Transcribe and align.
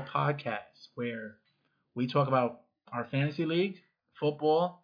football 0.00 0.32
podcast 0.34 0.88
where 0.94 1.36
we 1.94 2.06
talk 2.06 2.28
about 2.28 2.60
our 2.92 3.06
fantasy 3.10 3.44
league, 3.44 3.76
football, 4.18 4.82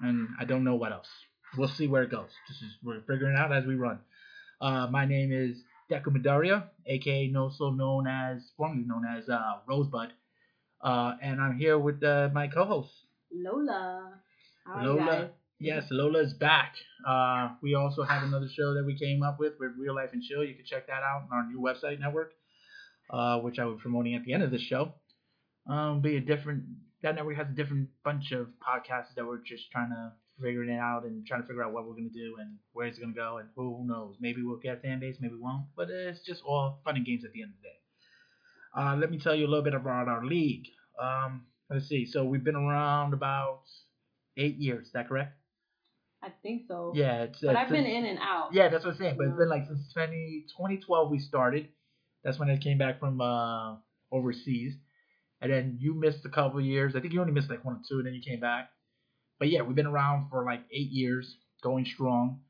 and 0.00 0.28
I 0.40 0.44
don't 0.44 0.64
know 0.64 0.74
what 0.74 0.92
else. 0.92 1.08
We'll 1.56 1.68
see 1.68 1.86
where 1.86 2.02
it 2.02 2.10
goes. 2.10 2.30
This 2.48 2.58
is 2.58 2.76
we're 2.82 3.00
figuring 3.00 3.34
it 3.34 3.38
out 3.38 3.52
as 3.52 3.64
we 3.64 3.74
run. 3.74 4.00
Uh, 4.60 4.88
my 4.90 5.06
name 5.06 5.32
is 5.32 5.62
Deku 5.90 6.08
Midoriya, 6.08 6.64
aka 6.86 7.34
also 7.36 7.70
known 7.70 8.06
as 8.06 8.50
formerly 8.56 8.84
known 8.86 9.04
as 9.06 9.28
uh, 9.28 9.58
Rosebud, 9.66 10.12
uh, 10.82 11.14
and 11.22 11.40
I'm 11.40 11.56
here 11.56 11.78
with 11.78 12.02
uh, 12.02 12.28
my 12.32 12.48
co-host 12.48 12.90
Lola. 13.32 14.14
How 14.66 14.72
are 14.74 14.82
you 14.82 14.88
Lola. 14.88 15.30
Yes, 15.60 15.86
Lola's 15.90 16.34
back. 16.34 16.74
Uh, 17.06 17.50
we 17.62 17.74
also 17.74 18.04
have 18.04 18.22
another 18.22 18.48
show 18.48 18.74
that 18.74 18.84
we 18.84 18.96
came 18.96 19.22
up 19.22 19.40
with 19.40 19.54
with 19.58 19.72
Real 19.78 19.94
Life 19.94 20.10
and 20.12 20.22
Chill. 20.22 20.44
You 20.44 20.54
can 20.54 20.64
check 20.64 20.86
that 20.86 21.02
out 21.02 21.28
on 21.32 21.38
our 21.38 21.46
new 21.46 21.60
website 21.60 21.98
network, 21.98 22.34
uh, 23.10 23.38
which 23.38 23.58
I 23.58 23.64
will 23.64 23.74
be 23.74 23.82
promoting 23.82 24.14
at 24.14 24.24
the 24.24 24.32
end 24.32 24.42
of 24.42 24.50
this 24.50 24.62
show. 24.62 24.94
Um, 25.68 26.00
be 26.00 26.16
a 26.16 26.20
different 26.20 26.64
that 27.02 27.14
network 27.14 27.36
has 27.36 27.46
a 27.48 27.54
different 27.54 27.88
bunch 28.04 28.32
of 28.32 28.48
podcasts 28.66 29.14
that 29.16 29.26
we're 29.26 29.38
just 29.38 29.70
trying 29.70 29.90
to 29.90 30.12
figure 30.42 30.64
it 30.64 30.70
out 30.70 31.04
and 31.04 31.26
trying 31.26 31.42
to 31.42 31.46
figure 31.46 31.62
out 31.62 31.72
what 31.72 31.86
we're 31.86 31.94
gonna 31.94 32.08
do 32.08 32.36
and 32.40 32.56
where 32.72 32.86
it's 32.86 32.98
gonna 32.98 33.12
go 33.12 33.38
and 33.38 33.48
who 33.54 33.84
knows. 33.86 34.16
Maybe 34.20 34.42
we'll 34.42 34.58
get 34.58 34.78
a 34.78 34.80
fan 34.80 35.00
base, 35.00 35.16
maybe 35.20 35.34
we 35.34 35.40
won't. 35.40 35.66
But 35.76 35.90
it's 35.90 36.24
just 36.24 36.42
all 36.44 36.80
fun 36.84 36.96
and 36.96 37.06
games 37.06 37.24
at 37.24 37.32
the 37.32 37.42
end 37.42 37.52
of 37.52 37.56
the 37.62 37.68
day. 37.68 37.74
Uh, 38.76 38.96
let 38.96 39.10
me 39.10 39.18
tell 39.18 39.34
you 39.34 39.46
a 39.46 39.48
little 39.48 39.64
bit 39.64 39.74
about 39.74 40.08
our 40.08 40.24
league. 40.24 40.66
Um, 41.00 41.46
let's 41.70 41.88
see. 41.88 42.06
So 42.06 42.24
we've 42.24 42.44
been 42.44 42.56
around 42.56 43.14
about 43.14 43.62
eight 44.36 44.56
years. 44.56 44.86
Is 44.86 44.92
that 44.92 45.08
correct? 45.08 45.34
I 46.22 46.30
think 46.42 46.62
so. 46.66 46.92
Yeah, 46.94 47.22
it's. 47.24 47.38
But 47.40 47.54
uh, 47.54 47.60
I've 47.60 47.68
been 47.68 47.86
in 47.86 48.04
and 48.04 48.18
out. 48.18 48.50
Yeah, 48.52 48.68
that's 48.68 48.84
what 48.84 48.92
I'm 48.94 48.98
saying. 48.98 49.14
But 49.16 49.28
it's 49.28 49.38
been 49.38 49.48
like 49.48 49.66
since 49.66 49.92
20, 49.92 50.46
2012 50.56 51.10
we 51.10 51.18
started. 51.20 51.68
That's 52.24 52.38
when 52.38 52.50
I 52.50 52.56
came 52.56 52.78
back 52.78 52.98
from 53.00 53.20
uh, 53.20 53.76
overseas, 54.12 54.74
and 55.40 55.52
then 55.52 55.76
you 55.80 55.94
missed 55.94 56.24
a 56.24 56.28
couple 56.28 56.58
of 56.58 56.64
years. 56.64 56.94
I 56.96 57.00
think 57.00 57.12
you 57.12 57.20
only 57.20 57.32
missed 57.32 57.50
like 57.50 57.64
one 57.64 57.76
or 57.76 57.80
two, 57.88 57.98
and 57.98 58.06
then 58.06 58.14
you 58.14 58.22
came 58.22 58.40
back. 58.40 58.70
But 59.38 59.48
yeah, 59.48 59.62
we've 59.62 59.76
been 59.76 59.86
around 59.86 60.30
for 60.30 60.44
like 60.44 60.60
eight 60.72 60.90
years, 60.90 61.36
going 61.62 61.84
strong. 61.84 62.40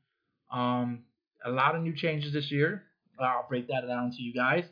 Um, 0.51 1.03
a 1.45 1.51
lot 1.51 1.75
of 1.75 1.83
new 1.83 1.95
changes 1.95 2.33
this 2.33 2.51
year. 2.51 2.83
I'll 3.19 3.45
break 3.47 3.67
that 3.67 3.85
down 3.87 4.11
to 4.11 4.21
you 4.21 4.33
guys. 4.33 4.63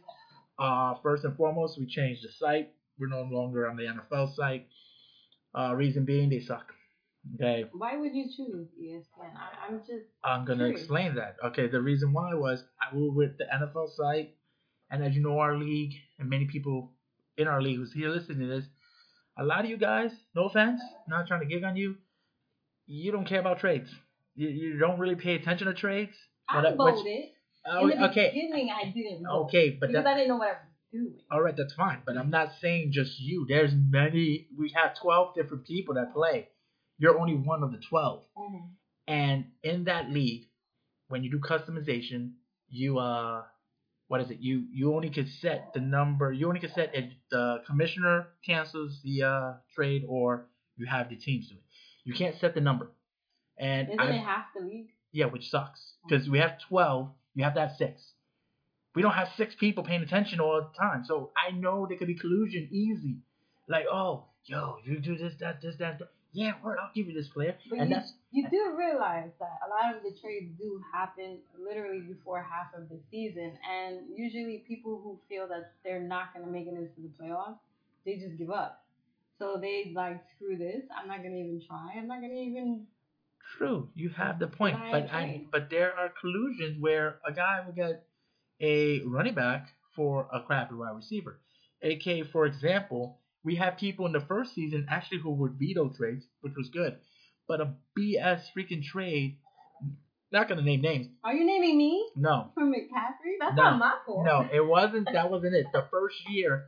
Uh, 0.57 0.95
first 1.03 1.23
and 1.25 1.35
foremost, 1.37 1.77
we 1.79 1.85
changed 1.85 2.23
the 2.23 2.29
site. 2.39 2.69
We're 2.97 3.07
no 3.07 3.21
longer 3.29 3.69
on 3.69 3.75
the 3.77 3.83
NFL 3.83 4.35
site. 4.35 4.67
Uh, 5.57 5.73
reason 5.75 6.05
being, 6.05 6.29
they 6.29 6.39
suck. 6.39 6.73
Okay, 7.35 7.65
Why 7.73 7.97
would 7.97 8.15
you 8.15 8.25
choose 8.35 8.67
ESPN? 8.81 9.33
I, 9.35 9.67
I'm 9.67 9.79
just. 9.79 10.05
I'm 10.23 10.45
gonna 10.45 10.59
Curious. 10.59 10.79
explain 10.79 11.15
that. 11.15 11.35
Okay, 11.43 11.67
the 11.67 11.81
reason 11.81 12.13
why 12.13 12.33
was 12.33 12.63
I 12.81 12.95
we 12.95 13.03
were 13.03 13.11
with 13.11 13.37
the 13.37 13.43
NFL 13.43 13.89
site, 13.95 14.35
and 14.89 15.03
as 15.03 15.13
you 15.15 15.21
know, 15.21 15.39
our 15.39 15.57
league 15.57 15.93
and 16.19 16.29
many 16.29 16.45
people 16.45 16.91
in 17.37 17.47
our 17.47 17.61
league 17.61 17.77
who's 17.77 17.93
here 17.93 18.09
listening 18.09 18.39
to 18.39 18.47
this, 18.47 18.65
a 19.37 19.43
lot 19.43 19.63
of 19.63 19.69
you 19.69 19.77
guys, 19.77 20.11
no 20.35 20.45
offense, 20.45 20.81
not 21.07 21.27
trying 21.27 21.41
to 21.41 21.45
gig 21.45 21.63
on 21.63 21.75
you, 21.75 21.95
you 22.87 23.11
don't 23.11 23.27
care 23.27 23.39
about 23.39 23.59
trades. 23.59 23.89
You, 24.35 24.49
you 24.49 24.77
don't 24.79 24.99
really 24.99 25.15
pay 25.15 25.35
attention 25.35 25.67
to 25.67 25.73
trades. 25.73 26.15
I 26.49 26.61
But, 26.61 26.65
uh, 26.65 26.83
which- 26.85 26.95
voted. 26.95 27.25
oh, 27.65 27.87
in 27.89 27.99
the 27.99 28.09
okay, 28.11 28.31
beginning, 28.33 28.69
I 28.71 28.89
didn't 28.91 29.23
vote. 29.25 29.45
okay, 29.45 29.71
but 29.71 29.87
because 29.89 30.03
that, 30.03 30.13
I 30.13 30.15
didn't 30.15 30.29
know 30.29 30.37
what 30.37 30.47
I 30.47 30.51
was 30.51 30.59
doing. 30.91 31.19
all 31.29 31.41
right, 31.41 31.55
that's 31.55 31.73
fine. 31.73 31.99
But 32.05 32.17
I'm 32.17 32.29
not 32.29 32.53
saying 32.61 32.91
just 32.93 33.19
you. 33.19 33.45
There's 33.47 33.73
many. 33.75 34.47
We 34.57 34.71
have 34.75 34.97
12 35.01 35.35
different 35.35 35.65
people 35.65 35.95
that 35.95 36.13
play. 36.13 36.47
You're 36.97 37.19
only 37.19 37.35
one 37.35 37.61
of 37.63 37.71
the 37.71 37.79
12. 37.89 38.23
Mhm. 38.37 38.69
And 39.07 39.45
in 39.63 39.83
that 39.85 40.09
league, 40.09 40.45
when 41.09 41.23
you 41.23 41.29
do 41.29 41.39
customization, 41.39 42.33
you 42.69 42.97
uh, 42.99 43.43
what 44.07 44.21
is 44.21 44.29
it? 44.31 44.39
You 44.39 44.65
you 44.71 44.93
only 44.93 45.09
could 45.09 45.27
set 45.41 45.73
the 45.73 45.79
number. 45.81 46.31
You 46.31 46.47
only 46.47 46.59
could 46.59 46.73
set 46.73 46.91
if 46.95 47.11
the 47.29 47.61
commissioner 47.67 48.27
cancels 48.45 48.99
the 49.03 49.23
uh 49.23 49.53
trade 49.75 50.05
or 50.07 50.47
you 50.77 50.85
have 50.85 51.09
the 51.09 51.15
teams 51.15 51.49
do 51.49 51.55
it. 51.55 51.63
You 52.05 52.13
can't 52.13 52.35
set 52.39 52.53
the 52.55 52.61
number. 52.61 52.91
And 53.57 53.89
Isn't 53.89 53.99
I, 53.99 54.09
it 54.11 54.19
half 54.19 54.45
the 54.57 54.65
league? 54.65 54.89
yeah, 55.11 55.25
which 55.25 55.49
sucks 55.49 55.81
because 56.07 56.29
we 56.29 56.39
have 56.39 56.59
twelve. 56.69 57.09
You 57.35 57.43
have 57.43 57.53
to 57.55 57.61
have 57.61 57.71
six. 57.77 58.01
We 58.95 59.01
don't 59.01 59.13
have 59.13 59.29
six 59.37 59.53
people 59.55 59.83
paying 59.83 60.01
attention 60.01 60.39
all 60.39 60.59
the 60.61 60.77
time, 60.77 61.03
so 61.05 61.31
I 61.37 61.51
know 61.51 61.85
there 61.87 61.97
could 61.97 62.07
be 62.07 62.15
collusion 62.15 62.67
easy. 62.71 63.17
Like, 63.67 63.85
oh, 63.91 64.25
yo, 64.45 64.77
you 64.85 64.99
do 64.99 65.17
this, 65.17 65.33
that, 65.39 65.61
this, 65.61 65.75
that. 65.77 65.99
that. 65.99 66.07
Yeah, 66.37 66.53
word, 66.63 66.77
I'll 66.79 66.91
give 66.93 67.07
you 67.07 67.15
this 67.15 67.29
player, 67.29 67.57
But 67.67 67.79
and 67.79 67.89
you, 67.89 67.95
that's 67.95 68.13
you 68.29 68.47
do 68.51 68.75
realize 68.77 69.31
that 69.39 69.57
a 69.65 69.69
lot 69.73 69.95
of 69.95 70.03
the 70.03 70.13
trades 70.21 70.51
do 70.59 70.79
happen 70.93 71.39
literally 71.59 72.01
before 72.01 72.43
half 72.43 72.79
of 72.79 72.89
the 72.89 72.99
season, 73.09 73.57
and 73.67 74.01
usually 74.15 74.63
people 74.67 75.01
who 75.03 75.17
feel 75.27 75.47
that 75.47 75.71
they're 75.83 75.99
not 75.99 76.35
going 76.35 76.45
to 76.45 76.51
make 76.51 76.67
it 76.67 76.75
into 76.75 77.01
the 77.01 77.09
playoffs, 77.19 77.57
they 78.05 78.17
just 78.17 78.37
give 78.37 78.51
up. 78.51 78.85
So 79.39 79.57
they 79.59 79.91
like 79.95 80.21
screw 80.35 80.57
this. 80.57 80.83
I'm 80.95 81.07
not 81.07 81.23
gonna 81.23 81.35
even 81.35 81.61
try. 81.67 81.93
I'm 81.97 82.07
not 82.07 82.21
gonna 82.21 82.33
even. 82.33 82.85
True, 83.57 83.89
you 83.95 84.09
have 84.09 84.39
the 84.39 84.47
point, 84.47 84.77
but 84.91 85.09
I 85.11 85.41
but 85.51 85.69
there 85.69 85.93
are 85.97 86.11
collusions 86.21 86.79
where 86.79 87.19
a 87.25 87.31
guy 87.31 87.63
will 87.65 87.73
get 87.73 88.05
a 88.61 89.01
running 89.05 89.33
back 89.33 89.69
for 89.95 90.27
a 90.33 90.41
crappy 90.41 90.75
wide 90.75 90.95
receiver. 90.95 91.39
AK, 91.83 92.27
for 92.31 92.45
example, 92.45 93.19
we 93.47 93.55
have 93.55 93.77
people 93.77 94.05
in 94.05 94.11
the 94.11 94.19
first 94.19 94.53
season 94.53 94.85
actually 94.89 95.19
who 95.19 95.31
would 95.31 95.53
veto 95.57 95.89
trades, 95.97 96.25
which 96.41 96.53
was 96.57 96.67
good, 96.69 96.97
but 97.47 97.61
a 97.61 97.73
BS 97.97 98.41
freaking 98.55 98.83
trade. 98.83 99.37
Not 100.31 100.49
gonna 100.49 100.61
name 100.61 100.81
names. 100.81 101.07
Are 101.23 101.33
you 101.33 101.45
naming 101.45 101.77
me 101.77 102.09
No, 102.17 102.51
for 102.53 102.63
McCaffrey? 102.63 103.35
That's 103.39 103.55
No. 103.55 103.63
not 103.63 103.79
my 103.79 103.93
fault. 104.05 104.25
no, 104.25 104.41
it 104.53 104.65
wasn't. 104.75 105.07
That 105.13 105.31
wasn't 105.31 105.55
it. 105.55 105.67
The 105.71 105.85
first 105.89 106.17
year, 106.29 106.65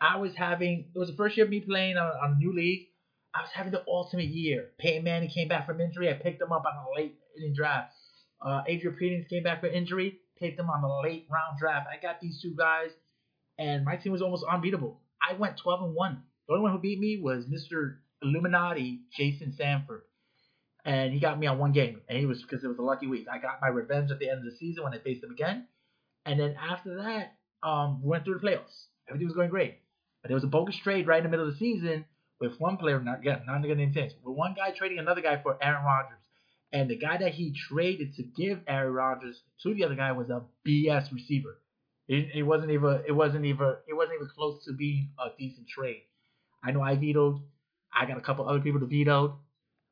I 0.00 0.16
was 0.18 0.34
having. 0.34 0.90
It 0.94 0.98
was 0.98 1.08
the 1.08 1.16
first 1.16 1.36
year 1.36 1.46
of 1.46 1.50
me 1.50 1.60
playing 1.60 1.96
on, 1.96 2.06
on 2.24 2.32
a 2.32 2.38
new 2.38 2.52
league. 2.52 2.88
I 3.34 3.42
was 3.42 3.50
having 3.54 3.70
the 3.72 3.84
ultimate 3.86 4.26
year. 4.26 4.70
Peyton 4.80 5.04
Manning 5.04 5.30
came 5.30 5.46
back 5.46 5.66
from 5.66 5.80
injury. 5.80 6.10
I 6.10 6.14
picked 6.14 6.42
him 6.42 6.50
up 6.50 6.64
on 6.66 6.72
a 6.76 7.00
late 7.00 7.14
inning 7.38 7.54
draft. 7.54 7.92
Uh, 8.44 8.62
Adrian 8.66 8.96
Peters 8.96 9.26
came 9.30 9.44
back 9.44 9.60
from 9.60 9.70
injury. 9.70 10.18
Picked 10.40 10.58
him 10.58 10.68
on 10.70 10.82
the 10.82 10.88
late 11.08 11.26
round 11.30 11.58
draft. 11.60 11.86
I 11.92 12.02
got 12.02 12.20
these 12.20 12.40
two 12.42 12.54
guys, 12.58 12.90
and 13.58 13.84
my 13.84 13.94
team 13.96 14.10
was 14.10 14.22
almost 14.22 14.44
unbeatable. 14.50 15.00
I 15.26 15.34
went 15.34 15.58
12 15.58 15.82
and 15.82 15.94
one. 15.94 16.22
The 16.46 16.54
only 16.54 16.62
one 16.62 16.72
who 16.72 16.78
beat 16.78 16.98
me 16.98 17.20
was 17.20 17.44
Mr. 17.44 17.96
Illuminati, 18.22 19.00
Jason 19.16 19.54
Sanford. 19.56 20.02
And 20.84 21.12
he 21.12 21.20
got 21.20 21.38
me 21.38 21.46
on 21.46 21.58
one 21.58 21.72
game, 21.72 22.00
and 22.08 22.18
he 22.18 22.24
was 22.24 22.40
because 22.40 22.64
it 22.64 22.68
was 22.68 22.78
a 22.78 22.82
lucky 22.82 23.06
week. 23.06 23.26
I 23.30 23.38
got 23.38 23.60
my 23.60 23.68
revenge 23.68 24.10
at 24.10 24.18
the 24.18 24.30
end 24.30 24.38
of 24.38 24.44
the 24.44 24.56
season 24.56 24.84
when 24.84 24.94
I 24.94 24.98
faced 24.98 25.22
him 25.22 25.30
again, 25.30 25.66
and 26.24 26.40
then 26.40 26.56
after 26.56 27.02
that, 27.02 27.34
um, 27.62 28.00
we 28.02 28.08
went 28.08 28.24
through 28.24 28.38
the 28.38 28.46
playoffs. 28.46 28.86
Everything 29.08 29.26
was 29.26 29.34
going 29.34 29.50
great, 29.50 29.80
but 30.22 30.28
there 30.28 30.36
was 30.36 30.44
a 30.44 30.48
bogus 30.48 30.78
trade 30.78 31.06
right 31.06 31.18
in 31.18 31.24
the 31.24 31.30
middle 31.30 31.46
of 31.46 31.52
the 31.52 31.58
season 31.58 32.06
with 32.40 32.58
one 32.58 32.76
player, 32.76 33.00
not 33.00 33.18
again, 33.18 33.42
not 33.46 33.60
gonna 33.60 33.74
name 33.74 33.92
with 33.94 34.36
one 34.36 34.54
guy 34.54 34.70
trading 34.70 34.98
another 34.98 35.20
guy 35.20 35.42
for 35.42 35.62
Aaron 35.62 35.84
Rodgers, 35.84 36.22
and 36.72 36.88
the 36.88 36.96
guy 36.96 37.18
that 37.18 37.34
he 37.34 37.52
traded 37.68 38.14
to 38.14 38.22
give 38.22 38.60
Aaron 38.66 38.94
Rodgers 38.94 39.42
to 39.64 39.74
the 39.74 39.84
other 39.84 39.96
guy 39.96 40.12
was 40.12 40.30
a 40.30 40.42
BS 40.66 41.12
receiver. 41.12 41.58
It, 42.08 42.30
it 42.34 42.42
wasn't 42.42 42.70
even, 42.70 43.02
it 43.06 43.12
wasn't 43.12 43.44
even, 43.44 43.74
it 43.86 43.94
wasn't 43.94 44.16
even 44.16 44.28
close 44.34 44.64
to 44.64 44.72
being 44.72 45.10
a 45.18 45.28
decent 45.38 45.68
trade. 45.68 46.02
I 46.64 46.72
know 46.72 46.82
I 46.82 46.96
vetoed. 46.96 47.40
I 47.92 48.06
got 48.06 48.18
a 48.18 48.22
couple 48.22 48.48
other 48.48 48.60
people 48.60 48.80
to 48.80 48.86
veto. 48.86 49.38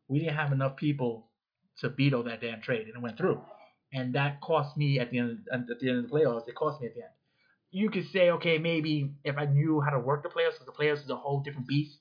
We 0.09 0.21
didn't 0.21 0.37
have 0.37 0.53
enough 0.53 0.77
people 0.77 1.29
to 1.81 1.91
veto 1.91 2.23
that 2.23 2.41
damn 2.41 2.61
trade, 2.63 2.87
and 2.87 2.97
it 2.97 3.03
went 3.03 3.19
through. 3.19 3.41
And 3.93 4.15
that 4.15 4.41
cost 4.41 4.77
me 4.77 4.99
at 4.99 5.11
the 5.11 5.19
end 5.19 5.47
at 5.53 5.67
the 5.79 5.89
end 5.89 5.99
of 5.99 6.11
the 6.11 6.11
playoffs. 6.11 6.49
It 6.49 6.55
cost 6.55 6.81
me 6.81 6.89
at 6.89 6.95
the 6.95 7.03
end. 7.03 7.11
You 7.71 7.91
could 7.91 8.07
say, 8.13 8.31
okay, 8.31 8.59
maybe 8.59 9.15
if 9.25 9.37
I 9.37 9.45
knew 9.45 9.81
how 9.81 9.91
to 9.91 10.01
work 10.01 10.23
the 10.23 10.29
playoffs, 10.29 10.55
because 10.59 10.67
the 10.67 10.73
playoffs 10.73 11.05
is 11.05 11.11
a 11.11 11.17
whole 11.17 11.41
different 11.41 11.67
beast 11.69 11.99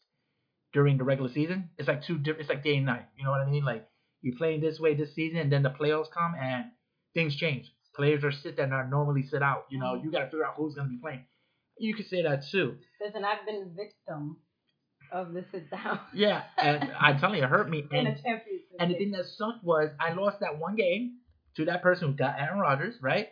during 0.73 0.97
the 0.97 1.03
regular 1.03 1.31
season. 1.31 1.69
It's 1.77 1.87
like 1.87 2.03
two 2.03 2.17
different. 2.17 2.41
It's 2.41 2.49
like 2.49 2.63
day 2.63 2.77
and 2.77 2.85
night. 2.85 3.05
You 3.17 3.25
know 3.25 3.31
what 3.31 3.41
I 3.41 3.49
mean? 3.49 3.65
Like 3.65 3.87
you're 4.21 4.37
playing 4.37 4.61
this 4.61 4.79
way 4.79 4.95
this 4.95 5.13
season, 5.13 5.39
and 5.39 5.51
then 5.51 5.63
the 5.63 5.69
playoffs 5.69 6.11
come 6.11 6.35
and 6.39 6.65
things 7.13 7.35
change. 7.35 7.71
Players 7.95 8.23
are 8.23 8.31
sit 8.31 8.57
that 8.57 8.71
are 8.71 8.87
normally 8.87 9.23
sit 9.23 9.41
out. 9.41 9.65
You 9.69 9.79
know, 9.79 9.93
you 9.93 10.01
mm-hmm. 10.01 10.09
got 10.11 10.19
to 10.19 10.25
figure 10.25 10.45
out 10.45 10.55
who's 10.57 10.75
gonna 10.75 10.89
be 10.89 10.97
playing. 10.97 11.25
You 11.77 11.93
could 11.93 12.07
say 12.07 12.23
that 12.23 12.45
too. 12.51 12.75
Listen, 13.01 13.23
I've 13.25 13.45
been 13.45 13.63
a 13.63 13.75
victim 13.75 14.37
of 15.11 15.33
the 15.33 15.45
sit 15.51 15.69
down. 15.69 15.99
Yeah, 16.13 16.43
and 16.57 16.91
I'm 16.99 17.19
telling 17.19 17.37
you, 17.37 17.43
it 17.43 17.49
hurt 17.49 17.69
me. 17.69 17.85
And. 17.91 18.17
And 18.79 18.91
the 18.91 18.97
thing 18.97 19.11
that 19.11 19.25
sucked 19.25 19.63
was 19.63 19.89
I 19.99 20.13
lost 20.13 20.41
that 20.41 20.59
one 20.59 20.75
game 20.75 21.19
to 21.55 21.65
that 21.65 21.81
person 21.81 22.09
who 22.09 22.13
got 22.13 22.39
Aaron 22.39 22.59
Rodgers, 22.59 22.95
right? 23.01 23.29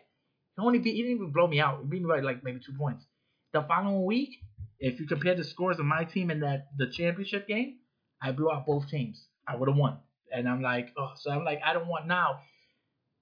He 0.55 0.61
only 0.63 0.79
beat, 0.79 0.95
he 0.95 1.01
didn't 1.01 1.17
even 1.17 1.31
blow 1.31 1.47
me 1.47 1.59
out. 1.59 1.81
He 1.81 1.87
beat 1.87 2.01
me 2.01 2.07
by 2.07 2.21
like 2.21 2.43
maybe 2.43 2.61
two 2.65 2.73
points. 2.77 3.05
The 3.51 3.63
following 3.63 4.05
week, 4.05 4.29
if 4.79 4.99
you 4.99 5.07
compare 5.07 5.35
the 5.35 5.43
scores 5.43 5.79
of 5.79 5.85
my 5.85 6.05
team 6.05 6.29
and 6.29 6.43
that 6.43 6.67
the 6.77 6.87
championship 6.89 7.47
game, 7.47 7.77
I 8.21 8.31
blew 8.31 8.51
out 8.51 8.65
both 8.65 8.87
teams. 8.89 9.25
I 9.47 9.55
would 9.55 9.67
have 9.67 9.77
won. 9.77 9.97
And 10.33 10.47
I'm 10.47 10.61
like, 10.61 10.89
oh, 10.97 11.11
so 11.17 11.31
I'm 11.31 11.43
like, 11.43 11.59
I 11.65 11.73
don't 11.73 11.87
want 11.87 12.07
now 12.07 12.39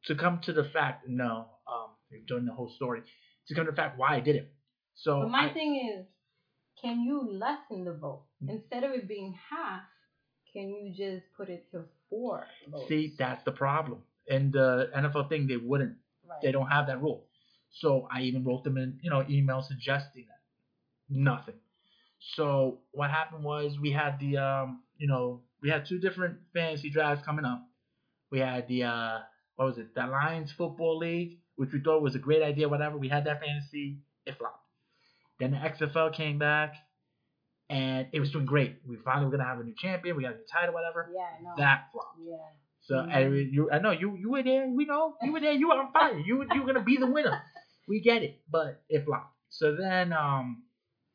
to 0.05 0.15
come 0.15 0.39
to 0.45 0.53
the 0.53 0.63
fact, 0.65 1.07
no, 1.07 1.47
um, 1.67 1.89
during 2.27 2.45
the 2.45 2.53
whole 2.53 2.69
story, 2.75 3.01
to 3.47 3.55
come 3.55 3.65
to 3.65 3.71
the 3.71 3.75
fact 3.75 3.97
why 3.97 4.15
I 4.15 4.19
did 4.19 4.35
it. 4.35 4.51
So 4.95 5.21
But 5.21 5.29
my 5.29 5.49
I- 5.49 5.53
thing 5.53 5.75
is, 5.97 6.05
can 6.81 7.01
you 7.01 7.21
lessen 7.21 7.83
the 7.85 7.93
vote 7.93 8.25
Mm. 8.43 8.49
instead 8.49 8.83
of 8.83 8.91
it 8.91 9.07
being 9.07 9.33
half? 9.33 9.83
Can 10.51 10.69
you 10.69 10.93
just 10.93 11.25
put 11.37 11.49
it 11.49 11.69
to 11.71 11.85
four 12.09 12.47
votes? 12.67 12.87
see 12.87 13.13
that's 13.17 13.43
the 13.43 13.51
problem. 13.51 14.03
And 14.29 14.51
the 14.51 14.89
NFL 14.93 15.29
thing, 15.29 15.47
they 15.47 15.57
wouldn't 15.57 15.97
right. 16.27 16.41
they 16.41 16.51
don't 16.51 16.67
have 16.67 16.87
that 16.87 17.01
rule. 17.01 17.27
So 17.69 18.07
I 18.11 18.21
even 18.23 18.43
wrote 18.43 18.63
them 18.63 18.77
an 18.77 18.99
you 19.03 19.09
know 19.09 19.23
email 19.29 19.61
suggesting 19.61 20.25
that. 20.27 20.41
Nothing. 21.09 21.55
So 22.35 22.81
what 22.91 23.09
happened 23.09 23.43
was 23.43 23.77
we 23.79 23.91
had 23.91 24.19
the 24.19 24.37
um 24.37 24.83
you 24.97 25.07
know 25.07 25.43
we 25.61 25.69
had 25.69 25.85
two 25.85 25.99
different 25.99 26.39
fantasy 26.53 26.89
drafts 26.89 27.23
coming 27.25 27.45
up. 27.45 27.63
We 28.31 28.39
had 28.39 28.67
the 28.67 28.83
uh 28.83 29.19
what 29.55 29.65
was 29.65 29.77
it 29.77 29.93
the 29.95 30.01
Lions 30.07 30.51
Football 30.57 30.97
League, 30.99 31.39
which 31.55 31.71
we 31.73 31.81
thought 31.81 32.01
was 32.01 32.15
a 32.15 32.19
great 32.19 32.41
idea. 32.41 32.67
Whatever 32.69 32.97
we 32.97 33.09
had 33.09 33.25
that 33.25 33.41
fantasy, 33.41 33.99
it 34.25 34.37
flopped. 34.37 34.57
Then 35.39 35.51
the 35.51 35.57
XFL 35.57 36.13
came 36.13 36.37
back, 36.39 36.75
and 37.69 38.07
it 38.11 38.19
was 38.19 38.31
doing 38.31 38.45
great. 38.45 38.77
We 38.87 38.97
finally 38.97 39.25
were 39.25 39.31
gonna 39.31 39.45
have 39.49 39.59
a 39.59 39.63
new 39.63 39.75
champion. 39.77 40.15
We 40.15 40.23
got 40.23 40.33
a 40.33 40.37
new 40.37 40.45
title, 40.51 40.73
whatever. 40.73 41.09
Yeah, 41.13 41.21
I 41.39 41.43
know. 41.43 41.53
That 41.57 41.89
flopped. 41.91 42.17
Yeah. 42.23 42.35
So 42.81 42.95
Mhm. 42.95 43.13
I, 43.13 43.27
you, 43.27 43.71
I 43.71 43.79
know 43.79 43.91
you, 43.91 44.15
you 44.15 44.31
were 44.31 44.43
there. 44.43 44.67
We 44.67 44.85
know 44.85 45.15
you 45.21 45.31
were 45.31 45.39
there. 45.39 45.53
You 45.53 45.69
were 45.69 45.75
on 45.75 45.91
fire. 45.93 46.17
You, 46.17 46.45
you 46.53 46.61
were 46.61 46.67
gonna 46.73 46.83
be 46.83 46.97
the 46.97 47.07
winner. 47.07 47.41
We 47.87 47.99
get 48.01 48.23
it, 48.23 48.41
but 48.49 48.81
it 48.89 49.05
flopped. 49.05 49.35
So 49.49 49.75
then, 49.75 50.13
um, 50.13 50.63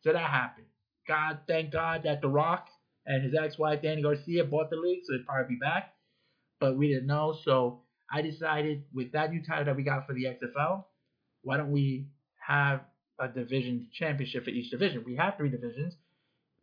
so 0.03 0.12
that 0.12 0.19
happened. 0.31 0.67
God, 1.09 1.41
thank 1.47 1.73
God 1.73 2.03
that 2.05 2.21
The 2.21 2.29
Rock 2.29 2.69
and 3.06 3.23
his 3.23 3.35
ex-wife 3.35 3.83
Dany 3.83 4.03
Garcia 4.03 4.44
bought 4.44 4.71
the 4.71 4.77
league, 4.77 5.00
so 5.05 5.12
they'd 5.12 5.25
probably 5.27 5.55
be 5.55 5.59
back. 5.61 5.94
But 6.61 6.77
we 6.77 6.88
didn't 6.88 7.06
know, 7.06 7.37
so 7.44 7.83
I 8.11 8.23
decided 8.23 8.85
with 8.94 9.12
that 9.12 9.31
new 9.31 9.43
title 9.43 9.64
that 9.64 9.76
we 9.76 9.82
got 9.82 10.06
for 10.06 10.14
the 10.14 10.25
XFL, 10.25 10.85
why 11.43 11.56
don't 11.56 11.73
we 11.73 12.06
have 12.47 12.81
a 13.19 13.29
division 13.29 13.88
championship 13.93 14.44
for 14.44 14.50
each 14.50 14.70
division? 14.70 15.05
We 15.05 15.17
have 15.17 15.37
three 15.37 15.49
divisions. 15.49 15.94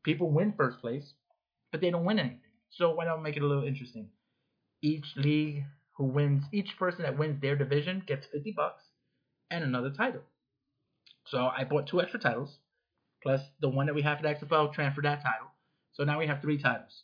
People 0.04 0.32
win 0.32 0.54
first 0.56 0.80
place, 0.80 1.14
but 1.72 1.82
they 1.82 1.90
don't 1.90 2.06
win 2.06 2.20
anything. 2.20 2.40
So 2.72 2.94
why 2.94 3.14
we 3.16 3.22
make 3.22 3.38
it 3.38 3.44
a 3.44 3.48
little 3.48 3.64
interesting? 3.64 4.10
Each 4.82 5.06
league 5.16 5.64
who 5.94 6.06
wins, 6.06 6.44
each 6.52 6.78
person 6.78 7.04
that 7.04 7.18
wins 7.18 7.42
their 7.42 7.56
division 7.56 8.04
gets 8.06 8.26
50 8.32 8.52
bucks 8.52 8.84
and 9.52 9.64
another 9.64 9.92
title. 9.92 10.22
So 11.28 11.48
I 11.48 11.64
bought 11.64 11.88
two 11.88 12.02
extra 12.02 12.20
titles, 12.20 12.58
plus 13.22 13.42
the 13.62 13.70
one 13.70 13.86
that 13.86 13.96
we 13.96 14.02
have 14.02 14.18
for 14.18 14.24
the 14.24 14.34
XFL, 14.34 14.74
transferred 14.74 15.06
that 15.06 15.24
title. 15.24 15.48
So 15.94 16.04
now 16.04 16.20
we 16.20 16.28
have 16.28 16.42
three 16.42 16.58
titles. 16.58 17.04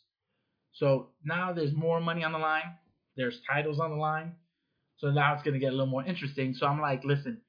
So 0.72 1.08
now 1.24 1.52
there's 1.52 1.72
more 1.72 2.00
money 2.00 2.24
on 2.24 2.32
the 2.32 2.38
line. 2.38 2.76
There's 3.16 3.40
titles 3.50 3.80
on 3.80 3.90
the 3.90 3.96
line. 3.96 4.32
So 4.98 5.10
now 5.10 5.34
it's 5.34 5.42
gonna 5.42 5.58
get 5.58 5.68
a 5.68 5.76
little 5.76 5.86
more 5.86 6.04
interesting. 6.04 6.54
So 6.54 6.66
I'm 6.66 6.80
like, 6.80 7.04
listen, 7.04 7.40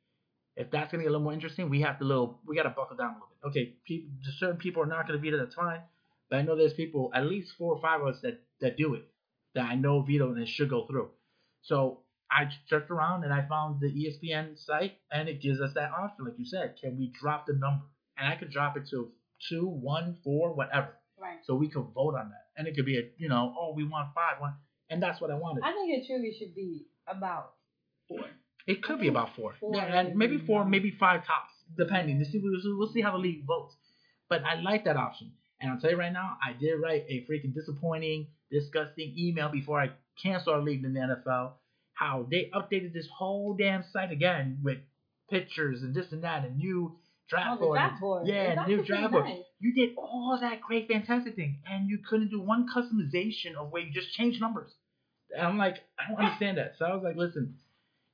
if 0.55 0.71
that's 0.71 0.91
gonna 0.91 1.03
get 1.03 1.09
a 1.09 1.11
little 1.11 1.23
more 1.23 1.33
interesting, 1.33 1.69
we 1.69 1.81
have 1.81 1.99
to 1.99 2.05
little, 2.05 2.39
we 2.45 2.55
gotta 2.55 2.69
buckle 2.69 2.97
down 2.97 3.11
a 3.11 3.13
little 3.13 3.27
bit. 3.29 3.49
Okay, 3.49 3.75
people, 3.85 4.09
certain 4.37 4.57
people 4.57 4.81
are 4.83 4.87
not 4.87 5.07
gonna 5.07 5.19
be 5.19 5.29
there. 5.29 5.39
That's 5.39 5.55
fine. 5.55 5.81
But 6.29 6.37
I 6.37 6.41
know 6.43 6.55
there's 6.55 6.73
people, 6.73 7.11
at 7.13 7.25
least 7.25 7.53
four 7.57 7.75
or 7.75 7.81
five 7.81 8.01
of 8.01 8.07
us 8.07 8.21
that 8.21 8.41
that 8.61 8.77
do 8.77 8.93
it, 8.93 9.07
that 9.55 9.65
I 9.65 9.75
know 9.75 10.01
veto 10.01 10.31
and 10.31 10.41
it 10.41 10.47
should 10.47 10.69
go 10.69 10.85
through. 10.87 11.09
So 11.63 11.99
I 12.31 12.49
searched 12.67 12.89
around 12.89 13.23
and 13.23 13.33
I 13.33 13.45
found 13.47 13.81
the 13.81 13.87
ESPN 13.87 14.57
site 14.57 14.93
and 15.11 15.27
it 15.27 15.41
gives 15.41 15.59
us 15.59 15.73
that 15.75 15.91
option, 15.91 16.25
like 16.25 16.39
you 16.39 16.45
said. 16.45 16.75
Can 16.81 16.97
we 16.97 17.11
drop 17.19 17.45
the 17.45 17.53
number? 17.53 17.85
And 18.17 18.31
I 18.31 18.37
could 18.37 18.51
drop 18.51 18.77
it 18.77 18.87
to 18.91 19.11
two, 19.49 19.67
one, 19.67 20.17
four, 20.23 20.53
whatever. 20.53 20.95
Right. 21.19 21.39
So 21.43 21.55
we 21.55 21.67
could 21.67 21.87
vote 21.93 22.15
on 22.15 22.29
that. 22.29 22.47
And 22.57 22.67
it 22.67 22.75
could 22.75 22.85
be 22.85 22.97
a, 22.97 23.03
you 23.17 23.27
know, 23.27 23.53
oh, 23.59 23.73
we 23.75 23.83
want 23.83 24.09
five, 24.15 24.39
one, 24.39 24.53
and 24.91 25.01
that's 25.01 25.19
what 25.21 25.31
I 25.31 25.35
wanted. 25.35 25.63
I 25.63 25.71
think 25.71 25.97
it 25.97 26.05
truly 26.05 26.35
should 26.37 26.53
be 26.53 26.85
about 27.07 27.53
four. 28.07 28.25
It 28.67 28.83
could 28.83 28.99
be 28.99 29.07
about 29.07 29.35
four. 29.35 29.55
four 29.59 29.75
yeah, 29.75 29.85
and 29.85 30.15
maybe 30.15 30.37
four, 30.45 30.65
maybe 30.65 30.91
five 30.99 31.21
tops, 31.21 31.51
depending. 31.77 32.23
We'll, 32.33 32.77
we'll 32.77 32.91
see 32.93 33.01
how 33.01 33.13
the 33.13 33.17
league 33.17 33.47
votes. 33.47 33.75
But 34.29 34.43
I 34.43 34.61
like 34.61 34.85
that 34.85 34.97
option. 34.97 35.31
And 35.59 35.71
I'll 35.71 35.79
tell 35.79 35.91
you 35.91 35.97
right 35.97 36.13
now, 36.13 36.37
I 36.45 36.53
did 36.53 36.73
write 36.75 37.05
a 37.09 37.25
freaking 37.29 37.53
disappointing, 37.53 38.27
disgusting 38.51 39.15
email 39.17 39.49
before 39.49 39.81
I 39.81 39.91
canceled 40.21 40.55
our 40.55 40.61
league 40.61 40.83
in 40.83 40.93
the 40.93 40.99
NFL. 40.99 41.53
How 41.93 42.27
they 42.29 42.49
updated 42.53 42.93
this 42.93 43.07
whole 43.15 43.55
damn 43.57 43.83
site 43.91 44.11
again 44.11 44.59
with 44.63 44.79
pictures 45.29 45.81
and 45.81 45.93
this 45.93 46.11
and 46.11 46.23
that 46.23 46.43
and 46.45 46.57
new 46.57 46.97
draft 47.29 47.59
Oh, 47.61 47.67
the 47.67 47.73
draft 47.73 48.01
board. 48.01 48.27
Yeah, 48.27 48.59
It's 48.59 48.67
new 48.67 48.83
draft 48.83 49.11
board. 49.11 49.25
nice. 49.25 49.37
You 49.59 49.73
did 49.73 49.95
all 49.97 50.37
that 50.41 50.61
great, 50.61 50.87
fantastic 50.87 51.35
thing, 51.35 51.59
and 51.69 51.89
you 51.89 51.99
couldn't 52.07 52.29
do 52.29 52.41
one 52.41 52.67
customization 52.75 53.55
of 53.57 53.71
where 53.71 53.81
you 53.83 53.93
just 53.93 54.13
change 54.13 54.39
numbers. 54.39 54.71
And 55.37 55.47
I'm 55.47 55.57
like, 55.57 55.77
I 55.99 56.09
don't 56.09 56.19
understand 56.19 56.57
that. 56.57 56.73
So 56.77 56.85
I 56.85 56.93
was 56.93 57.03
like, 57.03 57.15
listen, 57.15 57.55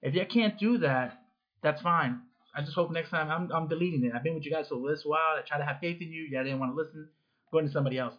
if 0.02 0.14
you 0.14 0.26
can't 0.26 0.60
do 0.60 0.80
that, 0.80 1.22
that's 1.64 1.82
fine. 1.82 2.22
I 2.56 2.62
just 2.62 2.74
hope 2.74 2.92
next 2.92 3.10
time 3.10 3.30
I'm, 3.30 3.52
I'm 3.52 3.68
deleting 3.68 4.04
it. 4.06 4.14
I've 4.16 4.24
been 4.24 4.36
with 4.36 4.46
you 4.46 4.52
guys 4.52 4.68
for 4.70 4.90
this 4.90 5.02
while. 5.04 5.38
I 5.38 5.42
try 5.48 5.58
to 5.58 5.66
have 5.66 5.78
faith 5.80 6.02
in 6.02 6.12
you. 6.12 6.28
Yeah, 6.32 6.42
I 6.42 6.44
didn't 6.44 6.60
want 6.60 6.72
to 6.72 6.76
listen. 6.76 7.10
Going 7.52 7.68
to 7.68 7.72
somebody 7.72 7.98
else. 7.98 8.14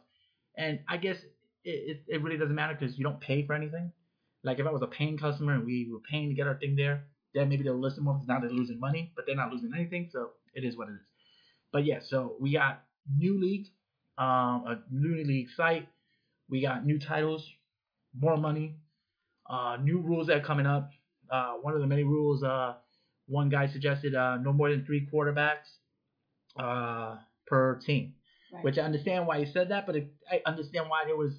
And 0.56 0.80
I 0.88 0.96
guess 0.96 1.16
it, 1.64 1.70
it, 1.70 2.02
it 2.08 2.22
really 2.22 2.38
doesn't 2.38 2.54
matter 2.54 2.76
because 2.78 2.96
you 2.96 3.04
don't 3.04 3.20
pay 3.20 3.46
for 3.46 3.54
anything. 3.54 3.92
Like 4.44 4.58
if 4.58 4.66
I 4.66 4.70
was 4.70 4.82
a 4.82 4.86
paying 4.86 5.18
customer 5.18 5.54
and 5.54 5.64
we 5.64 5.88
were 5.90 5.98
paying 6.10 6.28
to 6.28 6.34
get 6.34 6.46
our 6.46 6.56
thing 6.56 6.76
there, 6.76 7.04
then 7.34 7.48
maybe 7.48 7.64
they'll 7.64 7.80
listen 7.80 8.04
more 8.04 8.14
because 8.14 8.28
now 8.28 8.40
they're 8.40 8.50
losing 8.50 8.80
money, 8.80 9.12
but 9.14 9.26
they're 9.26 9.36
not 9.36 9.52
losing 9.52 9.72
anything. 9.74 10.08
So 10.12 10.30
it 10.54 10.64
is 10.64 10.76
what 10.76 10.88
it 10.88 10.92
is. 10.92 11.06
But 11.72 11.84
yeah, 11.84 11.98
so 12.06 12.36
we 12.40 12.52
got 12.52 12.84
new 13.16 13.40
league, 13.40 13.66
um, 14.16 14.64
a 14.66 14.78
new 14.90 15.24
league 15.24 15.48
site. 15.56 15.88
We 16.48 16.62
got 16.62 16.86
new 16.86 16.98
titles, 16.98 17.46
more 18.18 18.36
money, 18.36 18.76
new 19.80 20.00
rules 20.00 20.26
that 20.28 20.36
are 20.36 20.44
coming 20.44 20.66
up. 20.66 20.90
Uh, 21.30 21.54
one 21.62 21.74
of 21.74 21.80
the 21.80 21.86
many 21.86 22.04
rules, 22.04 22.42
uh, 22.42 22.74
one 23.26 23.48
guy 23.50 23.66
suggested 23.68 24.14
uh, 24.14 24.36
no 24.38 24.52
more 24.52 24.70
than 24.70 24.84
three 24.86 25.06
quarterbacks 25.12 25.68
uh, 26.58 27.16
per 27.46 27.76
team, 27.76 28.14
Right. 28.52 28.64
which 28.64 28.78
I 28.78 28.82
understand 28.82 29.26
why 29.26 29.44
he 29.44 29.52
said 29.52 29.68
that, 29.70 29.86
but 29.86 29.96
it, 29.96 30.08
I 30.30 30.40
understand 30.46 30.88
why 30.88 31.04
there 31.06 31.16
was 31.16 31.32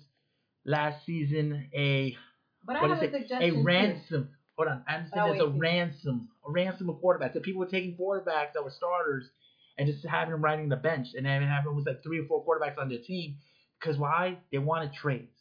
last 0.63 1.05
season 1.07 1.69
a 1.73 2.15
But 2.65 2.75
I 2.75 2.79
have 2.81 2.91
a 2.91 2.99
suggestion 2.99 3.41
A 3.41 3.49
too. 3.51 3.63
ransom. 3.63 4.29
Hold 4.57 4.67
on. 4.69 4.83
I 4.87 4.95
understand 4.95 5.21
Oh, 5.23 5.27
there's 5.33 5.41
a 5.47 5.51
please. 5.51 5.59
ransom. 5.59 6.29
A 6.47 6.51
ransom 6.51 6.89
of 6.89 6.97
quarterbacks. 6.97 7.33
So 7.33 7.39
people 7.39 7.61
were 7.61 7.65
taking 7.65 7.97
quarterbacks 7.97 8.53
that 8.53 8.63
were 8.63 8.69
starters 8.69 9.27
and 9.77 9.87
just 9.87 10.05
having 10.05 10.31
them 10.33 10.43
riding 10.43 10.69
the 10.69 10.75
bench 10.75 11.07
and 11.15 11.25
then 11.25 11.41
having 11.41 11.73
was 11.75 11.85
like 11.87 12.03
three 12.03 12.19
or 12.19 12.25
four 12.27 12.45
quarterbacks 12.45 12.77
on 12.77 12.89
their 12.89 12.99
team. 12.99 13.37
Because 13.79 13.97
why? 13.97 14.37
They 14.51 14.57
wanted 14.59 14.93
trades. 14.93 15.31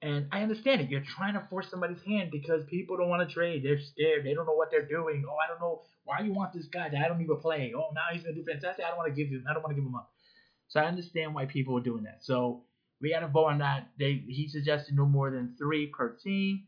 And 0.00 0.28
I 0.30 0.42
understand 0.42 0.80
it. 0.80 0.90
You're 0.90 1.02
trying 1.16 1.34
to 1.34 1.42
force 1.50 1.66
somebody's 1.70 2.02
hand 2.06 2.30
because 2.30 2.64
people 2.66 2.96
don't 2.96 3.08
want 3.08 3.28
to 3.28 3.34
trade. 3.34 3.64
They're 3.64 3.80
scared. 3.80 4.24
They 4.24 4.32
don't 4.32 4.46
know 4.46 4.54
what 4.54 4.70
they're 4.70 4.86
doing. 4.86 5.24
Oh, 5.28 5.36
I 5.44 5.48
don't 5.48 5.60
know 5.60 5.82
why 6.04 6.20
you 6.20 6.32
want 6.32 6.52
this 6.52 6.66
guy 6.66 6.88
that 6.88 7.04
I 7.04 7.08
don't 7.08 7.20
even 7.20 7.36
play. 7.38 7.72
Oh, 7.76 7.90
now 7.94 8.02
he's 8.12 8.22
gonna 8.22 8.34
do 8.36 8.44
fantastic. 8.44 8.84
I 8.84 8.88
don't 8.88 8.98
want 8.98 9.14
to 9.14 9.14
give 9.14 9.28
him. 9.28 9.44
I 9.48 9.52
don't 9.52 9.62
want 9.62 9.74
to 9.76 9.80
give 9.80 9.86
him 9.86 9.96
up. 9.96 10.10
So 10.68 10.80
I 10.80 10.84
understand 10.84 11.34
why 11.34 11.46
people 11.46 11.76
are 11.76 11.82
doing 11.82 12.04
that. 12.04 12.18
So 12.22 12.62
we 13.00 13.10
had 13.10 13.22
a 13.24 13.28
vote 13.28 13.46
on 13.46 13.58
that. 13.58 13.88
They 13.98 14.22
he 14.26 14.48
suggested 14.48 14.94
no 14.94 15.04
more 15.04 15.30
than 15.30 15.54
three 15.58 15.86
per 15.88 16.16
team. 16.22 16.64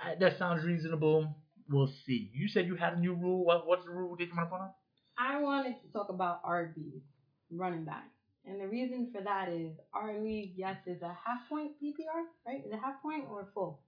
Uh, 0.00 0.14
that 0.18 0.38
sounds 0.38 0.64
reasonable. 0.64 1.36
We'll 1.68 1.92
see. 2.06 2.30
You 2.34 2.48
said 2.48 2.66
you 2.66 2.76
had 2.76 2.94
a 2.94 3.00
new 3.00 3.14
rule. 3.14 3.44
What 3.44 3.66
what's 3.66 3.84
the 3.84 3.90
rule? 3.90 4.16
Did 4.16 4.28
you 4.28 4.36
want 4.36 4.48
to 4.48 4.56
put 4.56 4.62
on? 4.62 4.70
I 5.18 5.40
wanted 5.40 5.76
to 5.82 5.92
talk 5.92 6.08
about 6.08 6.44
RBs, 6.44 7.02
running 7.50 7.84
backs. 7.84 8.08
And 8.46 8.60
the 8.60 8.68
reason 8.68 9.10
for 9.12 9.22
that 9.22 9.48
is 9.48 9.72
our 9.94 10.18
league, 10.20 10.52
yes, 10.56 10.76
is 10.86 11.00
a 11.02 11.08
half 11.08 11.48
point 11.48 11.72
PPR, 11.82 12.24
right? 12.46 12.62
Is 12.64 12.72
it 12.72 12.78
half 12.82 13.00
point 13.00 13.24
or 13.30 13.48
full? 13.54 13.80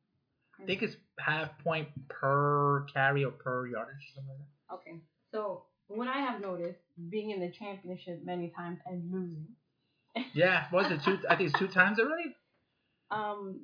I 0.61 0.65
think 0.65 0.83
it's 0.83 0.97
half 1.19 1.51
point 1.63 1.89
per 2.09 2.87
carry 2.93 3.25
or 3.25 3.33
per 3.33 3.67
yardage, 3.67 4.13
something 4.15 4.33
like 4.33 4.49
that. 4.71 4.75
Okay. 4.77 5.01
So 5.31 5.65
what 5.89 6.09
I 6.09 6.21
have 6.21 6.41
noticed, 6.41 6.79
being 7.11 7.31
in 7.31 7.41
the 7.41 7.51
championship 7.51 8.25
many 8.25 8.53
times 8.57 8.79
and 8.87 9.13
losing, 9.13 9.47
Yeah, 10.33 10.65
was 10.73 10.91
it 10.91 11.03
two? 11.05 11.19
I 11.29 11.37
think 11.37 11.51
it's 11.51 11.59
two 11.59 11.69
times 11.69 11.99
already. 11.99 12.35
um, 13.11 13.61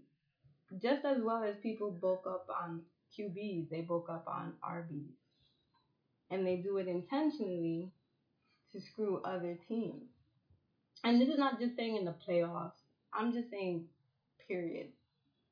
just 0.81 1.05
as 1.05 1.19
well 1.23 1.43
as 1.43 1.57
people 1.63 1.91
bulk 1.91 2.25
up 2.27 2.47
on 2.63 2.83
QBs, 3.19 3.71
they 3.71 3.81
bulk 3.81 4.09
up 4.11 4.27
on 4.27 4.53
RBs. 4.65 5.15
And 6.31 6.47
they 6.47 6.57
do 6.57 6.79
it 6.79 6.89
intentionally 6.89 7.93
to 8.73 8.81
screw 8.81 9.21
other 9.23 9.59
teams. 9.69 10.05
And 11.05 11.21
this 11.21 11.29
is 11.29 11.39
not 11.39 11.61
just 11.61 11.77
saying 11.77 11.97
in 11.97 12.05
the 12.05 12.15
playoffs. 12.27 12.73
I'm 13.13 13.33
just 13.33 13.51
saying, 13.51 13.85
period. 14.47 14.89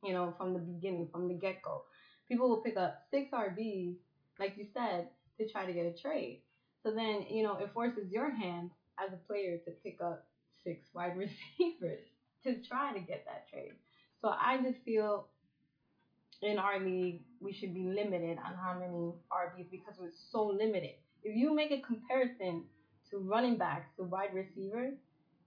You 0.04 0.14
know, 0.14 0.34
from 0.38 0.54
the 0.54 0.60
beginning, 0.60 1.08
from 1.12 1.28
the 1.28 1.34
get 1.34 1.62
go. 1.62 1.82
People 2.28 2.48
will 2.48 2.62
pick 2.62 2.76
up 2.76 3.02
six 3.10 3.30
RBs, 3.32 3.96
like 4.38 4.56
you 4.56 4.66
said, 4.72 5.08
to 5.38 5.48
try 5.48 5.66
to 5.66 5.72
get 5.72 5.86
a 5.86 6.00
trade. 6.00 6.42
So 6.82 6.90
then, 6.92 7.26
you 7.28 7.42
know, 7.42 7.56
it 7.56 7.70
forces 7.74 8.10
your 8.10 8.30
hand 8.30 8.70
as 8.98 9.12
a 9.12 9.16
player 9.26 9.58
to 9.64 9.70
pick 9.82 9.98
up 10.00 10.26
six 10.64 10.86
wide 10.94 11.16
receivers 11.58 12.00
to 12.44 12.56
try 12.66 12.92
to 12.92 13.00
get 13.00 13.24
that 13.26 13.48
trade. 13.50 13.72
So 14.22 14.28
I 14.28 14.58
just 14.62 14.78
feel 14.84 15.26
in 16.42 16.58
our 16.58 16.80
league 16.80 17.22
we 17.40 17.52
should 17.52 17.74
be 17.74 17.84
limited 17.84 18.38
on 18.38 18.54
how 18.54 18.78
many 18.78 19.12
RBs 19.32 19.70
because 19.70 19.94
we're 19.98 20.12
so 20.30 20.46
limited. 20.46 20.94
If 21.22 21.36
you 21.36 21.54
make 21.54 21.70
a 21.70 21.80
comparison 21.80 22.64
to 23.10 23.18
running 23.18 23.56
backs 23.56 23.88
to 23.96 24.04
wide 24.04 24.32
receivers, 24.32 24.94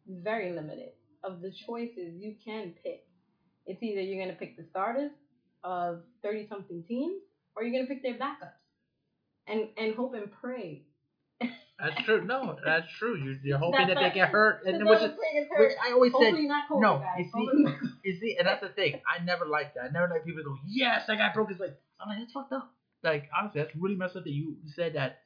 very 0.08 0.52
limited 0.52 0.92
of 1.24 1.42
the 1.42 1.52
choices 1.68 2.14
you 2.20 2.36
can 2.44 2.74
pick. 2.84 3.06
It's 3.66 3.82
either 3.82 4.02
you're 4.02 4.24
gonna 4.24 4.38
pick 4.38 4.58
the 4.58 4.66
starters 4.70 5.12
of 5.64 6.02
thirty 6.22 6.48
something 6.48 6.84
teams 6.88 7.22
or 7.56 7.64
you're 7.64 7.74
gonna 7.74 7.88
pick 7.88 8.04
their 8.04 8.16
backups. 8.16 8.60
And 9.48 9.70
and 9.78 9.96
hope 9.96 10.14
and 10.14 10.32
pray. 10.42 10.84
That's 11.80 12.06
true. 12.06 12.24
No, 12.24 12.56
that's 12.64 12.86
true. 12.98 13.18
You, 13.18 13.38
you're 13.44 13.58
hoping 13.58 13.88
That's 13.88 14.00
that 14.00 14.10
they 14.10 14.16
get 14.16 14.30
hurt, 14.30 14.64
and 14.66 14.88
which 14.88 15.00
which. 15.02 15.72
I 15.84 15.92
always 15.92 16.14
said. 16.14 16.34
No, 16.72 17.04
you 17.18 17.26
see, 17.34 17.68
You 18.04 18.20
see, 18.20 18.36
and 18.38 18.48
that's 18.48 18.62
the 18.62 18.70
thing. 18.70 19.02
I 19.08 19.24
never 19.24 19.46
liked 19.46 19.76
that. 19.76 19.86
I 19.86 19.90
never 19.92 20.08
like 20.08 20.26
people 20.26 20.44
go, 20.44 20.58
yes, 20.66 21.04
that 21.08 21.18
guy 21.18 21.32
broke 21.34 21.50
his 21.50 21.60
leg. 21.60 21.72
I'm 22.00 22.10
like, 22.10 22.20
that's 22.20 22.32
fucked 22.32 22.54
up. 22.54 22.72
Like, 23.04 23.30
honestly, 23.38 23.62
that's 23.62 23.76
really 23.76 23.96
messed 23.96 24.16
up 24.16 24.24
that 24.24 24.30
you 24.30 24.56
said 24.76 24.96
that 24.96 25.20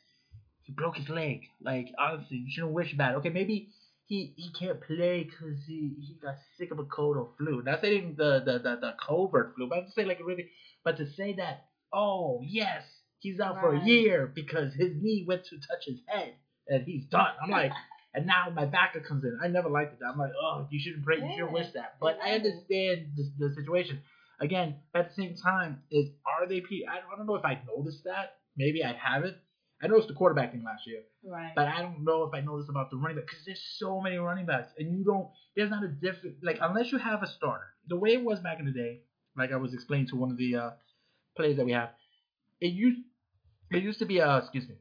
he 0.64 0.72
broke 0.74 0.96
his 0.96 1.10
leg. 1.10 1.42
Like 1.62 1.88
honestly, 2.00 2.38
you 2.38 2.50
shouldn't 2.50 2.74
wish 2.74 2.94
bad. 2.94 3.16
Okay, 3.16 3.30
maybe 3.30 3.70
he 4.08 4.34
he 4.36 4.50
can't 4.58 4.82
play 4.82 5.24
because 5.24 5.58
he 5.68 5.94
he 6.00 6.18
got 6.22 6.36
sick 6.58 6.72
of 6.72 6.80
a 6.80 6.86
cold 6.86 7.18
or 7.18 7.30
flu. 7.38 7.62
Not 7.62 7.82
saying 7.82 8.16
the 8.18 8.42
the 8.44 8.54
the, 8.54 8.78
the 8.82 8.94
COVID 9.08 9.54
flu, 9.56 9.68
but 9.70 9.80
I'm 9.80 9.92
saying 9.96 10.08
like 10.08 10.20
really, 10.26 10.50
but 10.84 10.98
to 10.98 11.06
say 11.12 11.34
that 11.34 11.66
oh 11.94 12.42
yes 12.44 12.84
he's 13.20 13.40
out 13.40 13.60
for 13.60 13.76
a 13.76 13.86
year 13.86 14.32
because 14.34 14.74
his 14.74 14.92
knee 15.02 15.26
went 15.28 15.46
to 15.46 15.58
touch 15.58 15.86
his 15.86 16.00
head 16.08 16.34
and 16.68 16.84
he's 16.84 17.06
done. 17.06 17.32
I'm 17.42 17.52
like. 17.52 17.72
And 18.14 18.26
now 18.26 18.50
my 18.52 18.66
backer 18.66 19.00
comes 19.02 19.24
in. 19.26 19.38
I 19.44 19.48
never 19.48 19.70
liked 19.70 19.94
it. 19.94 20.00
I'm 20.04 20.18
like, 20.18 20.32
oh, 20.42 20.66
you 20.72 20.80
shouldn't 20.80 21.06
pray. 21.06 21.18
You 21.18 21.30
shouldn't 21.36 21.52
wish 21.52 21.68
that. 21.76 21.98
But 22.02 22.18
I 22.24 22.32
understand 22.32 23.12
the, 23.16 23.30
the 23.38 23.54
situation. 23.54 24.02
Again, 24.42 24.78
at 24.96 25.10
the 25.10 25.22
same 25.22 25.36
time, 25.36 25.82
is 25.92 26.08
are 26.26 26.48
they? 26.48 26.58
I 26.58 27.16
don't 27.16 27.28
know 27.28 27.36
if 27.36 27.46
I 27.46 27.62
noticed 27.68 28.06
that. 28.06 28.38
Maybe 28.56 28.84
I 28.84 28.94
haven't. 28.94 29.36
I 29.82 29.88
noticed 29.88 30.08
the 30.08 30.16
quarterback 30.16 30.52
thing 30.52 30.64
last 30.64 30.88
year, 30.88 31.04
Right. 31.24 31.54
but 31.56 31.68
I 31.68 31.82
don't 31.82 32.04
know 32.04 32.24
if 32.24 32.34
I 32.34 32.42
noticed 32.42 32.70
about 32.70 32.90
the 32.90 32.98
running 32.98 33.18
back 33.18 33.28
because 33.28 33.46
there's 33.46 33.62
so 33.78 34.02
many 34.02 34.18
running 34.18 34.46
backs, 34.46 34.72
and 34.78 34.92
you 34.98 35.04
don't. 35.04 35.30
There's 35.56 35.70
not 35.70 35.84
a 35.84 35.88
different 35.88 36.38
like 36.44 36.58
unless 36.62 36.92
you 36.92 36.98
have 36.98 37.22
a 37.22 37.28
starter. 37.28 37.68
The 37.88 37.96
way 37.96 38.14
it 38.14 38.24
was 38.24 38.40
back 38.40 38.60
in 38.60 38.66
the 38.66 38.72
day, 38.72 39.02
like 39.38 39.52
I 39.52 39.58
was 39.58 39.74
explaining 39.74 40.08
to 40.08 40.16
one 40.16 40.32
of 40.32 40.38
the 40.38 40.56
uh, 40.56 40.70
players 41.36 41.58
that 41.58 41.66
we 41.66 41.74
have, 41.74 41.90
it 42.60 42.74
used 42.74 43.00
it 43.70 43.84
used 43.84 44.00
to 44.00 44.06
be 44.06 44.18
a 44.18 44.38
excuse 44.38 44.68
me, 44.68 44.76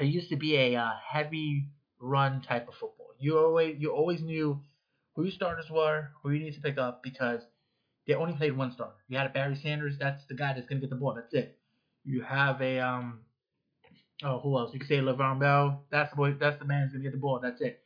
it 0.00 0.06
used 0.06 0.30
to 0.30 0.36
be 0.36 0.56
a 0.56 0.76
uh, 0.76 0.92
heavy 1.10 1.68
run 2.00 2.40
type 2.40 2.68
of 2.68 2.74
football. 2.74 3.08
You 3.18 3.38
always 3.38 3.76
you 3.78 3.92
always 3.92 4.22
knew 4.22 4.62
who 5.14 5.24
your 5.24 5.32
starters 5.32 5.68
were, 5.70 6.08
who 6.22 6.30
you 6.30 6.40
need 6.42 6.54
to 6.54 6.60
pick 6.60 6.78
up 6.78 7.02
because 7.02 7.42
they 8.06 8.14
only 8.14 8.32
played 8.32 8.56
one 8.56 8.72
starter. 8.72 8.96
You 9.08 9.18
had 9.18 9.26
a 9.26 9.30
Barry 9.30 9.56
Sanders, 9.56 9.96
that's 9.98 10.24
the 10.26 10.34
guy 10.34 10.54
that's 10.54 10.66
gonna 10.66 10.80
get 10.80 10.88
the 10.90 10.96
ball. 10.96 11.14
That's 11.14 11.34
it. 11.34 11.58
You 12.04 12.22
have 12.22 12.62
a 12.62 12.78
um 12.80 13.20
oh 14.24 14.40
who 14.40 14.56
else? 14.58 14.72
You 14.72 14.80
could 14.80 14.88
say 14.88 14.98
Le'Veon 14.98 15.40
Bell. 15.40 15.84
That's 15.90 16.10
the 16.10 16.16
boy. 16.16 16.34
That's 16.38 16.58
the 16.58 16.64
man 16.64 16.82
who's 16.82 16.92
gonna 16.92 17.04
get 17.04 17.12
the 17.12 17.18
ball. 17.18 17.40
That's 17.42 17.60
it. 17.60 17.82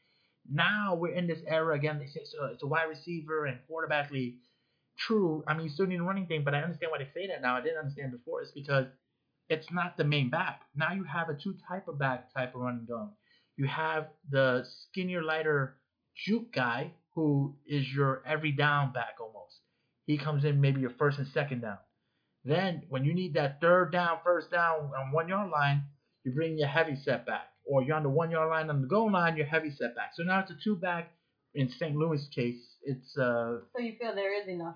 Now 0.50 0.94
we're 0.94 1.14
in 1.14 1.26
this 1.26 1.40
era 1.46 1.74
again. 1.74 1.98
They 1.98 2.06
say 2.06 2.20
it's 2.20 2.34
a, 2.34 2.44
uh, 2.44 2.46
it's 2.48 2.62
a 2.62 2.66
wide 2.66 2.84
receiver 2.84 3.46
and 3.46 3.58
quarterback 3.66 4.10
league. 4.10 4.36
True. 4.98 5.44
I 5.46 5.54
mean, 5.54 5.64
you 5.64 5.70
still 5.70 5.86
need 5.86 6.00
a 6.00 6.04
running 6.04 6.26
thing, 6.26 6.42
but 6.44 6.54
I 6.54 6.62
understand 6.62 6.92
why 6.92 6.98
they 6.98 7.10
say 7.14 7.26
that 7.28 7.42
now. 7.42 7.56
I 7.56 7.60
didn't 7.60 7.78
understand 7.78 8.12
before. 8.12 8.42
It's 8.42 8.52
because 8.52 8.86
it's 9.48 9.70
not 9.70 9.96
the 9.96 10.04
main 10.04 10.30
back. 10.30 10.62
Now 10.74 10.92
you 10.92 11.04
have 11.04 11.28
a 11.28 11.34
two 11.34 11.56
type 11.68 11.88
of 11.88 11.98
back 11.98 12.32
type 12.32 12.54
of 12.54 12.60
running 12.60 12.86
going. 12.86 13.10
You 13.56 13.66
have 13.66 14.08
the 14.30 14.64
skinnier, 14.90 15.22
lighter 15.22 15.76
juke 16.14 16.52
guy 16.52 16.92
who 17.14 17.56
is 17.66 17.86
your 17.94 18.22
every 18.26 18.52
down 18.52 18.92
back 18.92 19.16
almost. 19.20 19.60
He 20.06 20.18
comes 20.18 20.44
in 20.44 20.60
maybe 20.60 20.80
your 20.80 20.94
first 20.98 21.18
and 21.18 21.26
second 21.28 21.62
down. 21.62 21.78
Then 22.44 22.84
when 22.88 23.04
you 23.04 23.12
need 23.12 23.34
that 23.34 23.60
third 23.60 23.90
down, 23.90 24.18
first 24.22 24.50
down 24.50 24.90
on 24.96 25.12
one 25.12 25.28
yard 25.28 25.50
line, 25.50 25.82
you 26.26 26.32
bring 26.32 26.58
your 26.58 26.68
heavy 26.68 26.96
setback. 27.04 27.48
Or 27.64 27.82
you're 27.82 27.96
on 27.96 28.02
the 28.02 28.08
one 28.10 28.30
yard 28.30 28.50
line 28.50 28.68
on 28.68 28.82
the 28.82 28.86
goal 28.86 29.10
line, 29.10 29.36
your 29.36 29.46
heavy 29.46 29.70
setback. 29.70 30.10
So 30.14 30.22
now 30.22 30.40
it's 30.40 30.50
a 30.50 30.56
two 30.62 30.76
back. 30.76 31.10
In 31.54 31.70
St. 31.70 31.96
Louis 31.96 32.20
case, 32.34 32.60
it's 32.82 33.16
uh 33.16 33.60
So 33.74 33.80
you 33.80 33.94
feel 33.98 34.14
there 34.14 34.38
is 34.42 34.46
enough 34.46 34.74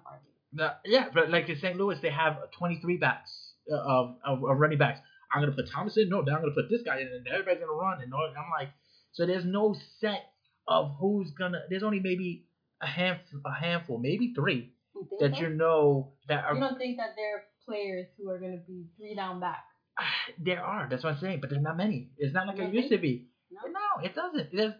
the, 0.52 0.74
yeah, 0.84 1.08
but 1.12 1.30
like 1.30 1.48
in 1.48 1.58
St. 1.58 1.76
Louis, 1.76 1.98
they 2.00 2.10
have 2.10 2.38
23 2.58 2.96
backs 2.96 3.30
uh, 3.70 3.76
of, 3.76 4.16
of, 4.24 4.44
of 4.44 4.58
running 4.58 4.78
backs. 4.78 4.98
I'm 5.32 5.42
gonna 5.42 5.52
put 5.52 5.68
Thomas 5.70 5.96
in. 5.96 6.08
No, 6.08 6.24
then 6.24 6.34
I'm 6.34 6.40
gonna 6.40 6.54
put 6.54 6.70
this 6.70 6.80
guy 6.82 7.00
in, 7.00 7.06
and 7.06 7.26
everybody's 7.28 7.60
gonna 7.60 7.72
run. 7.72 8.00
And 8.00 8.12
I'm 8.14 8.50
like, 8.58 8.70
so 9.12 9.26
there's 9.26 9.44
no 9.44 9.76
set 10.00 10.24
of 10.66 10.96
who's 10.98 11.30
gonna. 11.38 11.60
There's 11.68 11.82
only 11.82 12.00
maybe 12.00 12.46
a 12.80 12.86
handful, 12.86 13.40
a 13.44 13.52
handful, 13.52 13.98
maybe 13.98 14.32
three 14.34 14.72
You 14.94 15.06
think 15.08 15.20
that 15.20 15.40
you 15.40 15.50
know 15.50 16.14
that 16.28 16.44
are. 16.44 16.54
You 16.54 16.60
don't 16.60 16.78
think 16.78 16.96
that 16.96 17.14
there 17.14 17.36
are 17.36 17.42
players 17.66 18.06
who 18.18 18.28
are 18.30 18.38
going 18.38 18.52
to 18.52 18.64
be 18.66 18.86
three 18.96 19.14
down 19.14 19.38
back? 19.38 19.64
there 20.38 20.62
are. 20.64 20.88
That's 20.88 21.04
what 21.04 21.14
I'm 21.14 21.20
saying. 21.20 21.40
But 21.40 21.50
there's 21.50 21.62
not 21.62 21.76
many. 21.76 22.10
It's 22.18 22.34
not 22.34 22.46
like 22.46 22.58
it 22.58 22.72
used 22.74 22.90
to 22.90 22.98
be. 22.98 23.26
No. 23.50 23.60
No, 23.70 24.04
it 24.04 24.14
doesn't. 24.14 24.50
There's 24.54 24.74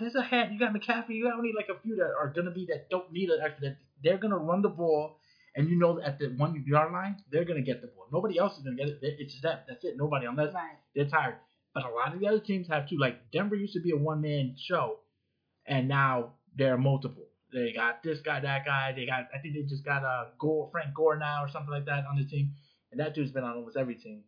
there's 0.00 0.14
a 0.14 0.22
hand. 0.22 0.52
You 0.52 0.58
got 0.58 0.72
McCaffrey. 0.72 1.10
You 1.16 1.24
got 1.24 1.34
only 1.36 1.52
like 1.56 1.68
a 1.68 1.80
few 1.82 1.96
that 1.96 2.10
are 2.18 2.32
gonna 2.34 2.52
be 2.52 2.66
that 2.66 2.88
don't 2.88 3.10
need 3.12 3.28
an 3.30 3.40
extra. 3.44 3.70
That 3.70 3.76
they're 4.02 4.18
gonna 4.18 4.38
run 4.38 4.62
the 4.62 4.68
ball, 4.68 5.16
and 5.56 5.68
you 5.68 5.76
know 5.78 5.96
that 5.98 6.04
at 6.06 6.18
the 6.18 6.28
one 6.36 6.62
yard 6.66 6.92
line 6.92 7.16
they're 7.30 7.44
gonna 7.44 7.62
get 7.62 7.80
the 7.82 7.88
ball. 7.88 8.06
Nobody 8.12 8.38
else 8.38 8.56
is 8.56 8.62
gonna 8.64 8.76
get 8.76 8.88
it. 8.88 8.98
It's 9.02 9.32
just 9.32 9.42
that. 9.42 9.64
That's 9.68 9.84
it. 9.84 9.94
Nobody 9.96 10.26
unless 10.26 10.54
Right. 10.54 10.76
they're 10.94 11.06
tired. 11.08 11.36
But 11.74 11.84
a 11.84 11.88
lot 11.90 12.14
of 12.14 12.20
the 12.20 12.26
other 12.28 12.38
teams 12.38 12.68
have 12.68 12.88
too. 12.88 12.96
Like 12.98 13.30
Denver 13.32 13.56
used 13.56 13.74
to 13.74 13.80
be 13.80 13.90
a 13.90 13.96
one 13.96 14.20
man 14.20 14.54
show, 14.56 15.00
and 15.66 15.88
now 15.88 16.34
they're 16.56 16.78
multiple. 16.78 17.24
They 17.52 17.72
got 17.74 18.02
this 18.02 18.20
guy, 18.20 18.40
that 18.40 18.64
guy. 18.64 18.92
They 18.94 19.04
got. 19.06 19.26
I 19.34 19.38
think 19.42 19.54
they 19.54 19.62
just 19.62 19.84
got 19.84 20.04
uh, 20.04 20.26
Gore, 20.38 20.68
Frank 20.70 20.94
Gore 20.94 21.18
now 21.18 21.44
or 21.44 21.48
something 21.48 21.70
like 21.72 21.86
that 21.86 22.04
on 22.08 22.16
the 22.16 22.24
team, 22.24 22.52
and 22.92 23.00
that 23.00 23.14
dude's 23.14 23.32
been 23.32 23.44
on 23.44 23.56
almost 23.56 23.76
every 23.76 23.96
team. 23.96 24.22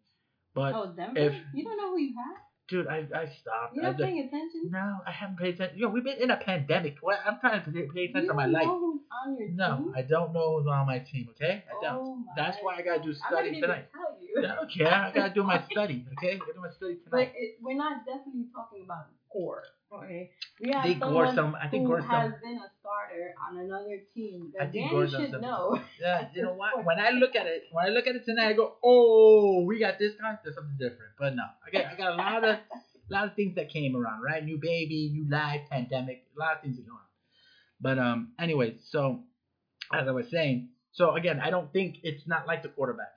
But 0.55 0.75
Oh, 0.75 0.93
Denver? 0.95 1.19
if- 1.19 1.35
you 1.53 1.65
don't 1.65 1.77
know 1.77 1.91
who 1.91 1.99
you 1.99 2.15
have? 2.17 2.37
dude, 2.69 2.87
I 2.87 3.07
I 3.15 3.27
stopped. 3.27 3.75
You're 3.75 3.85
not 3.85 3.99
paying 3.99 4.21
attention? 4.21 4.71
no, 4.71 5.01
I 5.07 5.11
haven't 5.11 5.37
paid 5.39 5.55
attention. 5.55 5.79
Yo, 5.79 5.89
we've 5.89 6.05
been 6.05 6.17
in 6.23 6.31
a 6.31 6.37
pandemic. 6.37 6.97
What? 7.03 7.19
I'm 7.27 7.39
trying 7.41 7.63
to 7.65 7.71
pay, 7.71 7.89
pay 7.95 8.05
attention 8.07 8.29
to 8.29 8.35
my 8.35 8.47
life. 8.47 8.65
know 8.67 8.79
who's 8.81 9.01
on 9.13 9.37
your 9.37 9.49
No, 9.51 9.77
team? 9.79 9.93
I 9.97 10.03
don't 10.03 10.33
know 10.33 10.57
who's 10.59 10.67
on 10.67 10.87
my 10.87 10.99
team. 11.01 11.29
Okay, 11.31 11.65
I 11.69 11.83
don't. 11.83 11.99
Oh 11.99 12.25
That's 12.37 12.57
why 12.63 12.77
I 12.77 12.83
gotta 12.83 13.03
do 13.03 13.13
study 13.13 13.49
I'm 13.57 13.61
tonight. 13.61 13.87
Even 13.91 14.01
tell 14.01 14.17
you. 14.23 14.49
I 14.49 14.55
don't 14.55 14.71
care. 14.73 14.93
I 14.95 15.13
gotta 15.13 15.35
do 15.35 15.43
my 15.43 15.61
study. 15.71 16.07
Okay, 16.17 16.35
I 16.35 16.37
gotta 16.39 16.53
do 16.55 16.61
my 16.61 16.71
study 16.71 16.97
But 17.05 17.11
tonight. 17.11 17.33
it, 17.37 17.57
we're 17.61 17.77
not 17.77 18.07
definitely 18.07 18.47
talking 18.55 18.83
about 18.85 19.07
Gore. 19.33 19.65
Okay, 19.93 20.31
we 20.61 20.71
have 20.73 20.85
I 20.85 20.89
think 20.89 21.01
someone. 21.01 21.55
I 21.63 21.69
think 21.69 21.87
who 21.87 21.95
has 21.95 22.33
been 22.43 22.59
a 22.59 22.71
starter 22.81 23.35
on 23.49 23.59
another 23.59 24.03
team 24.13 24.53
I 24.61 24.67
think 24.67 24.91
Danny 24.91 25.11
should 25.11 25.41
know. 25.41 25.81
Yeah, 26.01 26.29
you 26.35 26.43
know 26.43 26.55
what? 26.55 26.85
When 26.85 26.99
I 26.99 27.11
look 27.11 27.37
at 27.37 27.47
it, 27.47 27.65
when 27.71 27.87
I 27.87 27.89
look 27.91 28.07
at 28.07 28.17
it 28.17 28.25
tonight, 28.25 28.49
I 28.49 28.53
go, 28.55 28.75
"Oh, 28.83 29.65
we 29.65 29.79
got 29.79 29.99
this 29.99 30.17
time. 30.21 30.39
There's 30.43 30.57
something 30.57 30.77
different." 30.79 31.13
But 31.19 31.37
no, 31.37 31.45
I 31.67 31.71
got, 31.71 31.93
I 31.93 31.97
got 31.97 32.13
a 32.13 32.17
lot 32.17 32.45
of, 32.45 32.57
a 32.57 32.61
lot 33.11 33.29
of 33.29 33.35
things 33.35 33.55
that 33.55 33.71
came 33.71 33.95
around, 33.95 34.23
right? 34.23 34.45
New 34.45 34.59
baby, 34.61 35.11
new 35.13 35.31
life, 35.31 35.61
pandemic, 35.71 36.25
a 36.37 36.41
lot 36.41 36.57
of 36.57 36.63
things 36.63 36.77
that 36.77 36.87
go 36.87 36.93
on. 36.93 36.99
But 37.81 37.99
um, 37.99 38.33
anyways, 38.41 38.81
so 38.91 39.21
as 39.93 40.09
I 40.09 40.11
was 40.11 40.31
saying, 40.31 40.71
so 40.93 41.15
again, 41.15 41.41
I 41.41 41.51
don't 41.51 41.73
think 41.73 41.99
it's 42.03 42.27
not 42.27 42.47
like 42.47 42.63
the 42.63 42.69
quarterback. 42.69 43.13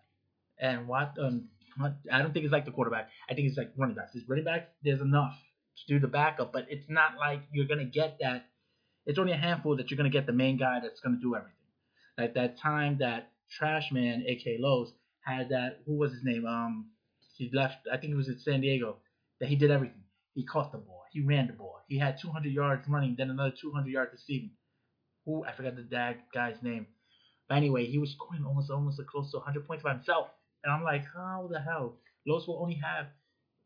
And 0.59 0.87
what 0.87 1.13
um, 1.19 1.49
what, 1.77 1.95
I 2.11 2.21
don't 2.21 2.33
think 2.33 2.45
it's 2.45 2.51
like 2.51 2.65
the 2.65 2.71
quarterback. 2.71 3.09
I 3.29 3.33
think 3.33 3.47
it's 3.47 3.57
like 3.57 3.71
running 3.77 3.95
backs. 3.95 4.11
It's 4.15 4.27
running 4.27 4.45
backs. 4.45 4.65
There's 4.83 5.01
enough 5.01 5.37
to 5.77 5.93
do 5.93 5.99
the 5.99 6.07
backup, 6.07 6.51
but 6.51 6.65
it's 6.69 6.89
not 6.89 7.17
like 7.19 7.41
you're 7.51 7.67
gonna 7.67 7.85
get 7.85 8.17
that. 8.21 8.47
It's 9.05 9.19
only 9.19 9.31
a 9.31 9.37
handful 9.37 9.77
that 9.77 9.89
you're 9.89 9.97
gonna 9.97 10.09
get 10.09 10.25
the 10.25 10.33
main 10.33 10.57
guy 10.57 10.79
that's 10.81 10.99
gonna 10.99 11.19
do 11.21 11.35
everything. 11.35 11.53
Like 12.17 12.33
that 12.33 12.57
time 12.57 12.97
that 12.99 13.31
Trash 13.49 13.91
Man, 13.91 14.23
aka 14.27 14.57
Lowe's, 14.59 14.91
had 15.21 15.49
that. 15.49 15.79
Who 15.85 15.95
was 15.97 16.11
his 16.11 16.23
name? 16.23 16.45
Um, 16.45 16.87
he 17.35 17.49
left. 17.53 17.87
I 17.91 17.97
think 17.97 18.13
it 18.13 18.15
was 18.15 18.27
in 18.29 18.39
San 18.39 18.61
Diego. 18.61 18.97
That 19.39 19.49
he 19.49 19.55
did 19.55 19.69
everything. 19.69 20.03
He 20.33 20.45
caught 20.45 20.71
the 20.71 20.79
ball. 20.79 21.03
He 21.11 21.21
ran 21.21 21.47
the 21.47 21.53
ball. 21.53 21.83
He 21.87 21.97
had 21.97 22.17
200 22.19 22.51
yards 22.51 22.87
running, 22.87 23.15
then 23.17 23.29
another 23.29 23.53
200 23.59 23.89
yards 23.89 24.11
receiving. 24.13 24.51
Who 25.25 25.43
I 25.43 25.51
forgot 25.53 25.75
the 25.75 25.83
dag 25.83 26.17
guy's 26.33 26.55
name. 26.63 26.87
But 27.47 27.55
anyway, 27.55 27.85
he 27.85 27.97
was 27.97 28.11
scoring 28.11 28.43
almost 28.45 28.71
almost 28.71 28.99
close 29.07 29.31
to 29.31 29.37
100 29.37 29.67
points 29.67 29.83
by 29.83 29.93
himself. 29.93 30.27
And 30.63 30.73
I'm 30.73 30.83
like, 30.83 31.03
how 31.13 31.47
the 31.51 31.59
hell? 31.59 31.95
Lowe's 32.25 32.47
will 32.47 32.59
only 32.61 32.75
have 32.83 33.07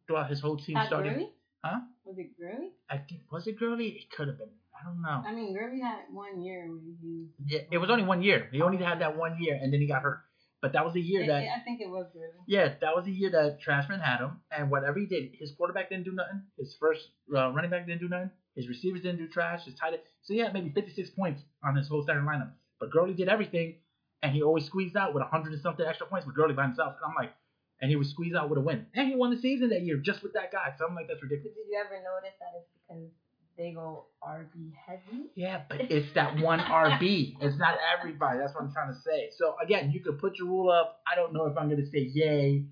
throughout 0.07 0.29
his 0.29 0.41
whole 0.41 0.57
team 0.57 0.77
starting. 0.85 1.29
Huh? 1.63 1.79
Was 2.11 2.17
it 2.19 2.37
Gurley? 2.37 2.71
I 2.89 2.97
think 2.97 3.21
was 3.31 3.47
it 3.47 3.57
Gurley? 3.57 3.87
It 3.87 4.11
could 4.11 4.27
have 4.27 4.37
been. 4.37 4.49
I 4.75 4.83
don't 4.85 5.01
know. 5.01 5.23
I 5.25 5.33
mean, 5.33 5.55
Gurley 5.55 5.79
had 5.79 5.99
one 6.11 6.41
year 6.41 6.67
where 6.69 6.81
he. 7.01 7.27
Yeah, 7.47 7.59
it 7.71 7.77
was 7.77 7.89
only 7.89 8.03
one 8.03 8.21
year. 8.21 8.49
He 8.51 8.61
only 8.61 8.83
had 8.83 8.99
that 8.99 9.15
one 9.17 9.37
year, 9.39 9.57
and 9.61 9.71
then 9.71 9.79
he 9.79 9.87
got 9.87 10.01
hurt. 10.01 10.19
But 10.61 10.73
that 10.73 10.83
was 10.83 10.93
the 10.93 10.99
year 11.01 11.23
It- 11.23 11.27
that 11.27 11.43
it- 11.43 11.49
I 11.55 11.59
think 11.63 11.79
it 11.79 11.89
was 11.89 12.07
Gurley. 12.13 12.43
yeah, 12.47 12.75
that 12.81 12.93
was 12.95 13.05
the 13.05 13.13
year 13.13 13.29
that 13.31 13.61
Trashman 13.65 14.01
had 14.01 14.19
him, 14.19 14.41
and 14.51 14.69
whatever 14.69 14.99
he 14.99 15.05
did, 15.05 15.31
his 15.39 15.53
quarterback 15.55 15.87
didn't 15.89 16.03
do 16.03 16.11
nothing. 16.11 16.43
His 16.57 16.75
first 16.79 17.11
uh, 17.33 17.51
running 17.53 17.71
back 17.71 17.85
didn't 17.87 18.01
do 18.01 18.09
nothing. 18.09 18.31
His 18.55 18.67
receivers 18.67 19.01
didn't 19.03 19.19
do 19.19 19.29
trash. 19.29 19.63
His 19.63 19.75
tight 19.75 19.93
end, 19.93 20.01
so 20.21 20.33
he 20.33 20.39
had 20.41 20.53
maybe 20.53 20.69
56 20.71 21.11
points 21.11 21.41
on 21.63 21.77
his 21.77 21.87
whole 21.87 22.03
starting 22.03 22.25
lineup. 22.25 22.51
But 22.81 22.91
Gurley 22.91 23.13
did 23.13 23.29
everything, 23.29 23.77
and 24.21 24.33
he 24.33 24.43
always 24.43 24.65
squeezed 24.65 24.97
out 24.97 25.13
with 25.13 25.21
100 25.23 25.53
and 25.53 25.61
something 25.61 25.85
extra 25.85 26.05
points 26.07 26.25
with 26.27 26.35
Gurley 26.35 26.53
by 26.53 26.63
himself. 26.63 26.95
And 27.01 27.09
I'm 27.09 27.15
like, 27.15 27.33
and 27.81 27.89
he 27.89 27.95
would 27.95 28.07
squeeze 28.07 28.35
out 28.35 28.49
with 28.49 28.59
a 28.59 28.61
win, 28.61 28.85
and 28.93 29.07
he 29.07 29.15
won 29.15 29.33
the 29.33 29.41
season 29.41 29.69
that 29.69 29.81
year 29.81 29.97
just 29.97 30.21
with 30.23 30.33
that 30.33 30.51
guy. 30.51 30.73
So 30.77 30.85
I'm 30.87 30.95
like, 30.95 31.07
that's 31.07 31.21
ridiculous. 31.21 31.55
Did 31.55 31.65
you 31.69 31.79
ever 31.83 31.95
notice 31.95 32.37
that 32.39 32.53
it's 32.55 32.69
because 32.87 33.09
they 33.57 33.71
go 33.71 34.05
RB 34.23 34.71
heavy? 34.85 35.29
Yeah, 35.35 35.61
but 35.67 35.81
it's 35.91 36.13
that 36.13 36.37
one 36.39 36.59
RB. 36.59 37.35
It's 37.41 37.57
not 37.57 37.75
everybody. 37.97 38.39
That's 38.39 38.53
what 38.53 38.63
I'm 38.63 38.71
trying 38.71 38.93
to 38.93 38.99
say. 39.01 39.29
So 39.37 39.55
again, 39.63 39.91
you 39.91 39.99
could 40.01 40.19
put 40.19 40.37
your 40.37 40.47
rule 40.47 40.69
up. 40.71 41.01
I 41.11 41.15
don't 41.15 41.33
know 41.33 41.47
if 41.47 41.57
I'm 41.57 41.69
gonna 41.69 41.85
say 41.85 42.09
yay. 42.13 42.65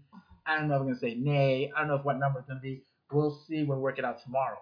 I 0.46 0.58
don't 0.58 0.68
know 0.68 0.76
if 0.76 0.82
I'm 0.82 0.88
gonna 0.88 1.00
say 1.00 1.16
nay. 1.16 1.72
I 1.76 1.80
don't 1.80 1.90
know 1.90 1.96
if 1.96 2.06
what 2.06 2.20
number 2.20 2.40
it's 2.40 2.48
gonna 2.48 2.60
be. 2.60 2.84
We'll 3.12 3.40
see 3.48 3.64
when 3.64 3.80
we 3.80 3.84
work 3.84 3.98
it 3.98 4.06
out 4.06 4.22
tomorrow. 4.24 4.60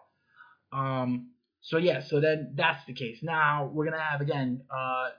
Um. 0.72 1.32
So 1.62 1.78
yeah. 1.78 2.02
So 2.08 2.22
then 2.22 2.54
that's 2.56 2.86
the 2.86 2.94
case. 2.94 3.20
Now 3.22 3.70
we're 3.74 3.86
gonna 3.86 4.02
have 4.02 4.22
again. 4.22 4.62
Uh. 4.74 5.10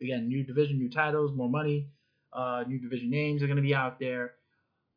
Again, 0.00 0.28
new 0.28 0.44
division, 0.44 0.78
new 0.78 0.90
titles, 0.90 1.32
more 1.34 1.48
money. 1.50 1.88
Uh. 2.32 2.62
New 2.68 2.78
division 2.78 3.10
names 3.10 3.42
are 3.42 3.48
gonna 3.48 3.62
be 3.62 3.74
out 3.74 3.98
there. 3.98 4.32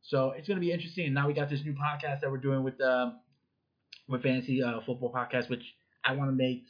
So 0.02 0.30
it's 0.32 0.48
gonna 0.48 0.60
be 0.60 0.72
interesting. 0.72 1.06
And 1.06 1.14
now 1.14 1.26
we 1.26 1.34
got 1.34 1.50
this 1.50 1.64
new 1.64 1.74
podcast 1.74 2.20
that 2.20 2.30
we're 2.30 2.38
doing 2.38 2.62
with 2.64 2.80
um 2.80 3.20
with 4.08 4.22
fantasy 4.22 4.62
uh, 4.62 4.80
football 4.86 5.12
podcast, 5.12 5.48
which 5.50 5.62
I 6.04 6.12
want 6.14 6.30
to 6.30 6.36
make 6.36 6.64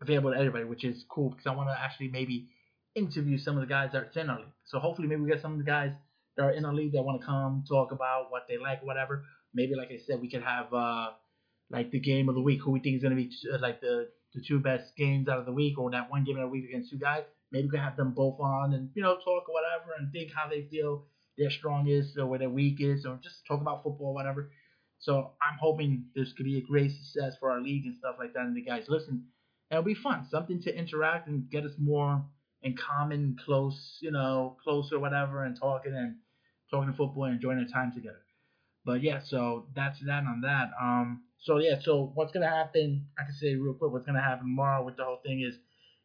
available 0.00 0.32
to 0.32 0.38
everybody, 0.38 0.64
which 0.64 0.84
is 0.84 1.04
cool 1.10 1.30
because 1.30 1.46
I 1.46 1.54
want 1.54 1.68
to 1.68 1.78
actually 1.80 2.08
maybe 2.08 2.48
interview 2.94 3.38
some 3.38 3.56
of 3.56 3.60
the 3.60 3.66
guys 3.66 3.90
that 3.92 3.98
are 4.02 4.20
in 4.20 4.30
our 4.30 4.38
league. 4.40 4.52
So 4.64 4.78
hopefully 4.78 5.08
maybe 5.08 5.22
we 5.22 5.30
get 5.30 5.40
some 5.42 5.52
of 5.52 5.58
the 5.58 5.64
guys 5.64 5.92
that 6.36 6.42
are 6.44 6.50
in 6.52 6.64
our 6.64 6.74
league 6.74 6.92
that 6.92 7.02
want 7.02 7.20
to 7.20 7.26
come 7.26 7.64
talk 7.68 7.92
about 7.92 8.30
what 8.30 8.46
they 8.48 8.58
like, 8.58 8.82
whatever. 8.82 9.24
maybe 9.54 9.74
like 9.74 9.90
I 9.90 9.98
said, 10.06 10.20
we 10.20 10.30
could 10.30 10.42
have 10.42 10.72
uh 10.72 11.10
like 11.70 11.90
the 11.90 12.00
game 12.00 12.28
of 12.28 12.34
the 12.34 12.40
week, 12.42 12.60
who 12.62 12.70
we 12.70 12.80
think 12.80 12.96
is 12.96 13.02
gonna 13.02 13.16
be 13.16 13.30
uh, 13.52 13.58
like 13.60 13.80
the 13.80 14.08
the 14.34 14.42
two 14.46 14.60
best 14.60 14.96
games 14.96 15.28
out 15.28 15.38
of 15.38 15.46
the 15.46 15.52
week, 15.52 15.78
or 15.78 15.90
that 15.90 16.10
one 16.10 16.24
game 16.24 16.36
of 16.36 16.42
the 16.42 16.48
week 16.48 16.64
against 16.68 16.90
two 16.90 16.98
guys. 16.98 17.24
Maybe 17.50 17.64
we 17.66 17.70
could 17.70 17.80
have 17.80 17.96
them 17.96 18.12
both 18.14 18.40
on 18.40 18.72
and 18.74 18.90
you 18.94 19.02
know 19.02 19.16
talk 19.16 19.48
or 19.48 19.54
whatever 19.54 19.92
and 19.98 20.10
think 20.12 20.32
how 20.34 20.48
they 20.48 20.66
feel 20.70 21.04
their 21.38 21.50
strongest 21.50 22.16
or 22.18 22.26
where 22.26 22.38
their 22.38 22.50
weak 22.50 22.80
is, 22.80 23.06
or 23.06 23.18
just 23.22 23.46
talk 23.46 23.60
about 23.60 23.82
football, 23.82 24.14
whatever. 24.14 24.50
So 24.98 25.32
I'm 25.42 25.58
hoping 25.60 26.04
this 26.14 26.32
could 26.32 26.46
be 26.46 26.58
a 26.58 26.62
great 26.62 26.92
success 26.92 27.34
for 27.40 27.50
our 27.50 27.60
league 27.60 27.86
and 27.86 27.96
stuff 27.98 28.16
like 28.18 28.34
that. 28.34 28.42
And 28.42 28.56
the 28.56 28.62
guys 28.62 28.84
listen, 28.88 29.24
it'll 29.70 29.82
be 29.82 29.94
fun, 29.94 30.26
something 30.30 30.62
to 30.62 30.76
interact 30.76 31.28
and 31.28 31.50
get 31.50 31.64
us 31.64 31.72
more 31.78 32.24
in 32.62 32.76
common, 32.76 33.36
close, 33.44 33.98
you 34.00 34.12
know, 34.12 34.56
closer, 34.62 34.98
whatever, 35.00 35.44
and 35.44 35.58
talking 35.58 35.92
and 35.94 36.16
talking 36.70 36.94
football 36.94 37.24
and 37.24 37.34
enjoying 37.34 37.58
our 37.58 37.64
time 37.64 37.92
together. 37.92 38.22
But 38.84 39.02
yeah, 39.02 39.20
so 39.24 39.66
that's 39.74 39.98
that 40.06 40.24
on 40.24 40.42
that. 40.42 40.70
Um, 40.80 41.22
so 41.40 41.58
yeah, 41.58 41.76
so 41.82 42.12
what's 42.14 42.32
gonna 42.32 42.48
happen? 42.48 43.06
I 43.18 43.24
can 43.24 43.34
say 43.34 43.54
real 43.54 43.74
quick. 43.74 43.92
What's 43.92 44.06
gonna 44.06 44.22
happen 44.22 44.44
tomorrow 44.46 44.84
with 44.84 44.96
the 44.96 45.04
whole 45.04 45.20
thing 45.24 45.42
is, 45.42 45.54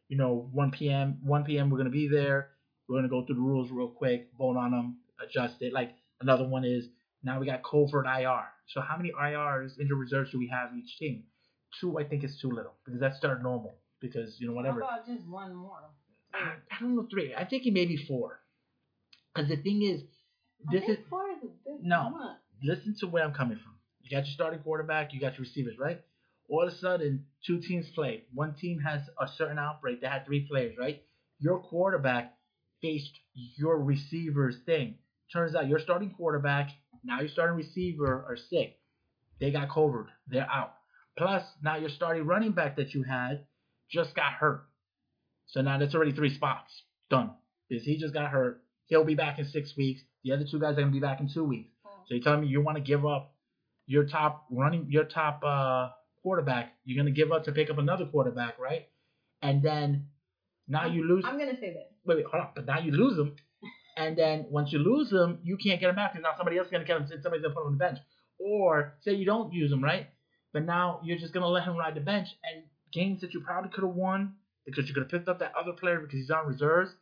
you 0.08 0.16
know, 0.16 0.48
1 0.52 0.70
p.m. 0.72 1.18
1 1.24 1.44
p.m. 1.44 1.70
We're 1.70 1.78
gonna 1.78 1.90
be 1.90 2.08
there. 2.08 2.50
We're 2.88 2.98
gonna 2.98 3.08
go 3.08 3.24
through 3.24 3.36
the 3.36 3.40
rules 3.42 3.70
real 3.70 3.88
quick, 3.88 4.30
vote 4.38 4.56
on 4.56 4.70
them, 4.72 4.98
adjust 5.22 5.56
it. 5.60 5.72
Like 5.72 5.92
another 6.20 6.46
one 6.46 6.64
is 6.64 6.86
now 7.22 7.40
we 7.40 7.46
got 7.46 7.62
COVID 7.62 8.04
IR. 8.20 8.44
So 8.68 8.80
how 8.80 8.96
many 8.96 9.12
IRs 9.12 9.78
injured 9.80 9.98
reserves 9.98 10.30
do 10.32 10.38
we 10.38 10.48
have 10.48 10.70
each 10.76 10.98
team? 10.98 11.24
Two, 11.80 11.98
I 11.98 12.04
think 12.04 12.24
is 12.24 12.38
too 12.40 12.50
little 12.50 12.74
because 12.84 13.00
that's 13.00 13.16
start 13.18 13.42
normal 13.42 13.74
because 14.00 14.36
you 14.40 14.46
know 14.48 14.54
whatever. 14.54 14.80
How 14.80 14.86
about 14.88 15.06
just 15.06 15.26
one 15.26 15.54
more? 15.54 15.90
I, 16.32 16.38
I 16.70 16.80
don't 16.80 16.96
know 16.96 17.06
three. 17.10 17.34
I 17.34 17.44
think 17.44 17.64
maybe 17.66 17.96
four. 17.96 18.40
Because 19.34 19.48
the 19.50 19.56
thing 19.56 19.82
is, 19.82 20.02
this 20.72 20.84
is 20.88 20.98
four 21.08 21.24
is 21.30 21.50
No. 21.82 22.10
much. 22.10 22.36
listen 22.62 22.96
to 23.00 23.06
where 23.06 23.24
I'm 23.24 23.34
coming 23.34 23.58
from. 23.58 23.74
You 24.02 24.10
got 24.10 24.24
your 24.26 24.32
starting 24.34 24.60
quarterback, 24.60 25.12
you 25.12 25.20
got 25.20 25.34
your 25.34 25.42
receivers, 25.42 25.74
right? 25.78 26.00
All 26.48 26.62
of 26.66 26.72
a 26.72 26.76
sudden, 26.76 27.26
two 27.46 27.60
teams 27.60 27.86
play. 27.94 28.24
One 28.32 28.54
team 28.54 28.80
has 28.80 29.02
a 29.20 29.28
certain 29.36 29.58
outbreak. 29.58 30.00
They 30.00 30.06
had 30.06 30.24
three 30.24 30.46
players, 30.50 30.76
right? 30.78 31.02
Your 31.38 31.58
quarterback 31.60 32.34
faced 32.80 33.12
your 33.34 33.78
receivers 33.78 34.56
thing. 34.64 34.94
Turns 35.32 35.54
out 35.54 35.68
your 35.68 35.78
starting 35.78 36.10
quarterback, 36.10 36.70
now 37.04 37.20
your 37.20 37.28
starting 37.28 37.56
receiver 37.56 38.06
are 38.06 38.36
sick. 38.50 38.78
They 39.40 39.50
got 39.50 39.70
covered. 39.70 40.08
They're 40.26 40.48
out. 40.50 40.74
Plus, 41.16 41.42
now 41.62 41.76
your 41.76 41.90
starting 41.90 42.26
running 42.26 42.52
back 42.52 42.76
that 42.76 42.94
you 42.94 43.02
had 43.02 43.44
just 43.90 44.14
got 44.14 44.32
hurt. 44.32 44.64
So 45.46 45.60
now 45.60 45.78
that's 45.78 45.94
already 45.94 46.12
three 46.12 46.34
spots. 46.34 46.70
Done. 47.10 47.30
Because 47.68 47.84
he 47.84 47.98
just 47.98 48.14
got 48.14 48.30
hurt. 48.30 48.62
He'll 48.86 49.04
be 49.04 49.14
back 49.14 49.38
in 49.38 49.44
six 49.46 49.76
weeks. 49.76 50.00
The 50.24 50.32
other 50.32 50.44
two 50.50 50.58
guys 50.58 50.72
are 50.72 50.80
gonna 50.80 50.92
be 50.92 51.00
back 51.00 51.20
in 51.20 51.28
two 51.32 51.44
weeks. 51.44 51.70
So 52.06 52.14
you're 52.14 52.22
telling 52.22 52.40
me 52.40 52.46
you 52.48 52.62
want 52.62 52.76
to 52.76 52.82
give 52.82 53.04
up 53.04 53.34
your 53.86 54.04
top 54.04 54.46
running, 54.50 54.86
your 54.90 55.04
top 55.04 55.42
uh, 55.44 55.90
quarterback? 56.22 56.72
You're 56.84 57.02
gonna 57.02 57.14
give 57.14 57.32
up 57.32 57.44
to 57.44 57.52
pick 57.52 57.70
up 57.70 57.78
another 57.78 58.06
quarterback, 58.06 58.58
right? 58.58 58.88
And 59.42 59.62
then 59.62 60.06
now 60.66 60.86
you 60.86 61.04
lose. 61.06 61.24
I'm 61.26 61.38
gonna 61.38 61.58
say 61.58 61.72
this. 61.72 61.84
Wait, 62.04 62.16
wait, 62.16 62.26
hold 62.26 62.42
on. 62.44 62.48
But 62.54 62.66
now 62.66 62.78
you 62.78 62.92
lose 62.92 63.16
them, 63.16 63.36
and 63.98 64.16
then 64.16 64.46
once 64.48 64.72
you 64.72 64.78
lose 64.78 65.10
them, 65.10 65.40
you 65.42 65.56
can't 65.56 65.80
get 65.80 65.88
them 65.88 65.96
back 65.96 66.12
because 66.12 66.22
now 66.22 66.36
somebody 66.36 66.56
else 66.56 66.66
is 66.66 66.72
gonna 66.72 66.84
get 66.84 66.98
them. 66.98 67.20
Somebody's 67.20 67.42
gonna 67.42 67.54
put 67.54 67.64
them 67.64 67.72
on 67.72 67.72
the 67.72 67.78
bench. 67.78 67.98
Or 68.38 68.94
say 69.02 69.14
you 69.14 69.26
don't 69.26 69.52
use 69.52 69.70
them, 69.70 69.82
right? 69.82 70.06
But 70.52 70.64
now 70.64 71.00
you're 71.02 71.18
just 71.18 71.34
gonna 71.34 71.48
let 71.48 71.64
him 71.64 71.76
ride 71.76 71.96
the 71.96 72.00
bench, 72.00 72.28
and 72.44 72.62
games 72.92 73.20
that 73.22 73.34
you 73.34 73.40
probably 73.40 73.70
could 73.70 73.84
have 73.84 73.94
won 73.94 74.34
because 74.64 74.86
you 74.88 74.94
could 74.94 75.02
have 75.02 75.10
picked 75.10 75.28
up 75.28 75.40
that 75.40 75.52
other 75.60 75.72
player 75.72 75.98
because 75.98 76.20
he's 76.20 76.30
on 76.30 76.46
reserves. 76.46 76.92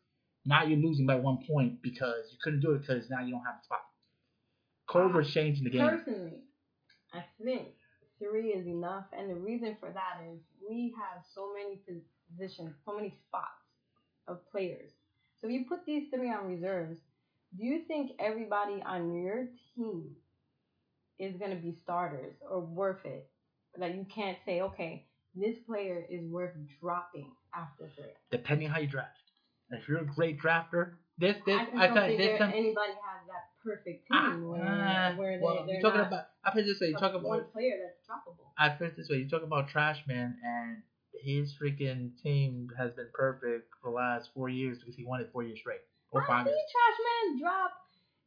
Now 0.47 0.65
you're 0.65 0.79
losing 0.79 1.07
by 1.07 1.17
one 1.17 1.39
point 1.47 1.83
because 1.83 2.31
you 2.33 2.39
couldn't 2.43 2.61
do 2.61 2.73
it 2.73 2.81
because 2.81 3.11
now 3.11 3.21
you 3.21 3.33
don't 3.33 3.45
have 3.45 3.57
the 3.61 3.65
spot. 3.65 3.85
COVID's 4.89 5.35
changing 5.35 5.65
the 5.65 5.71
game. 5.71 5.87
Personally, 5.87 6.39
I 7.13 7.25
think 7.43 7.69
three 8.19 8.51
is 8.51 8.67
enough, 8.67 9.05
and 9.13 9.29
the 9.29 9.35
reason 9.35 9.77
for 9.81 9.91
that 9.91 10.25
is 10.33 10.41
we 10.69 10.95
have 10.97 11.23
so 11.35 11.53
many 11.53 11.81
positions, 11.85 12.75
so 12.85 12.97
many 12.97 13.15
spots 13.29 13.67
of 14.29 14.39
players. 14.51 14.91
So 15.47 15.53
you 15.53 15.65
put 15.69 15.87
these 15.87 16.09
three 16.13 16.29
on 16.29 16.49
reserves, 16.49 16.99
do 17.57 17.65
you 17.65 17.83
think 17.87 18.11
everybody 18.19 18.83
on 18.85 19.15
your 19.23 19.47
team 19.77 20.11
is 21.21 21.37
going 21.37 21.53
to 21.53 21.57
be 21.57 21.77
starters 21.85 22.35
or 22.51 22.61
worth 22.63 23.05
it? 23.05 23.31
That 23.79 23.95
you 23.95 24.05
can't 24.13 24.37
say, 24.45 24.63
okay, 24.63 25.07
this 25.37 25.55
player 25.65 26.05
is 26.11 26.25
worth 26.29 26.51
dropping 26.81 27.31
after 27.55 27.93
three. 27.95 28.07
Depending 28.33 28.71
how 28.71 28.81
you 28.81 28.89
draft. 28.89 29.19
If 29.71 29.87
you're 29.87 30.01
a 30.01 30.05
great 30.05 30.41
drafter, 30.41 30.95
this 31.17 31.37
this 31.47 31.61
I 31.77 31.87
I 31.87 32.07
think 32.07 32.19
this 32.19 32.39
time. 32.41 32.51
anybody 32.51 32.93
has 32.93 33.27
that 33.29 33.47
perfect 33.63 34.07
Ah, 34.11 34.31
team 34.31 34.49
where, 34.49 34.63
ah, 34.65 35.15
where 35.17 35.39
they, 35.39 35.45
well, 35.45 35.65
they're 35.65 35.75
you're 35.75 35.83
talking 35.83 36.01
about. 36.01 36.25
I 36.45 36.51
put 36.51 36.65
this 36.65 36.81
way. 36.81 36.89
You 36.89 36.95
talk 36.97 37.13
about 37.13 37.25
one 37.25 37.45
player 37.53 37.75
that's 37.83 37.99
droppable. 38.09 38.47
I 38.59 38.71
put 38.71 38.97
this 38.97 39.09
way. 39.09 39.19
You 39.19 39.29
talk 39.29 39.43
about 39.43 39.69
Trash 39.69 39.99
Man, 40.07 40.39
and 40.43 40.83
his 41.23 41.55
freaking 41.61 42.11
team 42.23 42.69
has 42.79 42.93
been 42.93 43.09
perfect 43.13 43.69
for 43.83 43.91
the 43.91 43.97
last 43.97 44.31
four 44.35 44.49
years 44.49 44.79
because 44.79 44.95
he 44.95 45.05
won 45.05 45.21
it 45.21 45.31
four 45.33 45.43
years 45.43 45.59
straight 45.59 45.81
or 46.11 46.23
I 46.23 46.27
five 46.27 46.47
see 46.47 46.51
years. 46.51 46.61
trash 46.73 46.99
man 47.07 47.41
drop 47.41 47.71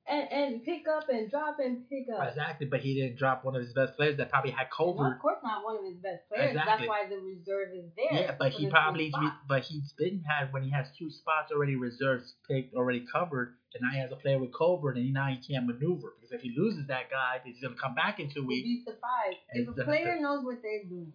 and, 0.09 0.31
and 0.31 0.63
pick 0.63 0.87
up 0.87 1.07
and 1.09 1.29
drop 1.29 1.57
and 1.59 1.87
pick 1.87 2.05
up. 2.13 2.27
Exactly, 2.27 2.65
but 2.65 2.79
he 2.79 2.95
didn't 2.95 3.17
drop 3.17 3.45
one 3.45 3.55
of 3.55 3.61
his 3.61 3.73
best 3.73 3.95
players 3.95 4.17
that 4.17 4.29
probably 4.29 4.51
had 4.51 4.67
Well, 4.79 5.11
of 5.11 5.19
course 5.19 5.37
not 5.43 5.63
one 5.63 5.77
of 5.77 5.83
his 5.85 5.97
best 6.01 6.27
players. 6.27 6.49
Exactly. 6.49 6.87
That's 6.87 6.89
why 6.89 7.07
the 7.07 7.21
reserve 7.21 7.69
is 7.77 7.91
there. 7.95 8.21
Yeah, 8.21 8.35
but 8.37 8.51
he 8.51 8.67
probably, 8.69 9.13
re- 9.13 9.37
but 9.47 9.63
he's 9.63 9.93
been 9.97 10.23
had 10.27 10.51
when 10.51 10.63
he 10.63 10.71
has 10.71 10.87
two 10.97 11.11
spots 11.11 11.51
already 11.53 11.75
reserved, 11.75 12.25
picked, 12.49 12.73
already 12.73 13.05
covered, 13.11 13.55
and 13.75 13.83
now 13.83 13.93
he 13.93 13.99
has 13.99 14.11
a 14.11 14.15
player 14.15 14.39
with 14.39 14.51
COVID, 14.51 14.95
and 14.95 15.05
he, 15.05 15.11
now 15.11 15.27
he 15.27 15.37
can't 15.37 15.67
maneuver 15.67 16.13
because 16.19 16.33
if 16.33 16.41
he 16.41 16.53
loses 16.57 16.87
that 16.87 17.11
guy, 17.11 17.39
he's 17.45 17.61
gonna 17.61 17.75
come 17.79 17.93
back 17.93 18.19
in 18.19 18.29
two 18.29 18.41
You'd 18.41 18.47
weeks. 18.47 18.65
be 18.65 18.83
surprised 18.85 19.37
if 19.53 19.67
a 19.69 19.83
player 19.83 20.17
knows 20.19 20.43
what 20.43 20.57
they're 20.63 20.83
doing. 20.89 21.13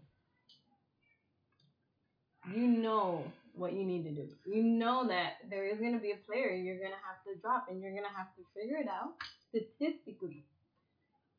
You 2.52 2.66
know 2.66 3.24
what 3.54 3.72
you 3.72 3.84
need 3.84 4.04
to 4.04 4.10
do. 4.10 4.28
You 4.46 4.62
know 4.62 5.06
that 5.08 5.34
there 5.48 5.66
is 5.66 5.78
going 5.78 5.92
to 5.92 6.00
be 6.00 6.12
a 6.12 6.16
player 6.16 6.50
you're 6.50 6.78
going 6.78 6.90
to 6.90 7.04
have 7.06 7.22
to 7.24 7.40
drop, 7.40 7.66
and 7.70 7.80
you're 7.80 7.92
going 7.92 8.04
to 8.04 8.16
have 8.16 8.34
to 8.36 8.42
figure 8.54 8.78
it 8.78 8.88
out 8.88 9.14
statistically 9.48 10.44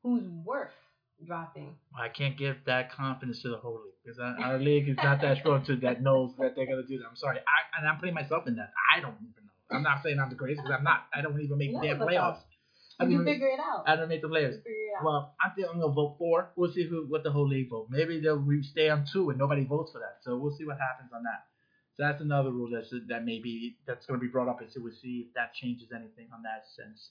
who's 0.02 0.24
worth 0.46 0.72
dropping. 1.26 1.76
I 1.98 2.10
can't 2.10 2.38
give 2.38 2.58
that 2.66 2.92
confidence 2.92 3.42
to 3.42 3.50
the 3.50 3.58
whole 3.58 3.82
league 3.84 3.94
because 4.04 4.20
our 4.20 4.60
league 4.60 4.90
is 4.90 4.98
not 4.98 5.22
that 5.22 5.38
strong 5.38 5.64
to 5.66 5.76
that 5.78 6.02
knows 6.02 6.32
that 6.40 6.56
they're 6.56 6.68
gonna 6.68 6.84
do 6.84 7.00
that. 7.00 7.06
I'm 7.10 7.16
sorry, 7.16 7.40
I, 7.40 7.80
and 7.80 7.88
I'm 7.88 7.98
putting 8.00 8.14
myself 8.14 8.48
in 8.48 8.56
that. 8.58 8.72
I 8.94 9.00
don't 9.00 9.16
even 9.16 9.46
know. 9.46 9.78
I'm 9.78 9.84
not 9.84 10.04
saying 10.04 10.20
I'm 10.20 10.30
the 10.30 10.36
greatest 10.36 10.62
because 10.64 10.78
I'm 10.78 10.84
not. 10.84 11.06
I 11.14 11.22
don't 11.22 11.40
even 11.42 11.58
make 11.58 11.74
the 11.74 11.80
damn 11.82 12.02
of 12.02 12.08
playoffs. 12.08 12.42
I 13.00 13.06
You 13.06 13.24
figure 13.26 13.48
it 13.48 13.60
out. 13.60 13.84
I 13.88 13.96
don't 13.96 14.08
make 14.08 14.22
the 14.22 14.30
players. 14.30 14.56
Well, 15.04 15.36
I 15.44 15.50
think 15.50 15.68
I'm 15.70 15.80
gonna 15.80 15.94
vote 15.94 16.16
for. 16.18 16.52
We'll 16.56 16.72
see 16.72 16.88
who 16.88 17.06
what 17.08 17.24
the 17.24 17.32
whole 17.32 17.48
league 17.48 17.70
vote. 17.70 17.88
Maybe 17.90 18.20
they'll 18.22 18.38
re- 18.38 18.64
stay 18.64 18.90
on 18.90 19.06
two 19.12 19.30
and 19.30 19.38
nobody 19.38 19.66
votes 19.66 19.92
for 19.92 20.00
that. 20.00 20.20
So 20.22 20.38
we'll 20.38 20.56
see 20.56 20.66
what 20.66 20.78
happens 20.80 21.12
on 21.14 21.24
that. 21.24 21.46
So 21.98 22.04
that's 22.04 22.22
another 22.22 22.52
rule 22.52 22.70
that's 22.72 22.94
that 23.10 23.26
maybe 23.26 23.78
that's 23.86 24.06
gonna 24.06 24.20
be 24.20 24.28
brought 24.28 24.48
up 24.48 24.62
and 24.62 24.72
so 24.72 24.82
we'll 24.82 24.94
see 24.94 25.26
if 25.28 25.34
that 25.36 25.54
changes 25.54 25.90
anything 25.94 26.28
on 26.34 26.44
that 26.44 26.64
sense. 26.76 27.10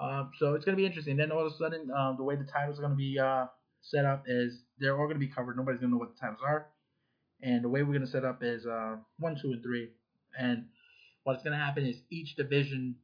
Um, 0.00 0.30
so 0.38 0.54
it's 0.54 0.64
gonna 0.64 0.76
be 0.76 0.86
interesting. 0.86 1.16
Then 1.16 1.32
all 1.32 1.46
of 1.46 1.52
a 1.52 1.56
sudden, 1.56 1.90
um, 1.90 2.16
the 2.16 2.22
way 2.22 2.36
the 2.36 2.44
titles 2.44 2.78
are 2.78 2.82
gonna 2.82 2.94
be 2.94 3.18
uh, 3.18 3.46
set 3.82 4.04
up 4.04 4.24
is 4.28 4.62
they're 4.78 4.98
all 4.98 5.08
gonna 5.08 5.18
be 5.18 5.28
covered. 5.28 5.56
Nobody's 5.56 5.80
gonna 5.80 5.92
know 5.92 5.98
what 5.98 6.14
the 6.14 6.20
titles 6.20 6.40
are. 6.44 6.68
And 7.42 7.64
the 7.64 7.68
way 7.68 7.82
we're 7.82 7.92
gonna 7.94 8.06
set 8.06 8.24
up 8.24 8.42
is 8.42 8.66
uh, 8.66 8.96
one, 9.18 9.36
two, 9.40 9.52
and 9.52 9.62
three. 9.62 9.90
And 10.38 10.66
what's 11.24 11.42
gonna 11.42 11.58
happen 11.58 11.84
is 11.86 11.96
each 12.10 12.36
division 12.36 12.96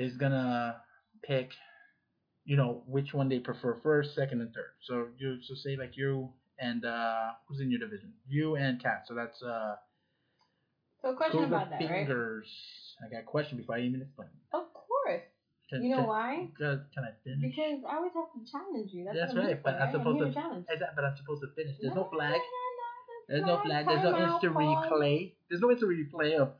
is 0.00 0.16
gonna 0.16 0.76
pick 1.22 1.50
you 2.44 2.56
know 2.56 2.82
which 2.86 3.12
one 3.12 3.28
they 3.28 3.38
prefer 3.38 3.78
first, 3.82 4.14
second, 4.14 4.40
and 4.40 4.52
third. 4.54 4.72
So 4.86 5.08
you 5.18 5.38
so 5.46 5.54
say 5.54 5.76
like 5.76 5.96
you 5.96 6.30
and 6.58 6.84
uh 6.84 7.32
who's 7.46 7.60
in 7.60 7.70
your 7.70 7.80
division? 7.80 8.12
You 8.28 8.56
and 8.56 8.82
Kat. 8.82 9.04
So 9.06 9.14
that's 9.14 9.42
uh 9.42 9.76
so, 11.02 11.10
a 11.10 11.16
question 11.16 11.44
about 11.44 11.70
that, 11.70 11.80
right? 11.80 12.06
fingers. 12.06 12.46
I 13.04 13.08
got 13.10 13.20
a 13.20 13.22
question 13.24 13.56
before 13.56 13.76
I 13.76 13.80
even 13.80 14.02
explain. 14.02 14.28
Of 14.52 14.64
course. 14.74 15.22
Can, 15.70 15.82
You 15.82 15.90
know 15.90 15.96
can, 16.04 16.06
why? 16.06 16.48
Can, 16.58 16.84
can 16.92 17.04
I 17.04 17.12
finish? 17.24 17.40
Because 17.56 17.80
I 17.88 17.96
always 17.96 18.12
have 18.14 18.28
to 18.36 18.50
challenge 18.50 18.90
you. 18.92 19.04
That's, 19.04 19.32
That's 19.32 19.36
right, 19.36 19.62
but 19.62 19.74
I'm 19.74 19.80
right? 19.80 19.92
supposed 19.92 20.16
here 20.18 20.26
to- 20.26 20.34
challenge. 20.34 20.66
Is 20.72 20.80
that? 20.80 20.96
But 20.96 21.04
I'm 21.04 21.16
supposed 21.16 21.40
to 21.42 21.48
finish. 21.56 21.76
There's 21.80 21.94
no 21.94 22.02
No, 22.04 22.10
flag. 22.12 22.32
no, 22.32 22.38
no, 22.40 23.24
There's 23.28 23.46
no 23.46 23.62
flag. 23.62 23.86
There's 23.86 24.02
no 24.02 24.34
instant 24.34 24.54
replay. 24.56 25.32
There's 25.48 25.60
no 25.62 25.70
instant 25.70 25.90
replay 25.92 26.36
of. 26.36 26.52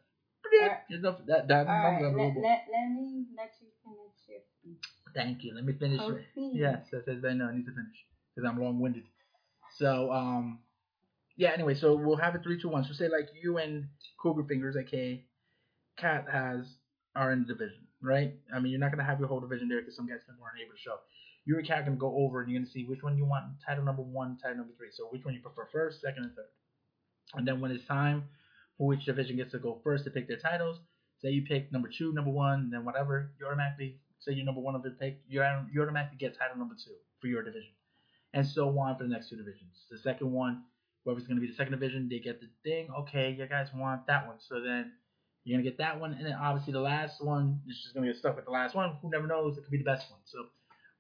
Alright. 0.63 0.79
There's 0.89 1.03
that 1.03 1.49
that. 1.49 1.67
All 1.67 1.75
right, 1.75 2.03
let, 2.03 2.43
let, 2.43 2.67
let 2.73 2.91
me 2.91 3.27
let 3.37 3.53
you 3.61 3.69
finish 3.85 4.29
your 4.29 4.41
speech. 4.61 4.85
Thank 5.15 5.45
you. 5.45 5.55
Let 5.55 5.65
me 5.65 5.73
finish. 5.73 6.01
it. 6.01 6.25
Yes, 6.55 6.87
that's 6.93 7.09
as 7.09 7.25
I 7.25 7.33
know. 7.33 7.47
I 7.47 7.55
need 7.57 7.67
to 7.67 7.73
finish 7.73 7.97
because 8.35 8.49
I'm 8.49 8.61
long-winded. 8.61 9.05
So, 9.77 10.13
um, 10.13 10.59
yeah. 11.37 11.51
Anyway, 11.53 11.75
so 11.75 11.95
we'll 11.95 12.17
have 12.17 12.35
it 12.35 12.43
three, 12.43 12.61
two, 12.61 12.69
one. 12.69 12.85
So 12.85 12.93
say 12.93 13.09
like 13.09 13.29
you 13.41 13.59
and 13.59 13.89
Cougar 14.23 14.45
Fingers, 14.45 14.77
aka 14.77 15.25
Cat, 15.99 16.27
has 16.31 16.67
are 17.17 17.33
in 17.33 17.41
the 17.41 17.47
division, 17.53 17.87
right? 18.03 18.35
I 18.55 18.61
mean, 18.61 18.71
you're 18.73 18.81
not 18.81 18.91
gonna 18.93 19.05
have 19.05 19.19
your 19.19 19.29
whole 19.29 19.41
division 19.41 19.69
there 19.69 19.81
because 19.81 19.97
some 19.97 20.07
guys 20.07 20.21
weren't 20.29 20.61
able 20.63 20.75
to 20.75 20.79
show. 20.81 20.97
You 21.45 21.59
and 21.59 21.67
Cat 21.67 21.85
gonna 21.85 21.97
go 21.97 22.15
over 22.17 22.43
and 22.43 22.51
you're 22.51 22.61
gonna 22.61 22.71
see 22.71 22.85
which 22.85 23.03
one 23.03 23.17
you 23.17 23.25
want 23.25 23.45
title 23.67 23.85
number 23.85 24.03
one, 24.03 24.39
title 24.41 24.59
number 24.59 24.73
three. 24.77 24.89
So 24.93 25.07
which 25.11 25.25
one 25.25 25.35
you 25.35 25.41
prefer 25.41 25.69
first, 25.73 26.01
second, 26.01 26.25
and 26.25 26.35
third. 26.35 26.51
And 27.35 27.47
then 27.47 27.61
when 27.61 27.71
it's 27.71 27.85
time 27.87 28.25
for 28.81 28.87
which 28.87 29.05
division 29.05 29.37
gets 29.37 29.53
to 29.53 29.59
go 29.59 29.79
first 29.85 30.05
to 30.05 30.11
pick 30.11 30.27
their 30.27 30.39
titles, 30.39 30.81
say 31.21 31.29
you 31.29 31.43
pick 31.43 31.71
number 31.71 31.87
two, 31.87 32.15
number 32.15 32.31
one, 32.31 32.71
then 32.71 32.83
whatever, 32.83 33.31
you 33.39 33.47
automatically 33.47 33.99
say 34.21 34.33
you're 34.33 34.47
number 34.47 34.63
one 34.63 34.75
of 34.75 34.83
the 34.83 34.89
pick, 34.93 35.21
you're 35.29 35.45
you 35.71 35.83
automatically 35.83 36.17
get 36.17 36.37
title 36.37 36.57
number 36.57 36.75
two 36.83 36.95
for 37.21 37.27
your 37.27 37.43
division, 37.43 37.73
and 38.33 38.47
so 38.47 38.67
on 38.79 38.97
for 38.97 39.03
the 39.03 39.11
next 39.11 39.29
two 39.29 39.37
divisions. 39.37 39.85
The 39.91 39.99
second 39.99 40.33
one, 40.33 40.63
whoever's 41.05 41.27
gonna 41.27 41.43
be 41.43 41.47
the 41.47 41.55
second 41.55 41.73
division, 41.73 42.09
they 42.09 42.21
get 42.21 42.41
the 42.41 42.49
thing. 42.65 42.89
Okay, 43.01 43.37
you 43.39 43.47
guys 43.47 43.69
want 43.75 44.07
that 44.07 44.27
one, 44.27 44.37
so 44.39 44.63
then 44.63 44.93
you're 45.45 45.59
gonna 45.59 45.69
get 45.69 45.77
that 45.77 46.01
one, 46.01 46.15
and 46.15 46.25
then 46.25 46.33
obviously 46.33 46.73
the 46.73 46.81
last 46.81 47.23
one 47.23 47.61
is 47.69 47.83
just 47.83 47.95
gonna 47.95 48.07
get 48.07 48.17
stuck 48.17 48.35
with 48.35 48.47
the 48.47 48.51
last 48.51 48.75
one. 48.75 48.97
Who 49.03 49.11
never 49.11 49.27
knows? 49.27 49.59
It 49.59 49.65
could 49.65 49.73
be 49.73 49.79
the 49.79 49.85
best 49.85 50.11
one. 50.11 50.21
So, 50.25 50.47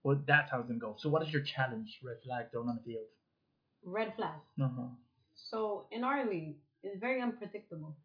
well, 0.05 0.21
that's 0.27 0.51
how 0.51 0.59
it's 0.59 0.69
gonna 0.69 0.79
go. 0.79 0.97
So, 0.99 1.09
what 1.09 1.23
is 1.23 1.33
your 1.33 1.43
challenge? 1.43 1.99
Red 2.05 2.19
flag 2.27 2.51
thrown 2.51 2.69
on 2.69 2.77
the 2.77 2.83
field. 2.83 3.07
Red 3.83 4.15
flag. 4.17 4.39
Uh-huh. 4.63 4.89
So 5.35 5.87
in 5.91 6.05
our 6.05 6.29
league, 6.29 6.57
it's 6.83 7.01
very 7.01 7.21
unpredictable. 7.21 7.97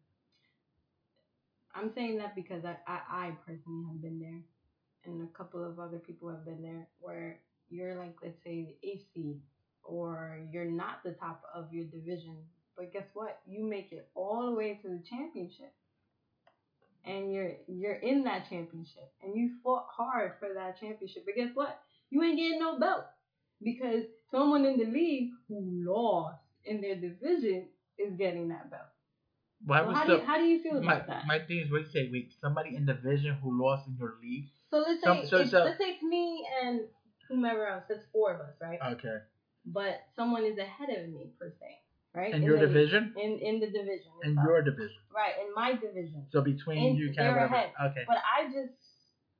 I'm 1.74 1.92
saying 1.94 2.18
that 2.18 2.34
because 2.34 2.64
I, 2.64 2.76
I, 2.86 3.00
I 3.10 3.30
personally 3.46 3.84
have 3.92 4.02
been 4.02 4.18
there, 4.18 4.40
and 5.04 5.22
a 5.22 5.36
couple 5.36 5.64
of 5.64 5.78
other 5.78 5.98
people 5.98 6.28
have 6.30 6.44
been 6.44 6.62
there, 6.62 6.88
where 7.00 7.38
you're 7.68 7.96
like, 7.96 8.14
let's 8.22 8.42
say, 8.44 8.64
the 8.82 8.88
eighth 8.88 9.04
seed, 9.14 9.40
or 9.84 10.40
you're 10.50 10.64
not 10.64 11.02
the 11.04 11.12
top 11.12 11.42
of 11.54 11.72
your 11.72 11.84
division, 11.84 12.36
but 12.76 12.92
guess 12.92 13.06
what? 13.14 13.40
You 13.46 13.64
make 13.64 13.92
it 13.92 14.08
all 14.14 14.46
the 14.46 14.52
way 14.56 14.78
to 14.82 14.88
the 14.88 15.02
championship, 15.08 15.72
and 17.04 17.32
you're 17.32 17.52
you're 17.68 17.94
in 17.94 18.24
that 18.24 18.48
championship, 18.48 19.12
and 19.22 19.36
you 19.36 19.50
fought 19.62 19.86
hard 19.90 20.32
for 20.40 20.48
that 20.54 20.80
championship, 20.80 21.24
but 21.26 21.36
guess 21.36 21.50
what? 21.54 21.78
You 22.10 22.22
ain't 22.22 22.38
getting 22.38 22.58
no 22.60 22.78
belt 22.78 23.04
because 23.62 24.04
someone 24.30 24.64
in 24.64 24.78
the 24.78 24.86
league 24.86 25.30
who 25.48 25.60
lost 25.86 26.40
in 26.64 26.80
their 26.80 26.96
division 26.96 27.68
is 27.98 28.14
getting 28.16 28.48
that 28.48 28.70
belt. 28.70 28.82
Why 29.64 29.80
So 29.80 29.86
was 29.88 29.96
how, 29.96 30.04
the 30.06 30.14
do 30.16 30.20
you, 30.20 30.26
how 30.26 30.36
do 30.38 30.44
you 30.44 30.62
feel 30.62 30.82
my 30.82 30.94
about 30.96 31.06
that? 31.08 31.26
my 31.26 31.38
thing 31.40 31.60
is 31.64 31.70
what 31.70 31.80
you 31.82 31.86
say? 31.90 32.08
Wait, 32.12 32.32
somebody 32.40 32.76
in 32.76 32.84
the 32.86 32.94
division 32.94 33.38
who 33.42 33.60
lost 33.62 33.86
in 33.88 33.96
your 33.98 34.14
league? 34.22 34.48
so 34.70 34.78
let's 34.78 35.02
some- 35.02 35.22
say 35.22 35.26
so- 35.26 35.36
it's, 35.38 35.50
so- 35.50 35.64
let's 35.64 35.78
say 35.78 35.90
it's 35.96 36.02
me 36.02 36.46
and 36.62 36.80
whomever 37.28 37.66
else. 37.66 37.84
That's 37.88 38.04
four 38.12 38.34
of 38.34 38.40
us, 38.40 38.54
right? 38.60 38.78
Okay. 38.94 39.18
but 39.64 39.94
someone 40.14 40.44
is 40.44 40.58
ahead 40.58 40.90
of 40.90 41.08
me 41.08 41.30
per 41.40 41.50
se, 41.58 41.70
right? 42.14 42.30
In 42.34 42.36
In 42.36 42.42
your 42.44 42.58
the- 42.58 42.66
division? 42.66 43.14
In 43.16 43.38
in 43.40 43.58
the 43.60 43.66
division. 43.66 44.12
In 44.22 44.30
itself. 44.32 44.46
your 44.46 44.62
division. 44.62 45.00
right 45.14 45.34
in 45.44 45.54
my 45.54 45.72
division. 45.72 46.26
So 46.30 46.40
between 46.42 46.78
And 46.90 46.98
you, 46.98 47.14
kind 47.16 47.30
of 47.30 47.36
ahead. 47.50 47.72
Okay. 47.90 48.04
But 48.06 48.18
I 48.18 48.44
just 48.52 48.74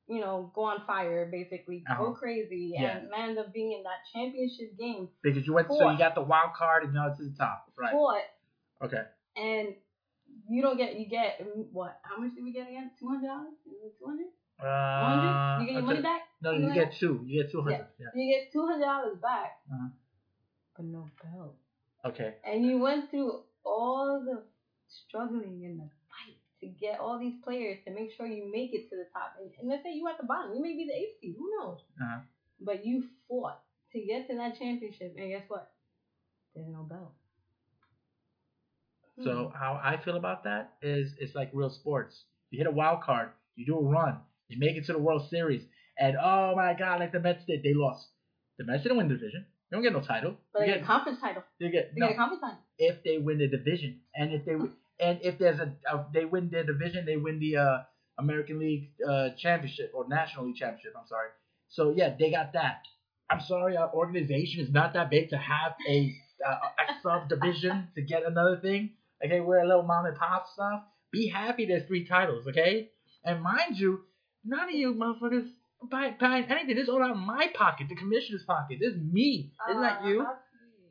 you 0.08 0.20
know 0.20 0.50
go 0.54 0.62
on 0.64 0.78
fire 0.86 1.28
basically, 1.30 1.84
Uh-huh. 1.88 2.02
go 2.04 2.12
crazy, 2.14 2.72
Yeah. 2.74 2.96
and 2.98 3.10
land 3.10 3.38
up 3.38 3.52
being 3.52 3.72
in 3.72 3.82
that 3.84 4.00
championship 4.12 4.78
game. 4.78 5.10
Because 5.22 5.46
you 5.46 5.52
went, 5.52 5.68
so 5.68 5.90
you 5.90 5.98
got 5.98 6.14
the 6.14 6.22
wild 6.22 6.54
card 6.54 6.84
and 6.84 6.94
now 6.94 7.08
it's 7.10 7.18
to 7.18 7.24
the 7.28 7.36
top, 7.36 7.70
right? 7.76 7.92
Fought 7.92 8.22
Okay. 8.82 9.02
and 9.36 9.68
you 10.48 10.60
don't 10.62 10.76
get 10.76 10.98
you 10.98 11.06
get 11.08 11.40
what? 11.72 11.98
How 12.02 12.18
much 12.20 12.34
did 12.34 12.44
we 12.44 12.52
get 12.52 12.68
again? 12.68 12.90
Two 12.98 13.08
hundred 13.08 13.28
dollars? 13.28 13.54
Is 13.66 13.72
it 13.84 13.94
two 13.98 14.06
hundred? 14.06 14.30
Uh, 14.58 15.60
You 15.60 15.66
get 15.66 15.72
your 15.74 15.82
okay. 15.82 15.86
money 15.86 16.02
back? 16.02 16.22
No, 16.42 16.50
Something 16.50 16.62
you 16.62 16.68
like 16.68 16.90
get 16.90 16.98
two. 16.98 17.20
You 17.26 17.42
get 17.42 17.52
two 17.52 17.62
hundred. 17.62 17.86
Yeah. 17.98 18.06
You 18.14 18.34
get 18.34 18.52
two 18.52 18.66
hundred 18.66 18.84
dollars 18.84 19.16
back, 19.20 19.60
Uh-huh. 19.72 19.88
but 20.76 20.84
no 20.86 21.08
belt. 21.22 21.54
Okay. 22.04 22.34
And 22.44 22.64
you 22.64 22.78
went 22.78 23.10
through 23.10 23.42
all 23.64 24.22
the 24.24 24.42
struggling 24.88 25.64
and 25.64 25.80
the 25.80 25.88
fight 26.08 26.36
to 26.60 26.66
get 26.68 27.00
all 27.00 27.18
these 27.18 27.34
players 27.42 27.78
to 27.84 27.90
make 27.92 28.12
sure 28.16 28.26
you 28.26 28.50
make 28.50 28.72
it 28.72 28.88
to 28.90 28.96
the 28.96 29.06
top. 29.12 29.34
And, 29.40 29.50
and 29.60 29.68
let's 29.68 29.82
say 29.82 29.92
you 29.92 30.06
at 30.08 30.16
the 30.18 30.26
bottom, 30.26 30.54
you 30.54 30.62
may 30.62 30.72
be 30.76 30.86
the 30.86 30.94
eighth 30.94 31.20
seed, 31.20 31.34
who 31.38 31.50
knows? 31.58 31.80
Uh-huh. 32.00 32.20
But 32.60 32.86
you 32.86 33.04
fought 33.28 33.60
to 33.92 34.00
get 34.00 34.28
to 34.28 34.36
that 34.36 34.58
championship, 34.58 35.14
and 35.18 35.30
guess 35.30 35.44
what? 35.48 35.72
There's 36.54 36.68
no 36.68 36.82
belt. 36.84 37.12
So 39.24 39.52
how 39.58 39.80
I 39.82 39.96
feel 40.04 40.16
about 40.16 40.44
that 40.44 40.72
is 40.82 41.14
it's 41.18 41.34
like 41.34 41.50
real 41.52 41.70
sports. 41.70 42.24
You 42.50 42.58
hit 42.58 42.66
a 42.66 42.70
wild 42.70 43.02
card, 43.02 43.30
you 43.54 43.64
do 43.66 43.78
a 43.78 43.82
run, 43.82 44.18
you 44.48 44.58
make 44.58 44.76
it 44.76 44.84
to 44.86 44.92
the 44.92 44.98
World 44.98 45.28
Series, 45.30 45.62
and 45.98 46.16
oh 46.22 46.54
my 46.54 46.74
God, 46.74 47.00
like 47.00 47.12
the 47.12 47.20
Mets 47.20 47.44
did, 47.46 47.62
they 47.62 47.72
lost. 47.74 48.06
The 48.58 48.64
Mets 48.64 48.82
didn't 48.82 48.98
win 48.98 49.08
the 49.08 49.14
division. 49.14 49.46
They 49.70 49.76
don't 49.76 49.82
get 49.82 49.92
no 49.92 50.00
title. 50.00 50.36
but 50.52 50.60
you 50.60 50.66
they 50.66 50.72
get, 50.72 50.78
get 50.80 50.84
a 50.84 50.86
conference 50.86 51.20
title. 51.20 51.42
you 51.58 51.70
get 51.70 51.92
They 51.94 52.00
no, 52.00 52.08
get 52.08 52.14
a 52.14 52.18
conference 52.18 52.42
title. 52.42 52.58
if 52.78 53.02
they 53.04 53.18
win 53.18 53.38
the 53.38 53.48
division, 53.48 54.00
and 54.14 54.32
if 54.32 54.44
they 54.44 54.52
and 55.00 55.18
if 55.22 55.38
there's 55.38 55.58
a, 55.60 55.72
a 55.90 56.06
they 56.12 56.24
win 56.24 56.50
their 56.50 56.64
division, 56.64 57.04
they 57.06 57.16
win 57.16 57.38
the 57.40 57.56
uh, 57.56 57.78
American 58.18 58.58
League 58.58 58.90
uh, 59.08 59.30
championship 59.38 59.92
or 59.94 60.06
National 60.08 60.46
League 60.46 60.56
championship. 60.56 60.92
I'm 60.98 61.06
sorry. 61.06 61.28
So 61.68 61.92
yeah, 61.96 62.14
they 62.18 62.30
got 62.30 62.52
that. 62.52 62.82
I'm 63.30 63.40
sorry, 63.40 63.76
our 63.76 63.92
organization 63.92 64.62
is 64.62 64.70
not 64.70 64.92
that 64.94 65.10
big 65.10 65.30
to 65.30 65.36
have 65.36 65.72
a 65.88 66.14
uh, 66.46 66.50
a 66.52 67.00
sub 67.02 67.28
division 67.28 67.88
to 67.94 68.02
get 68.02 68.24
another 68.24 68.58
thing. 68.58 68.90
Okay, 69.24 69.40
we're 69.40 69.58
a 69.60 69.66
little 69.66 69.82
mom 69.82 70.06
and 70.06 70.16
pop 70.16 70.46
stuff. 70.52 70.82
Be 71.12 71.28
happy 71.28 71.66
there's 71.66 71.86
three 71.86 72.06
titles, 72.06 72.46
okay? 72.48 72.90
And 73.24 73.42
mind 73.42 73.76
you, 73.78 74.00
none 74.44 74.68
of 74.68 74.74
you 74.74 74.94
motherfuckers 74.94 75.48
buy, 75.90 76.14
buying 76.18 76.44
anything. 76.44 76.76
This 76.76 76.84
is 76.84 76.88
all 76.88 77.02
out 77.02 77.10
of 77.10 77.16
my 77.16 77.48
pocket, 77.54 77.86
the 77.88 77.96
commissioner's 77.96 78.42
pocket. 78.44 78.78
This 78.80 78.92
is 78.94 79.00
me. 79.00 79.52
Isn't 79.70 79.82
that 79.82 80.04
you? 80.04 80.26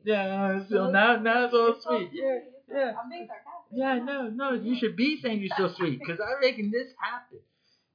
Yeah, 0.04 0.60
so 0.68 0.90
now 0.90 1.16
now 1.16 1.46
it's 1.46 1.54
all 1.54 1.76
sweet. 1.80 2.10
Yeah, 2.12 2.38
yeah. 2.72 2.92
I'm 3.02 3.10
being 3.10 3.26
sarcastic. 3.26 3.72
yeah, 3.72 3.98
no, 3.98 4.28
no, 4.28 4.52
you 4.52 4.78
should 4.78 4.96
be 4.96 5.18
saying 5.20 5.40
you're 5.40 5.56
so 5.56 5.74
sweet 5.76 5.98
because 5.98 6.20
I'm 6.20 6.40
making 6.40 6.70
this 6.70 6.92
happen 7.02 7.38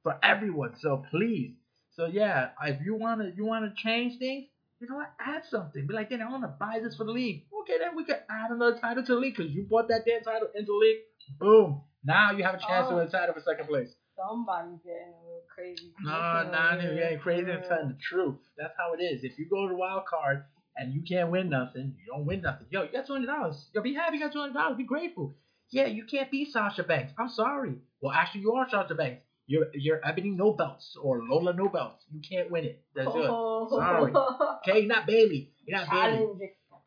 for 0.02 0.18
everyone. 0.22 0.74
So 0.80 1.04
please, 1.10 1.52
so 1.96 2.06
yeah, 2.06 2.50
if 2.64 2.84
you 2.84 2.96
wanna 2.96 3.32
you 3.34 3.46
wanna 3.46 3.72
change 3.76 4.18
things, 4.18 4.46
you 4.82 4.88
know 4.88 4.96
what? 4.96 5.12
Add 5.20 5.42
something. 5.48 5.86
Be 5.86 5.94
like, 5.94 6.10
then 6.10 6.20
I 6.20 6.28
wanna 6.30 6.54
buy 6.58 6.80
this 6.82 6.96
for 6.96 7.04
the 7.04 7.12
league. 7.12 7.44
Okay, 7.62 7.78
then 7.78 7.94
we 7.96 8.04
can 8.04 8.16
add 8.28 8.50
another 8.50 8.76
title 8.78 9.04
to 9.04 9.14
the 9.14 9.20
league 9.20 9.36
because 9.36 9.52
you 9.52 9.62
bought 9.70 9.86
that 9.88 10.04
damn 10.04 10.22
title 10.22 10.48
into 10.56 10.72
the 10.72 10.78
league. 10.78 10.98
Boom. 11.38 11.82
Now 12.04 12.32
you 12.32 12.42
have 12.42 12.56
a 12.56 12.58
chance 12.58 12.88
to 12.88 12.94
Oh. 12.94 12.96
win 12.96 13.06
a 13.06 13.10
title 13.10 13.34
for 13.34 13.40
second 13.40 13.68
place. 13.68 13.94
Somebody's 14.16 14.80
getting 14.84 15.14
a 15.14 15.22
little 15.24 15.44
crazy. 15.54 15.94
No, 16.02 16.10
Listen 16.10 16.52
nah, 16.52 16.72
over 16.74 16.82
you 16.82 16.90
here. 16.90 17.04
ain't 17.12 17.22
crazy. 17.22 17.50
I'm 17.52 17.62
telling 17.62 17.88
the 17.88 17.98
truth. 18.02 18.38
That's 18.58 18.74
how 18.76 18.92
it 18.92 19.00
is. 19.00 19.22
If 19.24 19.38
you 19.38 19.48
go 19.48 19.62
to 19.68 19.72
the 19.72 19.78
wild 19.78 20.04
card 20.06 20.44
and 20.76 20.92
you 20.92 21.02
can't 21.08 21.30
win 21.30 21.48
nothing, 21.48 21.94
you 21.98 22.12
don't 22.12 22.26
win 22.26 22.42
nothing. 22.42 22.66
Yo, 22.70 22.82
you 22.82 22.90
got 22.92 23.06
two 23.06 23.12
hundred 23.14 23.26
dollars. 23.26 23.70
Yo, 23.72 23.82
be 23.82 23.94
happy 23.94 24.16
you 24.18 24.22
got 24.24 24.32
two 24.32 24.40
hundred 24.40 24.54
dollars. 24.54 24.76
Be 24.76 24.84
grateful. 24.84 25.36
Yeah, 25.70 25.86
you 25.86 26.04
can't 26.04 26.30
be 26.30 26.44
Sasha 26.44 26.82
Banks. 26.82 27.12
I'm 27.18 27.30
sorry. 27.30 27.76
Well, 28.00 28.12
actually, 28.12 28.42
you 28.42 28.52
are 28.54 28.68
Sasha 28.68 28.94
Banks. 28.94 29.22
You're 29.46 29.66
you're 29.74 30.00
Ebony 30.04 30.30
No 30.30 30.52
Belts 30.52 30.96
or 31.00 31.22
Lola 31.22 31.52
No 31.52 31.68
Belts. 31.68 32.04
You 32.12 32.20
can't 32.20 32.50
win 32.50 32.64
it. 32.64 32.82
That's 32.94 33.08
it. 33.08 33.12
Oh. 33.14 33.68
Sorry. 33.70 34.12
Okay, 34.12 34.80
you're 34.80 34.88
not 34.88 35.06
Bayley. 35.06 35.50
You're 35.66 35.78
not 35.78 35.90
Bayley. 35.90 36.16
Challenge. 36.18 36.40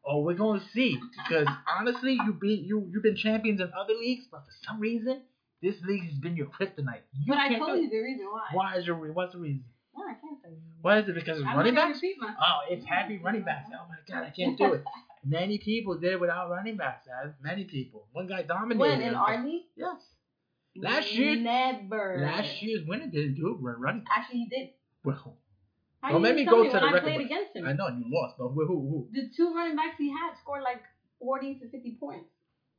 Oh, 0.07 0.21
we're 0.21 0.35
gonna 0.35 0.61
see. 0.73 0.99
Because 1.27 1.47
honestly, 1.79 2.13
you 2.13 2.33
be 2.33 2.63
you 2.65 2.89
you've 2.91 3.03
been 3.03 3.15
champions 3.15 3.59
in 3.59 3.71
other 3.77 3.93
leagues, 3.93 4.25
but 4.31 4.41
for 4.41 4.51
some 4.67 4.79
reason, 4.79 5.21
this 5.61 5.75
league 5.83 6.05
has 6.05 6.13
been 6.19 6.35
your 6.35 6.47
kryptonite. 6.47 7.01
You 7.13 7.33
But 7.33 7.37
I 7.39 7.57
told 7.57 7.81
you 7.81 7.89
the 7.89 7.99
reason 7.99 8.25
why. 8.29 8.47
Why 8.53 8.77
is 8.77 8.85
your 8.85 8.95
what's 9.13 9.33
the 9.33 9.39
reason? 9.39 9.63
No, 9.97 10.03
I 10.03 10.13
can't 10.13 10.41
tell 10.41 10.51
you. 10.51 10.57
Why 10.81 10.99
is 10.99 11.09
it 11.09 11.15
because 11.15 11.39
of 11.39 11.45
running 11.45 11.73
backs? 11.73 11.99
Oh, 12.03 12.59
it's 12.69 12.85
heavy 12.85 13.17
running 13.17 13.43
backs. 13.43 13.69
Oh 13.73 13.87
my 13.89 13.95
god, 14.07 14.27
I 14.27 14.29
can't 14.29 14.57
do 14.57 14.73
it. 14.73 14.83
Many 15.25 15.57
people 15.57 15.97
did 15.97 16.11
it 16.13 16.19
without 16.19 16.51
running 16.51 16.77
backs. 16.77 17.07
Ab. 17.07 17.33
Many 17.41 17.63
people. 17.63 18.05
One 18.11 18.27
guy 18.27 18.43
dominated. 18.43 18.79
When 18.79 19.01
in 19.01 19.15
our 19.15 19.43
league? 19.43 19.63
Yes. 19.75 19.95
Last 20.75 21.13
year- 21.13 21.35
Never. 21.37 22.19
Last 22.21 22.61
year's 22.61 22.85
winner 22.87 23.07
didn't 23.07 23.35
do 23.35 23.49
it 23.49 23.57
run 23.61 23.79
running. 23.79 24.05
Actually, 24.13 24.39
he 24.39 24.47
did. 24.47 24.69
Well, 25.03 25.37
How 26.01 26.11
Well, 26.13 26.19
do 26.21 26.27
you 26.27 26.33
let 26.33 26.35
me 26.35 26.45
go 26.45 26.63
to 26.63 26.69
the 26.69 26.77
I 26.83 26.91
record 26.91 27.03
played 27.03 27.17
book. 27.17 27.25
against 27.25 27.55
him? 27.55 27.65
I 27.65 27.73
know 27.73 27.87
you 27.87 28.03
lost, 28.07 28.35
but 28.37 28.49
who? 28.49 28.65
who? 28.65 29.07
The 29.11 29.29
two 29.35 29.53
running 29.55 29.75
backs 29.75 29.97
he 29.97 30.09
had 30.11 30.37
scored 30.41 30.61
like 30.61 30.83
40 31.19 31.55
to 31.59 31.69
50 31.69 31.97
points 31.99 32.29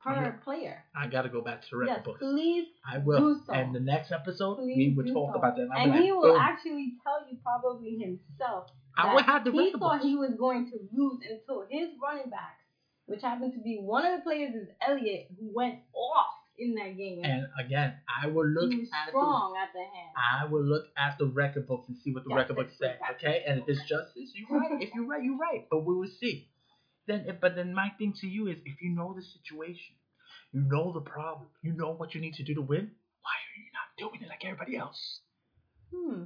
per 0.00 0.12
Yeah. 0.12 0.30
player. 0.44 0.84
I 0.94 1.08
gotta 1.08 1.28
go 1.28 1.40
back 1.42 1.62
to 1.62 1.70
the 1.70 1.76
record 1.78 1.92
Yes, 1.96 2.04
books. 2.04 2.18
please. 2.20 2.68
I 2.88 2.98
will. 2.98 3.18
do 3.34 3.40
so. 3.44 3.52
And 3.52 3.74
the 3.74 3.80
next 3.80 4.12
episode, 4.12 4.58
we 4.60 4.74
Please 4.74 4.96
will 4.96 5.12
talk 5.12 5.32
so. 5.34 5.38
about 5.40 5.56
that. 5.56 5.62
And 5.62 5.90
gonna- 5.92 6.02
he 6.02 6.12
will 6.12 6.22
boom. 6.34 6.36
actually 6.40 6.94
tell 7.02 7.26
you 7.28 7.38
probably 7.42 7.96
himself. 7.98 8.70
I 8.96 9.14
that 9.16 9.24
have 9.26 9.44
the 9.44 9.50
He 9.50 9.72
thought 9.72 10.02
he 10.02 10.14
was 10.16 10.34
going 10.34 10.70
to 10.70 10.78
lose 10.92 11.20
until 11.28 11.66
his 11.68 11.90
running 12.00 12.30
backs, 12.30 12.62
which 13.06 13.22
happened 13.22 13.54
to 13.54 13.58
be 13.60 13.78
one 13.80 14.06
of 14.06 14.18
the 14.18 14.22
players 14.22 14.54
is 14.54 14.68
Elliott, 14.80 15.28
who 15.40 15.52
went 15.52 15.80
off 15.92 16.34
in 16.58 16.74
that 16.74 16.96
game. 16.96 17.22
And 17.24 17.46
again, 17.58 17.94
I 18.06 18.26
will 18.28 18.46
look 18.46 18.72
at 18.72 18.78
the 18.78 18.86
strong 19.08 19.54
at 19.56 19.72
the 19.72 19.80
hand. 19.80 20.12
I 20.16 20.44
will 20.50 20.64
look 20.64 20.86
at 20.96 21.18
the 21.18 21.26
record 21.26 21.66
books 21.66 21.88
and 21.88 21.96
see 22.02 22.12
what 22.12 22.24
the 22.24 22.34
record 22.34 22.56
books 22.56 22.74
say. 22.78 22.94
Okay, 23.16 23.42
and 23.46 23.60
if 23.60 23.68
it's 23.68 23.80
justice, 23.88 24.32
you're 24.34 24.58
right. 24.58 24.82
If 24.82 24.90
you're 24.94 25.06
right, 25.06 25.22
you're 25.22 25.38
right. 25.38 25.66
But 25.70 25.84
we 25.84 25.94
will 25.94 26.10
see. 26.20 26.48
Then, 27.06 27.26
but 27.40 27.54
then 27.54 27.72
my 27.72 27.92
thing 27.98 28.14
to 28.20 28.26
you 28.26 28.48
is, 28.48 28.56
if 28.64 28.82
you 28.82 28.90
know 28.90 29.14
the 29.14 29.22
situation, 29.22 29.94
you 30.52 30.62
know 30.62 30.92
the 30.92 31.00
problem, 31.00 31.48
you 31.62 31.72
know 31.72 31.92
what 31.92 32.14
you 32.14 32.20
need 32.20 32.34
to 32.34 32.42
do 32.42 32.54
to 32.54 32.62
win. 32.62 32.90
Why 33.22 33.36
are 33.36 33.56
you 33.56 33.70
not 33.72 34.10
doing 34.10 34.22
it 34.22 34.28
like 34.28 34.44
everybody 34.44 34.76
else? 34.76 35.20
Hmm, 35.94 36.24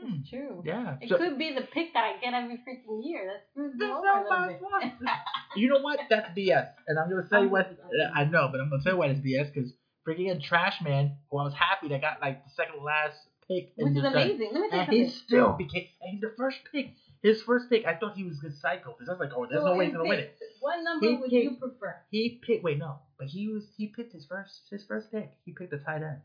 Hmm. 0.00 0.22
true. 0.28 0.62
Yeah. 0.64 0.96
It 1.00 1.08
So- 1.08 1.16
could 1.18 1.38
be 1.38 1.52
the 1.54 1.62
pick 1.62 1.92
that 1.94 2.04
I 2.04 2.20
get 2.20 2.34
every 2.34 2.56
freaking 2.58 3.04
year. 3.04 3.26
That 3.26 3.42
screws 3.50 3.74
me 3.74 3.86
That's 3.86 3.92
over 3.96 4.06
not 4.06 4.48
a 4.48 4.52
little 4.52 4.68
bit. 4.80 5.10
you 5.56 5.68
know 5.68 5.80
what? 5.80 6.00
That's 6.10 6.28
BS. 6.36 6.68
And 6.86 6.98
I'm 6.98 7.08
gonna 7.08 7.26
tell 7.28 7.42
you 7.42 7.48
what. 7.48 7.78
I 8.14 8.24
know, 8.24 8.48
but 8.50 8.60
I'm 8.60 8.70
gonna 8.70 8.82
tell 8.82 8.92
you 8.94 8.98
why 8.98 9.06
it's 9.06 9.20
BS 9.20 9.52
because 9.52 9.72
freaking 10.06 10.30
a 10.36 10.38
Trash 10.40 10.80
Man, 10.82 11.16
who 11.30 11.38
I 11.38 11.44
was 11.44 11.54
happy 11.54 11.88
that 11.88 12.00
got 12.00 12.20
like 12.20 12.44
the 12.44 12.50
second 12.50 12.82
last 12.82 13.16
pick, 13.48 13.72
in 13.78 13.88
Which 13.88 13.96
is 13.98 14.04
amazing. 14.04 14.50
Let 14.52 14.60
me 14.62 14.68
tell 14.70 14.78
you 14.78 14.84
and 14.84 14.92
he 14.92 15.08
still 15.08 15.52
became 15.52 15.86
and 16.02 16.12
he's 16.12 16.20
the 16.20 16.32
first 16.36 16.58
pick. 16.72 16.92
His 17.22 17.42
first 17.42 17.68
pick, 17.70 17.86
I 17.86 17.94
thought 17.96 18.14
he 18.14 18.22
was 18.24 18.38
good 18.38 18.54
cycle 18.54 18.92
because 18.92 19.08
I 19.08 19.12
was 19.12 19.20
like, 19.20 19.30
oh, 19.34 19.46
there's 19.46 19.62
So 19.62 19.66
no 19.68 19.76
way 19.76 19.86
he's 19.86 19.94
gonna 19.94 20.08
win 20.08 20.20
it. 20.20 20.38
What 20.60 20.82
number 20.82 21.06
He 21.06 21.16
would 21.16 21.30
picked- 21.30 21.44
you 21.44 21.56
prefer? 21.56 21.96
He 22.10 22.40
picked. 22.46 22.62
Wait, 22.62 22.78
no, 22.78 22.98
but 23.18 23.26
he 23.28 23.48
was 23.48 23.66
he 23.76 23.88
picked 23.88 24.12
his 24.12 24.26
first 24.26 24.68
his 24.70 24.84
first 24.86 25.10
pick. 25.10 25.30
He 25.44 25.52
picked 25.52 25.70
the 25.70 25.78
tight 25.78 26.02
end. 26.02 26.20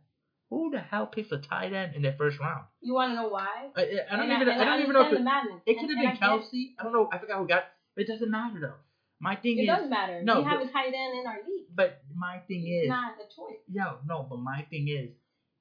Who 0.51 0.69
the 0.69 0.79
hell 0.79 1.07
picks 1.07 1.31
a 1.31 1.37
tight 1.39 1.71
end 1.73 1.95
in 1.95 2.01
their 2.03 2.13
first 2.17 2.37
round? 2.39 2.65
You 2.81 2.93
want 2.93 3.11
to 3.11 3.15
know 3.15 3.29
why? 3.29 3.47
I, 3.75 3.81
I 3.81 3.83
I 4.11 4.17
don't 4.17 4.29
And 4.29 4.41
even. 4.41 4.49
and 4.49 4.61
I, 4.61 4.65
don't 4.65 4.81
even 4.81 4.93
know 4.93 5.07
if 5.07 5.13
it, 5.13 5.21
it 5.65 5.79
could 5.79 5.89
have 5.89 5.97
I 5.97 6.11
been 6.11 6.17
Kelce. 6.21 6.75
I 6.77 6.83
don't 6.83 6.93
know. 6.93 7.09
I 7.11 7.17
forgot 7.17 7.39
who 7.39 7.47
got. 7.47 7.63
It 7.95 8.05
doesn't 8.07 8.29
matter 8.29 8.59
though. 8.59 8.75
My 9.19 9.35
thing 9.37 9.57
It 9.57 9.61
is. 9.63 9.69
It 9.69 9.71
does 9.71 9.89
matter. 9.89 10.21
no, 10.23 10.39
we 10.39 10.43
have 10.45 10.59
but- 10.59 10.69
a 10.69 10.71
tight 10.73 10.87
end 10.93 11.19
in 11.19 11.25
our 11.25 11.37
league. 11.47 11.67
But 11.73 12.03
my 12.13 12.39
thing 12.47 12.65
It's 12.67 12.85
is. 12.85 12.89
not 12.89 13.13
a 13.15 13.23
choice. 13.33 13.61
Yo, 13.71 13.99
no, 14.05 14.27
but 14.29 14.37
my 14.39 14.65
thing 14.69 14.89
is, 14.89 15.09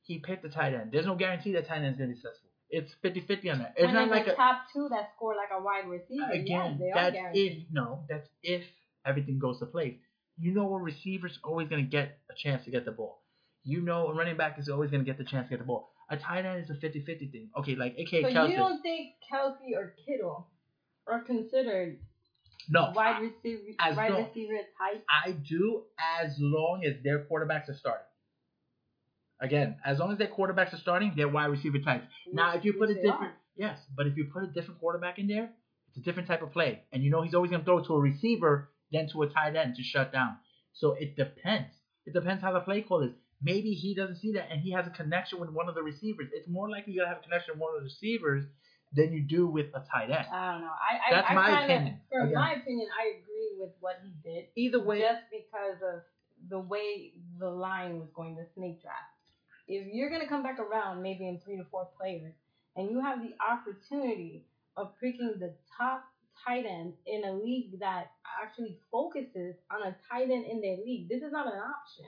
he 0.02 0.18
picked 0.18 0.42
the 0.42 0.48
tight 0.48 0.74
end. 0.74 0.90
There's 0.92 1.06
no 1.06 1.14
guarantee 1.14 1.52
that 1.52 1.68
tight 1.68 1.78
end 1.82 1.94
is 1.94 1.96
gonna 1.96 2.08
be 2.08 2.14
successful. 2.16 2.48
It's 2.68 2.92
50-50 3.04 3.52
on 3.52 3.58
that. 3.60 3.74
It's 3.76 3.84
and 3.84 3.94
not 3.94 4.00
then 4.00 4.10
like 4.10 4.26
the 4.26 4.32
a 4.32 4.36
top 4.36 4.62
two 4.72 4.88
that 4.90 5.10
score 5.14 5.34
like 5.36 5.50
a 5.56 5.62
wide 5.62 5.86
receiver. 5.88 6.32
again. 6.32 6.80
yes, 6.82 6.94
that's 6.94 7.16
if 7.34 7.58
no, 7.70 8.04
that's 8.08 8.28
if 8.42 8.62
everything 9.06 9.38
goes 9.38 9.58
to 9.60 9.66
place. 9.66 9.94
You 10.38 10.52
know, 10.54 10.72
a 10.74 10.78
receiver's 10.80 11.38
always 11.44 11.68
gonna 11.68 11.82
get 11.82 12.18
a 12.30 12.34
chance 12.36 12.64
to 12.64 12.70
get 12.72 12.84
the 12.84 12.92
ball. 12.92 13.19
You 13.64 13.82
know, 13.82 14.08
a 14.08 14.14
running 14.14 14.36
back 14.36 14.58
is 14.58 14.68
always 14.68 14.90
gonna 14.90 15.04
get 15.04 15.18
the 15.18 15.24
chance 15.24 15.46
to 15.46 15.50
get 15.50 15.58
the 15.58 15.64
ball. 15.66 15.92
A 16.08 16.16
tight 16.16 16.44
end 16.44 16.64
is 16.64 16.70
a 16.70 16.74
50-50 16.74 17.30
thing. 17.30 17.50
Okay, 17.58 17.76
like 17.76 17.94
AK 17.98 18.08
So 18.22 18.28
Kelce. 18.28 18.50
you 18.50 18.56
don't 18.56 18.82
think 18.82 19.10
Kelce 19.32 19.76
or 19.76 19.94
Kittle 20.06 20.48
are 21.06 21.20
considered 21.20 21.98
no, 22.68 22.92
wide 22.94 23.20
receiver, 23.22 23.62
As 23.80 23.96
wide 23.96 24.12
long- 24.12 24.24
receiver 24.26 24.54
type? 24.78 25.04
I 25.08 25.32
do 25.32 25.84
as 26.22 26.36
long 26.38 26.84
as 26.84 27.02
their 27.04 27.24
quarterbacks 27.24 27.68
are 27.68 27.74
starting. 27.76 28.06
Again, 29.40 29.76
as 29.84 29.98
long 29.98 30.12
as 30.12 30.18
their 30.18 30.28
quarterbacks 30.28 30.74
are 30.74 30.78
starting, 30.78 31.12
they're 31.16 31.28
wide 31.28 31.46
receiver 31.46 31.78
types. 31.78 32.06
Now, 32.32 32.54
if 32.54 32.64
you 32.64 32.74
put 32.74 32.90
a 32.90 32.94
different, 32.94 33.32
are. 33.32 33.36
yes, 33.56 33.78
but 33.96 34.06
if 34.06 34.16
you 34.16 34.26
put 34.32 34.42
a 34.44 34.46
different 34.48 34.80
quarterback 34.80 35.18
in 35.18 35.28
there, 35.28 35.50
it's 35.88 35.96
a 35.96 36.00
different 36.02 36.28
type 36.28 36.42
of 36.42 36.52
play, 36.52 36.82
and 36.92 37.02
you 37.02 37.10
know 37.10 37.22
he's 37.22 37.34
always 37.34 37.50
gonna 37.50 37.64
throw 37.64 37.82
to 37.82 37.94
a 37.94 38.00
receiver 38.00 38.68
than 38.92 39.08
to 39.10 39.22
a 39.22 39.28
tight 39.30 39.56
end 39.56 39.76
to 39.76 39.82
shut 39.82 40.12
down. 40.12 40.36
So 40.74 40.92
it 40.92 41.16
depends. 41.16 41.74
It 42.04 42.12
depends 42.12 42.42
how 42.42 42.52
the 42.52 42.60
play 42.60 42.82
call 42.82 43.02
is. 43.02 43.14
Maybe 43.42 43.72
he 43.72 43.94
doesn't 43.94 44.16
see 44.16 44.32
that, 44.32 44.48
and 44.50 44.60
he 44.60 44.72
has 44.72 44.86
a 44.86 44.90
connection 44.90 45.40
with 45.40 45.50
one 45.50 45.68
of 45.68 45.74
the 45.74 45.82
receivers. 45.82 46.28
It's 46.32 46.48
more 46.48 46.68
likely 46.68 46.92
you're 46.92 47.04
gonna 47.04 47.14
have 47.14 47.22
a 47.22 47.26
connection 47.26 47.54
with 47.54 47.60
one 47.62 47.74
of 47.74 47.80
the 47.80 47.84
receivers 47.84 48.44
than 48.92 49.12
you 49.12 49.22
do 49.22 49.46
with 49.46 49.66
a 49.74 49.82
tight 49.90 50.10
end. 50.10 50.26
I 50.32 50.52
don't 50.52 50.60
know. 50.62 50.68
I, 50.68 51.08
I, 51.08 51.14
That's 51.14 51.30
I 51.30 51.34
my 51.34 51.46
kinda, 51.46 51.64
opinion. 51.64 52.00
For 52.10 52.20
Again. 52.20 52.34
my 52.34 52.52
opinion, 52.52 52.88
I 53.00 53.22
agree 53.22 53.50
with 53.58 53.70
what 53.80 53.96
he 54.02 54.12
did. 54.28 54.46
Either 54.56 54.82
way, 54.82 55.00
just 55.00 55.22
because 55.30 55.78
of 55.80 56.02
the 56.48 56.58
way 56.58 57.12
the 57.38 57.48
line 57.48 57.98
was 57.98 58.08
going 58.14 58.36
to 58.36 58.44
snake 58.54 58.82
draft. 58.82 59.14
If 59.68 59.86
you're 59.92 60.10
gonna 60.10 60.28
come 60.28 60.42
back 60.42 60.58
around, 60.58 61.02
maybe 61.02 61.28
in 61.28 61.40
three 61.44 61.56
to 61.56 61.64
four 61.70 61.88
players, 61.98 62.34
and 62.76 62.90
you 62.90 63.00
have 63.00 63.20
the 63.22 63.34
opportunity 63.40 64.44
of 64.76 64.92
picking 65.00 65.34
the 65.38 65.54
top 65.78 66.04
tight 66.44 66.64
end 66.66 66.94
in 67.06 67.24
a 67.24 67.32
league 67.32 67.78
that 67.80 68.10
actually 68.42 68.78
focuses 68.90 69.54
on 69.70 69.82
a 69.82 69.96
tight 70.10 70.30
end 70.30 70.46
in 70.46 70.60
their 70.60 70.76
league, 70.84 71.08
this 71.08 71.22
is 71.22 71.32
not 71.32 71.46
an 71.46 71.60
option. 71.60 72.06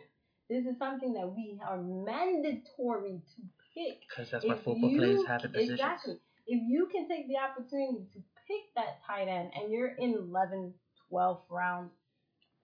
This 0.52 0.66
is 0.66 0.76
something 0.78 1.14
that 1.14 1.28
we 1.32 1.58
are 1.66 1.80
mandatory 1.80 3.22
to 3.24 3.40
pick. 3.74 4.00
because 4.06 4.30
that's 4.30 4.44
what 4.44 4.58
If 4.58 4.64
football 4.64 4.90
you- 4.90 4.98
players 4.98 5.24
have 5.26 5.44
in 5.44 5.52
positions. 5.52 5.80
Exactly. 5.80 6.20
If 6.46 6.60
you 6.68 6.88
can 6.92 7.08
take 7.08 7.26
the 7.26 7.38
opportunity 7.38 8.04
to 8.12 8.18
pick 8.46 8.74
that 8.74 9.00
tight 9.06 9.28
end 9.28 9.52
and 9.54 9.72
you're 9.72 9.94
in 9.96 10.12
11, 10.12 10.74
12th 11.08 11.48
round, 11.50 11.90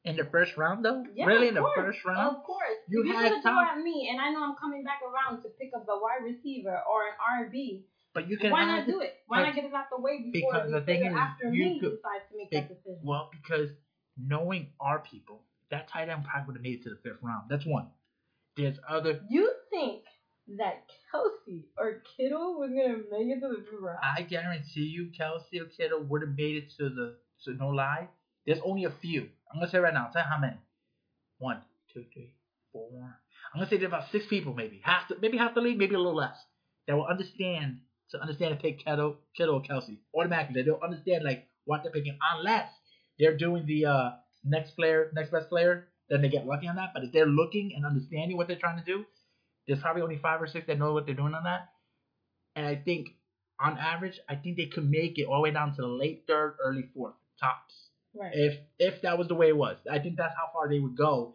In 0.05 0.17
the 0.17 0.25
first 0.25 0.57
round, 0.59 0.85
though, 0.85 1.05
yeah, 1.15 1.25
really 1.27 1.49
in 1.49 1.55
the 1.55 1.61
course, 1.61 1.75
first 1.77 2.05
round, 2.05 2.37
Of 2.37 2.43
course. 2.45 2.77
you 2.89 3.03
if 3.09 3.15
had 3.17 3.43
throw 3.43 3.53
time. 3.53 3.79
at 3.79 3.83
me 3.83 4.09
and 4.11 4.21
I 4.21 4.31
know 4.33 4.43
I'm 4.45 4.55
coming 4.57 4.85
back 4.85 5.01
around 5.03 5.43
to 5.43 5.49
pick 5.49 5.71
up 5.75 5.87
a 5.89 5.99
wide 5.99 6.23
receiver 6.25 6.83
or 6.89 7.09
an 7.09 7.15
RB, 7.47 7.85
but 8.15 8.29
you 8.29 8.37
can 8.39 8.51
why 8.53 8.65
not 8.67 8.87
do 8.87 9.01
it? 9.01 9.17
Why 9.27 9.43
not 9.45 9.55
get 9.55 9.65
it 9.65 9.73
out 9.75 9.87
the 9.91 10.01
way 10.01 10.31
before 10.31 10.53
because 10.53 10.71
the 10.73 10.81
the 10.81 10.87
thing 10.87 11.05
is, 11.07 11.15
after 11.15 11.53
you 11.53 11.65
me 11.65 11.81
could- 11.81 11.97
decides 11.97 12.25
to 12.31 12.37
make 12.37 12.51
Be- 12.51 12.57
that 12.61 12.69
decision? 12.69 13.01
Well, 13.03 13.29
because 13.33 13.71
knowing 14.17 14.73
our 14.81 14.99
people, 15.01 15.43
that 15.71 15.89
tight 15.89 16.09
end 16.09 16.25
probably 16.25 16.47
would 16.47 16.57
have 16.57 16.63
made 16.63 16.81
it 16.81 16.83
to 16.85 16.91
the 16.91 16.99
fifth 17.03 17.23
round. 17.23 17.45
That's 17.49 17.67
one. 17.67 17.89
There's 18.57 18.79
other. 18.89 19.21
you 19.29 19.53
think 19.71 20.03
that 20.57 20.85
Kelce 21.13 21.65
or 21.77 22.03
Kittle 22.17 22.59
was 22.59 22.71
gonna 22.71 22.99
make 23.11 23.37
it 23.37 23.41
to 23.41 23.49
the 23.49 23.65
fifth 23.71 23.81
round? 23.81 23.99
I 24.03 24.23
guarantee 24.23 24.83
you, 24.83 25.11
Kelce 25.19 25.61
or 25.61 25.67
Kittle 25.67 26.03
would 26.05 26.23
have 26.23 26.37
made 26.37 26.57
it 26.57 26.73
to 26.79 26.89
the. 26.89 27.17
So 27.39 27.53
no 27.53 27.69
lie, 27.69 28.09
there's 28.47 28.59
only 28.65 28.85
a 28.85 28.93
few. 29.03 29.29
I'm 29.53 29.61
gonna 29.61 29.71
say 29.71 29.79
right 29.79 29.95
now. 29.95 30.11
Tell 30.13 30.23
you 30.23 30.29
how 30.29 30.39
many. 30.39 30.57
One, 31.39 31.61
two, 31.93 32.05
three, 32.13 32.35
four. 32.73 32.91
I'm 33.55 33.61
gonna 33.61 33.71
say 33.71 33.77
there's 33.77 33.89
about 33.89 34.11
six 34.11 34.27
people, 34.27 34.55
maybe 34.55 34.81
half, 34.83 35.09
the, 35.09 35.17
maybe 35.21 35.39
half 35.39 35.55
the 35.55 35.61
league, 35.61 35.79
maybe 35.79 35.95
a 35.95 35.99
little 35.99 36.17
less, 36.17 36.37
that 36.87 36.97
will 36.97 37.07
understand 37.07 37.79
to 38.11 38.21
understand 38.21 38.53
and 38.53 38.61
pick 38.61 38.85
Kittle, 38.85 39.17
Kittle 39.37 39.57
or 39.57 39.63
Kelce 39.63 39.99
automatically. 40.17 40.63
They 40.63 40.67
don't 40.67 40.83
understand 40.83 41.25
like 41.25 41.47
what 41.65 41.83
they're 41.83 41.93
picking 41.93 42.19
unless 42.35 42.71
they're 43.19 43.37
doing 43.37 43.67
the 43.67 43.87
uh, 43.87 44.11
next 44.45 44.73
player, 44.73 45.11
next 45.15 45.31
best 45.31 45.49
player. 45.49 45.89
Then 46.09 46.23
they 46.23 46.29
get 46.29 46.47
lucky 46.47 46.69
on 46.69 46.77
that. 46.77 46.91
But 46.95 47.05
if 47.05 47.13
they're 47.13 47.27
looking 47.27 47.73
and 47.77 47.85
understanding 47.85 48.37
what 48.37 48.49
they're 48.49 48.59
trying 48.59 48.79
to 48.79 48.85
do, 48.85 49.05
there's 49.67 49.81
probably 49.81 50.03
only 50.03 50.19
five 50.19 50.41
or 50.41 50.47
six 50.47 50.67
that 50.67 50.79
know 50.79 50.93
what 50.93 51.07
they're 51.07 51.15
doing 51.15 51.35
on 51.35 51.45
that. 51.45 51.69
And 52.57 52.67
I 52.67 52.77
think, 52.77 53.09
on 53.61 53.77
average, 53.79 54.19
I 54.29 54.37
think 54.37 54.57
they 54.57 54.67
could 54.67 54.89
make 54.89 55.19
it 55.19 55.27
all 55.27 55.37
the 55.37 55.43
way 55.43 55.51
down 55.51 55.75
to 55.77 55.83
the 55.83 55.89
late 55.89 56.25
third, 56.27 56.57
early 56.65 56.89
fourth 56.95 57.15
tops. 57.39 57.91
right. 58.15 58.33
If 58.33 58.59
if 58.79 59.03
that 59.03 59.19
was 59.19 59.29
the 59.29 59.35
way 59.35 59.49
it 59.49 59.57
was, 59.57 59.77
I 59.91 59.99
think 59.99 60.17
that's 60.17 60.35
how 60.35 60.51
far 60.53 60.69
they 60.69 60.79
would 60.79 60.97
go. 60.97 61.35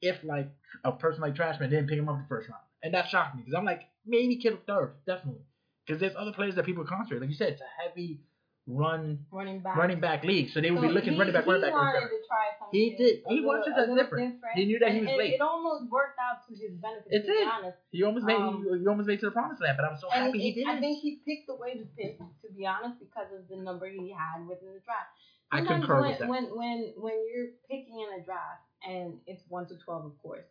If 0.00 0.22
like 0.24 0.48
a 0.84 0.92
person 0.92 1.20
like 1.20 1.34
Trashman 1.34 1.70
didn't 1.70 1.88
pick 1.88 1.98
him 1.98 2.08
up 2.08 2.16
the 2.18 2.26
first 2.28 2.48
round, 2.48 2.62
and 2.82 2.94
that 2.94 3.08
shocked 3.08 3.36
me 3.36 3.42
because 3.42 3.56
I'm 3.56 3.64
like 3.64 3.82
maybe 4.06 4.36
Kittle 4.36 4.60
third, 4.66 4.94
definitely, 5.06 5.42
because 5.86 6.00
there's 6.00 6.14
other 6.16 6.32
players 6.32 6.54
that 6.56 6.66
people 6.66 6.84
concentrate. 6.84 7.20
Like 7.20 7.30
you 7.30 7.36
said, 7.36 7.52
it's 7.52 7.62
a 7.62 7.82
heavy 7.82 8.20
run 8.66 9.26
running 9.32 9.60
back. 9.60 9.76
running 9.76 10.00
back 10.00 10.22
league, 10.24 10.50
so 10.50 10.60
they 10.60 10.70
would 10.70 10.80
be 10.82 10.88
looking 10.88 11.14
he, 11.14 11.18
running 11.18 11.34
back, 11.34 11.46
running 11.46 11.62
he 11.62 11.66
back, 11.70 11.74
wanted 11.74 11.92
running 11.98 12.08
back. 12.08 12.22
to 12.22 12.28
try 12.28 12.46
something. 12.58 12.78
He 12.80 12.94
did. 12.96 13.22
He 13.26 13.34
little- 13.34 13.46
wanted 13.48 13.60
a 13.60 13.64
something 13.74 13.94
little 13.94 13.96
different. 13.96 14.40
He 14.54 14.64
knew 14.66 14.78
that 14.78 14.92
he 14.92 15.00
was 15.00 15.10
it, 15.10 15.18
late. 15.18 15.34
It 15.34 15.40
almost 15.40 15.90
worked 15.90 16.18
out 16.22 16.46
to 16.46 16.54
his 16.54 16.72
benefit. 16.78 17.10
It 17.10 17.26
did. 17.26 17.48
He 17.90 18.02
almost 18.04 18.24
made 18.24 18.36
Um, 18.36 18.62
he, 18.62 18.78
he 18.78 18.86
almost 18.86 19.08
made 19.08 19.18
to 19.20 19.26
the 19.26 19.32
promised 19.32 19.60
land, 19.62 19.76
but 19.76 19.84
I'm 19.90 19.98
so 19.98 20.08
And 20.10 20.26
happy 20.26 20.38
he 20.38 20.52
did. 20.54 20.66
I 20.68 20.78
think 20.78 21.02
he 21.02 21.18
picked 21.26 21.48
the 21.48 21.56
way 21.56 21.74
to 21.74 21.84
pick, 21.98 22.18
to 22.18 22.48
be 22.56 22.66
honest, 22.66 23.00
because 23.00 23.32
of 23.34 23.48
the 23.48 23.56
number 23.56 23.88
he 23.90 24.14
had 24.14 24.46
within 24.46 24.72
the 24.72 24.80
draft. 24.80 25.10
I 25.50 25.58
Sometimes 25.58 25.84
concur 25.84 26.00
when, 26.00 26.10
with 26.10 26.18
that. 26.20 26.28
When 26.28 26.44
when 26.56 26.78
when 26.96 27.16
you're 27.28 27.50
picking 27.68 27.98
in 27.98 28.20
a 28.20 28.24
draft, 28.24 28.62
and 28.88 29.18
it's 29.26 29.42
one 29.48 29.66
to 29.68 29.76
twelve, 29.84 30.06
of 30.06 30.16
course. 30.22 30.46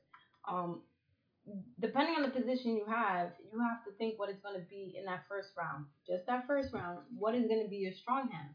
Um, 0.47 0.81
depending 1.79 2.15
on 2.15 2.23
the 2.23 2.29
position 2.29 2.75
you 2.75 2.85
have, 2.87 3.29
you 3.51 3.59
have 3.59 3.83
to 3.85 3.91
think 3.97 4.19
what 4.19 4.29
it's 4.29 4.41
going 4.41 4.59
to 4.59 4.65
be 4.69 4.95
in 4.97 5.05
that 5.05 5.23
first 5.29 5.49
round. 5.57 5.85
Just 6.07 6.25
that 6.27 6.45
first 6.47 6.73
round, 6.73 6.99
what 7.15 7.35
is 7.35 7.47
going 7.47 7.63
to 7.63 7.69
be 7.69 7.77
your 7.77 7.93
strong 7.93 8.29
hand? 8.29 8.49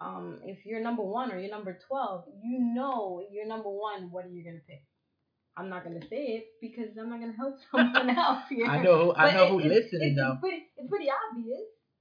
Um, 0.00 0.40
if 0.44 0.64
you're 0.66 0.80
number 0.82 1.02
one 1.02 1.30
or 1.30 1.38
you're 1.38 1.50
number 1.50 1.78
twelve, 1.88 2.24
you 2.42 2.58
know 2.74 3.22
you're 3.30 3.46
number 3.46 3.68
one. 3.70 4.10
What 4.10 4.24
are 4.24 4.28
you 4.30 4.42
going 4.42 4.56
to 4.56 4.66
pick? 4.66 4.82
I'm 5.56 5.68
not 5.68 5.84
going 5.84 6.00
to 6.00 6.06
say 6.08 6.40
it 6.40 6.44
because 6.60 6.96
I'm 6.98 7.10
not 7.10 7.20
going 7.20 7.30
to 7.32 7.36
help 7.36 7.56
someone 7.70 8.10
else 8.16 8.44
here. 8.48 8.66
I 8.66 8.82
know 8.82 9.04
who 9.04 9.12
I 9.14 9.26
But 9.30 9.34
know 9.34 9.44
it- 9.44 9.50
who's 9.50 9.64
it's- 9.66 9.82
listening 9.84 10.08
it's, 10.12 10.16
though. 10.20 10.32
It's 10.32 10.40
pretty, 10.40 10.62
it's 10.76 10.88
pretty 10.88 11.08
obvious. 11.10 11.60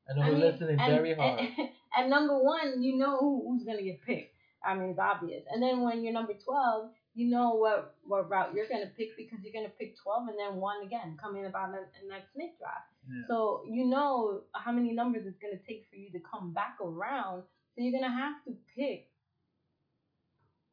I 0.09 0.13
know 0.17 0.21
I 0.23 0.25
who's 0.25 0.33
mean, 0.39 0.51
listening 0.51 0.79
and, 0.79 0.91
very 0.95 1.13
hard. 1.15 1.39
And, 1.39 1.49
and 1.97 2.09
number 2.09 2.41
one, 2.41 2.81
you 2.81 2.97
know 2.97 3.17
who, 3.19 3.45
who's 3.47 3.63
gonna 3.65 3.83
get 3.83 4.01
picked. 4.03 4.33
I 4.65 4.73
mean, 4.75 4.89
it's 4.91 4.99
obvious. 4.99 5.43
And 5.51 5.61
then 5.61 5.81
when 5.81 6.03
you're 6.03 6.13
number 6.13 6.33
twelve, 6.43 6.89
you 7.13 7.29
know 7.29 7.55
what 7.55 7.95
what 8.03 8.29
route 8.29 8.53
you're 8.55 8.67
gonna 8.67 8.91
pick 8.97 9.15
because 9.17 9.39
you're 9.43 9.53
gonna 9.53 9.73
pick 9.77 9.97
twelve 10.01 10.27
and 10.29 10.37
then 10.39 10.59
one 10.61 10.83
again 10.85 11.17
coming 11.21 11.45
about 11.45 11.69
in, 11.69 11.75
in 12.01 12.07
that 12.09 12.23
snake 12.33 12.57
draft. 12.59 12.87
Yeah. 13.07 13.23
So 13.27 13.63
you 13.69 13.85
know 13.85 14.41
how 14.53 14.71
many 14.71 14.93
numbers 14.93 15.25
it's 15.25 15.37
gonna 15.39 15.61
take 15.67 15.87
for 15.89 15.97
you 15.97 16.11
to 16.11 16.19
come 16.19 16.53
back 16.53 16.77
around. 16.81 17.43
So 17.75 17.83
you're 17.83 17.99
gonna 17.99 18.13
have 18.13 18.43
to 18.45 18.55
pick 18.75 19.09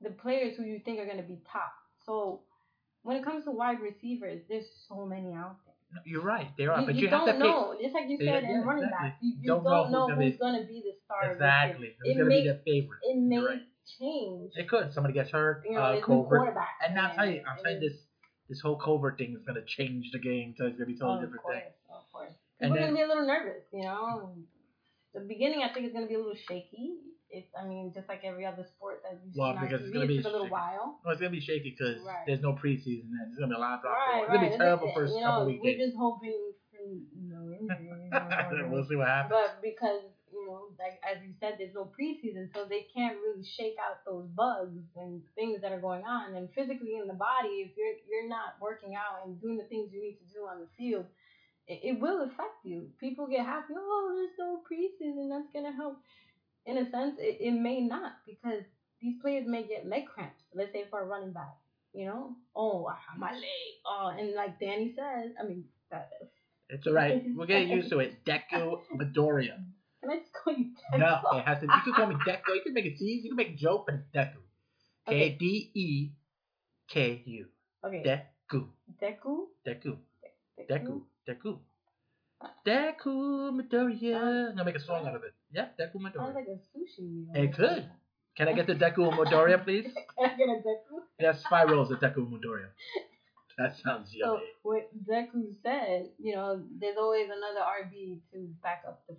the 0.01 0.11
players 0.11 0.57
who 0.57 0.65
you 0.65 0.81
think 0.85 0.99
are 1.01 1.07
gonna 1.07 1.23
be 1.23 1.41
top. 1.51 1.73
So 2.07 2.43
when 3.03 3.17
it 3.17 3.25
comes 3.25 3.45
to 3.45 3.51
wide 3.51 3.81
receivers, 3.81 4.43
there's 4.49 4.67
so 4.89 5.07
many 5.07 5.35
out 5.35 5.57
there. 5.65 5.75
No, 5.95 6.01
You're 6.05 6.23
right, 6.23 6.49
there 6.59 6.73
are, 6.73 6.81
You, 6.81 6.87
but 6.87 6.95
you 6.97 7.01
you, 7.03 7.09
have 7.09 7.25
don't 7.25 7.27
to 7.27 7.33
pick. 7.33 7.41
know. 7.41 7.77
Just 7.81 7.95
like 7.95 8.09
you 8.09 8.19
Yeah, 8.21 8.35
said 8.35 8.45
in 8.45 8.51
yeah, 8.51 8.63
running 8.65 8.85
exactly. 8.85 9.09
back, 9.09 9.19
you, 9.23 9.33
you 9.41 9.47
Don't 9.49 9.65
don't, 9.65 9.91
know 9.91 10.09
who's 10.09 10.33
who's 10.33 10.37
going 10.37 10.61
to 10.61 10.67
be 10.69 10.83
the 10.85 10.93
star. 11.05 11.33
Exactly. 11.33 11.97
Who's 11.99 12.11
It 12.11 12.19
gonna 12.19 12.29
be 12.29 12.45
the 12.47 12.61
favorite? 12.67 13.01
It 13.05 13.17
may 13.17 13.39
right. 13.39 13.63
Change. 13.99 14.53
It 14.57 14.69
could. 14.69 14.93
Somebody 14.93 15.15
gets 15.15 15.31
hurt. 15.31 15.65
You 15.65 15.75
know, 15.77 15.81
uh, 15.83 16.01
COVID. 16.01 16.55
And 16.85 16.95
now 16.95 17.09
I'll 17.09 17.15
tell 17.15 17.29
you, 17.29 17.43
I'm 17.49 17.59
you, 17.65 17.81
this 17.81 17.99
this 18.49 18.61
whole 18.61 18.79
COVID 18.79 19.17
thing 19.19 19.35
is 19.37 19.43
gonna 19.47 19.65
change 19.67 20.11
the 20.13 20.19
game. 20.19 20.55
So 20.57 20.67
it's 20.67 20.77
gonna 20.77 20.87
be 20.87 20.93
a 20.95 20.97
Oh, 20.97 20.99
totally 21.01 21.25
of 21.25 21.31
different 21.31 21.43
course, 21.43 21.57
thing. 21.57 21.73
of 21.95 22.13
course. 22.13 22.33
And 22.61 22.73
People 22.73 22.77
are 22.77 22.87
gonna 22.89 22.97
be 22.97 23.03
a 23.03 23.09
little 23.09 23.27
nervous, 23.27 23.65
you 23.73 23.83
know. 23.83 24.35
The 25.15 25.21
beginning, 25.21 25.63
I 25.63 25.73
think, 25.73 25.87
is 25.87 25.93
gonna 25.93 26.07
be 26.07 26.15
a 26.15 26.19
little 26.19 26.35
shaky. 26.49 27.01
It's, 27.31 27.49
I 27.55 27.67
mean, 27.69 27.93
just 27.95 28.09
like 28.09 28.25
every 28.25 28.47
other 28.47 28.65
sport 28.65 29.03
that 29.05 29.21
you've 29.23 29.37
Well, 29.37 29.53
seen 29.53 29.59
on 29.59 29.65
because 29.69 29.85
it's 29.85 29.93
gonna 29.93 30.07
be 30.07 30.17
took 30.17 30.33
a 30.33 30.37
little 30.37 30.49
while. 30.49 31.01
Well, 31.05 31.13
it's 31.13 31.21
gonna 31.21 31.31
be 31.31 31.41
shaky 31.41 31.77
because 31.77 32.01
Right. 32.01 32.25
there's 32.27 32.41
no 32.41 32.55
preseason 32.55 33.13
and 33.21 33.29
there's 33.33 33.39
gonna 33.39 33.53
be 33.53 33.57
a 33.57 33.59
lot 33.61 33.75
of 33.77 33.83
drop 33.83 33.97
Right, 33.97 34.23
It's 34.25 34.33
gonna 34.33 34.51
be 34.51 34.57
terrible 34.57 34.93
first 34.95 35.13
you 35.15 35.21
know, 35.21 35.27
couple 35.27 35.47
weeks. 35.47 35.63
We're 35.63 35.77
just 35.77 35.97
hoping 35.97 36.53
for 36.73 36.79
no 37.21 37.53
injuries. 37.53 38.13
we'll 38.73 38.85
see 38.85 38.97
what 38.97 39.09
happens. 39.09 39.37
But 39.37 39.61
because 39.63 40.03
you 40.05 40.11
like 40.79 41.01
as 41.03 41.23
you 41.27 41.35
said, 41.41 41.55
there's 41.59 41.75
no 41.75 41.91
preseason, 41.91 42.49
so 42.55 42.65
they 42.65 42.87
can't 42.95 43.19
really 43.19 43.45
shake 43.45 43.77
out 43.83 43.99
those 44.07 44.27
bugs 44.29 44.79
and 44.97 45.23
things 45.35 45.61
that 45.63 45.73
are 45.73 45.81
going 45.81 46.05
on. 46.05 46.35
And 46.35 46.49
physically 46.55 46.97
in 47.01 47.09
the 47.09 47.15
body, 47.19 47.67
if 47.67 47.77
you're 47.77 47.99
you're 48.09 48.29
not 48.29 48.55
working 48.61 48.95
out 48.95 49.27
and 49.27 49.41
doing 49.41 49.59
the 49.59 49.65
things 49.65 49.91
you 49.93 50.01
need 50.01 50.19
to 50.19 50.35
do 50.35 50.47
on 50.47 50.61
the 50.61 50.69
field, 50.79 51.07
it, 51.67 51.81
it 51.83 52.01
will 52.01 52.23
affect 52.23 52.65
you. 52.65 52.89
People 53.01 53.27
get 53.27 53.45
happy, 53.45 53.75
oh, 53.77 54.13
there's 54.15 54.39
no 54.39 54.63
preseason, 54.65 55.29
that's 55.31 55.51
gonna 55.53 55.75
help. 55.77 55.99
In 56.67 56.79
a 56.79 56.91
sense, 56.91 57.17
it, 57.19 57.39
it 57.41 57.53
may 57.53 57.81
not 57.81 58.13
because 58.27 58.63
these 59.01 59.17
players 59.23 59.45
may 59.47 59.67
get 59.67 59.87
leg 59.89 60.07
cramps. 60.07 60.43
Let's 60.55 60.73
say 60.73 60.85
for 60.91 61.01
a 61.01 61.07
running 61.07 61.33
back, 61.33 61.57
You 61.93 62.07
know, 62.07 62.37
oh 62.55 62.89
my 63.17 63.33
leg. 63.33 63.43
Oh, 63.87 64.13
and 64.17 64.35
like 64.35 64.61
Danny 64.61 64.95
says, 64.97 65.33
I 65.41 65.47
mean 65.47 65.65
that. 65.91 66.11
It's 66.69 66.87
alright. 66.87 67.23
We're 67.35 67.47
getting 67.47 67.69
used 67.71 67.91
to 67.91 68.01
it. 68.01 68.25
Deku 68.27 68.81
Midoriya. 68.95 69.57
Can 70.01 70.11
I 70.11 70.17
just 70.19 70.33
call 70.33 70.55
you 70.55 70.67
Deku? 70.93 70.99
No, 70.99 71.39
it 71.39 71.45
has 71.45 71.59
to. 71.61 71.67
You 71.67 71.83
can 71.85 71.93
call 71.93 72.07
me 72.07 72.15
Deku. 72.27 72.55
You 72.55 72.63
can 72.63 72.75
make 72.75 72.87
it 72.87 72.99
tease. 72.99 73.25
You 73.25 73.31
can 73.31 73.37
make 73.37 73.51
a 73.51 73.57
joke, 73.57 73.87
but 73.87 73.97
it's 73.97 74.05
Deku. 74.15 74.41
K 75.09 75.15
Okay. 75.15 75.37
D 75.39 75.71
E 75.75 76.13
K 76.89 77.23
U. 77.25 77.47
Okay. 77.85 78.03
Deku. 78.05 78.67
Deku. 79.03 79.47
Deku. 79.67 79.97
Deku. 80.71 81.03
Deku. 81.29 81.59
Deku 82.67 83.15
ah. 83.15 83.51
Midoriya. 83.51 84.51
I'm 84.51 84.57
gonna 84.57 84.65
make 84.65 84.77
a 84.77 84.81
song 84.81 85.07
out 85.07 85.17
of 85.17 85.25
it. 85.25 85.35
Yeah, 85.51 85.69
Deku 85.79 86.01
Sounds 86.03 86.35
like 86.35 86.47
a 86.47 86.59
sushi 86.71 87.27
meal. 87.27 87.33
It 87.35 87.55
could. 87.55 87.91
Can 88.37 88.49
I 88.49 88.53
get 88.53 88.67
the 88.69 88.75
Deku 88.75 89.11
Midoriya, 89.13 89.65
please? 89.65 89.87
Can 90.19 90.31
I 90.31 90.37
get 90.37 90.49
a 90.49 90.63
Deku? 90.63 91.03
Yes, 91.19 91.43
five 91.51 91.69
rolls 91.69 91.91
of 91.91 91.99
Deku 91.99 92.31
Midoriya. 92.31 92.71
That 93.59 93.75
sounds 93.83 94.15
yummy. 94.15 94.39
So 94.39 94.71
what 94.71 94.89
Deku 95.05 95.51
said, 95.65 96.11
you 96.23 96.37
know, 96.37 96.63
there's 96.79 96.97
always 96.97 97.27
another 97.27 97.67
RB 97.83 98.21
to 98.33 98.47
back 98.63 98.85
up 98.87 99.03
the 99.09 99.17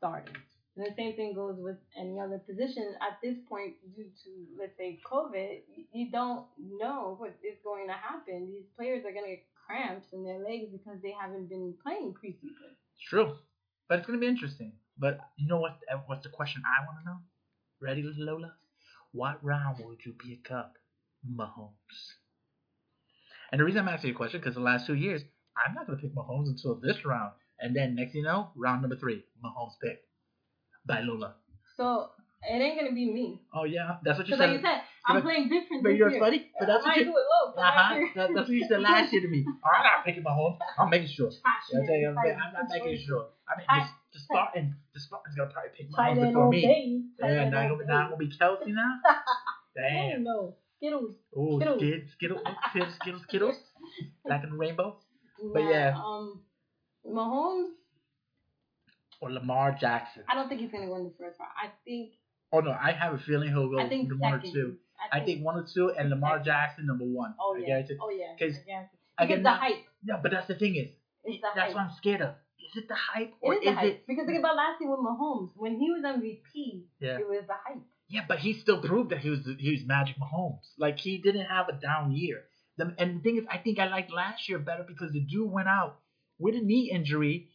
starters. 0.00 0.42
And 0.76 0.86
the 0.86 0.94
same 0.96 1.14
thing 1.14 1.34
goes 1.34 1.56
with 1.58 1.76
any 1.98 2.18
other 2.18 2.38
position. 2.38 2.94
At 3.02 3.18
this 3.22 3.36
point, 3.48 3.74
due 3.94 4.04
to 4.24 4.30
let's 4.58 4.76
say 4.78 4.98
COVID, 5.04 5.60
you, 5.92 6.10
don't 6.10 6.46
know 6.80 7.16
what 7.18 7.36
is 7.44 7.58
going 7.62 7.88
to 7.88 7.92
happen. 7.92 8.48
These 8.50 8.70
players 8.76 9.04
are 9.04 9.12
going 9.12 9.24
to 9.24 9.36
get 9.36 9.44
cramps 9.66 10.06
in 10.12 10.24
their 10.24 10.38
legs 10.38 10.66
because 10.72 10.98
they 11.02 11.14
haven't 11.20 11.48
been 11.48 11.74
playing 11.82 12.14
preseason. 12.14 12.74
It's 12.96 13.08
true, 13.08 13.36
but 13.88 13.98
it's 13.98 14.06
gonna 14.06 14.18
be 14.18 14.26
interesting. 14.26 14.72
But 14.98 15.20
you 15.36 15.48
know 15.48 15.58
what? 15.58 15.78
uh, 15.92 15.98
What's 16.06 16.24
the 16.24 16.30
question 16.30 16.62
I 16.66 16.84
want 16.86 16.98
to 17.00 17.04
know? 17.10 17.18
Ready, 17.80 18.02
Lola? 18.16 18.52
What 19.12 19.42
round 19.42 19.78
would 19.84 20.04
you 20.04 20.12
pick 20.12 20.50
up, 20.50 20.74
Mahomes? 21.28 22.14
And 23.52 23.60
the 23.60 23.64
reason 23.64 23.80
I'm 23.80 23.88
asking 23.88 24.08
you 24.08 24.14
a 24.14 24.16
question 24.16 24.40
because 24.40 24.54
the 24.54 24.60
last 24.60 24.86
two 24.86 24.94
years 24.94 25.22
I'm 25.56 25.74
not 25.74 25.86
gonna 25.86 25.98
pick 25.98 26.14
Mahomes 26.14 26.48
until 26.48 26.74
this 26.76 27.04
round, 27.04 27.32
and 27.60 27.74
then 27.74 27.94
next 27.94 28.14
you 28.14 28.22
know, 28.22 28.50
round 28.56 28.82
number 28.82 28.96
three, 28.96 29.24
Mahomes 29.44 29.72
pick 29.82 30.02
by 30.86 31.00
Lola. 31.00 31.34
So 31.76 32.10
it 32.42 32.54
ain't 32.60 32.78
to 32.88 32.94
be 32.94 33.12
me. 33.12 33.42
Oh 33.54 33.64
yeah, 33.64 33.96
that's 34.02 34.18
what 34.18 34.28
you 34.28 34.36
said. 34.36 34.48
like 34.50 34.56
you 34.60 34.62
said, 34.62 34.80
I'm 35.06 35.16
but- 35.16 35.24
playing 35.24 35.48
different. 35.48 35.82
but 35.82 35.90
you're 35.90 36.10
year. 36.10 36.20
funny. 36.20 36.50
But 36.58 36.66
that's 36.66 36.84
I 36.84 36.88
what 36.88 36.96
you. 36.98 37.04
do 37.04 37.10
it 37.10 37.14
low. 37.14 37.52
but 37.54 37.60
Uh 37.62 37.70
huh. 37.70 37.80
I 37.94 37.98
might- 38.00 38.14
That, 38.16 38.28
that's 38.34 38.48
what 38.48 38.56
you 38.56 38.66
said 38.68 38.80
last 38.80 39.12
year 39.12 39.22
to 39.22 39.28
me. 39.28 39.44
Oh, 39.64 39.68
I'm 39.76 39.82
not 39.84 40.04
picking 40.04 40.22
Mahomes. 40.24 40.58
I'm 40.78 40.88
making 40.90 41.08
sure. 41.08 41.28
Gosh, 41.28 41.36
I'm, 41.76 41.86
saying, 41.86 42.06
I'm, 42.08 42.16
I'm 42.18 42.52
not 42.52 42.64
making 42.72 42.98
sure. 43.06 43.26
I 43.48 43.58
mean, 43.58 43.66
Tight- 43.66 43.90
the, 44.12 44.18
the 44.18 44.24
Spartan, 44.24 44.74
the 44.94 45.00
Spartan's 45.00 45.36
gonna 45.36 45.50
probably 45.52 45.70
pick 45.76 45.90
Mahomes 45.92 46.16
end 46.22 46.32
before 46.32 46.48
me. 46.48 47.04
Yeah, 47.20 47.48
now 47.50 47.68
gonna, 47.68 47.84
now 47.86 48.04
gonna 48.08 48.16
be 48.16 48.28
Kelce 48.28 48.66
now. 48.68 49.00
Damn. 49.76 50.24
no, 50.24 50.56
Skittles. 50.78 51.14
Oh, 51.36 51.58
Skittles. 51.60 51.80
Skittles, 51.80 52.10
Skittles, 52.16 52.40
Skittles, 52.70 52.94
Skittles, 53.00 53.22
Skittles, 53.28 53.56
black 54.24 54.42
and 54.44 54.58
rainbow, 54.58 54.96
But 55.52 55.60
yeah. 55.60 55.94
Um, 55.96 56.42
Mahomes, 57.06 57.70
or 59.20 59.30
Lamar 59.30 59.76
Jackson. 59.80 60.22
I 60.28 60.34
don't 60.34 60.48
think 60.48 60.60
he's 60.60 60.70
gonna 60.70 60.90
win 60.90 61.04
the 61.04 61.10
first 61.18 61.38
round. 61.38 61.52
I 61.62 61.68
think. 61.84 62.12
Oh 62.52 62.60
no, 62.60 62.70
I 62.72 62.92
have 62.92 63.14
a 63.14 63.18
feeling 63.18 63.48
he'll 63.50 63.68
go 63.70 63.78
I 63.78 63.88
think 63.88 64.10
one 64.18 64.34
or 64.34 64.38
second. 64.38 64.52
two. 64.52 64.76
I 65.12 65.20
think 65.20 65.44
one 65.44 65.56
or 65.56 65.66
two, 65.72 65.90
and 65.96 66.10
Lamar 66.10 66.32
Second. 66.38 66.44
Jackson 66.44 66.86
number 66.86 67.04
one. 67.04 67.34
Oh 67.40 67.56
I 67.56 67.64
yeah. 67.66 67.82
Oh 68.02 68.10
yeah. 68.10 68.24
I. 68.26 68.44
I 69.18 69.26
Because 69.26 69.28
get 69.28 69.42
the 69.42 69.50
hype. 69.50 69.76
Yeah, 70.04 70.18
but 70.22 70.30
that's 70.30 70.46
the 70.48 70.54
thing 70.54 70.76
is, 70.76 70.88
the 71.24 71.38
that's 71.54 71.58
hype. 71.58 71.74
what 71.74 71.80
I'm 71.82 71.92
scared 71.96 72.20
of. 72.22 72.30
Is 72.58 72.82
it 72.84 72.88
the 72.88 72.94
hype 72.94 73.28
It 73.28 73.34
or 73.46 73.54
is 73.54 73.60
the 73.64 73.70
is 73.70 73.74
hype. 73.76 73.86
it? 73.92 74.06
Because 74.06 74.26
think 74.26 74.38
about 74.38 74.56
last 74.56 74.80
year 74.80 74.90
with 74.90 75.00
Mahomes. 75.00 75.50
When 75.56 75.78
he 75.78 75.90
was 75.90 76.02
MVP, 76.04 76.82
Yeah. 77.00 77.18
it 77.18 77.26
was 77.28 77.44
the 77.46 77.54
hype. 77.66 77.82
Yeah, 78.08 78.22
but 78.28 78.38
he 78.38 78.54
still 78.54 78.80
proved 78.82 79.10
that 79.10 79.18
he 79.18 79.30
was 79.30 79.40
he 79.58 79.70
was 79.72 79.80
Magic 79.86 80.16
Mahomes. 80.18 80.66
Like 80.78 80.98
he 80.98 81.18
didn't 81.18 81.46
have 81.46 81.68
a 81.68 81.72
down 81.72 82.12
year. 82.12 82.42
The, 82.76 82.94
and 82.98 83.18
the 83.18 83.22
thing 83.22 83.36
is, 83.38 83.44
I 83.50 83.58
think 83.58 83.78
I 83.78 83.88
liked 83.88 84.10
last 84.12 84.48
year 84.48 84.58
better 84.58 84.84
because 84.86 85.12
the 85.12 85.20
dude 85.20 85.50
went 85.50 85.68
out 85.68 85.98
with 86.40 86.54
a 86.54 86.60
knee 86.60 86.90
injury. 86.92 87.48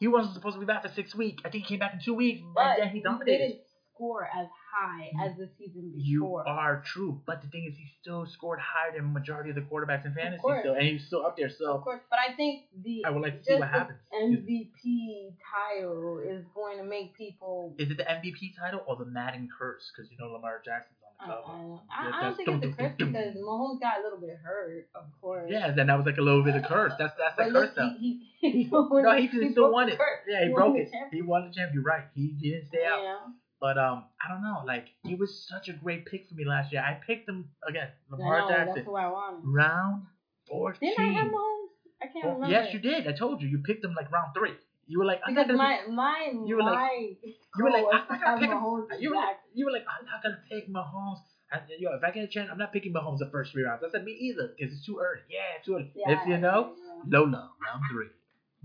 He 0.00 0.08
wasn't 0.08 0.34
supposed 0.34 0.56
to 0.56 0.60
be 0.60 0.66
back 0.66 0.82
for 0.82 0.92
six 0.94 1.14
weeks. 1.14 1.42
I 1.44 1.48
think 1.48 1.64
he 1.64 1.68
came 1.70 1.78
back 1.78 1.94
in 1.94 2.00
two 2.04 2.12
weeks, 2.14 2.42
But 2.54 2.88
he 2.88 3.00
dominated. 3.00 3.38
didn't 3.38 3.60
score 3.94 4.24
as 4.26 4.46
high 4.76 5.08
as 5.24 5.38
the 5.38 5.48
season 5.58 5.90
before. 5.90 6.04
You 6.04 6.36
are 6.36 6.82
true, 6.84 7.22
but 7.26 7.40
the 7.40 7.48
thing 7.48 7.64
is, 7.64 7.74
he 7.78 7.86
still 8.02 8.26
scored 8.26 8.58
higher 8.60 8.92
than 8.94 9.14
majority 9.14 9.48
of 9.48 9.56
the 9.56 9.62
quarterbacks 9.62 10.04
in 10.04 10.12
fantasy, 10.12 10.42
still, 10.60 10.74
and 10.74 10.82
he's 10.86 11.06
still 11.06 11.24
up 11.24 11.38
there. 11.38 11.48
So 11.48 11.72
of 11.72 11.80
course, 11.82 12.02
but 12.10 12.18
I 12.18 12.34
think 12.36 12.64
the 12.84 13.06
I 13.06 13.10
would 13.10 13.22
like 13.22 13.38
to 13.38 13.44
see 13.44 13.54
what 13.54 13.68
happens. 13.70 13.98
MVP 14.12 15.32
title 15.48 16.18
is 16.18 16.44
going 16.54 16.76
to 16.78 16.84
make 16.84 17.16
people. 17.16 17.74
Is 17.78 17.90
it 17.90 17.96
the 17.96 18.04
MVP 18.04 18.52
title 18.60 18.80
or 18.86 18.96
the 18.96 19.06
Madden 19.06 19.48
curse? 19.58 19.90
Because 19.96 20.10
you 20.10 20.18
know 20.18 20.30
Lamar 20.32 20.60
Jackson's 20.64 20.98
on 21.02 21.05
I, 21.18 21.26
the 21.28 21.32
I, 21.32 21.36
don't- 21.36 21.80
I, 21.90 22.18
I 22.18 22.22
don't 22.22 22.36
think 22.36 22.48
it's 22.64 22.74
a 22.74 22.76
curse 22.76 22.92
because. 22.98 23.34
Mahomes 23.36 23.80
got 23.80 24.00
a 24.00 24.02
little 24.02 24.18
bit 24.20 24.36
hurt, 24.42 24.88
of 24.94 25.04
course. 25.20 25.48
Yeah, 25.50 25.70
then 25.72 25.86
that 25.88 25.96
was 25.96 26.06
like 26.06 26.18
a 26.18 26.22
little 26.22 26.42
bit 26.44 26.56
of 26.56 26.64
curse. 26.64 26.92
That's 26.98 27.14
that's 27.18 27.36
the 27.36 27.50
curse 27.52 27.70
though. 27.76 27.90
he, 27.98 28.28
he, 28.40 28.50
he, 28.50 28.64
No, 28.70 29.16
he, 29.16 29.26
he 29.26 29.50
still 29.50 29.72
won 29.72 29.88
it. 29.88 29.98
Yeah, 30.28 30.46
he 30.46 30.52
broke 30.52 30.76
it. 30.76 30.90
He 31.12 31.22
won 31.22 31.48
the 31.48 31.54
champion. 31.54 31.74
You're 31.74 31.82
right. 31.84 32.04
He, 32.14 32.28
didn't 32.38 32.66
stay 32.68 32.84
out. 32.84 33.02
Yeah. 33.02 33.16
But 33.60 33.78
um, 33.78 34.04
I 34.22 34.28
don't 34.32 34.42
know. 34.42 34.62
Like 34.66 34.88
he 35.04 35.14
was 35.14 35.46
such 35.48 35.68
a 35.68 35.72
great 35.72 36.04
pick 36.06 36.28
for 36.28 36.34
me 36.34 36.44
last 36.44 36.72
year. 36.72 36.82
I 36.82 37.00
picked 37.06 37.26
him 37.28 37.48
again, 37.66 37.88
Lamar 38.10 38.40
know, 38.42 38.48
Jackson, 38.48 38.74
that's 38.74 38.86
who 38.86 38.94
I 38.96 39.08
wanted. 39.08 39.40
round 39.46 40.02
fourteen. 40.48 40.90
Didn't 40.90 41.04
I 41.08 41.12
have 41.14 41.28
Mahomes? 41.32 41.68
I 42.02 42.06
can't 42.08 42.24
Oh, 42.26 42.34
remember. 42.34 42.50
yes, 42.50 42.74
you 42.74 42.78
did. 42.78 43.06
I 43.08 43.12
told 43.12 43.40
you. 43.40 43.48
You 43.48 43.58
picked 43.64 43.82
him 43.82 43.94
like 43.96 44.12
round 44.12 44.32
three. 44.36 44.52
You 44.88 44.98
were 45.00 45.04
like, 45.04 45.20
I'm 45.26 45.34
not 45.34 45.46
Because 45.46 45.58
my 45.58 45.80
my 45.90 46.32
You 46.46 46.56
were 46.56 46.62
like- 46.62 47.18
you 47.56 47.64
were 47.64 47.70
like, 47.70 47.84
I'm 47.92 48.20
not 48.20 48.40
pick. 48.40 48.50
Mahomes 48.50 48.86
You 49.00 49.10
were 49.10 49.16
like, 49.16 49.38
you 49.54 49.64
were 49.66 49.72
like, 49.72 49.84
I'm 49.88 50.06
not 50.06 50.22
gonna 50.22 50.38
pick 50.50 50.68
Mahomes. 50.70 51.18
And, 51.52 51.62
yo, 51.78 51.90
if 51.94 52.02
I 52.02 52.10
get 52.10 52.24
a 52.24 52.28
chance, 52.28 52.48
I'm 52.50 52.58
not 52.58 52.72
picking 52.72 52.92
Mahomes 52.92 53.18
the 53.18 53.30
first 53.30 53.52
three 53.52 53.62
rounds. 53.62 53.82
I 53.86 53.90
said 53.90 54.04
me 54.04 54.12
either 54.12 54.54
because 54.56 54.74
it's 54.74 54.84
too 54.84 54.98
early. 55.00 55.22
Yeah, 55.30 55.62
too 55.64 55.74
early. 55.74 55.92
Yeah, 55.94 56.20
if 56.20 56.26
you 56.28 56.38
know, 56.38 56.74
yeah. 56.76 57.18
Lola, 57.18 57.50
round 57.64 57.82
three, 57.90 58.10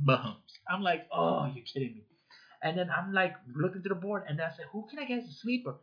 Mahomes. 0.03 0.49
I'm 0.69 0.81
like, 0.81 1.07
oh, 1.13 1.45
you're 1.53 1.63
kidding 1.65 1.95
me. 1.95 2.03
And 2.63 2.77
then 2.77 2.89
I'm 2.89 3.13
like 3.13 3.34
looking 3.55 3.81
to 3.84 3.89
the 3.89 3.95
board, 3.95 4.23
and 4.27 4.41
I 4.41 4.49
said, 4.55 4.65
who 4.71 4.88
can 4.89 4.99
I 4.99 5.05
get 5.05 5.19
as 5.19 5.29
a 5.29 5.34
sleeper? 5.34 5.75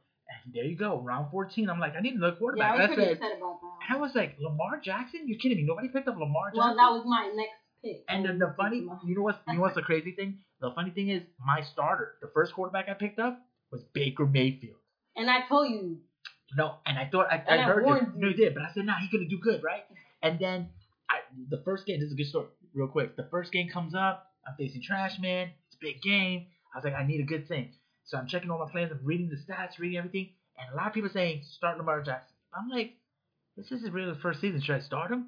And 0.44 0.52
there 0.54 0.64
you 0.64 0.76
go, 0.76 1.00
round 1.00 1.30
14. 1.30 1.70
I'm 1.70 1.80
like, 1.80 1.94
I 1.96 2.00
need 2.00 2.14
another 2.14 2.32
Yeah, 2.34 2.38
quarterback. 2.38 2.70
I 2.70 2.74
was 2.76 2.82
I 2.82 2.86
pretty 2.86 3.02
said, 3.02 3.12
upset 3.14 3.38
about 3.38 3.60
that. 3.62 3.88
and 3.88 3.96
I 3.96 4.00
was 4.00 4.14
like, 4.14 4.36
Lamar 4.40 4.80
Jackson? 4.82 5.20
You're 5.26 5.38
kidding 5.38 5.56
me? 5.58 5.64
Nobody 5.64 5.88
picked 5.88 6.06
up 6.08 6.16
Lamar 6.18 6.50
Jackson. 6.50 6.58
Well, 6.60 6.76
that 6.76 6.90
was 6.92 7.04
my 7.06 7.30
next 7.34 7.62
pick. 7.84 8.04
and 8.08 8.24
then 8.24 8.38
the 8.38 8.54
funny, 8.56 8.78
you 9.04 9.14
know 9.16 9.22
what? 9.22 9.40
you 9.48 9.54
know 9.54 9.60
what's 9.60 9.74
the 9.74 9.82
crazy 9.90 10.12
thing? 10.12 10.38
The 10.60 10.70
funny 10.74 10.90
thing 10.90 11.08
is, 11.08 11.22
my 11.44 11.62
starter, 11.62 12.14
the 12.20 12.30
first 12.34 12.52
quarterback 12.54 12.88
I 12.88 12.94
picked 12.94 13.18
up 13.18 13.40
was 13.70 13.82
Baker 13.92 14.26
Mayfield. 14.26 14.76
And 15.16 15.30
I 15.30 15.46
told 15.48 15.70
you, 15.70 15.98
No, 16.56 16.76
and 16.86 16.98
I 16.98 17.08
thought 17.10 17.26
I, 17.30 17.42
I 17.48 17.58
I 17.58 17.62
heard 17.62 17.86
you. 17.86 17.94
you. 17.94 18.12
No, 18.16 18.28
you 18.28 18.34
did, 18.34 18.54
but 18.54 18.62
I 18.64 18.72
said, 18.74 18.84
nah, 18.86 18.94
he's 19.00 19.10
gonna 19.10 19.28
do 19.28 19.38
good, 19.38 19.62
right? 19.62 19.84
And 20.22 20.38
then 20.38 20.68
I, 21.10 21.18
the 21.50 21.62
first 21.64 21.86
game. 21.86 22.00
This 22.00 22.06
is 22.08 22.12
a 22.12 22.16
good 22.16 22.26
story, 22.26 22.46
real 22.74 22.88
quick. 22.88 23.16
The 23.16 23.28
first 23.30 23.52
game 23.52 23.68
comes 23.68 23.94
up. 23.94 24.26
I'm 24.46 24.54
facing 24.56 24.82
Trash 24.82 25.18
Man. 25.20 25.50
It's 25.66 25.76
a 25.76 25.78
big 25.80 26.00
game. 26.02 26.46
I 26.74 26.78
was 26.78 26.84
like, 26.84 26.94
I 26.94 27.06
need 27.06 27.20
a 27.20 27.24
good 27.26 27.46
thing. 27.48 27.72
So 28.04 28.16
I'm 28.18 28.26
checking 28.26 28.50
all 28.50 28.58
my 28.58 28.70
plans. 28.70 28.90
I'm 28.92 29.00
reading 29.04 29.28
the 29.28 29.36
stats, 29.36 29.78
reading 29.78 29.98
everything, 29.98 30.30
and 30.58 30.72
a 30.72 30.76
lot 30.76 30.86
of 30.86 30.92
people 30.94 31.10
saying 31.12 31.42
start 31.56 31.76
Lamar 31.78 32.02
Jackson. 32.02 32.34
I'm 32.54 32.68
like, 32.70 32.94
this 33.56 33.70
isn't 33.70 33.92
really 33.92 34.12
the 34.12 34.18
first 34.20 34.40
season. 34.40 34.60
Should 34.62 34.76
I 34.76 34.80
start 34.80 35.10
him? 35.10 35.26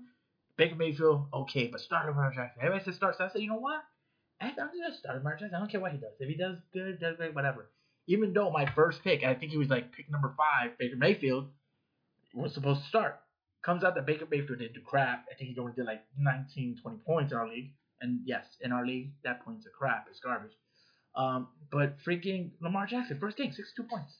Baker 0.60 0.76
Mayfield, 0.76 1.26
okay, 1.32 1.68
but 1.72 1.80
start 1.80 2.06
Lamar 2.06 2.32
Jackson. 2.34 2.60
Everybody 2.60 2.84
said 2.84 2.94
start. 2.94 3.16
So 3.16 3.24
I 3.24 3.28
said, 3.32 3.40
you 3.40 3.48
know 3.48 3.56
what? 3.56 3.80
I'm 4.40 4.52
just 4.54 5.00
start 5.00 5.16
Lamar 5.16 5.36
Jackson. 5.36 5.56
I 5.56 5.58
don't 5.58 5.70
care 5.70 5.80
what 5.80 5.92
he 5.92 5.98
does. 5.98 6.12
If 6.20 6.28
he 6.28 6.36
does 6.36 6.58
good, 6.72 7.00
does 7.00 7.16
great, 7.16 7.34
whatever 7.34 7.70
even 8.10 8.32
though 8.32 8.50
my 8.50 8.66
first 8.74 9.04
pick, 9.04 9.22
I 9.22 9.34
think 9.34 9.52
he 9.52 9.58
was 9.58 9.68
like 9.68 9.92
pick 9.92 10.10
number 10.10 10.34
five, 10.36 10.76
Baker 10.78 10.96
Mayfield, 10.96 11.48
was 12.34 12.52
supposed 12.54 12.82
to 12.82 12.88
start. 12.88 13.20
Comes 13.64 13.84
out 13.84 13.94
that 13.94 14.04
Baker 14.04 14.26
Mayfield 14.28 14.58
didn't 14.58 14.74
do 14.74 14.80
crap. 14.80 15.26
I 15.30 15.36
think 15.36 15.50
he 15.50 15.58
only 15.60 15.74
did 15.74 15.86
like 15.86 16.02
19, 16.18 16.78
20 16.82 16.96
points 17.06 17.32
in 17.32 17.38
our 17.38 17.48
league. 17.48 17.72
And 18.00 18.20
yes, 18.24 18.44
in 18.62 18.72
our 18.72 18.84
league, 18.84 19.12
that 19.22 19.44
points 19.44 19.64
are 19.66 19.70
crap. 19.70 20.06
It's 20.10 20.18
garbage. 20.18 20.56
Um, 21.14 21.48
but 21.70 21.98
freaking 22.04 22.50
Lamar 22.60 22.86
Jackson, 22.86 23.18
first 23.20 23.36
game, 23.36 23.52
62 23.52 23.82
points. 23.84 24.16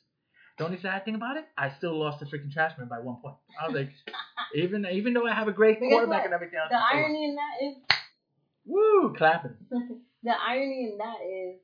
The 0.61 0.67
only 0.67 0.79
sad 0.79 1.07
thing 1.07 1.15
about 1.15 1.39
it, 1.39 1.47
I 1.57 1.71
still 1.79 1.99
lost 1.99 2.19
to 2.19 2.27
freaking 2.27 2.55
Trashman 2.55 2.87
by 2.87 2.99
one 2.99 3.17
point. 3.23 3.37
I 3.59 3.67
was 3.67 3.75
like, 3.75 3.89
even 4.55 4.85
even 4.93 5.15
though 5.15 5.27
I 5.27 5.33
have 5.33 5.49
a 5.49 5.53
great 5.53 5.81
But 5.81 5.89
quarterback 5.89 6.27
and 6.27 6.35
everything 6.35 6.59
else, 6.59 6.69
the 6.71 6.77
irony 6.77 7.25
in 7.25 7.37
that 7.37 7.65
is, 7.65 7.77
woo, 8.67 9.15
clapping. 9.17 9.55
the 9.71 10.33
irony 10.47 10.91
in 10.93 10.99
that 10.99 11.17
is, 11.27 11.61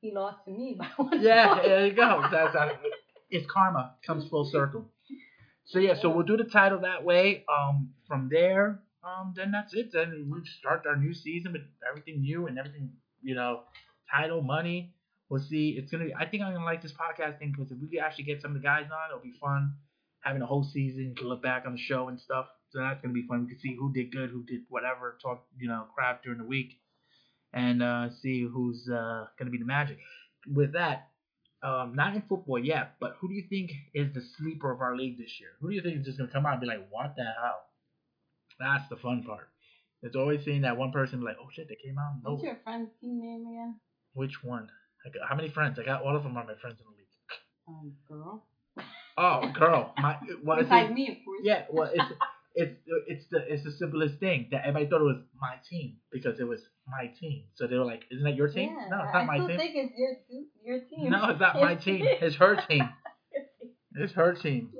he 0.00 0.12
lost 0.14 0.44
to 0.44 0.52
me 0.52 0.76
by 0.78 0.86
one. 0.96 1.20
Yeah, 1.20 1.48
point. 1.48 1.62
Yeah, 1.64 1.68
there 1.68 1.86
you 1.88 1.92
go. 1.92 2.22
That's, 2.30 2.54
that's, 2.54 2.76
it's 3.30 3.50
karma 3.50 3.94
comes 4.06 4.28
full 4.28 4.48
circle. 4.48 4.88
So 5.64 5.80
yeah, 5.80 5.94
so 6.00 6.08
we'll 6.08 6.24
do 6.24 6.36
the 6.36 6.44
title 6.44 6.82
that 6.82 7.02
way. 7.02 7.44
Um, 7.52 7.90
from 8.06 8.28
there, 8.30 8.78
um, 9.02 9.34
then 9.34 9.50
that's 9.50 9.74
it. 9.74 9.90
Then 9.92 10.30
we 10.30 10.38
start 10.60 10.84
our 10.86 10.94
new 10.94 11.14
season 11.14 11.50
with 11.52 11.62
everything 11.90 12.20
new 12.20 12.46
and 12.46 12.60
everything, 12.60 12.92
you 13.24 13.34
know, 13.34 13.62
title, 14.08 14.40
money. 14.40 14.94
We'll 15.30 15.40
see. 15.40 15.76
It's 15.78 15.92
gonna. 15.92 16.06
Be, 16.06 16.14
I 16.14 16.26
think 16.26 16.42
I'm 16.42 16.52
gonna 16.52 16.64
like 16.64 16.82
this 16.82 16.92
podcast 16.92 17.38
thing 17.38 17.54
because 17.56 17.70
if 17.70 17.78
we 17.80 17.88
could 17.88 18.00
actually 18.04 18.24
get 18.24 18.42
some 18.42 18.50
of 18.50 18.60
the 18.60 18.66
guys 18.66 18.86
on, 18.86 19.10
it'll 19.10 19.22
be 19.22 19.38
fun. 19.40 19.74
Having 20.22 20.42
a 20.42 20.46
whole 20.46 20.64
season, 20.64 21.10
you 21.10 21.14
can 21.14 21.28
look 21.28 21.40
back 21.42 21.62
on 21.66 21.72
the 21.72 21.78
show 21.78 22.08
and 22.08 22.20
stuff. 22.20 22.46
So 22.70 22.80
that's 22.80 23.00
gonna 23.00 23.14
be 23.14 23.26
fun. 23.26 23.44
We 23.44 23.50
can 23.52 23.60
see 23.60 23.76
who 23.78 23.92
did 23.92 24.12
good, 24.12 24.30
who 24.30 24.42
did 24.42 24.62
whatever, 24.68 25.16
talk, 25.22 25.46
you 25.56 25.68
know, 25.68 25.84
crap 25.94 26.24
during 26.24 26.40
the 26.40 26.44
week, 26.44 26.80
and 27.52 27.80
uh, 27.80 28.10
see 28.20 28.42
who's 28.42 28.88
uh, 28.92 29.26
gonna 29.38 29.52
be 29.52 29.58
the 29.58 29.64
magic. 29.64 29.98
With 30.52 30.72
that, 30.72 31.10
um, 31.62 31.94
not 31.94 32.16
in 32.16 32.22
football 32.28 32.58
yet, 32.58 32.96
but 33.00 33.16
who 33.20 33.28
do 33.28 33.34
you 33.34 33.44
think 33.48 33.70
is 33.94 34.12
the 34.12 34.22
sleeper 34.36 34.72
of 34.72 34.80
our 34.80 34.96
league 34.96 35.16
this 35.16 35.38
year? 35.38 35.50
Who 35.60 35.68
do 35.70 35.76
you 35.76 35.82
think 35.82 36.00
is 36.00 36.06
just 36.06 36.18
gonna 36.18 36.32
come 36.32 36.44
out 36.44 36.54
and 36.54 36.60
be 36.60 36.66
like, 36.66 36.88
what 36.90 37.14
the 37.16 37.22
hell? 37.22 37.62
That's 38.58 38.88
the 38.90 38.96
fun 38.96 39.22
part. 39.22 39.48
It's 40.02 40.16
always 40.16 40.44
seeing 40.44 40.62
that 40.62 40.76
one 40.76 40.90
person 40.90 41.20
like, 41.20 41.36
oh 41.40 41.48
shit, 41.52 41.68
they 41.68 41.76
came 41.76 41.98
out. 41.98 42.14
No, 42.24 42.32
What's 42.32 42.42
your 42.44 42.58
friend's 42.64 42.90
team 43.00 43.20
name 43.20 43.46
again? 43.46 43.76
which 44.14 44.42
one? 44.42 44.68
I 45.04 45.08
got, 45.10 45.28
how 45.28 45.34
many 45.36 45.48
friends? 45.48 45.78
I 45.78 45.84
got 45.84 46.02
all 46.02 46.16
of 46.16 46.22
them 46.22 46.36
are 46.36 46.44
my 46.44 46.54
friends 46.60 46.78
in 46.78 46.84
the 46.84 46.96
league. 46.96 47.06
Um, 47.68 47.92
girl. 48.08 48.44
Oh, 49.16 49.50
girl, 49.58 49.92
my 49.98 50.16
well, 50.42 50.58
Besides 50.62 50.92
me, 50.92 51.08
of 51.08 51.16
course. 51.24 51.40
yeah, 51.42 51.64
well, 51.70 51.90
it's 51.92 52.04
it's 52.54 52.76
it's 53.06 53.24
the 53.30 53.38
it's 53.52 53.64
the 53.64 53.72
simplest 53.72 54.18
thing 54.18 54.48
that 54.50 54.62
everybody 54.66 54.86
thought 54.90 55.00
it 55.02 55.04
was 55.04 55.22
my 55.40 55.54
team 55.68 55.96
because 56.12 56.40
it 56.40 56.44
was 56.44 56.60
my 56.86 57.06
team. 57.20 57.44
So 57.54 57.66
they 57.66 57.76
were 57.76 57.84
like, 57.84 58.04
"Isn't 58.10 58.24
that 58.24 58.34
your 58.36 58.48
team?" 58.48 58.70
Yeah, 58.76 58.88
no, 58.88 59.02
it's 59.04 59.14
I 59.14 59.18
not 59.18 59.26
my 59.26 59.36
still 59.36 59.48
team. 59.48 59.56
think 59.58 59.72
it's 59.76 59.92
your 59.96 60.16
your 60.64 60.84
team. 60.88 61.10
No, 61.10 61.30
it's 61.30 61.40
not 61.40 61.60
my 61.60 61.74
team. 61.74 62.06
It's 62.20 62.36
her 62.36 62.56
team. 62.68 62.88
It's 63.94 64.12
her 64.14 64.34
team. 64.34 64.70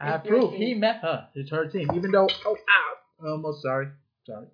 I 0.00 0.06
have 0.06 0.20
It's 0.20 0.30
your 0.30 0.40
proof. 0.40 0.54
He 0.54 0.74
met 0.74 0.96
her. 1.02 1.28
It's 1.34 1.50
her 1.50 1.66
team. 1.66 1.88
Even 1.94 2.10
though, 2.10 2.28
oh, 2.46 2.56
ow, 2.56 3.28
almost 3.30 3.62
sorry, 3.62 3.88
sorry. 4.26 4.46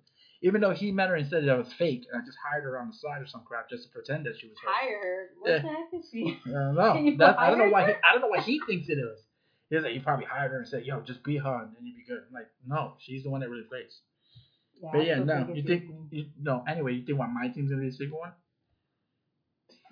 Even 0.43 0.59
though 0.61 0.71
he 0.71 0.91
met 0.91 1.09
her 1.09 1.15
and 1.15 1.29
said 1.29 1.43
that 1.43 1.53
it 1.53 1.57
was 1.57 1.71
fake, 1.73 2.07
and 2.11 2.19
I 2.21 2.25
just 2.25 2.37
hired 2.43 2.63
her 2.63 2.79
on 2.79 2.87
the 2.87 2.93
side 2.95 3.21
or 3.21 3.27
some 3.27 3.43
crap 3.45 3.69
just 3.69 3.83
to 3.83 3.89
pretend 3.89 4.25
that 4.25 4.39
she 4.39 4.47
was 4.47 4.57
her. 4.63 4.69
Hire 4.71 4.99
her. 5.03 5.27
What 5.39 5.49
Yeah. 5.51 5.57
the 5.61 5.67
heck 5.67 5.93
is 5.93 6.09
she? 6.11 6.39
I 6.47 6.49
don't 6.51 6.75
know. 6.75 7.15
That, 7.19 7.39
I 7.39 7.49
don't 7.49 7.59
know 7.59 7.65
hired 7.65 7.71
why. 7.73 7.85
He. 7.87 7.93
I 7.93 8.11
don't 8.13 8.21
know 8.21 8.27
why 8.29 8.41
he 8.41 8.59
thinks 8.67 8.89
it 8.89 8.93
is. 8.97 9.19
He 9.69 9.75
was 9.75 9.85
like, 9.85 9.93
you 9.93 10.01
probably 10.01 10.25
hired 10.25 10.51
her 10.51 10.57
and 10.59 10.67
said, 10.67 10.83
"Yo, 10.85 10.99
just 11.01 11.23
be 11.23 11.37
her, 11.37 11.55
and 11.63 11.75
then 11.75 11.85
you'd 11.85 11.95
be 11.95 12.03
good." 12.07 12.23
I'm 12.27 12.33
like, 12.33 12.49
no, 12.67 12.93
she's 12.99 13.23
the 13.23 13.29
one 13.29 13.41
that 13.41 13.49
really 13.49 13.63
plays. 13.69 13.99
Yeah, 14.81 14.89
But 14.91 15.05
yeah, 15.05 15.19
no, 15.19 15.47
you 15.53 15.63
think 15.63 15.83
you, 16.09 16.25
no. 16.41 16.63
Anyway, 16.67 16.93
you 16.93 17.05
think 17.05 17.19
what 17.19 17.29
my 17.29 17.47
team's 17.47 17.69
gonna 17.69 17.81
be 17.83 17.89
the 17.89 17.95
secret 17.95 18.19
one? 18.19 18.31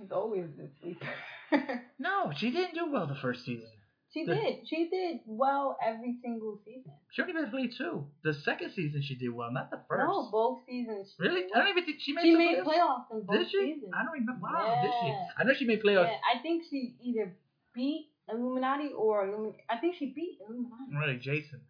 It's 0.02 0.12
always 0.12 0.46
the 0.58 0.68
sleeper. 0.82 1.82
No, 2.00 2.32
she 2.36 2.52
didn't 2.52 2.74
do 2.74 2.92
well 2.92 3.06
the 3.08 3.16
first 3.16 3.46
season. 3.46 3.68
She 4.12 4.26
did. 4.26 4.68
She 4.68 4.90
did 4.90 5.20
well 5.26 5.78
every 5.86 6.18
single 6.24 6.60
season. 6.66 6.92
She 7.12 7.22
only 7.22 7.34
made 7.34 7.52
played 7.52 7.74
two. 7.78 8.06
The 8.24 8.34
second 8.34 8.72
season 8.76 9.02
she 9.02 9.16
did 9.16 9.30
well, 9.30 9.52
not 9.52 9.70
the 9.70 9.80
first. 9.88 10.04
No, 10.08 10.30
both 10.32 10.60
seasons. 10.68 11.14
Really? 11.20 11.44
I 11.54 11.60
don't 11.60 11.70
even 11.70 11.86
think 11.86 11.98
she 12.02 12.14
made. 12.14 12.24
She 12.24 12.32
the 12.32 12.38
made 12.38 12.58
playoffs. 12.64 13.06
in 13.12 13.22
both 13.22 13.38
Did 13.38 13.48
she? 13.52 13.58
seasons. 13.76 13.92
I 13.94 14.04
don't 14.04 14.14
remember. 14.14 14.42
Wow, 14.42 14.82
did 14.82 14.92
she? 15.02 15.14
I 15.38 15.44
know 15.44 15.54
she 15.54 15.66
made 15.66 15.84
playoffs. 15.84 16.10
Yeah, 16.10 16.18
I 16.36 16.42
think 16.42 16.64
she 16.70 16.96
either 17.04 17.36
beat 17.76 18.10
Illuminati 18.32 18.90
or 18.98 19.28
Illuminati. 19.28 19.64
I 19.70 19.78
think 19.78 19.96
she 19.98 20.08
beat 20.16 20.40
Illuminati. 20.48 20.96
Really, 21.00 21.20
Jason. 21.20 21.62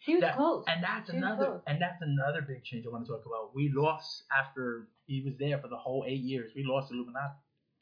She 0.00 0.14
was 0.14 0.20
That- 0.22 0.36
close. 0.36 0.64
And 0.66 0.82
that's 0.84 1.10
She 1.10 1.16
another 1.16 1.46
close. 1.46 1.62
and 1.66 1.80
that's 1.80 2.02
another 2.02 2.42
big 2.42 2.62
change 2.64 2.84
I 2.86 2.90
want 2.90 3.06
to 3.06 3.12
talk 3.12 3.24
about. 3.24 3.54
We 3.54 3.70
lost 3.74 4.24
after 4.36 4.88
he 5.06 5.22
was 5.24 5.34
there 5.38 5.58
for 5.60 5.68
the 5.68 5.76
whole 5.78 6.04
eight 6.06 6.20
years. 6.20 6.52
We 6.54 6.64
lost 6.64 6.90
Illuminati. 6.92 7.34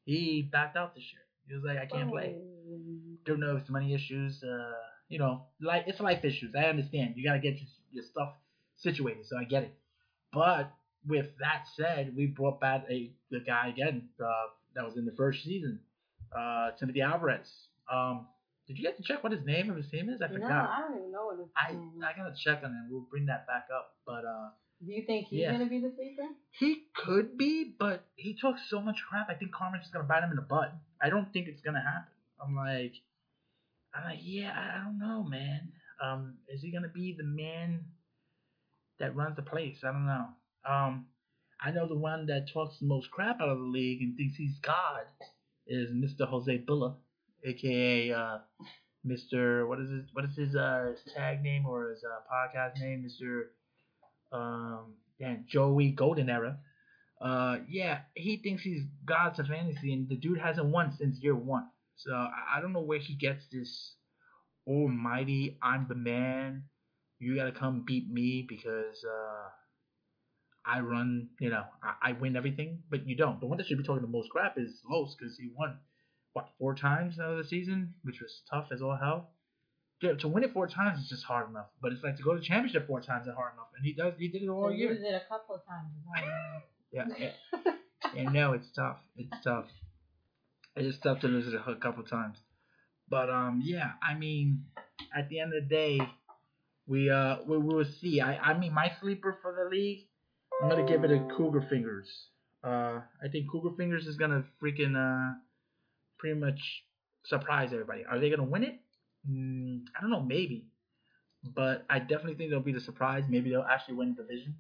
He 0.05 0.43
backed 0.53 0.77
out 0.77 0.95
this 0.95 1.05
year. 1.13 1.23
He 1.53 1.57
was 1.57 1.65
like, 1.67 1.77
I 1.77 1.85
can't 1.85 2.11
play. 2.11 2.35
Oh. 2.35 2.79
Don't 3.27 3.41
know 3.41 3.57
if 3.57 3.63
it's 3.63 3.71
money 3.71 3.93
issues. 3.93 4.43
Uh, 4.43 4.73
you 5.11 5.19
know, 5.19 5.43
like 5.61 5.85
it's 5.87 6.01
life 6.01 6.25
issues. 6.25 6.55
I 6.57 6.65
understand. 6.65 7.13
You 7.17 7.29
gotta 7.29 7.41
get 7.41 7.57
your, 7.57 7.69
your 7.91 8.05
stuff 8.05 8.33
situated, 8.79 9.27
so 9.27 9.37
I 9.37 9.45
get 9.45 9.65
it. 9.65 9.75
But 10.33 10.73
with 11.07 11.27
that 11.41 11.65
said, 11.77 12.15
we 12.17 12.27
brought 12.27 12.59
back 12.59 12.85
a 12.89 13.13
the 13.31 13.41
guy 13.41 13.69
again 13.69 14.09
uh, 14.19 14.49
that 14.75 14.83
was 14.83 14.97
in 14.97 15.05
the 15.05 15.13
first 15.13 15.45
season, 15.45 15.81
uh, 16.35 16.71
Timothy 16.81 17.03
Alvarez. 17.03 17.53
Um, 17.93 18.29
did 18.67 18.79
you 18.79 18.85
get 18.85 18.97
to 18.97 19.03
check 19.03 19.23
what 19.23 19.33
his 19.33 19.45
name 19.45 19.69
of 19.69 19.77
his 19.77 19.91
team 19.91 20.09
is? 20.09 20.23
I 20.23 20.29
forgot. 20.29 20.49
No. 20.49 20.55
I 20.55 20.81
don't 20.89 20.99
even 20.99 21.13
know 21.13 21.27
what 21.27 21.39
it's. 21.39 21.51
I 21.55 21.73
I 22.07 22.17
gotta 22.17 22.35
check 22.35 22.63
on 22.65 22.71
it. 22.71 22.91
We'll 22.91 23.07
bring 23.11 23.27
that 23.27 23.47
back 23.47 23.67
up. 23.77 23.91
But 24.07 24.25
uh, 24.25 24.49
Do 24.85 24.93
you 24.93 25.05
think 25.07 25.29
he's 25.29 25.41
yeah. 25.41 25.53
gonna 25.53 25.67
be 25.67 25.81
the 25.81 25.93
sleeper? 25.95 26.29
he 26.59 26.85
could 26.95 27.39
be, 27.39 27.73
but 27.79 28.05
he 28.17 28.37
talks 28.37 28.63
so 28.69 28.81
much 28.81 28.97
crap. 29.09 29.29
I 29.31 29.35
think 29.35 29.53
Carmen's 29.53 29.85
just 29.85 29.93
gonna 29.93 30.07
bite 30.07 30.25
him 30.25 30.31
in 30.31 30.37
the 30.37 30.43
butt. 30.43 30.75
I 31.01 31.09
don't 31.09 31.33
think 31.33 31.49
it's 31.49 31.63
gonna 31.63 31.83
happen. 31.83 32.13
I'm 32.45 32.57
like, 32.57 32.95
I'm 33.95 34.05
like, 34.05 34.21
yeah, 34.23 34.53
I 34.53 34.83
don't 34.85 34.99
know, 34.99 35.23
man. 35.23 35.73
Um, 36.03 36.35
is 36.49 36.63
he 36.63 36.73
gonna 36.73 36.89
be 36.89 37.15
the 37.17 37.25
man 37.25 37.85
that 38.99 39.15
runs 39.15 39.37
the 39.37 39.43
place? 39.43 39.79
I 39.85 39.93
don't 39.93 40.07
know. 40.07 40.27
Um, 40.69 41.07
I 41.61 41.71
know 41.71 41.87
the 41.87 41.99
one 41.99 42.27
that 42.27 42.49
talks 42.53 42.79
the 42.81 42.87
most 42.87 43.11
crap 43.13 43.41
out 43.41 43.49
of 43.49 43.59
the 43.59 43.65
league 43.65 44.03
and 44.03 44.17
thinks 44.17 44.37
he's 44.37 44.59
God 44.63 45.03
is 45.67 45.91
Mr. 45.91 46.27
Jose 46.27 46.65
Billa, 46.69 46.97
aka 47.45 48.13
uh, 48.13 48.39
Mr. 49.07 49.69
What 49.69 49.81
is 49.81 49.91
his 49.91 50.05
What 50.13 50.25
is 50.25 50.37
his 50.37 50.57
uh 50.57 50.93
tag 51.15 51.43
name 51.43 51.67
or 51.67 51.91
his 51.91 52.03
uh, 52.03 52.21
podcast 52.33 52.81
name? 52.81 53.07
Mr. 53.07 53.45
Um, 54.33 54.95
damn, 55.21 55.45
Joey 55.49 55.91
Golden 55.91 56.31
Era. 56.31 56.59
Uh, 57.21 57.59
yeah, 57.69 58.01
he 58.15 58.39
thinks 58.39 58.63
he's 58.63 58.83
God 59.05 59.35
to 59.37 59.45
fantasy, 59.45 59.93
and 59.93 60.09
the 60.09 60.17
dude 60.17 60.41
hasn't 60.41 60.67
won 60.67 60.93
since 60.99 61.23
year 61.23 61.37
one. 61.37 61.69
So 61.97 62.13
I, 62.13 62.59
I 62.59 62.61
don't 62.61 62.73
know 62.73 62.81
where 62.81 62.99
he 62.99 63.15
gets 63.15 63.45
this 63.53 63.95
almighty 64.67 65.59
I'm 65.63 65.87
the 65.89 65.95
man. 65.95 66.65
You 67.19 67.37
gotta 67.37 67.53
come 67.53 67.85
beat 67.87 68.11
me 68.11 68.45
because 68.49 69.05
uh, 69.05 69.49
I 70.67 70.81
run, 70.81 71.29
you 71.41 71.51
know, 71.51 71.63
I, 71.83 72.11
I 72.11 72.13
win 72.13 72.37
everything, 72.37 72.83
but 72.91 73.07
you 73.07 73.17
don't. 73.17 73.39
The 73.39 73.47
one 73.47 73.59
that 73.59 73.67
should 73.67 73.79
be 73.79 73.85
talking 73.85 74.03
the 74.03 74.09
most 74.09 74.31
crap 74.31 74.59
is 74.59 74.81
Los 74.89 75.15
because 75.15 75.37
he 75.37 75.51
won 75.57 75.79
what 76.33 76.49
four 76.59 76.75
times 76.75 77.19
out 77.21 77.31
of 77.31 77.39
the 77.39 77.45
season, 77.45 77.95
which 78.03 78.21
was 78.21 78.43
tough 78.51 78.69
as 78.73 78.83
all 78.83 78.97
hell. 78.97 79.31
Yeah, 80.03 80.15
to 80.15 80.29
win 80.29 80.43
it 80.43 80.53
four 80.53 80.67
times 80.67 80.99
is 81.03 81.09
just 81.09 81.25
hard 81.25 81.49
enough, 81.49 81.67
but 81.81 81.93
it's 81.93 82.03
like 82.03 82.17
to 82.17 82.23
go 82.25 82.33
to 82.35 82.41
the 82.41 82.45
championship 82.45 82.87
four 82.89 83.01
times 83.01 83.27
is 83.29 83.35
hard 83.35 83.53
enough, 83.55 83.69
and 83.77 83.87
he 83.87 83.93
does. 83.93 84.15
He 84.19 84.29
did 84.29 84.43
it 84.43 84.49
all 84.49 84.69
To 84.69 84.75
year. 84.75 84.91
lose 84.91 85.01
it 85.03 85.15
a 85.15 85.23
couple 85.29 85.55
of 85.55 85.63
times. 85.65 85.89
Yeah, 86.93 87.05
yeah. 87.19 88.17
and 88.17 88.33
no, 88.35 88.53
it's 88.53 88.67
tough. 88.75 88.97
It's 89.17 89.31
tough. 89.45 89.67
It's 90.75 90.87
just 90.89 91.03
tough 91.03 91.21
to 91.21 91.29
lose 91.29 91.47
it 91.47 91.55
a 91.55 91.75
couple 91.77 92.03
of 92.03 92.11
times. 92.11 92.37
But 93.09 93.31
um, 93.31 93.63
yeah. 93.65 93.93
I 94.03 94.15
mean, 94.15 94.65
at 95.17 95.29
the 95.29 95.39
end 95.41 95.55
of 95.55 95.63
the 95.63 95.69
day, 95.69 96.01
we 96.87 97.09
uh 97.11 97.37
we 97.47 97.59
we 97.59 97.75
will 97.75 97.85
see. 98.01 98.21
I 98.21 98.37
I 98.39 98.59
mean, 98.59 98.75
my 98.75 98.91
sleeper 99.01 99.39
for 99.41 99.55
the 99.55 99.71
league, 99.71 100.07
I'm 100.63 100.69
gonna 100.69 100.87
give 100.87 101.05
it 101.05 101.11
a 101.13 101.21
Cougar 101.37 101.67
Fingers. 101.71 102.09
Uh, 102.65 103.01
I 103.23 103.29
think 103.31 103.51
Cougar 103.51 103.77
Fingers 103.77 104.07
is 104.07 104.17
gonna 104.17 104.45
freaking 104.63 104.97
uh 104.97 105.35
pretty 106.19 106.41
much 106.41 106.59
surprise 107.25 107.71
everybody. 107.73 108.05
Are 108.05 108.19
they 108.19 108.31
gonna 108.31 108.45
win 108.49 108.65
it? 108.65 108.81
Mm, 109.31 109.85
I 109.97 110.01
don't 110.01 110.11
know, 110.11 110.21
maybe. 110.21 110.67
But 111.55 111.85
I 111.91 111.99
definitely 111.99 112.35
think 112.35 112.51
they'll 112.51 112.61
be 112.61 112.73
the 112.73 112.81
surprise. 112.81 113.25
Maybe 113.29 113.51
they'll 113.51 113.63
actually 113.63 113.95
win 113.95 114.15
the 114.17 114.23
division, 114.23 114.55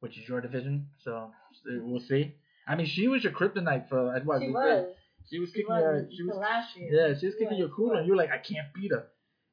which 0.00 0.18
is 0.18 0.28
your 0.28 0.40
division. 0.40 0.88
So 1.02 1.30
we'll 1.66 2.00
see. 2.00 2.34
I 2.68 2.76
mean, 2.76 2.86
she 2.86 3.08
was 3.08 3.24
your 3.24 3.32
kryptonite 3.32 3.88
for 3.88 4.12
what? 4.24 4.42
She 4.42 4.48
was. 4.50 4.64
said- 4.66 4.94
She 5.30 5.38
was 5.38 5.48
She 5.50 5.54
kicking 5.60 5.68
was. 5.74 5.80
your. 5.82 6.08
She 6.16 6.22
was. 6.24 6.36
last 6.36 6.76
year. 6.76 6.88
Yeah, 6.92 7.18
she 7.18 7.26
was 7.26 7.34
kicking 7.34 7.48
was, 7.50 7.58
your 7.58 7.68
she 7.68 7.74
cool, 7.76 7.92
and 7.92 8.06
you 8.06 8.12
were 8.12 8.16
like, 8.18 8.30
I 8.30 8.38
can't 8.38 8.68
beat 8.74 8.90
her. 8.90 9.06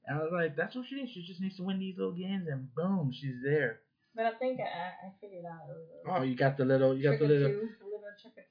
And 0.05 0.17
I 0.19 0.23
was 0.23 0.31
like, 0.31 0.55
that's 0.55 0.75
what 0.75 0.85
she 0.87 0.95
needs. 0.95 1.11
She 1.11 1.23
just 1.25 1.41
needs 1.41 1.57
to 1.57 1.63
win 1.63 1.79
these 1.79 1.97
little 1.97 2.13
games, 2.13 2.47
and 2.49 2.73
boom, 2.75 3.11
she's 3.13 3.35
there. 3.43 3.79
But 4.15 4.25
I 4.25 4.31
think 4.39 4.59
I, 4.59 4.63
I 4.63 5.11
figured 5.21 5.45
out. 5.45 5.67
It 5.69 5.75
was 5.75 6.17
a 6.17 6.19
Oh, 6.21 6.23
you 6.23 6.35
got 6.35 6.57
the 6.57 6.65
little, 6.65 6.95
you 6.97 7.03
got 7.03 7.19
the 7.19 7.27
little, 7.27 7.49
two, 7.49 7.69
little 7.83 8.01
trick 8.21 8.33
or 8.37 8.47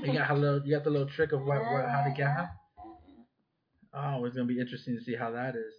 two. 0.00 0.06
you 0.06 0.12
got 0.18 0.28
her 0.28 0.36
little, 0.36 0.66
you 0.66 0.74
got 0.74 0.84
the 0.84 0.90
little 0.90 1.08
trick 1.08 1.32
of 1.32 1.40
what, 1.40 1.58
what 1.60 1.88
how 1.88 2.04
to 2.04 2.14
get 2.16 2.26
her. 2.28 2.50
Oh, 3.94 4.24
it's 4.24 4.36
gonna 4.36 4.46
be 4.46 4.60
interesting 4.60 4.96
to 4.96 5.02
see 5.02 5.14
how 5.14 5.30
that 5.32 5.56
is. 5.56 5.74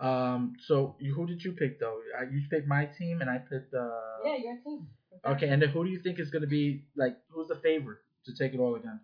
Um, 0.00 0.54
so 0.66 0.96
you, 0.98 1.14
who 1.14 1.26
did 1.26 1.42
you 1.44 1.52
pick 1.52 1.78
though? 1.78 2.00
I, 2.18 2.24
you 2.24 2.42
picked 2.50 2.66
my 2.66 2.86
team, 2.86 3.20
and 3.20 3.30
I 3.30 3.38
picked. 3.38 3.74
Uh, 3.74 3.90
Yeah, 4.24 4.36
your 4.36 4.56
team. 4.64 4.88
Okay, 5.26 5.48
and 5.48 5.60
then 5.60 5.68
who 5.70 5.84
do 5.84 5.90
you 5.90 6.00
think 6.02 6.18
is 6.18 6.30
gonna 6.30 6.46
be 6.46 6.84
like? 6.96 7.16
Who's 7.30 7.48
the 7.48 7.56
favorite 7.56 7.98
to 8.26 8.34
take 8.34 8.54
it 8.54 8.58
all 8.60 8.76
again? 8.76 9.00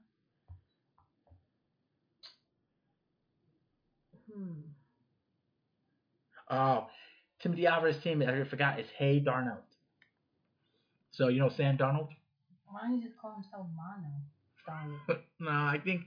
Hmm. 4.32 4.60
Oh, 6.50 6.88
Timothy 7.40 7.66
Alvarez 7.66 7.98
team. 7.98 8.22
I 8.22 8.44
forgot. 8.44 8.78
It's 8.78 8.90
Hey 8.96 9.20
Darnold. 9.20 9.62
So 11.12 11.28
you 11.28 11.40
know 11.40 11.48
Sam 11.48 11.76
Darnold. 11.76 12.08
Why 12.66 12.82
don't 12.82 13.00
you 13.00 13.08
just 13.08 13.18
call 13.18 13.34
himself 13.34 13.66
Mono? 13.74 15.20
No, 15.40 15.50
I 15.50 15.78
think 15.84 16.02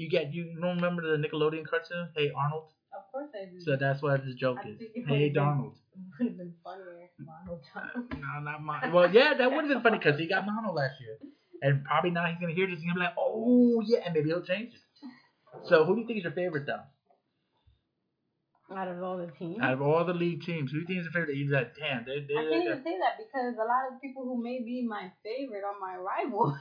you 0.00 0.08
get 0.08 0.32
you 0.32 0.56
don't 0.60 0.76
remember 0.76 1.02
the 1.02 1.18
Nickelodeon 1.22 1.66
cartoon, 1.68 2.08
Hey 2.16 2.30
Arnold. 2.34 2.68
Of 2.96 3.12
course 3.12 3.28
I 3.34 3.44
do. 3.50 3.60
So 3.60 3.76
that's 3.76 4.00
what 4.02 4.24
the 4.24 4.34
joke 4.34 4.58
I 4.64 4.70
is. 4.70 4.78
Hey 4.80 5.28
would've 5.28 5.34
been- 5.34 5.34
Darnold. 5.34 5.74
would 6.18 6.28
have 6.28 6.38
been 6.38 6.54
funnier 6.64 6.96
if 7.04 7.10
Mono 7.18 7.60
Darnold. 7.74 8.12
Uh, 8.12 8.16
no, 8.16 8.50
not 8.50 8.62
mine. 8.62 8.92
Well, 8.92 9.12
yeah, 9.12 9.34
that 9.36 9.50
would 9.52 9.64
have 9.64 9.68
been 9.68 9.82
funny 9.82 9.98
because 10.02 10.18
he 10.18 10.26
got 10.26 10.46
mono 10.46 10.72
last 10.72 10.94
year, 11.00 11.18
and 11.60 11.84
probably 11.84 12.10
now 12.10 12.24
he's 12.26 12.40
gonna 12.40 12.54
hear 12.54 12.66
this 12.66 12.76
and 12.76 12.84
he'll 12.84 12.94
be 12.94 13.00
like, 13.00 13.14
oh 13.18 13.82
yeah, 13.84 13.98
and 14.06 14.14
maybe 14.14 14.30
he'll 14.30 14.42
change 14.42 14.72
it. 14.72 14.80
So 15.68 15.84
who 15.84 15.94
do 15.94 16.00
you 16.00 16.06
think 16.06 16.18
is 16.18 16.24
your 16.24 16.32
favorite 16.32 16.64
though? 16.66 16.80
Out 18.74 18.88
of 18.88 19.02
all 19.02 19.18
the 19.18 19.26
teams. 19.36 19.58
Out 19.60 19.72
of 19.74 19.82
all 19.82 20.04
the 20.06 20.14
league 20.14 20.42
teams, 20.44 20.70
who 20.70 20.78
do 20.78 20.80
you 20.82 20.86
think 20.86 20.98
is 21.00 21.04
your 21.10 21.12
favorite? 21.12 21.36
He's 21.36 21.50
like, 21.50 21.74
damn, 21.74 22.04
they, 22.06 22.20
they, 22.22 22.38
I 22.38 22.46
can't 22.48 22.64
even 22.64 22.84
say 22.84 22.96
that 23.02 23.18
because 23.18 23.54
a 23.58 23.66
lot 23.66 23.90
of 23.90 24.00
people 24.00 24.22
who 24.22 24.40
may 24.40 24.62
be 24.62 24.86
my 24.88 25.10
favorite 25.26 25.64
are 25.66 25.74
my 25.82 25.96
rivals. 25.98 26.56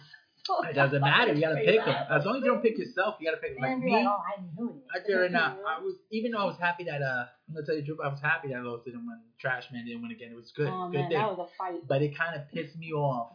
It 0.70 0.74
doesn't 0.74 1.02
matter. 1.02 1.34
You 1.34 1.42
gotta 1.42 1.56
pick 1.56 1.84
them. 1.86 2.06
As 2.10 2.26
long 2.26 2.38
as 2.38 2.44
you 2.44 2.52
don't 2.52 2.62
pick 2.62 2.78
yourself, 2.78 3.16
you 3.20 3.28
gotta 3.30 3.42
pick 3.42 3.56
them. 3.56 3.64
Like 3.64 3.78
me, 3.80 3.92
like, 3.92 4.06
oh, 4.06 4.18
I 4.18 4.42
knew 4.58 4.70
it. 4.70 5.14
I 5.14 5.22
right 5.22 5.32
now, 5.32 5.58
I 5.68 5.82
was 5.82 5.96
even 6.12 6.32
though 6.32 6.40
I 6.40 6.46
was 6.46 6.58
happy 6.60 6.84
that 6.86 7.02
uh, 7.02 7.26
I'm 7.48 7.54
gonna 7.56 7.66
tell 7.66 7.76
you 7.76 7.82
the 7.82 7.88
truth, 7.88 8.00
I 8.04 8.08
was 8.08 8.20
happy 8.22 8.50
that 8.50 8.64
Los 8.64 8.84
didn't 8.84 9.06
win. 9.06 9.20
Trash 9.40 9.66
Man 9.72 9.86
didn't 9.86 10.02
win 10.02 10.12
again. 10.12 10.30
It 10.32 10.36
was 10.36 10.52
good, 10.56 10.68
oh 10.70 10.90
good 10.90 11.00
man, 11.00 11.10
thing. 11.10 11.18
that 11.20 11.38
was 11.38 11.50
a 11.50 11.56
fight. 11.58 11.88
But 11.88 12.02
it 12.02 12.18
kind 12.18 12.36
of 12.36 12.50
pissed 12.52 12.76
me 12.78 12.92
off 12.92 13.32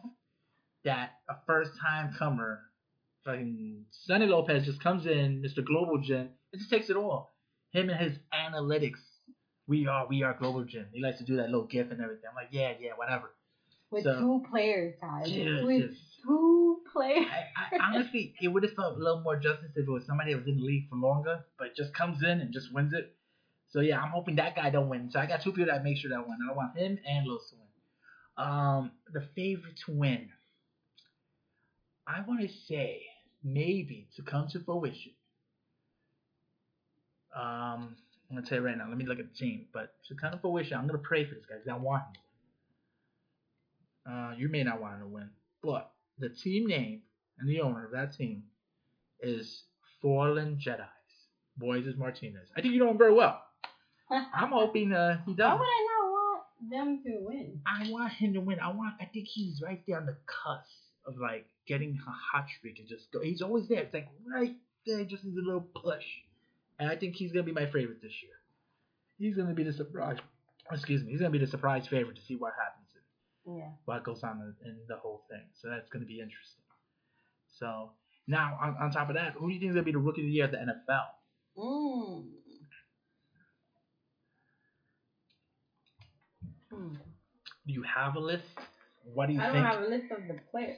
that 0.83 1.11
a 1.29 1.35
first 1.47 1.71
time 1.81 2.13
comer, 2.17 2.61
fucking 3.23 3.85
Sonny 3.91 4.25
Lopez, 4.27 4.65
just 4.65 4.81
comes 4.81 5.05
in, 5.05 5.41
Mr. 5.43 5.65
Global 5.65 5.99
Gym, 6.01 6.29
and 6.53 6.59
just 6.59 6.69
takes 6.69 6.89
it 6.89 6.95
all. 6.95 7.33
Him 7.71 7.89
and 7.89 7.99
his 7.99 8.17
analytics 8.33 8.99
We 9.67 9.87
are 9.87 10.05
we 10.07 10.23
are 10.23 10.33
Global 10.37 10.63
Gym. 10.63 10.85
He 10.93 11.01
likes 11.01 11.17
to 11.19 11.25
do 11.25 11.37
that 11.37 11.45
little 11.49 11.65
gif 11.65 11.91
and 11.91 11.99
everything. 12.01 12.25
I'm 12.29 12.35
like, 12.35 12.49
yeah, 12.51 12.73
yeah, 12.79 12.91
whatever. 12.95 13.31
With 13.91 14.03
So- 14.03 14.19
two 14.19 14.43
players, 14.49 14.95
guys. 15.01 15.29
Yeah, 15.29 15.63
With 15.63 15.91
two 16.25 16.79
players. 16.91 17.27
I, 17.29 17.75
I, 17.75 17.95
honestly, 17.95 18.33
it 18.41 18.47
would 18.47 18.63
have 18.63 18.73
felt 18.73 18.97
a 18.97 18.99
little 18.99 19.21
more 19.21 19.37
justice 19.37 19.71
if 19.75 19.87
it 19.87 19.91
was 19.91 20.05
somebody 20.05 20.33
that 20.33 20.39
was 20.39 20.47
in 20.47 20.57
the 20.57 20.63
league 20.63 20.89
for 20.89 20.95
longer, 20.95 21.45
but 21.57 21.75
just 21.75 21.93
comes 21.93 22.23
in 22.23 22.41
and 22.41 22.53
just 22.53 22.73
wins 22.73 22.93
it. 22.93 23.15
So 23.69 23.81
yeah, 23.81 23.99
I'm 23.99 24.11
hoping 24.11 24.35
that 24.37 24.55
guy 24.55 24.69
don't 24.69 24.89
win. 24.89 25.09
So 25.11 25.19
I 25.19 25.25
got 25.25 25.41
two 25.41 25.51
people 25.51 25.67
that 25.67 25.83
make 25.83 25.97
sure 25.97 26.09
that 26.09 26.27
win. 26.27 26.37
I 26.49 26.53
want 26.53 26.77
him 26.77 26.97
and 27.05 27.27
Los 27.27 27.49
to 27.49 27.55
win. 27.55 28.47
Um, 28.47 28.91
the 29.11 29.27
favorite 29.35 29.77
to 29.85 29.91
win. 29.91 30.29
I 32.07 32.21
want 32.27 32.41
to 32.41 32.49
say 32.67 33.01
maybe 33.43 34.07
to 34.15 34.21
come 34.21 34.47
to 34.49 34.59
fruition. 34.59 35.13
Um, 37.35 37.95
I'm 38.29 38.37
gonna 38.37 38.47
tell 38.47 38.59
you 38.59 38.65
right 38.65 38.77
now. 38.77 38.87
Let 38.87 38.97
me 38.97 39.05
look 39.05 39.19
at 39.19 39.31
the 39.31 39.37
team, 39.37 39.65
but 39.73 39.93
to 40.07 40.15
come 40.15 40.31
to 40.31 40.37
fruition, 40.37 40.77
I'm 40.77 40.87
gonna 40.87 40.99
pray 40.99 41.25
for 41.25 41.35
this 41.35 41.45
guy 41.45 41.55
because 41.55 41.69
I 41.69 41.77
want 41.77 42.03
him. 44.05 44.13
Uh, 44.13 44.33
you 44.37 44.47
may 44.49 44.63
not 44.63 44.79
want 44.79 44.95
him 44.95 45.01
to 45.01 45.07
win, 45.07 45.29
but 45.61 45.91
the 46.19 46.29
team 46.29 46.67
name 46.67 47.01
and 47.39 47.49
the 47.49 47.61
owner 47.61 47.85
of 47.85 47.91
that 47.91 48.13
team 48.15 48.43
is 49.21 49.63
Fallen 50.01 50.57
Jedi's. 50.63 50.89
Moises 51.61 51.97
Martinez. 51.97 52.49
I 52.57 52.61
think 52.61 52.73
you 52.73 52.79
know 52.81 52.91
him 52.91 52.97
very 52.97 53.13
well. 53.13 53.41
I'm 54.11 54.49
hoping 54.51 54.91
uh, 54.91 55.21
he 55.25 55.31
Why 55.31 55.37
does. 55.37 55.59
would 55.59 55.65
I 55.65 55.87
not 55.87 56.11
want 56.11 56.43
them 56.69 57.03
to 57.05 57.17
win? 57.21 57.61
I 57.65 57.89
want 57.89 58.11
him 58.11 58.33
to 58.33 58.39
win. 58.41 58.59
I 58.59 58.67
want. 58.73 58.95
I 58.99 59.05
think 59.05 59.27
he's 59.27 59.61
right 59.61 59.81
there 59.87 59.97
on 59.97 60.05
the 60.05 60.17
cusp 60.25 60.69
of 61.07 61.17
like 61.17 61.45
getting 61.65 61.97
a 62.05 62.11
hot 62.37 62.45
streak 62.57 62.77
and 62.79 62.87
just 62.89 63.09
go. 63.13 63.21
He's 63.21 63.41
always 63.41 63.67
there. 63.69 63.79
It's 63.79 63.93
like 63.93 64.07
right 64.29 64.55
there. 64.85 65.03
Just 65.05 65.23
needs 65.23 65.37
a 65.37 65.41
little 65.41 65.61
push. 65.81 66.03
And 66.77 66.89
I 66.89 66.97
think 66.97 67.15
he's 67.15 67.31
gonna 67.31 67.43
be 67.43 67.53
my 67.53 67.67
favorite 67.67 68.01
this 68.01 68.11
year. 68.21 68.33
He's 69.17 69.37
gonna 69.37 69.53
be 69.53 69.63
the 69.63 69.71
surprise. 69.73 70.17
Excuse 70.71 71.03
me. 71.03 71.11
He's 71.11 71.19
gonna 71.21 71.31
be 71.31 71.39
the 71.39 71.47
surprise 71.47 71.87
favorite 71.87 72.17
to 72.17 72.21
see 72.23 72.35
what 72.35 72.51
happens 72.61 72.84
Yeah. 73.47 73.69
what 73.85 74.03
goes 74.03 74.23
on 74.23 74.55
in, 74.65 74.77
the 74.87 74.97
whole 74.97 75.23
thing. 75.29 75.43
So 75.61 75.69
that's 75.69 75.89
gonna 75.89 76.05
be 76.05 76.19
interesting. 76.19 76.63
So 77.59 77.91
now 78.27 78.57
on, 78.61 78.75
on 78.81 78.91
top 78.91 79.09
of 79.09 79.15
that, 79.15 79.33
who 79.33 79.47
do 79.47 79.53
you 79.53 79.59
think 79.59 79.69
is 79.69 79.75
gonna 79.75 79.85
be 79.85 79.91
the 79.91 79.99
rookie 79.99 80.21
of 80.21 80.25
the 80.27 80.31
year 80.31 80.45
at 80.45 80.51
the 80.51 80.57
NFL? 80.57 81.05
Mm. 81.57 82.25
Hmm. 86.71 86.93
Do 87.67 87.73
you 87.73 87.83
have 87.83 88.15
a 88.15 88.19
list? 88.19 88.43
What 89.13 89.27
do 89.27 89.33
you 89.33 89.41
I 89.41 89.47
don't 89.53 89.63
have 89.63 89.81
a 89.83 89.87
list 89.87 90.11
of 90.11 90.27
the 90.27 90.39
players, 90.51 90.77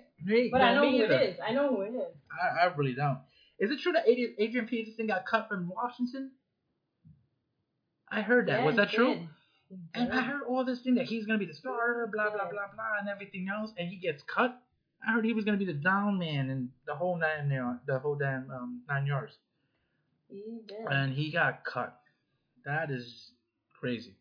but 0.51 0.61
I 0.61 0.73
know 0.73 0.89
who 0.89 1.03
either. 1.03 1.13
it 1.13 1.29
is. 1.29 1.37
I 1.45 1.53
know 1.53 1.69
who 1.75 1.81
it 1.81 1.93
is. 1.95 2.13
I, 2.31 2.65
I 2.65 2.75
really 2.75 2.93
don't. 2.93 3.19
Is 3.59 3.71
it 3.71 3.79
true 3.81 3.93
that 3.93 4.07
Adrian, 4.07 4.35
Adrian 4.37 4.67
Peterson 4.67 5.07
got 5.07 5.25
cut 5.25 5.47
from 5.47 5.69
Washington? 5.69 6.31
I 8.11 8.21
heard 8.21 8.47
that. 8.47 8.59
Yeah, 8.59 8.65
Was 8.65 8.75
that 8.75 8.89
true? 8.91 9.15
did. 9.15 9.29
And 9.93 10.13
I 10.13 10.21
heard 10.21 10.43
all 10.47 10.63
this 10.63 10.79
thing 10.81 10.95
that 10.95 11.05
he's 11.05 11.25
gonna 11.25 11.39
be 11.39 11.45
the 11.45 11.53
starter, 11.53 12.09
blah 12.11 12.29
blah 12.29 12.49
blah 12.49 12.67
blah, 12.73 12.99
and 12.99 13.09
everything 13.09 13.47
else, 13.53 13.71
and 13.77 13.89
he 13.89 13.97
gets 13.97 14.23
cut. 14.23 14.61
I 15.07 15.11
heard 15.13 15.25
he 15.25 15.33
was 15.33 15.43
gonna 15.45 15.57
be 15.57 15.65
the 15.65 15.73
down 15.73 16.17
man 16.17 16.49
and 16.49 16.69
the 16.85 16.95
whole 16.95 17.17
nine 17.17 17.49
yard, 17.49 17.79
the 17.85 17.99
whole 17.99 18.15
damn 18.15 18.49
um, 18.49 18.81
nine 18.87 19.05
yards, 19.05 19.33
He 20.29 20.61
did. 20.67 20.77
and 20.89 21.13
he 21.13 21.31
got 21.31 21.65
cut. 21.65 21.99
That 22.65 22.89
is 22.91 23.31
crazy. 23.79 24.15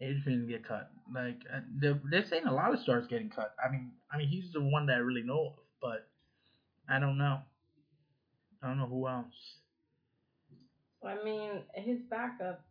Adrian 0.00 0.46
get 0.46 0.66
cut. 0.66 0.90
Like 1.14 1.38
uh, 1.52 1.60
they're, 1.80 2.00
they're 2.10 2.24
saying 2.26 2.44
a 2.46 2.52
lot 2.52 2.74
of 2.74 2.80
stars 2.80 3.06
getting 3.08 3.30
cut. 3.30 3.54
I 3.64 3.70
mean, 3.70 3.92
I 4.12 4.18
mean 4.18 4.28
he's 4.28 4.52
the 4.52 4.60
one 4.60 4.86
that 4.86 4.94
I 4.94 4.98
really 4.98 5.22
know 5.22 5.46
of, 5.46 5.52
but 5.80 6.06
I 6.88 6.98
don't 6.98 7.16
know. 7.16 7.38
I 8.62 8.68
don't 8.68 8.78
know 8.78 8.86
who 8.86 9.08
else. 9.08 9.34
I 11.04 11.22
mean, 11.24 11.62
his 11.74 11.98
backup. 12.10 12.64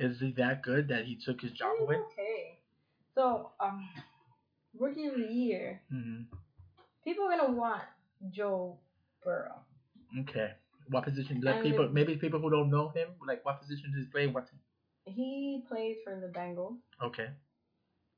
Is 0.00 0.18
he 0.18 0.32
that 0.32 0.62
good 0.62 0.88
that 0.88 1.04
he 1.04 1.16
took 1.16 1.40
his 1.42 1.52
job 1.52 1.74
he's 1.78 1.84
away? 1.84 1.96
okay. 1.96 2.58
So, 3.14 3.50
um, 3.60 3.86
rookie 4.78 5.06
of 5.06 5.14
the 5.14 5.24
year. 5.26 5.82
hmm 5.90 6.22
People 7.04 7.24
are 7.26 7.36
gonna 7.36 7.52
want 7.52 7.82
Joe 8.30 8.78
Burrow. 9.24 9.60
Okay. 10.20 10.52
What 10.88 11.04
position? 11.04 11.40
Like 11.42 11.56
And 11.56 11.62
people, 11.64 11.88
maybe 11.92 12.16
people 12.16 12.40
who 12.40 12.50
don't 12.50 12.70
know 12.70 12.88
him, 12.88 13.08
like 13.26 13.44
what 13.44 13.60
position 13.60 13.92
does 13.94 14.04
he 14.04 14.10
play? 14.10 14.26
What? 14.26 14.48
He 15.04 15.64
plays 15.68 15.96
for 16.04 16.18
the 16.20 16.28
Bengals. 16.28 16.76
Okay. 17.02 17.28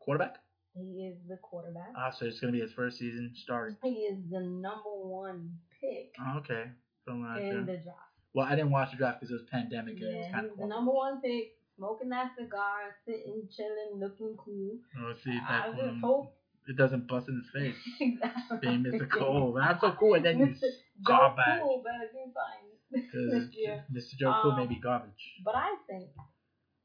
Quarterback. 0.01 0.37
He 0.75 1.07
is 1.07 1.17
the 1.29 1.37
quarterback. 1.37 1.93
Ah, 1.97 2.11
so 2.11 2.25
it's 2.27 2.41
gonna 2.41 2.53
be 2.53 2.61
his 2.61 2.73
first 2.73 2.99
season 2.99 3.33
starting. 3.35 3.77
He 3.83 4.05
is 4.07 4.19
the 4.31 4.41
number 4.41 4.91
one 4.91 5.59
pick 5.81 6.15
Oh, 6.21 6.39
okay. 6.39 6.65
From 7.05 7.23
last 7.25 7.41
in 7.41 7.47
year. 7.47 7.61
the 7.61 7.77
draft. 7.85 7.99
Well, 8.35 8.47
I 8.47 8.55
didn't 8.57 8.71
watch 8.71 8.91
the 8.93 8.97
draft 8.97 9.21
because 9.21 9.31
it 9.31 9.35
was 9.35 9.49
pandemic 9.51 9.95
and 10.01 10.03
it 10.03 10.17
was 10.17 10.27
Yeah, 10.27 10.33
kind 10.33 10.45
he's 10.45 10.53
of. 10.53 10.59
the 10.59 10.67
number 10.67 10.91
one 10.93 11.21
pick, 11.21 11.53
smoking 11.77 12.09
that 12.11 12.33
cigar, 12.39 12.97
sitting, 13.07 13.49
chilling, 13.55 13.99
looking 14.01 14.37
cool. 14.37 14.79
Let's 15.07 15.23
see 15.25 15.31
if 15.31 15.43
I 15.49 15.69
that 15.69 15.77
just 15.77 15.89
um, 15.89 16.01
hope 16.01 16.35
it 16.69 16.77
doesn't 16.77 17.09
bust 17.09 17.29
in 17.29 17.37
his 17.43 17.51
face. 17.53 17.77
exactly. 18.01 18.59
Being 18.61 18.85
Mr. 18.85 19.09
Cole, 19.11 19.53
that's 19.59 19.81
so 19.81 19.93
cool. 19.99 20.15
And 20.15 20.25
then 20.25 20.39
Mr. 20.39 20.69
garbage. 21.05 21.45
Joe 21.47 21.61
Cool 21.63 21.83
better 21.85 22.11
do 22.13 22.33
something 22.33 23.07
Because 23.11 23.31
this 23.49 23.55
year. 23.57 23.85
Mr. 23.93 24.17
Joe 24.19 24.35
Cool 24.43 24.53
may 24.57 24.63
Um, 24.63 24.69
be 24.69 24.77
garbage. 24.81 25.35
But 25.45 25.57
I 25.57 25.75
think 25.89 26.09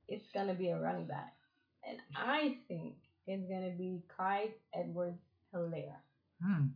it's 0.08 0.30
gonna 0.34 0.54
be 0.56 0.70
a 0.70 0.80
running 0.80 1.06
back, 1.06 1.34
and 1.88 1.98
I 2.16 2.58
think 2.68 2.96
it's 3.28 3.48
gonna 3.50 3.76
be 3.78 4.04
Clyde 4.16 4.54
Edwards 4.74 5.20
Helaire 5.54 6.00
Hmm. 6.42 6.68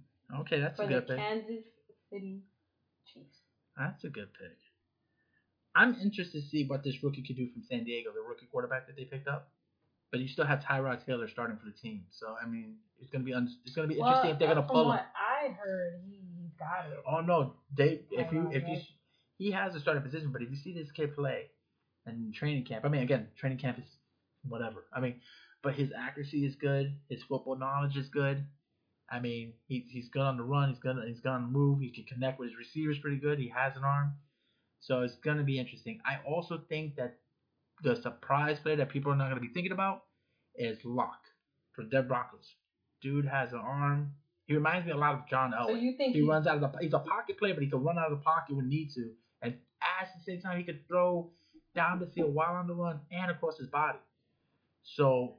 Okay, 0.41 0.59
that's 0.59 0.79
a 0.79 0.85
good 0.87 1.07
pick. 1.07 1.17
Kansas 1.17 1.63
City 2.09 2.41
Chiefs. 3.05 3.37
That's 3.77 4.03
a 4.03 4.09
good 4.09 4.29
pick. 4.33 4.57
I'm 5.75 5.95
interested 6.01 6.41
to 6.43 6.47
see 6.49 6.65
what 6.67 6.83
this 6.83 7.01
rookie 7.03 7.23
could 7.23 7.35
do 7.37 7.47
from 7.51 7.63
San 7.63 7.83
Diego, 7.83 8.11
the 8.13 8.21
rookie 8.21 8.47
quarterback 8.51 8.87
that 8.87 8.95
they 8.95 9.05
picked 9.05 9.27
up. 9.27 9.51
But 10.11 10.19
you 10.19 10.27
still 10.27 10.45
have 10.45 10.59
Tyrod 10.59 11.05
Taylor 11.05 11.29
starting 11.29 11.55
for 11.57 11.65
the 11.65 11.71
team, 11.71 12.03
so 12.11 12.35
I 12.41 12.45
mean, 12.45 12.75
it's 12.99 13.09
gonna 13.09 13.23
be 13.23 13.33
un- 13.33 13.49
it's 13.65 13.73
gonna 13.73 13.87
be 13.87 13.97
interesting 13.97 14.31
if 14.31 14.39
they're 14.39 14.49
gonna 14.49 14.61
pull 14.61 14.81
him. 14.81 14.87
what 14.89 15.05
I 15.15 15.47
heard, 15.53 16.01
he, 16.05 16.19
he's 16.41 16.51
got 16.59 16.91
it. 16.91 16.97
Oh 17.09 17.21
no, 17.21 17.53
they 17.73 18.01
if 18.11 18.31
you 18.33 18.49
if 18.51 18.67
you 18.67 18.77
he 19.37 19.51
has 19.51 19.73
a 19.73 19.79
starting 19.79 20.03
position, 20.03 20.31
but 20.33 20.41
if 20.41 20.49
you 20.49 20.57
see 20.57 20.73
this 20.73 20.91
kid 20.91 21.15
play 21.15 21.45
in 22.05 22.33
training 22.35 22.65
camp, 22.65 22.83
I 22.83 22.89
mean 22.89 23.03
again, 23.03 23.27
training 23.37 23.59
camp 23.59 23.79
is 23.79 23.85
whatever. 24.43 24.83
I 24.93 24.99
mean, 24.99 25.21
but 25.63 25.75
his 25.75 25.91
accuracy 25.97 26.45
is 26.45 26.55
good, 26.55 26.93
his 27.09 27.23
football 27.23 27.55
knowledge 27.57 27.95
is 27.95 28.09
good. 28.09 28.45
I 29.09 29.19
mean, 29.21 29.53
he, 29.67 29.85
he's 29.89 30.09
good 30.09 30.21
on 30.23 30.35
the 30.35 30.43
run, 30.43 30.69
he's 30.69 30.79
good 30.79 30.97
he's 31.07 31.21
good 31.21 31.29
on 31.31 31.43
the 31.43 31.47
move, 31.47 31.79
he 31.79 31.89
can 31.89 32.03
connect 32.03 32.37
with 32.37 32.49
his 32.49 32.57
receivers 32.57 32.99
pretty 32.99 33.17
good. 33.17 33.39
He 33.39 33.47
has 33.47 33.77
an 33.77 33.85
arm, 33.85 34.13
so 34.81 35.01
it's 35.01 35.15
gonna 35.23 35.43
be 35.43 35.59
interesting. 35.59 36.01
I 36.05 36.17
also 36.27 36.61
think 36.67 36.95
that 36.95 37.17
the 37.83 37.95
surprise 38.01 38.59
player 38.59 38.75
that 38.75 38.89
people 38.89 39.11
are 39.11 39.15
not 39.15 39.29
gonna 39.29 39.41
be 39.41 39.53
thinking 39.53 39.71
about 39.71 40.03
is 40.55 40.77
Lock 40.83 41.21
for 41.73 41.83
Denver 41.83 42.07
Broncos. 42.09 42.55
Dude 43.01 43.25
has 43.25 43.53
an 43.53 43.59
arm. 43.59 44.13
He 44.45 44.53
reminds 44.53 44.85
me 44.85 44.91
a 44.91 44.97
lot 44.97 45.13
of 45.15 45.27
John 45.29 45.53
Elway. 45.53 45.67
So 45.67 45.75
you 45.75 45.95
think 45.95 46.15
He 46.15 46.21
runs 46.21 46.45
out 46.45 46.61
of 46.61 46.71
the. 46.73 46.79
He's 46.79 46.93
a 46.93 46.99
pocket 46.99 47.37
player, 47.37 47.53
but 47.53 47.63
he 47.63 47.69
can 47.69 47.83
run 47.83 47.97
out 47.97 48.11
of 48.11 48.19
the 48.19 48.23
pocket 48.23 48.55
when 48.55 48.69
he 48.69 48.77
need 48.79 48.91
to, 48.91 49.11
and 49.41 49.53
at 49.81 50.09
the 50.17 50.23
same 50.23 50.41
time 50.41 50.57
he 50.57 50.63
could 50.63 50.85
throw 50.87 51.29
down 51.73 51.99
the 51.99 52.07
field 52.07 52.33
while 52.33 52.53
on 52.53 52.67
the 52.67 52.73
run 52.73 52.99
and 53.11 53.31
across 53.31 53.57
his 53.57 53.67
body. 53.67 53.99
So, 54.83 55.35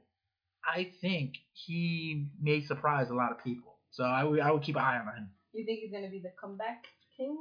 I 0.65 0.91
think 1.01 1.33
he 1.53 2.27
may 2.41 2.61
surprise 2.61 3.09
a 3.09 3.13
lot 3.13 3.31
of 3.31 3.43
people. 3.43 3.75
So 3.91 4.03
I 4.03 4.23
would 4.23 4.39
I 4.39 4.51
would 4.51 4.63
keep 4.63 4.75
an 4.75 4.81
eye 4.81 4.97
on 4.97 5.05
him. 5.15 5.29
you 5.53 5.65
think 5.65 5.81
he's 5.81 5.91
gonna 5.91 6.09
be 6.09 6.19
the 6.19 6.31
comeback 6.39 6.85
king? 7.15 7.37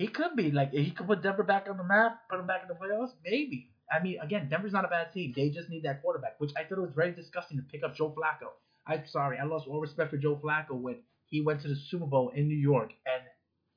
He 0.00 0.06
could 0.06 0.34
be 0.34 0.50
like 0.50 0.72
he 0.72 0.92
could 0.92 1.06
put 1.06 1.22
Denver 1.22 1.42
back 1.42 1.66
on 1.68 1.76
the 1.76 1.84
map, 1.84 2.22
put 2.30 2.40
him 2.40 2.46
back 2.46 2.62
in 2.62 2.68
the 2.68 2.74
playoffs, 2.74 3.12
maybe. 3.22 3.68
I 3.92 4.02
mean, 4.02 4.18
again, 4.22 4.48
Denver's 4.48 4.72
not 4.72 4.86
a 4.86 4.88
bad 4.88 5.12
team. 5.12 5.34
They 5.36 5.50
just 5.50 5.68
need 5.68 5.82
that 5.82 6.00
quarterback, 6.00 6.40
which 6.40 6.52
I 6.56 6.64
thought 6.64 6.78
it 6.78 6.80
was 6.80 6.94
very 6.94 7.12
disgusting 7.12 7.58
to 7.58 7.62
pick 7.64 7.82
up 7.84 7.94
Joe 7.94 8.08
Flacco. 8.16 8.48
I'm 8.86 9.06
sorry, 9.06 9.36
I 9.36 9.44
lost 9.44 9.68
all 9.68 9.78
respect 9.78 10.10
for 10.10 10.16
Joe 10.16 10.40
Flacco 10.42 10.70
when 10.70 11.02
he 11.28 11.42
went 11.42 11.60
to 11.60 11.68
the 11.68 11.76
Super 11.76 12.06
Bowl 12.06 12.30
in 12.30 12.48
New 12.48 12.56
York 12.56 12.94
and 13.04 13.22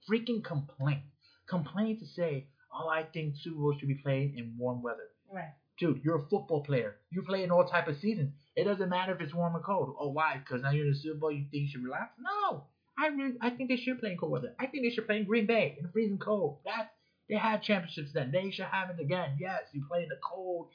freaking 0.09 0.41
complained, 0.41 1.01
complained 1.45 1.99
to 1.99 2.05
say, 2.05 2.47
"Oh, 2.73 2.87
I 2.87 3.03
think 3.03 3.35
Super 3.35 3.57
Bowl 3.57 3.75
should 3.77 3.89
be 3.89 3.95
played 3.95 4.35
in 4.37 4.55
warm 4.57 4.81
weather." 4.81 5.09
Right. 5.29 5.51
Dude, 5.77 6.05
you're 6.05 6.23
a 6.23 6.29
football 6.29 6.63
player. 6.63 6.95
You 7.09 7.23
play 7.23 7.43
in 7.43 7.51
all 7.51 7.65
type 7.65 7.89
of 7.89 7.97
seasons. 7.97 8.31
It 8.55 8.63
doesn't 8.63 8.87
matter 8.87 9.13
if 9.13 9.19
it's 9.19 9.33
warm 9.33 9.57
or 9.57 9.59
cold. 9.59 9.93
Oh, 9.99 10.11
why? 10.11 10.37
Because 10.37 10.61
now 10.61 10.71
you're 10.71 10.85
in 10.85 10.93
the 10.93 10.97
Super 10.97 11.19
Bowl. 11.19 11.33
You 11.33 11.47
think 11.51 11.63
you 11.63 11.67
should 11.67 11.83
relax? 11.83 12.13
No. 12.17 12.63
I 12.97 13.07
really, 13.07 13.35
I 13.41 13.49
think 13.49 13.69
they 13.69 13.75
should 13.77 13.99
play 13.99 14.11
in 14.11 14.17
cold 14.17 14.31
weather. 14.31 14.53
I 14.59 14.67
think 14.67 14.83
they 14.83 14.89
should 14.93 15.05
play 15.07 15.17
in 15.17 15.25
Green 15.25 15.45
Bay 15.45 15.75
in 15.77 15.85
the 15.85 15.91
freezing 15.91 16.19
cold. 16.19 16.59
That's 16.65 16.89
they 17.29 17.35
had 17.35 17.63
championships 17.63 18.11
then. 18.13 18.31
They 18.31 18.51
should 18.51 18.65
have 18.65 18.89
it 18.91 18.99
again. 19.01 19.37
Yes, 19.39 19.61
you 19.71 19.83
play 19.89 20.03
in 20.03 20.09
the 20.09 20.19
cold, 20.23 20.67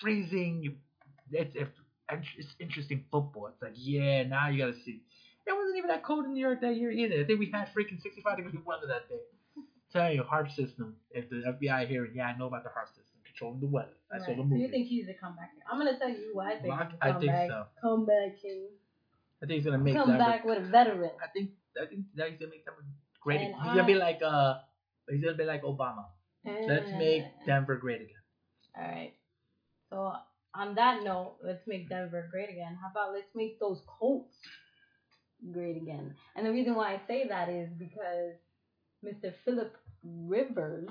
freezing. 0.00 0.62
You, 0.62 0.72
it's 1.32 1.54
it's, 1.54 1.70
it's 2.38 2.48
interesting 2.60 3.04
football. 3.10 3.48
It's 3.48 3.60
like 3.62 3.72
yeah, 3.76 4.22
now 4.24 4.48
you 4.48 4.58
got 4.64 4.72
to 4.74 4.80
see. 4.84 5.02
It 5.46 5.52
wasn't 5.56 5.78
even 5.78 5.88
that 5.88 6.04
cold 6.04 6.26
in 6.26 6.34
New 6.34 6.40
York 6.40 6.60
that 6.60 6.76
year 6.76 6.90
either. 6.90 7.22
I 7.22 7.24
think 7.24 7.40
we 7.40 7.50
had 7.50 7.68
freaking 7.74 8.00
65 8.02 8.36
degree 8.36 8.60
weather 8.64 8.86
that 8.88 9.08
day. 9.08 9.20
Tell 9.90 10.12
you, 10.12 10.22
HAARP 10.22 10.54
system. 10.54 10.96
If 11.10 11.30
the 11.30 11.36
FBI 11.58 11.88
hearing, 11.88 12.12
yeah, 12.14 12.26
I 12.26 12.36
know 12.36 12.46
about 12.46 12.64
the 12.64 12.68
HARP 12.68 12.88
system 12.88 13.16
controlling 13.24 13.60
the 13.60 13.66
weather. 13.66 13.96
I 14.12 14.18
saw 14.18 14.24
Right. 14.26 14.36
the 14.36 14.42
So 14.42 14.46
movie. 14.46 14.60
you 14.62 14.68
think 14.68 14.88
he's 14.88 15.08
a 15.08 15.14
comeback? 15.14 15.50
I'm 15.70 15.78
gonna 15.78 15.98
tell 15.98 16.10
you 16.10 16.30
who 16.34 16.40
I 16.40 16.56
think 16.56 16.68
Lock- 16.68 16.90
the 17.00 17.04
I 17.06 17.18
think 17.18 17.32
so. 17.48 17.64
comeback 17.80 18.40
king. 18.42 18.68
I 19.42 19.46
think 19.46 19.58
he's 19.58 19.64
gonna 19.64 19.78
make 19.78 19.94
Come 19.94 20.18
back 20.18 20.44
with 20.44 20.58
a 20.58 20.66
veteran. 20.66 21.10
I 21.22 21.28
think 21.28 21.50
I 21.80 21.86
think 21.86 22.04
that 22.16 22.30
he's 22.30 22.38
gonna 22.38 22.50
make 22.50 22.64
Denver 22.64 22.84
great. 23.20 23.40
And 23.40 23.54
he's 23.54 23.64
gonna 23.64 23.86
be 23.86 23.94
like 23.94 24.20
uh, 24.24 24.54
he's 25.08 25.22
gonna 25.22 25.36
be 25.36 25.44
like 25.44 25.62
Obama. 25.62 26.06
Let's 26.44 26.90
make 26.92 27.24
Denver 27.46 27.76
great 27.76 28.02
again. 28.02 28.24
All 28.76 28.84
right. 28.84 29.12
So 29.90 30.12
on 30.54 30.74
that 30.74 31.02
note, 31.04 31.36
let's 31.44 31.66
make 31.66 31.88
Denver 31.88 32.28
great 32.30 32.48
again. 32.48 32.76
How 32.80 32.90
about 32.90 33.14
let's 33.14 33.30
make 33.34 33.60
those 33.60 33.80
Colts 33.86 34.34
great 35.52 35.76
again? 35.76 36.14
And 36.36 36.46
the 36.46 36.52
reason 36.52 36.74
why 36.74 36.94
I 36.94 37.00
say 37.06 37.28
that 37.28 37.48
is 37.48 37.68
because 37.78 38.34
Mr. 39.04 39.32
Philip 39.44 39.76
Rivers 40.04 40.88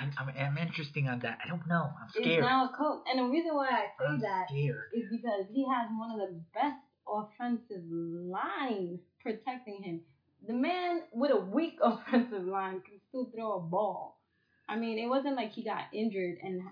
I'm, 0.00 0.12
I'm, 0.18 0.34
I'm 0.36 0.58
interesting 0.58 1.08
on 1.08 1.20
that. 1.20 1.38
I 1.44 1.48
don't 1.48 1.66
know. 1.68 1.90
I'm 1.90 2.08
is 2.08 2.24
scared. 2.24 2.44
now 2.44 2.70
a 2.72 2.76
coach. 2.76 3.02
And 3.10 3.18
the 3.18 3.30
reason 3.30 3.54
why 3.54 3.68
I 3.68 3.86
say 3.98 4.06
I'm 4.08 4.20
that 4.20 4.48
scared. 4.48 4.90
is 4.94 5.04
because 5.10 5.44
he 5.52 5.66
has 5.68 5.88
one 5.98 6.10
of 6.12 6.18
the 6.18 6.40
best 6.54 6.80
offensive 7.08 7.82
line 7.90 8.98
protecting 9.20 9.82
him. 9.82 10.00
The 10.46 10.52
man 10.54 11.02
with 11.12 11.30
a 11.30 11.40
weak 11.40 11.78
offensive 11.82 12.44
line 12.44 12.80
can 12.80 13.00
still 13.08 13.30
throw 13.34 13.54
a 13.54 13.60
ball. 13.60 14.20
I 14.68 14.76
mean, 14.76 14.98
it 14.98 15.08
wasn't 15.08 15.36
like 15.36 15.52
he 15.52 15.62
got 15.62 15.84
injured 15.92 16.38
and 16.42 16.62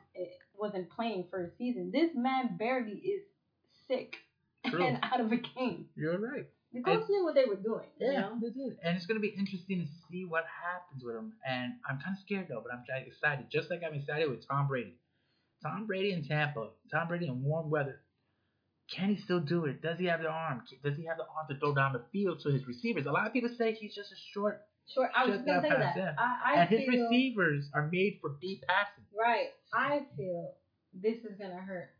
wasn't 0.58 0.90
playing 0.90 1.26
for 1.30 1.44
a 1.44 1.50
season. 1.58 1.90
This 1.92 2.10
man 2.14 2.56
barely 2.58 2.92
is 2.92 3.22
sick 3.86 4.16
True. 4.66 4.84
and 4.84 4.98
out 5.02 5.20
of 5.20 5.30
a 5.32 5.36
game. 5.36 5.86
You're 5.96 6.18
right. 6.18 6.46
The 6.72 6.80
coach 6.80 7.04
knew 7.10 7.22
what 7.24 7.34
they 7.34 7.44
were 7.44 7.56
doing. 7.56 7.88
You 8.00 8.12
Yeah, 8.12 8.20
know? 8.20 8.38
they 8.40 8.48
did. 8.48 8.78
And 8.82 8.96
it's 8.96 9.04
gonna 9.04 9.20
be 9.20 9.28
interesting 9.28 9.80
to 9.80 9.86
see 10.10 10.24
what 10.24 10.44
happens 10.46 11.04
with 11.04 11.14
him. 11.16 11.34
And 11.46 11.74
I'm 11.86 11.98
kind 12.00 12.16
of 12.16 12.20
scared 12.22 12.46
though, 12.48 12.62
but 12.64 12.72
I'm 12.72 12.82
excited. 13.06 13.46
Just 13.50 13.68
like 13.68 13.82
I'm 13.86 13.92
excited 13.92 14.30
with 14.30 14.46
Tom 14.48 14.68
Brady. 14.68 14.94
Tom 15.62 15.86
Brady 15.86 16.12
in 16.12 16.24
Tampa. 16.24 16.68
Tom 16.90 17.08
Brady 17.08 17.26
in 17.26 17.42
warm 17.42 17.68
weather. 17.68 18.00
Can 18.90 19.14
he 19.14 19.22
still 19.22 19.40
do 19.40 19.64
it? 19.66 19.80
Does 19.82 19.98
he 19.98 20.06
have 20.06 20.20
the 20.20 20.28
arm? 20.28 20.62
Does 20.84 20.96
he 20.96 21.04
have 21.06 21.16
the 21.16 21.24
arm 21.24 21.46
to 21.50 21.56
throw 21.58 21.74
down 21.74 21.92
the 21.92 22.02
field 22.12 22.40
to 22.42 22.50
his 22.50 22.66
receivers? 22.66 23.06
A 23.06 23.12
lot 23.12 23.26
of 23.26 23.32
people 23.32 23.50
say 23.56 23.72
he's 23.74 23.94
just 23.94 24.12
a 24.12 24.16
short, 24.34 24.62
Sure, 24.92 25.08
I 25.16 25.24
was 25.26 25.38
gonna 25.42 25.62
that 25.62 25.70
say 25.70 25.78
that. 25.78 25.96
yeah. 25.96 26.12
I, 26.18 26.54
I 26.56 26.60
and 26.62 26.68
his 26.70 26.80
feel, 26.88 27.04
receivers 27.04 27.70
are 27.72 27.88
made 27.90 28.18
for 28.20 28.36
deep 28.40 28.62
passing. 28.68 29.04
Right. 29.16 29.48
I 29.72 30.02
feel 30.16 30.52
this 30.92 31.18
is 31.18 31.38
gonna 31.38 31.60
hurt 31.62 31.90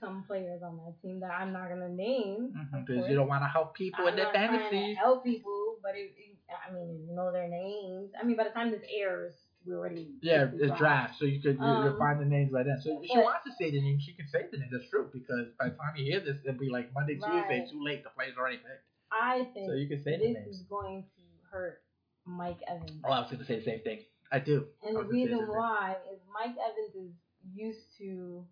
some 0.00 0.24
players 0.26 0.62
on 0.62 0.78
that 0.78 0.94
team 1.02 1.20
that 1.20 1.30
I'm 1.30 1.52
not 1.52 1.68
gonna 1.68 1.90
name. 1.90 2.54
Mm-hmm, 2.56 2.74
of 2.76 2.86
Because 2.86 3.00
course. 3.02 3.10
you 3.10 3.16
don't 3.16 3.28
want 3.28 3.42
to 3.44 3.48
help 3.48 3.74
people 3.76 4.02
I'm 4.04 4.08
in 4.08 4.16
their 4.16 4.26
to 4.26 4.32
fantasies. 4.32 4.96
help 4.96 5.22
people, 5.24 5.76
but 5.82 5.92
it, 5.94 6.10
it, 6.16 6.38
I 6.50 6.72
mean, 6.72 7.04
you 7.08 7.14
know 7.14 7.30
their 7.30 7.48
names. 7.48 8.10
I 8.20 8.24
mean, 8.24 8.36
by 8.36 8.44
the 8.44 8.50
time 8.50 8.70
this 8.70 8.80
airs, 8.98 9.34
we 9.66 9.74
already 9.74 10.08
Yeah, 10.22 10.50
it's 10.52 10.76
draft, 10.78 11.18
so 11.18 11.24
you 11.24 11.40
could 11.40 11.56
you, 11.56 11.64
Um, 11.64 11.98
find 11.98 12.20
the 12.20 12.24
names 12.24 12.50
by 12.52 12.62
then. 12.62 12.80
So 12.80 13.00
if 13.02 13.08
she 13.08 13.14
but- 13.16 13.24
wants 13.24 13.44
to 13.46 13.52
say 13.52 13.70
the 13.70 13.80
name, 13.80 13.98
she 14.00 14.12
can 14.14 14.26
say 14.28 14.46
the 14.50 14.58
name. 14.58 14.68
That's 14.72 14.88
true 14.88 15.10
because 15.12 15.48
by 15.58 15.68
the 15.70 15.76
time 15.76 15.94
you 15.96 16.04
hear 16.04 16.20
this, 16.20 16.38
it'll 16.44 16.58
be 16.58 16.70
like 16.70 16.92
Monday, 16.92 17.14
Tuesday, 17.14 17.60
Right. 17.60 17.68
too 17.70 17.82
late. 17.82 18.02
The 18.04 18.10
player's 18.10 18.36
already 18.36 18.58
picked, 18.58 18.84
I 19.10 19.44
think 19.54 19.68
so 19.70 19.74
you 19.74 19.88
can 19.88 20.02
say 20.02 20.16
this 20.18 20.46
is 20.46 20.62
going 20.62 21.02
to 21.04 21.22
hurt 21.50 21.82
Mike 22.24 22.62
Evans. 22.66 23.00
Oh, 23.04 23.10
I 23.12 23.20
was 23.20 23.30
going 23.30 23.40
to 23.40 23.44
say 23.46 23.56
the 23.58 23.64
same 23.64 23.80
thing. 23.80 24.04
I 24.30 24.38
do. 24.38 24.66
And 24.82 24.96
I 24.96 25.02
the 25.02 25.06
was 25.06 25.06
gonna 25.08 25.12
say 25.12 25.30
reason 25.30 25.46
the 25.46 25.52
why 25.52 25.96
is 26.12 26.20
Mike 26.32 26.56
Evans 26.56 26.94
is 26.94 27.12
used 27.54 27.98
to 27.98 28.46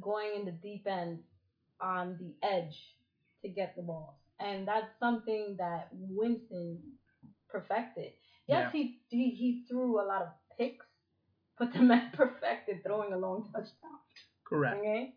going 0.00 0.34
in 0.34 0.44
the 0.44 0.52
deep 0.52 0.86
end 0.86 1.22
on 1.80 2.16
the 2.18 2.34
edge 2.46 2.96
to 3.42 3.48
get 3.48 3.76
the 3.76 3.82
balls. 3.82 4.16
And 4.40 4.66
that's 4.66 4.98
something 4.98 5.56
that 5.58 5.88
Winston 5.92 6.80
perfected. 7.48 8.12
Yes, 8.48 8.72
he, 8.72 9.00
he 9.08 9.30
he 9.30 9.64
threw 9.68 10.00
a 10.00 10.04
lot 10.04 10.22
of 10.22 10.28
picks, 10.62 10.86
but 11.58 11.72
the 11.72 11.80
man 11.90 12.10
perfected 12.14 12.82
throwing 12.84 13.12
a 13.12 13.18
long 13.18 13.48
touchdown. 13.52 13.98
Correct. 14.44 14.78
Okay? 14.80 15.14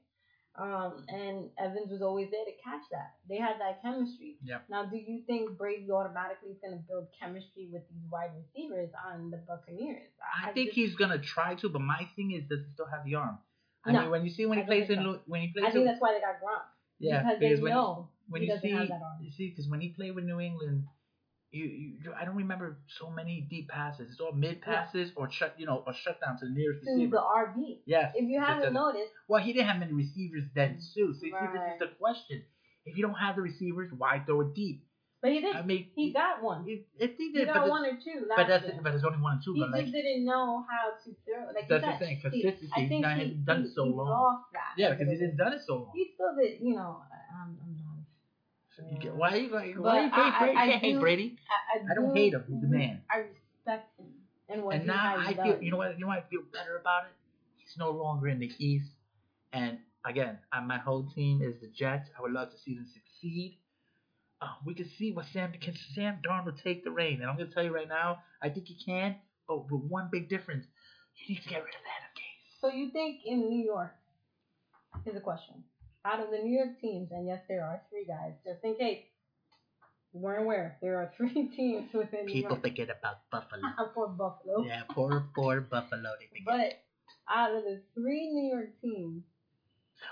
Um, 0.57 1.03
and 1.09 1.49
Evans 1.59 1.91
was 1.91 2.01
always 2.01 2.29
there 2.31 2.45
to 2.45 2.51
catch 2.63 2.83
that. 2.91 3.15
They 3.27 3.35
had 3.37 3.55
that 3.59 3.81
chemistry. 3.81 4.37
Yep. 4.41 4.63
Now, 4.69 4.85
do 4.85 4.95
you 4.95 5.21
think 5.27 5.57
Brady 5.57 5.91
automatically 5.91 6.51
is 6.51 6.57
going 6.63 6.77
to 6.77 6.83
build 6.87 7.07
chemistry 7.19 7.67
with 7.73 7.81
these 7.91 8.03
wide 8.09 8.29
receivers 8.39 8.89
on 9.05 9.31
the 9.31 9.37
Buccaneers? 9.45 10.07
I 10.43 10.51
think 10.53 10.67
just- 10.69 10.75
he's 10.77 10.95
gonna 10.95 11.19
try 11.19 11.55
to, 11.55 11.67
but 11.69 11.81
my 11.81 12.07
thing 12.15 12.31
is, 12.31 12.43
does 12.47 12.59
he 12.65 12.71
still 12.73 12.85
have 12.87 13.03
the 13.03 13.15
arm? 13.15 13.37
I 13.83 13.91
No, 13.91 14.01
mean, 14.03 14.11
when 14.11 14.23
you 14.23 14.31
see 14.31 14.45
when 14.45 14.57
he 14.57 14.63
I 14.63 14.67
plays 14.67 14.89
in 14.89 15.03
so. 15.03 15.19
When 15.27 15.41
he 15.41 15.49
plays, 15.51 15.65
I 15.65 15.71
think 15.71 15.81
in- 15.81 15.85
that's 15.87 16.01
why 16.01 16.13
they 16.13 16.21
got 16.21 16.39
Gronk. 16.41 16.63
yeah, 16.99 17.19
because 17.21 17.39
because 17.39 17.57
they 17.59 17.63
when 17.63 17.71
know 17.73 18.09
when 18.29 18.41
he 18.41 18.47
you 18.47 18.53
doesn't 18.53 18.69
see 18.69 18.75
have 18.75 18.87
that 18.87 19.01
arm. 19.03 19.17
you 19.21 19.31
see 19.31 19.49
because 19.49 19.67
when 19.67 19.81
he 19.81 19.89
played 19.89 20.15
with 20.15 20.23
New 20.23 20.39
England, 20.39 20.85
you, 21.56 21.66
you 21.66 22.14
I 22.20 22.26
don't 22.26 22.36
remember 22.36 22.78
so 22.99 23.10
many 23.10 23.47
deep 23.49 23.70
passes. 23.70 24.12
It's 24.12 24.20
all 24.20 24.34
mid 24.34 24.62
passes 24.62 25.12
or 25.16 25.32
shut 25.32 25.56
you 25.58 25.66
know 25.66 25.84
or 25.88 25.93
shut 25.93 26.20
down 26.22 26.38
to 26.39 26.45
the 26.45 26.51
nearest 26.51 26.84
To 26.86 26.91
receiver. 26.91 27.18
the 27.18 27.22
RB. 27.62 27.78
Yes. 27.86 28.12
If 28.16 28.30
you 28.30 28.39
haven't 28.41 28.74
noticed, 28.74 29.12
Well, 29.28 29.41
he 29.41 29.53
didn't 29.53 29.68
have 29.68 29.80
many 29.80 29.93
receivers 29.93 30.43
then, 30.53 30.80
too. 30.93 31.14
So, 31.14 31.20
see, 31.22 31.32
this 31.32 31.34
Right. 31.34 31.74
is 31.74 31.80
the 31.80 31.88
question. 31.99 32.43
If 32.86 32.95
you 32.97 33.03
don't 33.03 33.16
have 33.16 33.36
the 33.38 33.41
receivers, 33.41 33.89
why 33.97 34.22
throw 34.26 34.41
it 34.41 34.53
deep? 34.53 34.84
but 35.22 35.32
he 35.32 35.41
did. 35.41 35.56
I 35.56 35.64
mean, 35.64 35.88
he 35.95 36.14
got 36.14 36.43
one. 36.43 36.66
It, 36.70 36.86
it, 36.99 37.16
he 37.18 37.32
He 37.32 37.34
did, 37.34 37.47
got 37.47 37.68
one 37.68 37.84
or 37.84 37.97
two 37.97 38.28
but 38.36 38.45
that's 38.47 38.64
year. 38.66 38.78
but 38.84 38.91
there's 38.91 39.03
only 39.03 39.18
one 39.18 39.38
or 39.38 39.41
two. 39.43 39.53
he 39.56 39.62
But 39.62 39.72
like, 39.72 39.82
just 39.86 39.93
didn't 39.93 40.24
know 40.24 40.64
how 40.70 40.91
to 41.03 41.10
throw. 41.26 41.47
Like 41.56 41.68
That's 41.68 41.82
the 41.84 42.06
thing, 42.06 42.18
he- 42.18 42.22
consistency. 42.22 42.70
I 42.76 42.80
He's 42.82 42.89
think 42.89 43.06
he, 43.08 43.26
he's 43.34 43.38
done 43.49 43.62
he, 43.64 43.70
it 43.70 43.74
so 43.74 43.86
he 43.86 43.89
long. 43.91 44.06
lost 44.08 44.43
that. 44.53 44.74
yeah, 44.78 44.91
because 44.93 45.08
he 45.10 45.16
didn't 45.18 45.38
done 45.38 45.53
it 45.53 45.62
so 45.66 45.76
long. 45.89 45.91
He 45.95 46.12
still 46.14 46.36
did. 46.38 46.62
You 46.62 46.76
know, 46.76 47.01
I'm, 47.34 47.58
I'm 47.58 47.74
done. 47.74 47.84
You 48.91 48.97
get- 48.99 49.15
Why 49.15 49.30
are 49.32 49.38
you 49.38 49.49
like? 49.49 49.76
But 49.76 49.84
Why 49.84 50.03
you 50.03 50.09
hate 50.09 50.15
I- 50.19 50.30
I- 50.30 50.39
Brady? 50.39 50.57
I 50.57 50.63
You 50.65 50.71
can't 50.71 50.82
hate 50.82 50.93
do- 50.93 50.99
Brady. 50.99 51.38
I, 51.49 51.78
I, 51.80 51.91
I 51.91 51.93
don't 51.95 52.07
do- 52.09 52.13
hate 52.13 52.34
him. 52.34 52.43
He's 52.47 52.61
the 52.61 52.67
man. 52.67 53.01
I 53.09 53.17
respect 53.17 53.99
him 53.99 54.05
and 54.49 54.63
what 54.63 54.73
And 54.76 54.82
he 54.84 54.88
now 54.88 55.17
has 55.19 55.28
I 55.30 55.34
done. 55.34 55.45
feel. 55.53 55.63
You 55.63 55.71
know 55.71 55.78
what? 55.78 55.93
You 55.95 56.01
know 56.01 56.07
what? 56.07 56.19
I 56.19 56.30
feel 56.30 56.41
better 56.53 56.78
about 56.78 57.03
it. 57.05 57.11
He's 57.57 57.76
no 57.78 57.91
longer 57.91 58.28
in 58.28 58.39
the 58.39 58.51
East. 58.59 58.89
And 59.53 59.80
again, 60.05 60.38
uh, 60.51 60.61
my 60.61 60.78
whole 60.78 61.03
team 61.15 61.41
is 61.41 61.55
the 61.61 61.67
Jets. 61.67 62.09
I 62.17 62.21
would 62.21 62.32
love 62.32 62.51
to 62.51 62.57
see 62.59 62.76
them 62.76 62.86
succeed. 62.93 63.57
Uh, 64.41 64.47
we 64.65 64.73
can 64.76 64.89
see 64.99 65.11
what 65.13 65.26
Sam 65.32 65.53
can 65.61 65.73
Sam 65.95 66.19
Darnold 66.28 66.61
take 66.61 66.84
the 66.84 66.91
reign, 66.91 67.21
and 67.21 67.30
I'm 67.30 67.38
gonna 67.38 67.49
tell 67.51 67.63
you 67.63 67.73
right 67.73 67.88
now, 67.88 68.19
I 68.41 68.49
think 68.49 68.67
he 68.67 68.76
can, 68.86 69.15
but 69.47 69.71
with 69.71 69.82
one 69.84 70.09
big 70.11 70.28
difference, 70.30 70.65
he 71.13 71.34
needs 71.34 71.45
to 71.45 71.49
get 71.51 71.63
rid 71.63 71.73
of 71.73 71.82
Adam 71.97 72.09
Gase. 72.17 72.59
So 72.59 72.67
you 72.69 72.91
think 72.91 73.21
in 73.26 73.49
New 73.49 73.63
York? 73.63 73.93
is 75.05 75.15
a 75.15 75.19
question. 75.21 75.63
Out 76.06 76.20
of 76.20 76.30
the 76.30 76.38
New 76.38 76.56
York 76.56 76.80
teams, 76.80 77.10
and 77.12 77.28
yes, 77.28 77.41
there 77.49 77.64
are 77.66 77.82
three 77.89 78.06
guys. 78.06 78.34
Just 78.45 78.64
in 78.64 78.76
case 78.76 79.01
you 80.14 80.20
weren't 80.22 80.43
aware, 80.43 80.78
there 80.82 80.97
are 80.97 81.12
three 81.18 81.49
teams 81.56 81.89
within 81.93 82.26
New 82.26 82.34
York. 82.41 82.51
People 82.51 82.58
forget 82.62 82.89
about 82.89 83.28
Buffalo. 83.32 83.62
for 83.93 84.08
Buffalo. 84.10 84.64
yeah, 84.66 84.84
poor 84.91 85.28
poor 85.36 85.62
Buffalo. 85.62 86.12
They 86.20 86.28
forget. 86.28 86.45
But 86.45 87.34
out 87.34 87.56
of 87.56 87.64
the 87.64 87.82
three 87.95 88.30
New 88.32 88.53
York 88.56 88.70
teams, 88.82 89.24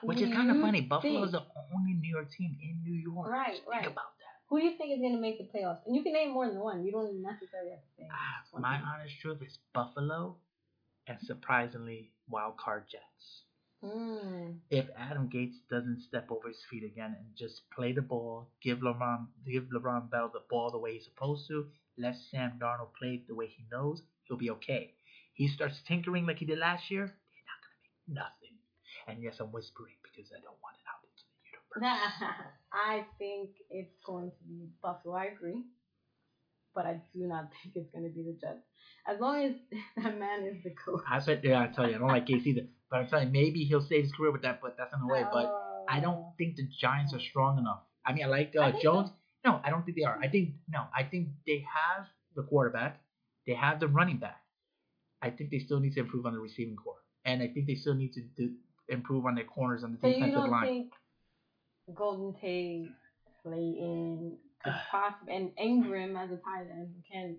Which 0.02 0.20
is 0.20 0.34
kind 0.34 0.50
of 0.50 0.60
funny. 0.62 0.82
Buffalo 0.82 1.24
is 1.24 1.32
the 1.32 1.44
only 1.76 1.94
New 1.94 2.10
York 2.10 2.32
team 2.32 2.58
in 2.62 2.82
New 2.84 3.00
York. 3.00 3.30
Right, 3.30 3.54
Think 3.54 3.68
right. 3.70 3.86
about 3.86 4.18
that. 4.18 4.34
Who 4.50 4.60
do 4.60 4.66
you 4.66 4.78
think 4.78 4.94
is 4.94 5.00
going 5.00 5.16
to 5.16 5.22
make 5.22 5.38
the 5.38 5.46
playoffs? 5.46 5.80
And 5.86 5.96
you 5.96 6.04
can 6.04 6.14
name 6.14 6.34
more 6.34 6.48
than 6.48 6.60
one. 6.60 6.84
You 6.86 6.91
don't 6.91 7.22
necessarily 7.22 7.72
have 7.72 7.80
to 7.80 7.91
say. 7.98 8.08
Ah, 8.12 8.60
my 8.60 8.80
honest 8.82 9.20
truth 9.22 9.41
is 9.41 9.58
Buffalo, 9.74 10.38
and 11.08 11.18
surprisingly, 11.22 12.12
wild 12.30 12.58
card 12.58 12.84
Jets. 12.91 13.44
Mm. 13.84 14.59
if 14.69 14.86
Adam 14.97 15.29
Gase 15.29 15.59
doesn't 15.69 15.99
step 16.07 16.31
over 16.31 16.47
his 16.47 16.63
feet 16.71 16.86
again 16.86 17.17
and 17.19 17.27
just 17.38 17.69
play 17.75 17.91
the 17.91 18.01
ball, 18.01 18.49
give 18.61 18.79
Le'Veon 18.79 19.27
give 19.45 19.65
Le'Veon 19.65 20.09
Bell 20.09 20.29
the 20.31 20.39
ball 20.49 20.71
the 20.71 20.77
way 20.77 20.93
he's 20.93 21.03
supposed 21.03 21.47
to, 21.49 21.67
let 21.97 22.15
Sam 22.31 22.53
Darnold 22.61 22.93
play 22.97 23.23
the 23.27 23.36
way 23.36 23.47
he 23.47 23.65
knows, 23.69 24.01
he'll 24.23 24.38
be 24.38 24.51
okay. 24.51 24.93
He 25.34 25.49
starts 25.49 25.81
tinkering 25.86 26.25
like 26.25 26.38
he 26.38 26.45
did 26.45 26.59
last 26.59 26.89
year, 26.89 27.05
he's 27.05 27.43
not 27.45 27.59
gonna 27.59 27.81
make 27.84 28.23
nothing. 28.23 28.57
And 29.07 29.21
yes, 29.21 29.36
I'm 29.39 29.51
whispering 29.51 29.95
because 30.03 30.31
I 30.31 30.39
don't 30.39 30.57
want 30.63 30.77
it 30.79 30.88
out 30.88 31.03
into 31.03 31.23
the 31.27 31.81
universe. 31.84 32.23
I 32.73 33.05
think 33.17 33.49
it's 33.69 33.95
going 34.05 34.31
to 34.31 34.43
be 34.47 34.69
Buffalo. 34.81 35.15
I 35.15 35.25
agree. 35.25 35.63
But 36.73 36.86
I 36.86 37.01
do 37.13 37.27
not 37.27 37.49
think 37.61 37.75
it's 37.75 37.91
going 37.91 38.05
to 38.05 38.09
be 38.09 38.23
the 38.23 38.38
Jets. 38.39 38.63
As 39.07 39.19
long 39.19 39.43
as 39.43 39.53
that 40.03 40.17
man 40.17 40.45
is 40.45 40.63
the 40.63 40.71
coach. 40.71 41.03
I 41.09 41.19
bet 41.19 41.43
yeah, 41.43 41.61
I 41.61 41.67
tell 41.67 41.89
you, 41.89 41.95
I 41.95 41.99
don't 41.99 42.07
like 42.07 42.25
Gase 42.27 42.45
either. 42.45 42.67
But 42.94 43.00
I'm 43.00 43.08
telling 43.08 43.26
you, 43.26 43.34
maybe 43.34 43.64
he'll 43.64 43.82
save 43.82 44.04
his 44.04 44.12
career 44.12 44.32
with 44.32 44.44
that, 44.44 44.62
but 44.62 44.76
that's 44.78 44.94
in 44.94 45.00
the 45.00 45.12
way. 45.12 45.24
But 45.34 45.52
I 45.89 46.00
don't 46.00 46.26
think 46.38 46.58
the 46.58 46.70
Giants 46.80 47.12
are 47.12 47.20
strong 47.20 47.58
enough. 47.58 47.80
I 48.06 48.14
mean, 48.14 48.24
I 48.24 48.28
like 48.28 48.54
uh, 48.56 48.66
I 48.66 48.72
Jones. 48.84 49.10
No, 49.44 49.60
I 49.64 49.72
don't 49.72 49.84
think 49.84 49.98
they 49.98 50.04
are. 50.04 50.20
I 50.22 50.28
think 50.28 50.52
no, 50.70 50.84
I 50.96 51.02
think 51.02 51.30
they 51.48 51.66
have 51.74 52.06
the 52.36 52.44
quarterback. 52.44 53.02
They 53.48 53.56
have 53.56 53.80
the 53.80 53.88
running 53.88 54.18
back. 54.18 54.39
I 55.24 55.32
think 55.32 55.50
they 55.50 55.58
still 55.58 55.80
need 55.80 55.94
to 55.94 56.02
improve 56.02 56.28
on 56.28 56.34
the 56.34 56.39
receiving 56.39 56.76
corps, 56.76 57.02
and 57.26 57.41
I 57.41 57.48
think 57.48 57.66
they 57.66 57.74
still 57.74 57.96
need 57.96 58.14
to 58.14 58.22
do, 58.38 58.52
improve 58.89 59.26
on 59.26 59.34
their 59.34 59.46
corners 59.46 59.84
on 59.84 59.94
the 59.94 59.98
So 60.00 60.08
you 60.10 60.14
defensive 60.14 60.41
don't 60.41 60.52
line. 60.52 60.68
think 60.68 60.94
Golden 61.96 62.39
Tate, 62.39 62.91
Slayton, 63.41 64.38
possibly, 64.91 65.36
and 65.36 65.50
Engram 65.58 66.16
as 66.24 66.30
a 66.30 66.38
tight 66.38 66.68
end 66.72 66.94
can 67.12 67.38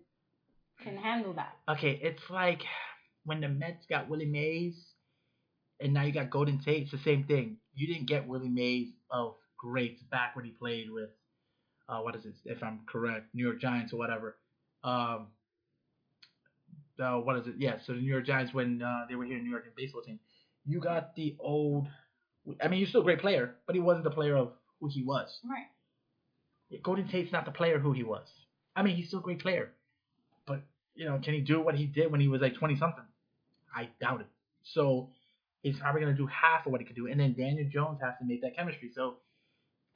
can 0.82 0.96
handle 0.96 1.32
that. 1.34 1.56
Okay, 1.68 2.00
it's 2.02 2.28
like 2.28 2.62
when 3.24 3.40
the 3.40 3.48
Mets 3.48 3.86
got 3.88 4.08
Willie 4.08 4.26
Mays, 4.26 4.74
and 5.84 5.92
now 5.92 6.02
you 6.02 6.12
got 6.12 6.30
Golden 6.30 6.58
Tate. 6.58 6.84
It's 6.84 6.90
the 6.90 6.98
same 7.04 7.24
thing. 7.24 7.58
You 7.74 7.86
didn't 7.86 8.08
get 8.08 8.26
Willie 8.26 8.48
Mays 8.48 8.88
of 9.10 9.34
greats 9.58 10.02
back 10.10 10.34
when 10.34 10.46
he 10.46 10.50
played 10.50 10.90
with, 10.90 11.10
uh, 11.90 11.98
what 11.98 12.16
is 12.16 12.24
it? 12.24 12.32
If 12.46 12.62
I'm 12.62 12.80
correct, 12.86 13.26
New 13.34 13.44
York 13.44 13.60
Giants 13.60 13.92
or 13.92 13.98
whatever. 13.98 14.36
Um, 14.82 15.26
uh, 16.98 17.16
what 17.16 17.36
is 17.36 17.46
it? 17.48 17.56
Yeah, 17.58 17.76
so 17.84 17.92
the 17.92 18.00
New 18.00 18.08
York 18.08 18.24
Giants 18.24 18.54
when 18.54 18.80
uh, 18.80 19.04
they 19.10 19.14
were 19.14 19.26
here 19.26 19.36
in 19.36 19.44
New 19.44 19.50
York 19.50 19.64
in 19.66 19.72
baseball 19.76 20.00
team. 20.00 20.18
You 20.64 20.80
got 20.80 21.14
the 21.16 21.36
old. 21.38 21.86
I 22.62 22.68
mean, 22.68 22.78
you're 22.78 22.88
still 22.88 23.02
a 23.02 23.04
great 23.04 23.20
player, 23.20 23.56
but 23.66 23.74
he 23.74 23.80
wasn't 23.80 24.04
the 24.04 24.10
player 24.10 24.36
of 24.36 24.52
who 24.80 24.88
he 24.88 25.02
was. 25.02 25.28
Right. 25.48 25.66
Golden 26.82 27.08
Tate's 27.08 27.30
not 27.30 27.44
the 27.44 27.50
player 27.50 27.78
who 27.78 27.92
he 27.92 28.04
was. 28.04 28.26
I 28.74 28.82
mean, 28.82 28.96
he's 28.96 29.08
still 29.08 29.18
a 29.20 29.22
great 29.22 29.40
player, 29.40 29.72
but 30.46 30.62
you 30.94 31.04
know, 31.04 31.20
can 31.22 31.34
he 31.34 31.40
do 31.40 31.60
what 31.60 31.74
he 31.74 31.84
did 31.84 32.10
when 32.10 32.22
he 32.22 32.28
was 32.28 32.40
like 32.40 32.54
twenty 32.54 32.76
something? 32.78 33.04
I 33.74 33.90
doubt 34.00 34.22
it. 34.22 34.28
So 34.62 35.10
he's 35.64 35.78
probably 35.80 36.02
gonna 36.02 36.14
do 36.14 36.26
half 36.28 36.66
of 36.66 36.72
what 36.72 36.80
he 36.80 36.86
could 36.86 36.94
do, 36.94 37.08
and 37.08 37.18
then 37.18 37.34
Daniel 37.34 37.68
Jones 37.68 37.98
has 38.02 38.14
to 38.20 38.24
make 38.24 38.42
that 38.42 38.54
chemistry. 38.54 38.90
So 38.94 39.16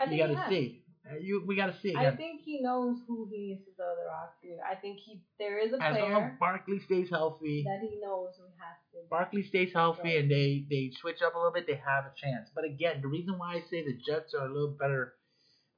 I 0.01 0.05
you 0.07 0.19
gotta 0.19 0.49
see. 0.49 0.83
Uh, 1.09 1.17
You 1.17 1.45
we 1.47 1.55
gotta 1.57 1.77
see. 1.81 1.95
I 1.95 2.11
think 2.17 2.43
he 2.45 2.61
knows 2.61 2.97
who 3.07 3.29
he 3.31 3.39
needs 3.49 3.65
to 3.67 3.73
throw 3.77 3.95
the 3.95 4.07
rock 4.07 4.35
to. 4.43 4.49
I 4.69 4.75
think 4.75 4.99
he 4.99 5.23
there 5.39 5.59
is 5.59 5.73
a 5.73 5.83
as 5.83 5.97
long 6.01 6.13
as 6.23 6.33
Barkley 6.41 6.81
stays 6.81 7.09
healthy, 7.11 7.65
that 7.67 7.81
he 7.81 8.01
knows 8.01 8.35
who 8.37 8.45
has 8.59 8.77
to. 8.93 9.09
Barkley 9.09 9.43
stays 9.45 9.73
healthy, 9.73 10.17
and 10.17 10.31
they 10.31 10.67
they 10.69 10.91
switch 11.01 11.21
up 11.25 11.35
a 11.35 11.39
little 11.39 11.53
bit, 11.53 11.67
they 11.67 11.81
have 11.93 12.05
a 12.05 12.13
chance. 12.17 12.49
But 12.55 12.65
again, 12.65 13.01
the 13.03 13.09
reason 13.09 13.39
why 13.39 13.55
I 13.57 13.61
say 13.71 13.85
the 13.85 13.97
Jets 14.07 14.35
are 14.35 14.47
a 14.47 14.53
little 14.53 14.77
better 14.79 15.15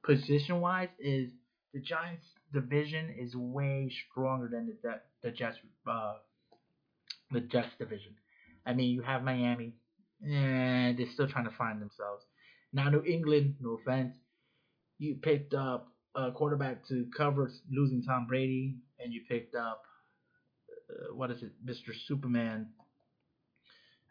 position 0.03 0.59
wise 0.61 0.89
is 0.99 1.29
the 1.73 1.79
Giants 1.79 2.25
division 2.53 3.15
is 3.17 3.35
way 3.35 3.91
stronger 4.09 4.47
than 4.51 4.67
the 4.67 4.75
the, 4.83 5.01
the 5.23 5.31
Jets 5.31 5.57
uh 5.87 6.15
the 7.31 7.41
Jets 7.41 7.69
division. 7.77 8.15
I 8.65 8.73
mean, 8.73 8.89
you 8.91 9.01
have 9.01 9.23
Miami, 9.23 9.75
and 10.23 10.97
they're 10.97 11.11
still 11.13 11.27
trying 11.27 11.45
to 11.45 11.55
find 11.57 11.81
themselves. 11.81 12.23
Now, 12.73 12.89
New 12.89 13.03
England, 13.03 13.55
no 13.59 13.77
offense, 13.81 14.13
you 14.97 15.15
picked 15.15 15.53
up 15.53 15.87
a 16.15 16.31
quarterback 16.31 16.87
to 16.87 17.05
cover 17.15 17.51
losing 17.71 18.03
Tom 18.03 18.27
Brady, 18.27 18.75
and 18.99 19.13
you 19.13 19.21
picked 19.27 19.55
up 19.55 19.83
uh, 20.89 21.13
what 21.13 21.31
is 21.31 21.41
it, 21.41 21.51
Mr. 21.65 21.93
Superman. 22.07 22.67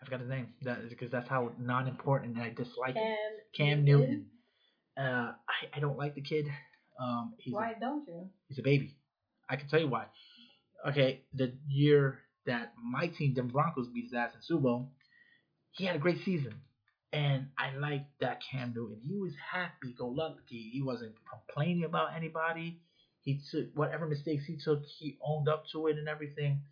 I 0.00 0.04
forgot 0.04 0.20
his 0.20 0.28
name. 0.28 0.48
That 0.62 0.88
because 0.88 1.10
that's 1.10 1.28
how 1.28 1.52
non-important 1.58 2.38
I 2.38 2.50
dislike 2.50 2.94
him. 2.94 3.16
Cam, 3.54 3.68
Cam 3.68 3.84
Newton. 3.84 4.26
Uh, 4.98 5.02
I, 5.32 5.76
I 5.76 5.80
don't 5.80 5.98
like 5.98 6.14
the 6.14 6.22
kid. 6.22 6.46
Um, 7.00 7.34
he's 7.38 7.52
a 7.52 7.56
Why 7.56 7.74
don't 7.78 8.06
you? 8.06 8.28
He's 8.48 8.58
a 8.58 8.62
baby. 8.62 8.96
I 9.48 9.56
can 9.56 9.68
tell 9.68 9.80
you 9.80 9.88
why. 9.88 10.06
Okay, 10.88 11.22
the 11.34 11.52
year 11.68 12.20
that 12.46 12.72
my 12.82 13.08
team, 13.08 13.34
the 13.34 13.42
Broncos, 13.42 13.88
beat 13.88 14.04
his 14.04 14.14
ass 14.14 14.30
in 14.34 14.40
Super 14.42 14.62
Bowl, 14.62 14.92
he 15.72 15.84
had 15.84 15.96
a 15.96 15.98
great 15.98 16.24
season. 16.24 16.54
And 17.12 17.48
I 17.58 17.76
liked 17.76 18.20
that 18.20 18.40
Cam 18.50 18.72
Newton. 18.74 19.00
He 19.04 19.16
was 19.16 19.32
happy 19.52 19.94
go 19.96 20.06
lucky. 20.06 20.70
He 20.72 20.80
wasn't 20.80 21.14
complaining 21.28 21.84
about 21.84 22.14
anybody. 22.16 22.80
He 23.22 23.40
took 23.50 23.66
whatever 23.74 24.06
mistakes 24.06 24.44
he 24.46 24.56
took, 24.56 24.82
he 24.98 25.18
owned 25.22 25.48
up 25.48 25.64
to 25.72 25.88
it 25.88 25.98
and 25.98 26.08
everything. 26.08 26.62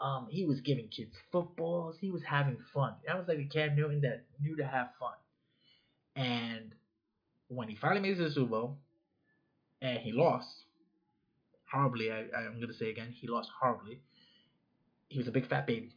Um, 0.00 0.28
he 0.30 0.44
was 0.44 0.60
giving 0.60 0.88
kids 0.88 1.12
footballs. 1.30 1.96
He 2.00 2.10
was 2.10 2.22
having 2.22 2.58
fun. 2.72 2.94
That 3.06 3.18
was 3.18 3.26
like 3.28 3.38
a 3.38 3.44
Cam 3.44 3.76
Newton 3.76 4.00
that 4.02 4.24
knew 4.40 4.56
to 4.56 4.64
have 4.64 4.88
fun. 4.98 5.14
And 6.16 6.74
when 7.48 7.68
he 7.68 7.76
finally 7.76 8.00
made 8.00 8.12
it 8.12 8.16
to 8.16 8.24
the 8.24 8.30
Super 8.30 8.50
Bowl, 8.50 8.78
and 9.80 9.98
he 9.98 10.12
lost 10.12 10.48
horribly. 11.70 12.10
I, 12.10 12.24
I'm 12.36 12.60
gonna 12.60 12.74
say 12.74 12.90
again, 12.90 13.12
he 13.20 13.26
lost 13.26 13.50
horribly. 13.60 14.00
He 15.08 15.18
was 15.18 15.28
a 15.28 15.32
big 15.32 15.48
fat 15.48 15.66
baby. 15.66 15.96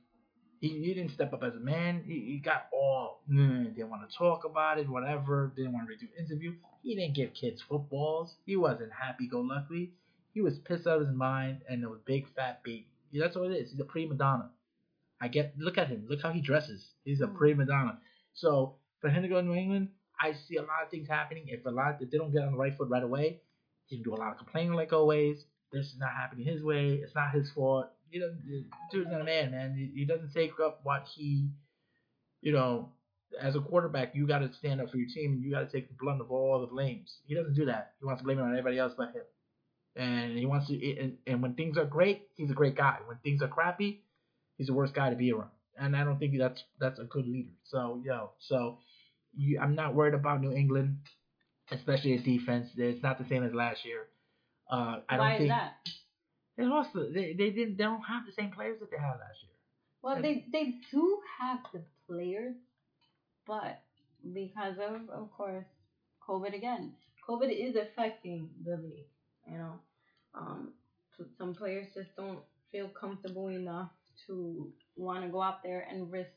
He, 0.61 0.69
he 0.69 0.93
didn't 0.93 1.11
step 1.11 1.33
up 1.33 1.43
as 1.43 1.55
a 1.55 1.59
man. 1.59 2.03
He, 2.05 2.13
he 2.13 2.41
got 2.43 2.67
all 2.73 3.21
mm, 3.31 3.75
didn't 3.75 3.89
want 3.89 4.09
to 4.09 4.17
talk 4.17 4.45
about 4.45 4.79
it, 4.79 4.89
whatever. 4.89 5.51
Didn't 5.55 5.73
want 5.73 5.89
to 5.89 5.95
do 5.97 6.07
interview. 6.17 6.53
He 6.81 6.95
didn't 6.95 7.15
give 7.15 7.33
kids 7.33 7.61
footballs. 7.67 8.35
He 8.45 8.55
wasn't 8.55 8.91
happy 8.91 9.27
go 9.27 9.41
lucky. 9.41 9.93
He 10.33 10.41
was 10.41 10.57
pissed 10.59 10.87
out 10.87 11.01
of 11.01 11.07
his 11.07 11.15
mind, 11.15 11.61
and 11.69 11.83
it 11.83 11.89
was 11.89 11.99
big 12.05 12.25
fat 12.35 12.63
baby. 12.63 12.87
That's 13.13 13.35
what 13.35 13.51
it 13.51 13.55
is. 13.55 13.71
He's 13.71 13.79
a 13.79 13.85
prima 13.85 14.15
donna. 14.15 14.49
I 15.21 15.27
get. 15.29 15.53
Look 15.57 15.77
at 15.77 15.87
him. 15.87 16.05
Look 16.09 16.21
how 16.21 16.31
he 16.31 16.41
dresses. 16.41 16.85
He's 17.03 17.21
a 17.21 17.27
Hmm. 17.27 17.35
prima 17.37 17.65
donna. 17.65 17.99
So 18.33 18.75
for 19.01 19.09
him 19.09 19.23
to 19.23 19.29
go 19.29 19.41
to 19.41 19.47
New 19.47 19.53
England, 19.55 19.89
I 20.19 20.33
see 20.33 20.57
a 20.57 20.61
lot 20.61 20.83
of 20.83 20.89
things 20.91 21.07
happening. 21.07 21.45
If 21.47 21.65
a 21.65 21.69
lot, 21.69 22.01
if 22.01 22.09
they 22.11 22.17
don't 22.17 22.31
get 22.31 22.43
on 22.43 22.51
the 22.51 22.57
right 22.57 22.75
foot 22.77 22.89
right 22.89 23.03
away, 23.03 23.41
he 23.87 23.97
can 23.97 24.03
do 24.03 24.13
a 24.13 24.19
lot 24.19 24.31
of 24.31 24.37
complaining 24.37 24.73
like 24.73 24.93
always. 24.93 25.45
This 25.71 25.87
is 25.87 25.97
not 25.99 26.11
happening 26.11 26.45
his 26.45 26.63
way. 26.63 26.95
It's 26.95 27.15
not 27.15 27.31
his 27.33 27.49
fault. 27.51 27.91
He 28.09 28.19
doesn't. 28.19 28.41
Dude's 28.91 29.09
not 29.11 29.21
a 29.21 29.25
man, 29.25 29.51
man. 29.51 29.75
He, 29.75 29.99
he 29.99 30.05
doesn't 30.05 30.33
take 30.33 30.59
up 30.63 30.81
what 30.83 31.05
he, 31.15 31.49
you 32.41 32.51
know, 32.51 32.89
as 33.41 33.55
a 33.55 33.59
quarterback, 33.59 34.15
you 34.15 34.27
got 34.27 34.39
to 34.39 34.51
stand 34.53 34.81
up 34.81 34.89
for 34.89 34.97
your 34.97 35.07
team 35.13 35.33
and 35.33 35.43
you 35.43 35.51
got 35.51 35.61
to 35.61 35.71
take 35.71 35.87
the 35.87 35.95
blunt 35.99 36.21
of 36.21 36.31
all 36.31 36.61
the 36.61 36.67
blames. 36.67 37.17
He 37.25 37.35
doesn't 37.35 37.55
do 37.55 37.65
that. 37.65 37.93
He 37.99 38.05
wants 38.05 38.21
to 38.21 38.25
blame 38.25 38.39
it 38.39 38.43
on 38.43 38.51
everybody 38.51 38.77
else 38.77 38.93
but 38.97 39.07
him. 39.07 39.23
And 39.95 40.37
he 40.37 40.45
wants 40.45 40.67
to. 40.67 40.99
And, 40.99 41.17
and 41.25 41.41
when 41.41 41.53
things 41.55 41.77
are 41.77 41.85
great, 41.85 42.27
he's 42.35 42.51
a 42.51 42.53
great 42.53 42.75
guy. 42.75 42.97
When 43.05 43.17
things 43.17 43.41
are 43.41 43.47
crappy, 43.47 44.03
he's 44.57 44.67
the 44.67 44.73
worst 44.73 44.93
guy 44.93 45.09
to 45.09 45.15
be 45.15 45.31
around. 45.31 45.49
And 45.77 45.95
I 45.95 46.03
don't 46.03 46.19
think 46.19 46.37
that's 46.37 46.63
that's 46.79 46.99
a 46.99 47.03
good 47.03 47.27
leader. 47.27 47.51
So 47.63 48.01
yo, 48.03 48.31
so 48.39 48.79
you, 49.35 49.59
I'm 49.59 49.75
not 49.75 49.93
worried 49.93 50.13
about 50.13 50.41
New 50.41 50.53
England, 50.53 50.97
especially 51.71 52.13
his 52.15 52.23
defense. 52.23 52.69
It's 52.77 53.03
not 53.03 53.17
the 53.17 53.25
same 53.27 53.43
as 53.43 53.53
last 53.53 53.85
year. 53.85 54.07
Uh, 54.71 54.99
I 55.09 55.17
Why 55.17 55.17
don't 55.17 55.31
is 55.31 55.37
think 55.39 55.49
that? 55.49 55.73
They 56.57 56.63
lost. 56.63 56.93
The, 56.93 57.11
they 57.13 57.33
they 57.33 57.49
didn't. 57.51 57.77
They 57.77 57.83
don't 57.83 58.01
have 58.01 58.25
the 58.25 58.31
same 58.31 58.51
players 58.51 58.79
that 58.79 58.91
they 58.91 58.97
had 58.97 59.17
last 59.19 59.43
year. 59.43 59.51
Well, 60.01 60.21
they 60.21 60.45
they 60.51 60.75
do 60.91 61.19
have 61.39 61.59
the 61.73 61.83
players, 62.07 62.55
but 63.47 63.81
because 64.33 64.75
of 64.77 65.09
of 65.09 65.31
course 65.31 65.65
COVID 66.27 66.55
again, 66.55 66.93
COVID 67.27 67.49
is 67.51 67.75
affecting 67.75 68.49
the 68.63 68.77
league. 68.77 69.07
You 69.49 69.57
know, 69.57 69.73
um, 70.33 70.73
some 71.37 71.53
players 71.53 71.87
just 71.93 72.15
don't 72.15 72.39
feel 72.71 72.89
comfortable 72.89 73.47
enough 73.47 73.89
to 74.27 74.71
want 74.95 75.23
to 75.23 75.29
go 75.29 75.41
out 75.41 75.63
there 75.63 75.87
and 75.89 76.11
risk 76.11 76.31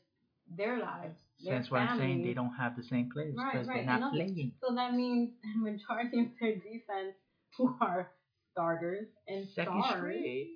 their 0.55 0.79
lives. 0.79 1.15
Their 1.43 1.55
That's 1.55 1.71
why 1.71 1.79
I'm 1.79 1.97
saying 1.97 2.23
they 2.23 2.33
don't 2.33 2.53
have 2.53 2.75
the 2.75 2.83
same 2.83 3.09
players 3.11 3.35
because 3.35 3.67
right, 3.67 3.85
they're 3.85 3.99
not 3.99 4.13
playing. 4.13 4.51
So 4.61 4.75
that 4.75 4.93
means 4.93 5.31
the 5.43 5.71
majority 5.71 6.19
of 6.19 6.27
their 6.39 6.55
defense, 6.55 7.15
who 7.57 7.75
are 7.81 8.09
starters 8.59 9.07
and 9.27 9.47
Second 9.55 9.83
stars, 9.83 9.99
straight. 9.99 10.49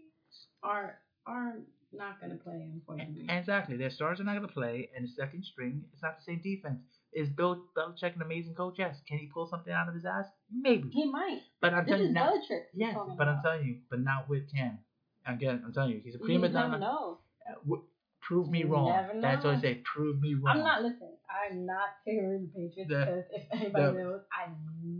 are 0.62 0.97
are 1.26 1.56
not 1.93 2.20
going 2.20 2.32
to 2.38 2.43
play, 2.43 2.68
unfortunately. 2.74 3.28
Exactly. 3.30 3.78
Their 3.78 3.89
stars 3.91 4.20
are 4.20 4.24
not 4.24 4.36
going 4.36 4.47
to 4.47 4.54
play, 4.54 4.89
and 4.95 5.06
the 5.08 5.12
second 5.12 5.45
string, 5.45 5.84
it's 5.93 6.01
not 6.01 6.18
the 6.18 6.24
same 6.24 6.41
defense. 6.43 6.80
Is 7.14 7.30
Bill 7.30 7.62
Belichick 7.78 8.16
an 8.16 8.22
amazing 8.24 8.56
coach? 8.56 8.76
Yes. 8.78 8.97
Can 9.08 9.20
he 9.20 9.28
pull 9.28 9.47
something 9.47 9.72
out 9.72 9.88
of 9.88 9.93
his 9.93 10.04
ass? 10.04 10.26
Maybe. 10.51 10.89
he 10.89 11.10
might. 11.10 11.41
But 11.62 11.74
I'm 11.76 11.86
This 11.86 11.91
telling 11.93 12.08
you. 12.10 12.16
Belichick. 12.16 12.64
Yes, 12.76 12.97
but 13.18 13.28
I'm 13.28 13.41
telling 13.43 13.66
you, 13.66 13.78
but 13.89 13.99
not 13.99 14.28
with 14.28 14.51
Cam. 14.54 14.80
Again, 15.28 15.62
I'm 15.66 15.72
telling 15.72 15.91
you, 15.91 16.01
he's 16.04 16.16
a 16.16 16.20
prima 16.20 16.49
donna. 16.49 16.80
know. 16.80 17.20
Uh, 17.47 17.54
w- 17.64 17.84
Prove 18.22 18.49
me 18.49 18.60
You 18.60 18.68
wrong. 18.68 19.22
That's 19.22 19.43
what 19.43 19.56
I 19.56 19.62
say. 19.62 19.82
Prove 19.84 20.20
me 20.22 20.34
wrong. 20.34 20.58
I'm 20.58 20.64
not 20.64 20.82
listening. 20.82 21.12
I'm 21.34 21.65
not 21.65 21.89
favoring 22.05 22.49
the 22.53 22.59
Patriots 22.69 22.89
The- 22.89 22.99
because 22.99 23.23
if 23.31 23.43
anybody 23.51 23.86
the- 23.86 23.91
knows, 24.03 24.21
I'm 24.31 24.55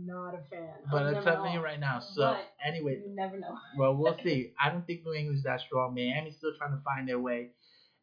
not 0.06 0.34
a 0.34 0.42
fan. 0.50 0.68
But 0.90 1.02
I'm 1.16 1.22
telling 1.24 1.52
you 1.52 1.60
right 1.60 1.80
now. 1.80 2.00
So 2.00 2.22
But 2.22 2.38
anyway, 2.64 3.00
you 3.06 3.14
never 3.14 3.38
know. 3.38 3.56
well, 3.78 3.94
we'll 3.94 4.16
see. 4.22 4.52
I 4.62 4.70
don't 4.70 4.86
think 4.86 5.04
New 5.04 5.14
England's 5.14 5.42
that 5.44 5.60
strong. 5.60 5.94
Miami's 5.94 6.36
still 6.36 6.52
trying 6.58 6.72
to 6.72 6.82
find 6.84 7.08
their 7.08 7.18
way. 7.20 7.50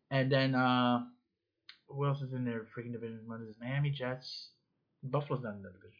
And 0.10 0.32
then 0.32 0.56
uh 0.56 1.06
who 1.88 2.06
else 2.06 2.22
is 2.22 2.34
in 2.34 2.46
their 2.46 2.66
freaking 2.76 2.94
division? 2.94 3.20
What 3.26 3.42
is? 3.42 3.56
Miami 3.62 3.90
Jets. 3.92 4.50
Buffalo's 5.04 5.44
not 5.44 5.56
in 5.56 5.62
the 5.64 5.70
division. 5.70 5.98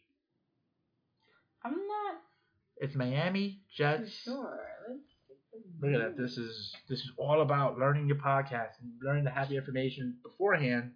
I'm 1.64 1.72
not 1.74 2.14
It's 2.78 2.94
Miami 2.94 3.60
Jets. 3.76 4.10
sure. 4.24 4.60
Let's 4.88 5.00
Look 5.80 5.92
at 5.92 5.98
that. 6.16 6.16
This 6.22 6.38
is 6.38 6.74
this 6.88 7.00
is 7.00 7.10
all 7.18 7.42
about 7.42 7.78
learning 7.78 8.06
your 8.06 8.16
podcast 8.16 8.80
and 8.80 8.90
learning 9.02 9.24
to 9.24 9.30
have 9.30 9.48
the 9.50 9.56
information 9.56 10.16
beforehand, 10.22 10.92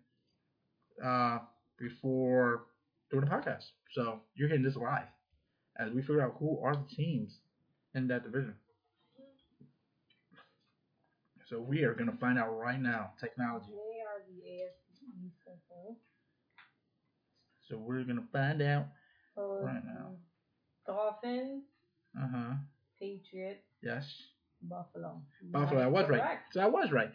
uh, 1.05 1.39
before 1.79 2.67
doing 3.11 3.25
the 3.25 3.31
podcast. 3.31 3.65
So 3.93 4.21
you're 4.35 4.49
hearing 4.49 4.63
this 4.63 4.77
live 4.77 5.09
as 5.79 5.93
we 5.93 6.03
figure 6.03 6.23
out 6.23 6.37
who 6.39 6.61
are 6.63 6.75
the 6.77 6.87
teams 6.95 7.41
in 7.95 8.09
that 8.09 8.25
division. 8.25 8.55
So 11.47 11.61
we 11.61 11.85
are 11.85 11.95
gonna 11.95 12.17
find 12.21 12.39
out 12.39 12.59
right 12.59 12.81
now. 12.81 13.13
Technology. 13.21 13.71
They 13.71 14.01
are 14.03 14.21
the 14.27 14.43
AFC 14.49 15.07
So 17.69 17.77
we're 17.79 18.05
gonna 18.05 18.27
find 18.33 18.63
out 18.63 18.87
So 19.35 19.61
right 19.63 19.85
now. 19.85 20.17
Dolphins, 20.87 21.65
Uh 22.17 22.29
huh. 22.29 22.55
Patriots, 22.99 23.67
Yes. 23.83 24.36
Buffalo. 24.63 25.21
Buffalo. 25.51 25.81
I 25.83 25.87
was 25.87 26.09
right. 26.09 26.21
correct. 26.21 26.53
So 26.53 26.61
I 26.61 26.67
was 26.67 26.91
right. 26.93 27.11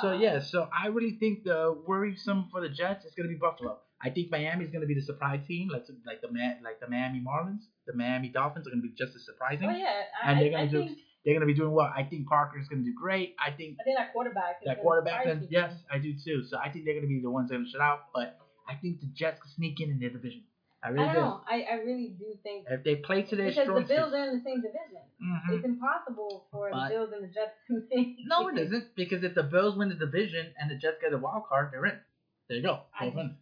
So 0.00 0.12
yeah, 0.12 0.38
so 0.40 0.68
I 0.76 0.88
really 0.88 1.16
think 1.18 1.44
the 1.44 1.76
worrisome 1.86 2.48
for 2.50 2.60
the 2.60 2.68
Jets 2.68 3.04
is 3.04 3.14
going 3.14 3.28
to 3.28 3.32
be 3.34 3.38
Buffalo. 3.38 3.78
I 4.02 4.10
think 4.10 4.30
Miami's 4.30 4.70
going 4.70 4.80
to 4.80 4.86
be 4.86 4.94
the 4.94 5.02
surprise 5.02 5.40
team, 5.46 5.68
like 5.68 5.84
like 6.06 6.20
the 6.20 6.28
like 6.62 6.80
the 6.80 6.88
Miami 6.88 7.20
Marlins, 7.20 7.64
the 7.86 7.94
Miami 7.94 8.28
Dolphins 8.28 8.66
are 8.66 8.70
going 8.70 8.82
to 8.82 8.88
be 8.88 8.94
just 8.96 9.14
as 9.14 9.24
surprising. 9.24 9.68
Oh 9.68 9.76
yeah, 9.76 10.02
And 10.24 10.40
they're 10.40 10.50
gonna 10.50 10.62
I 10.64 10.66
do- 10.66 10.86
think 10.86 10.98
They're 11.24 11.34
going 11.34 11.46
to 11.46 11.52
be 11.52 11.54
doing 11.54 11.72
well. 11.72 11.90
I 11.94 12.04
think 12.04 12.26
Parker 12.28 12.58
is 12.58 12.68
going 12.68 12.82
to 12.82 12.88
do 12.90 12.94
great. 12.94 13.34
I 13.38 13.50
think 13.50 13.76
I 13.80 13.84
think 13.84 13.98
that 13.98 14.12
quarterback. 14.12 14.56
is 14.62 14.66
that 14.66 14.80
quarterback, 14.80 15.24
then 15.26 15.46
yes, 15.50 15.72
I 15.92 15.98
do 15.98 16.14
too. 16.14 16.44
So 16.48 16.56
I 16.56 16.70
think 16.70 16.84
they're 16.84 16.94
going 16.94 17.04
to 17.04 17.12
be 17.12 17.20
the 17.20 17.30
ones 17.30 17.48
that 17.50 17.56
are 17.56 17.58
gonna 17.58 17.68
shut 17.70 17.80
out. 17.82 18.08
But 18.14 18.38
I 18.68 18.74
think 18.76 19.00
the 19.00 19.06
Jets 19.14 19.40
can 19.42 19.50
sneak 19.52 19.80
in 19.80 19.90
in 19.90 19.98
their 20.00 20.10
division. 20.10 20.42
I 20.82 20.88
I 20.88 20.90
really 20.92 21.04
don't 21.06 21.14
do. 21.14 21.20
know. 21.20 21.40
I, 21.46 21.62
I 21.70 21.74
really 21.84 22.08
do 22.18 22.26
think 22.42 22.66
If 22.70 22.82
they 22.84 22.96
play 22.96 23.22
to 23.22 23.36
their 23.36 23.48
because 23.50 23.64
strong 23.64 23.82
the 23.82 23.94
Bills 23.94 24.12
are 24.14 24.28
in 24.30 24.38
the 24.38 24.42
same 24.44 24.62
division. 24.62 25.02
Mhm. 25.22 25.54
It's 25.56 25.64
impossible 25.64 26.46
for 26.50 26.70
But- 26.70 26.88
the 26.88 26.94
Bills 26.94 27.10
and 27.12 27.22
the 27.24 27.28
Jets 27.28 27.56
to 27.68 27.82
make. 27.94 28.16
No, 28.26 28.48
it 28.48 28.58
isn't 28.58 28.94
because 28.96 29.22
if 29.22 29.34
the 29.34 29.42
Bills 29.42 29.76
win 29.76 29.88
the 29.90 29.94
division 29.94 30.54
and 30.58 30.70
the 30.70 30.76
Jets 30.76 30.96
get 31.02 31.12
a 31.12 31.18
wild 31.18 31.44
card, 31.48 31.70
they're 31.72 31.84
in. 31.86 31.98
There 32.48 32.56
you 32.56 32.62
go. 32.62 32.80
I, 32.98 33.08
um, 33.08 33.36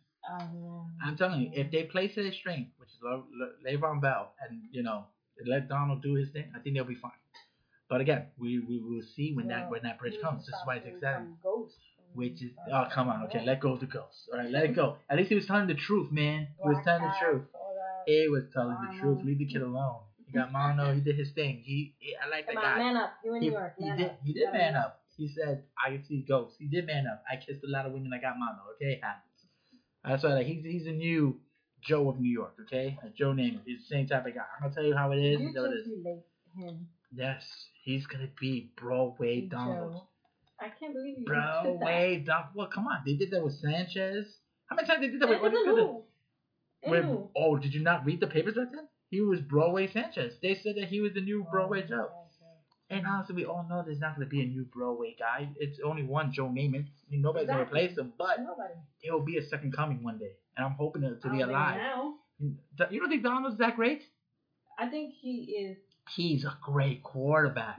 I'm 1.03 1.16
telling 1.16 1.41
you, 1.41 1.51
if 1.55 1.70
they 1.70 1.84
play 1.84 2.09
to 2.09 2.22
their 2.22 2.32
strength, 2.32 2.72
which 2.78 2.91
is 2.91 2.99
Le- 3.03 3.24
Le- 3.41 3.55
Le'Veon 3.64 4.01
Bell, 4.03 4.32
and 4.43 4.61
you 4.72 4.82
know, 4.82 5.05
let 5.47 5.68
Darnold 5.68 6.03
do 6.03 6.14
his 6.14 6.28
thing, 6.30 6.51
I 6.55 6.59
think 6.59 6.74
they'll 6.74 6.84
be 6.84 6.97
fine. 6.97 7.12
But 7.89 8.01
again, 8.03 8.26
we, 8.36 8.59
we 8.59 8.78
will 8.80 9.03
see 9.16 9.32
when 9.32 9.49
that 9.49 9.70
when 9.70 9.82
that 9.84 9.99
bridge 9.99 10.20
comes. 10.20 10.45
This 10.45 10.55
is 10.57 10.61
why 10.64 10.76
it's 10.76 10.86
exciting. 10.86 11.36
from 11.43 11.68
which 12.15 12.43
is 12.43 12.51
oh 12.73 12.87
come 12.93 13.09
on, 13.09 13.25
okay, 13.25 13.45
let 13.45 13.61
go 13.61 13.73
of 13.73 13.81
the 13.81 13.87
ghost. 13.87 14.29
All 14.33 14.39
right, 14.39 14.51
let 14.51 14.65
it 14.65 14.75
go. 14.75 14.97
At 15.09 15.19
least 15.19 15.29
he 15.29 15.35
was 15.35 15.47
telling 15.47 15.67
the 15.67 15.75
truth, 15.75 16.11
man. 16.11 16.49
He 16.63 16.69
was 16.69 16.79
telling 16.85 17.03
the 17.03 17.13
truth. 17.21 17.43
He 18.07 18.29
was 18.29 18.45
telling 18.53 18.77
the 18.91 19.01
truth. 19.01 19.25
Leave 19.25 19.39
the 19.39 19.47
kid 19.47 19.63
alone. 19.63 20.01
He 20.27 20.33
got 20.33 20.53
mono. 20.53 20.95
He 20.95 21.01
did 21.01 21.17
his 21.17 21.31
thing. 21.33 21.63
He, 21.65 21.95
he 21.99 22.15
I 22.17 22.29
like 22.29 22.47
that 22.47 22.55
guy. 22.55 22.79
man 22.79 22.97
up. 22.97 23.15
You 23.25 23.35
in 23.35 23.43
He, 23.43 23.49
New 23.49 23.55
York. 23.55 23.75
he 23.79 23.91
did. 23.93 24.13
He 24.25 24.33
did 24.35 24.53
man 24.53 24.77
up. 24.77 25.01
He 25.17 25.29
said, 25.29 25.65
"I 25.85 25.91
can 25.91 26.05
see 26.05 26.25
ghosts." 26.29 26.57
He 26.59 26.69
did 26.69 26.87
man 26.87 27.07
up. 27.07 27.25
I 27.31 27.37
kissed 27.37 27.65
a 27.65 27.71
lot 27.71 27.87
of 27.87 27.93
women. 27.93 28.13
I 28.13 28.21
got 28.21 28.39
mono. 28.39 28.59
Okay, 28.77 29.01
happens. 29.03 29.25
That's 30.05 30.23
why 30.23 30.35
like, 30.35 30.47
he's 30.47 30.65
he's 30.65 30.87
a 30.87 30.93
new 30.93 31.41
Joe 31.83 32.09
of 32.11 32.21
New 32.21 32.31
York. 32.31 32.55
Okay, 32.67 32.99
like 33.03 33.15
Joe 33.15 33.33
Namath. 33.33 33.63
He's 33.65 33.81
the 33.81 33.95
same 33.95 34.07
type 34.07 34.27
of 34.27 34.35
guy. 34.35 34.43
I'm 34.57 34.63
gonna 34.65 34.75
tell 34.75 34.85
you 34.85 34.95
how 34.95 35.13
it 35.13 35.19
is. 35.19 35.41
You 35.41 35.49
it 35.49 35.71
is. 35.71 35.87
him, 36.57 36.87
Yes, 37.13 37.45
he's 37.83 38.07
gonna 38.07 38.29
be 38.39 38.71
Broadway 38.77 39.49
Darnold. 39.49 40.03
I 40.61 40.69
can't 40.79 40.93
believe 40.93 41.19
you. 41.19 41.25
did 41.25 41.35
that. 41.35 41.63
Broadway 41.63 42.25
Darnold. 42.27 42.55
Well, 42.55 42.69
come 42.73 42.87
on. 42.87 43.03
They 43.07 43.15
did 43.15 43.31
that 43.31 43.45
with 43.45 43.55
Sanchez. 43.55 44.27
How 44.67 44.77
many 44.77 44.89
times 44.89 45.01
they 45.01 45.09
did 45.09 45.21
that 45.21 45.29
with? 45.29 45.39
It 45.39 45.43
was 45.43 45.53
what 45.53 45.65
did 45.65 45.77
they- 45.77 45.81
move. 45.83 46.03
It 46.83 46.91
with 46.91 47.05
oh, 47.37 47.57
did 47.57 47.75
you 47.75 47.83
not 47.83 48.05
read 48.05 48.21
the 48.21 48.27
papers 48.29 48.55
back 48.55 48.69
then? 48.73 48.87
He 49.11 49.21
was 49.21 49.41
Broadway 49.41 49.91
Sanchez. 49.91 50.35
They 50.43 50.55
said 50.55 50.77
that 50.77 50.89
he 50.89 51.01
was 51.01 51.13
the 51.15 51.21
new 51.21 51.45
oh, 51.47 51.51
Broadway 51.51 51.83
Oh, 51.85 51.89
Joe. 51.89 52.11
And 52.91 53.07
honestly, 53.07 53.35
we 53.35 53.45
all 53.45 53.67
know 53.69 53.83
there's 53.85 53.99
not 53.99 54.17
going 54.17 54.27
to 54.27 54.31
be 54.31 54.41
a 54.41 54.47
new 54.47 54.65
Broadway 54.65 55.15
guy. 55.19 55.51
It's 55.59 55.79
only 55.85 56.03
one 56.05 56.33
Joe 56.33 56.47
Namath. 56.47 56.87
Nobody's 57.11 57.47
going 57.47 57.59
to 57.59 57.65
replace 57.65 57.99
him, 57.99 58.15
but 58.17 58.41
Nobody. 58.41 58.73
it 59.03 59.13
will 59.13 59.21
be 59.25 59.37
a 59.37 59.47
second 59.47 59.75
coming 59.77 60.03
one 60.03 60.19
day. 60.19 60.33
And 60.57 60.65
I'm 60.65 60.73
hoping 60.73 61.03
to, 61.03 61.17
to 61.17 61.31
be 61.31 61.43
alive. 61.43 61.77
Now. 61.77 62.15
You 62.41 63.01
don't 63.01 63.11
think 63.11 63.25
Darnold's 63.25 63.59
that 63.59 63.77
great? 63.77 64.05
I 64.79 64.89
think 64.89 65.13
he 65.21 65.67
is 65.67 65.77
He's 66.15 66.45
a 66.45 66.57
great 66.63 67.03
quarterback. 67.03 67.79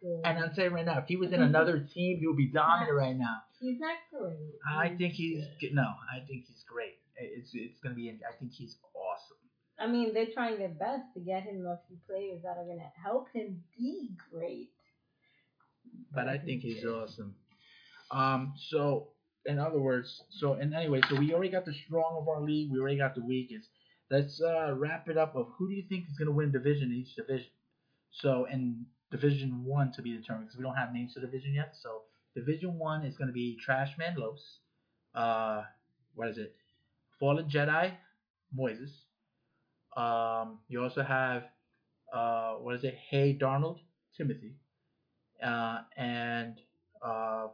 Good. 0.00 0.20
And 0.24 0.38
I'm 0.38 0.54
saying 0.54 0.72
right 0.72 0.84
now, 0.86 0.98
if 0.98 1.06
he 1.06 1.16
was 1.16 1.32
in 1.32 1.42
another 1.42 1.78
team, 1.94 2.18
he 2.20 2.26
would 2.26 2.36
be 2.36 2.50
dominant 2.52 2.96
right 2.96 3.16
now. 3.16 3.42
he's 3.60 3.80
not 3.80 3.96
great. 4.12 4.36
I 4.68 4.96
think 4.96 5.14
he's 5.14 5.44
no. 5.72 5.82
I 5.82 6.20
think 6.26 6.44
he's 6.46 6.64
great. 6.66 6.98
It's 7.16 7.50
it's 7.54 7.80
gonna 7.80 7.94
be. 7.94 8.10
I 8.10 8.36
think 8.38 8.52
he's 8.52 8.76
awesome. 8.94 9.36
I 9.80 9.86
mean, 9.86 10.12
they're 10.14 10.32
trying 10.34 10.58
their 10.58 10.68
best 10.68 11.04
to 11.14 11.20
get 11.20 11.44
him 11.44 11.64
a 11.66 11.78
few 11.86 11.96
players 12.06 12.42
that 12.42 12.56
are 12.58 12.64
gonna 12.66 12.90
help 13.04 13.28
him 13.32 13.62
be 13.76 14.10
great. 14.32 14.70
but 16.14 16.28
I 16.28 16.38
think 16.38 16.62
he's 16.62 16.84
awesome. 16.84 17.34
Um, 18.10 18.54
so 18.70 19.08
in 19.46 19.58
other 19.58 19.78
words, 19.80 20.22
so 20.30 20.54
and 20.54 20.74
anyway, 20.74 21.00
so 21.08 21.16
we 21.16 21.32
already 21.32 21.50
got 21.50 21.64
the 21.64 21.74
strong 21.86 22.18
of 22.20 22.28
our 22.28 22.40
league. 22.40 22.70
We 22.70 22.78
already 22.80 22.98
got 22.98 23.14
the 23.14 23.24
weakest. 23.24 23.68
Let's 24.10 24.40
uh, 24.40 24.74
wrap 24.74 25.08
it 25.08 25.18
up. 25.18 25.36
Of 25.36 25.48
who 25.58 25.68
do 25.68 25.74
you 25.74 25.84
think 25.88 26.06
is 26.08 26.16
going 26.16 26.26
to 26.28 26.32
win 26.32 26.50
division 26.50 26.90
in 26.90 26.98
each 26.98 27.14
division? 27.14 27.50
So 28.12 28.46
in 28.50 28.86
Division 29.10 29.64
One 29.64 29.92
to 29.92 30.02
be 30.02 30.16
determined 30.16 30.46
because 30.48 30.58
we 30.58 30.64
don't 30.64 30.76
have 30.76 30.92
names 30.92 31.14
for 31.14 31.20
division 31.20 31.54
yet. 31.54 31.74
So 31.80 32.02
Division 32.34 32.78
One 32.78 33.04
is 33.04 33.16
going 33.16 33.28
to 33.28 33.34
be 33.34 33.58
Trashman 33.66 34.16
Los. 34.16 34.58
Uh, 35.14 35.62
what 36.14 36.28
is 36.28 36.38
it? 36.38 36.54
Fallen 37.18 37.48
Jedi, 37.48 37.92
Moises. 38.56 38.90
Um, 39.96 40.58
you 40.68 40.82
also 40.82 41.02
have 41.02 41.44
uh, 42.12 42.54
what 42.54 42.76
is 42.76 42.84
it? 42.84 42.94
Hey 43.10 43.36
Darnold, 43.40 43.78
Timothy 44.16 44.54
uh, 45.42 45.80
and 45.96 46.60
uh, 47.02 47.48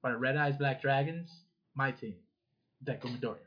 what 0.00 0.20
Red 0.20 0.36
Eyes 0.36 0.56
Black 0.56 0.82
Dragons, 0.82 1.30
my 1.74 1.90
team, 1.90 2.14
Deku 2.84 3.04
Midoriya. 3.04 3.38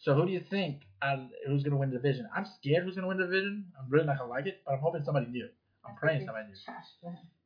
So 0.00 0.14
who 0.14 0.26
do 0.26 0.32
you 0.32 0.42
think 0.50 0.82
uh, 1.02 1.16
who's 1.46 1.62
gonna 1.62 1.76
win 1.76 1.90
the 1.90 1.96
division? 1.96 2.28
I'm 2.34 2.46
scared 2.60 2.84
who's 2.84 2.94
gonna 2.94 3.08
win 3.08 3.18
the 3.18 3.24
division. 3.24 3.66
I'm 3.78 3.90
really 3.90 4.06
not 4.06 4.18
gonna 4.18 4.30
like 4.30 4.46
it, 4.46 4.60
but 4.64 4.74
I'm 4.74 4.80
hoping 4.80 5.02
somebody 5.04 5.26
new. 5.26 5.48
I'm 5.88 5.96
praying 5.96 6.26
somebody. 6.26 6.48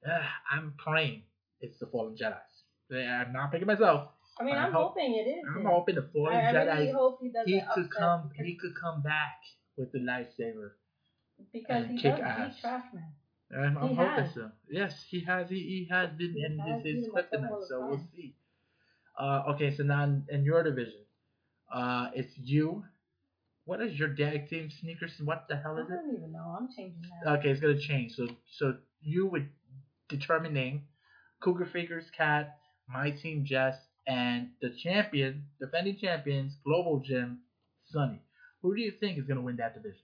Yeah, 0.07 0.23
I'm 0.51 0.75
praying 0.79 1.23
it's 1.61 1.79
the 1.79 1.87
Fallen 1.87 2.15
Jedi's. 2.17 2.65
Yeah, 2.91 3.25
I'm 3.27 3.33
not 3.33 3.53
picking 3.53 3.67
myself. 3.67 4.09
I 4.41 4.45
mean, 4.45 4.57
I'm 4.57 4.73
hope- 4.73 4.89
hoping 4.95 5.15
it 5.15 5.29
is. 5.29 5.45
I'm 5.57 5.65
hoping 5.65 5.95
the 5.95 6.09
Fallen 6.13 6.35
I, 6.35 6.51
I 6.51 6.53
really 6.53 6.87
Jedi 6.89 6.93
hope 6.95 7.19
he 7.23 7.31
doesn't 7.31 7.49
he 7.53 7.63
could 7.75 7.91
come 7.91 8.31
he 8.37 8.55
could 8.57 8.73
come 8.81 9.03
back 9.03 9.39
with 9.77 9.93
the 9.93 9.99
lightsaber. 10.01 10.73
because 11.53 11.85
and 11.85 11.91
he 11.93 11.99
kick 12.03 12.17
does 12.17 12.21
ass. 12.25 12.55
beat 12.55 12.61
trash 12.61 12.85
man. 12.95 13.13
I'm, 13.55 13.77
I'm 13.79 13.89
He 13.91 13.95
hoping 13.95 14.25
has. 14.25 14.35
so. 14.35 14.51
Yes, 14.71 15.05
he 15.09 15.21
has. 15.25 15.51
He, 15.51 15.57
he 15.57 15.89
has 15.91 16.11
been 16.17 16.33
He 16.33 16.43
in 16.45 16.59
has 16.59 16.83
his, 16.85 17.05
his 17.05 17.09
kryptonite, 17.09 17.69
so 17.69 17.87
we'll 17.87 18.01
see. 18.15 18.35
Uh, 19.19 19.43
okay, 19.55 19.75
so 19.77 19.83
now 19.83 20.05
in, 20.05 20.25
in 20.31 20.45
your 20.45 20.63
division, 20.63 21.05
uh, 21.73 22.09
it's 22.15 22.33
you. 22.39 22.83
What 23.65 23.81
is 23.81 23.99
your 23.99 24.15
tag 24.15 24.49
team 24.49 24.71
sneakers? 24.71 25.13
What 25.25 25.47
the 25.49 25.57
hell 25.57 25.79
is 25.79 25.89
it? 25.89 25.93
I 25.93 25.97
don't 25.97 26.17
even 26.17 26.33
know. 26.33 26.57
I'm 26.59 26.69
changing 26.77 27.03
that. 27.25 27.39
Okay, 27.39 27.51
it's 27.51 27.61
gonna 27.61 27.79
change. 27.79 28.13
So 28.13 28.29
so 28.59 28.75
you 29.01 29.27
would 29.29 29.49
determine 30.09 30.53
name, 30.53 30.83
Cougar 31.41 31.67
Fingers 31.67 32.11
Cat, 32.17 32.59
my 32.89 33.11
team 33.11 33.45
Jess, 33.45 33.77
and 34.07 34.51
the 34.61 34.71
champion, 34.71 35.47
defending 35.61 35.97
champions, 35.97 36.57
Global 36.65 37.01
Gym, 37.01 37.41
Sonny. 37.87 38.21
Who 38.63 38.75
do 38.75 38.83
you 38.83 38.93
think 38.99 39.19
is 39.19 39.27
gonna 39.27 39.43
win 39.43 39.57
that 39.57 39.75
division? 39.75 40.03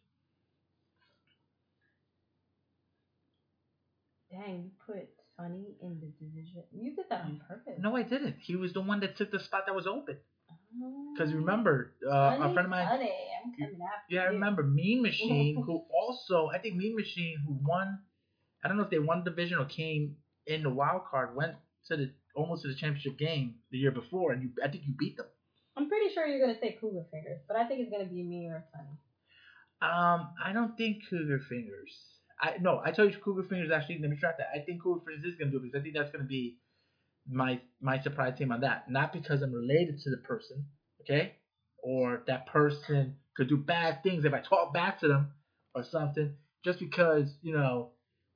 Dang, 4.31 4.63
you 4.65 4.71
put 4.87 5.09
Sonny 5.37 5.75
in 5.83 6.01
the 6.01 6.13
division. 6.25 6.63
You 6.73 6.95
did 6.95 7.07
that 7.11 7.25
on 7.25 7.41
mm. 7.43 7.49
purpose. 7.49 7.75
No, 7.81 7.97
I 7.97 8.03
didn't. 8.03 8.37
He 8.41 8.57
was 8.57 8.73
the 8.73 8.81
one 8.81 9.01
that 9.01 9.17
took 9.17 9.31
the 9.33 9.41
spot 9.41 9.65
that 9.67 9.75
was 9.75 9.87
open. 9.87 10.19
Because 11.15 11.33
remember, 11.35 11.95
uh, 12.07 12.37
a 12.41 12.53
friend 12.53 12.67
of 12.67 12.71
mine. 12.71 12.87
Sonny, 12.87 13.13
I'm 13.45 13.53
coming 13.53 13.81
after 13.83 14.15
Yeah, 14.15 14.23
I 14.23 14.27
remember 14.27 14.63
Mean 14.63 15.03
Machine, 15.03 15.63
who 15.65 15.85
also 15.91 16.49
I 16.55 16.59
think 16.59 16.77
Mean 16.77 16.95
Machine, 16.97 17.39
who 17.47 17.59
won. 17.63 17.99
I 18.63 18.69
don't 18.69 18.77
know 18.77 18.85
if 18.85 18.91
they 18.91 18.99
won 18.99 19.23
the 19.25 19.31
division 19.31 19.59
or 19.59 19.65
came 19.65 20.17
in 20.47 20.63
the 20.63 20.71
wild 20.71 21.03
card, 21.11 21.35
went 21.37 21.55
to 21.87 21.97
the 21.97 22.11
almost 22.35 22.63
to 22.63 22.69
the 22.69 22.75
championship 22.75 23.19
game 23.19 23.57
the 23.71 23.79
year 23.79 23.91
before, 23.91 24.33
and 24.33 24.43
you 24.43 24.51
I 24.63 24.69
think 24.69 24.85
you 24.87 24.95
beat 24.99 25.17
them. 25.17 25.27
I'm 25.77 25.89
pretty 25.89 26.13
sure 26.13 26.27
you're 26.27 26.45
gonna 26.45 26.59
say 26.61 26.77
Cougar 26.81 27.07
Fingers, 27.11 27.41
but 27.47 27.57
I 27.57 27.67
think 27.67 27.81
it's 27.81 27.91
gonna 27.91 28.05
be 28.05 28.23
me 28.23 28.47
or 28.47 28.65
Sonny. 28.73 28.99
Um, 29.81 30.31
I 30.45 30.53
don't 30.53 30.77
think 30.77 31.03
Cougar 31.09 31.41
Fingers. 31.49 31.97
I 32.41 32.57
no, 32.61 32.81
I 32.85 32.91
told 32.91 33.13
you 33.13 33.19
Cougar 33.21 33.49
Fingers 33.49 33.71
actually. 33.71 33.99
Let 34.01 34.11
me 34.11 34.17
track 34.17 34.39
that. 34.39 34.49
I 34.55 34.65
think 34.65 34.83
Cougar 34.83 35.05
Fingers 35.07 35.25
is 35.25 35.39
gonna 35.39 35.51
do 35.51 35.59
it 35.59 35.63
because 35.63 35.81
I 35.81 35.83
think 35.83 35.95
that's 35.95 36.11
gonna 36.11 36.25
be 36.25 36.59
my 37.31 37.61
my 37.81 38.01
surprise 38.01 38.37
team 38.39 38.53
on 38.53 38.61
that. 38.63 38.91
Not 38.91 39.13
because 39.13 39.43
I'm 39.43 39.53
related 39.53 40.01
to 40.01 40.11
the 40.11 40.19
person, 40.19 40.65
okay, 41.03 41.35
or 41.83 42.23
that 42.27 42.47
person 42.47 43.17
could 43.37 43.49
do 43.49 43.57
bad 43.57 44.03
things 44.03 44.25
if 44.25 44.35
I 44.35 44.41
talk 44.41 44.73
back 44.73 45.01
to 45.01 45.09
them 45.09 45.33
or 45.75 45.85
something. 45.85 46.35
Just 46.65 46.81
because 46.81 47.37
you 47.43 47.53
know 47.53 47.91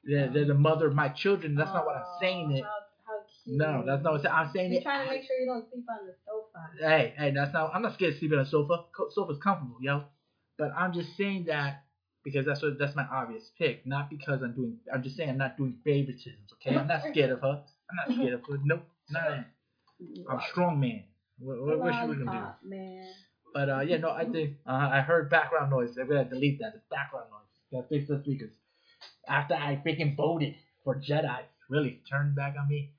they're, 0.04 0.28
they're 0.32 0.46
the 0.46 0.54
mother 0.54 0.86
of 0.86 0.94
my 0.94 1.08
children. 1.08 1.54
That's 1.54 1.72
not 1.72 1.86
what 1.86 1.96
I'm 1.96 2.04
saying. 2.20 2.50
Oh, 2.52 2.56
It. 2.56 2.62
How, 2.62 2.68
how 3.06 3.20
cute. 3.44 3.58
No, 3.58 3.84
that's 3.86 4.02
not 4.02 4.12
what 4.12 4.26
I'm 4.30 4.50
saying. 4.52 4.72
You're 4.72 4.80
it. 4.80 4.84
trying 4.84 5.06
to 5.06 5.12
make 5.12 5.24
sure 5.24 5.38
you 5.38 5.46
don't 5.46 5.68
sleep 5.70 5.84
on 5.88 6.06
the 6.06 6.14
sofa. 6.26 6.88
Hey, 6.88 7.14
hey, 7.16 7.32
that's 7.32 7.52
not. 7.52 7.72
I'm 7.74 7.82
not 7.82 7.94
scared 7.94 8.14
to 8.14 8.18
sleep 8.18 8.32
on 8.32 8.40
a 8.40 8.46
sofa. 8.46 8.84
Sofa's 9.10 9.38
comfortable, 9.42 9.76
yo. 9.80 10.04
But 10.58 10.72
I'm 10.76 10.92
just 10.92 11.16
saying 11.16 11.46
that 11.48 11.84
because 12.24 12.46
that's 12.46 12.62
what 12.62 12.78
that's 12.78 12.94
my 12.94 13.06
obvious 13.12 13.50
pick. 13.58 13.86
Not 13.86 14.10
because 14.10 14.42
I'm 14.42 14.54
doing. 14.54 14.78
I'm 14.92 15.02
just 15.02 15.16
saying 15.16 15.30
I'm 15.30 15.38
not 15.38 15.56
doing 15.56 15.76
favoritisms. 15.86 16.52
Okay, 16.54 16.76
I'm 16.76 16.86
not 16.86 17.02
scared 17.10 17.30
of 17.30 17.40
her. 17.40 17.62
I'm 17.92 18.08
not 18.08 18.16
scared 18.16 18.34
of 18.34 18.40
her. 18.48 18.58
Nope, 18.64 18.84
not. 19.10 19.44
I'm 20.28 20.38
a 20.38 20.42
strong 20.50 20.80
man. 20.80 21.04
What, 21.38 21.62
what, 21.62 22.08
we 22.08 22.16
gonna 22.16 22.56
do? 22.62 22.68
Man. 22.68 23.06
But 23.52 23.68
uh, 23.68 23.80
yeah, 23.80 23.98
no, 23.98 24.10
I 24.10 24.24
think 24.24 24.56
uh, 24.66 24.88
I 24.92 25.00
heard 25.00 25.28
background 25.28 25.70
noise. 25.70 25.96
I'm 25.98 26.08
gonna 26.08 26.24
delete 26.24 26.58
that. 26.60 26.72
It's 26.74 26.84
background 26.90 27.26
noise. 27.30 27.40
Gotta 27.70 27.88
fix 27.88 28.08
the 28.08 28.20
speakers. 28.22 28.52
After 29.28 29.54
I 29.54 29.80
freaking 29.86 30.16
voted 30.16 30.54
for 30.84 30.96
Jedi, 30.96 31.40
really 31.68 32.00
turned 32.08 32.34
back 32.34 32.54
on 32.58 32.68
me. 32.68 32.92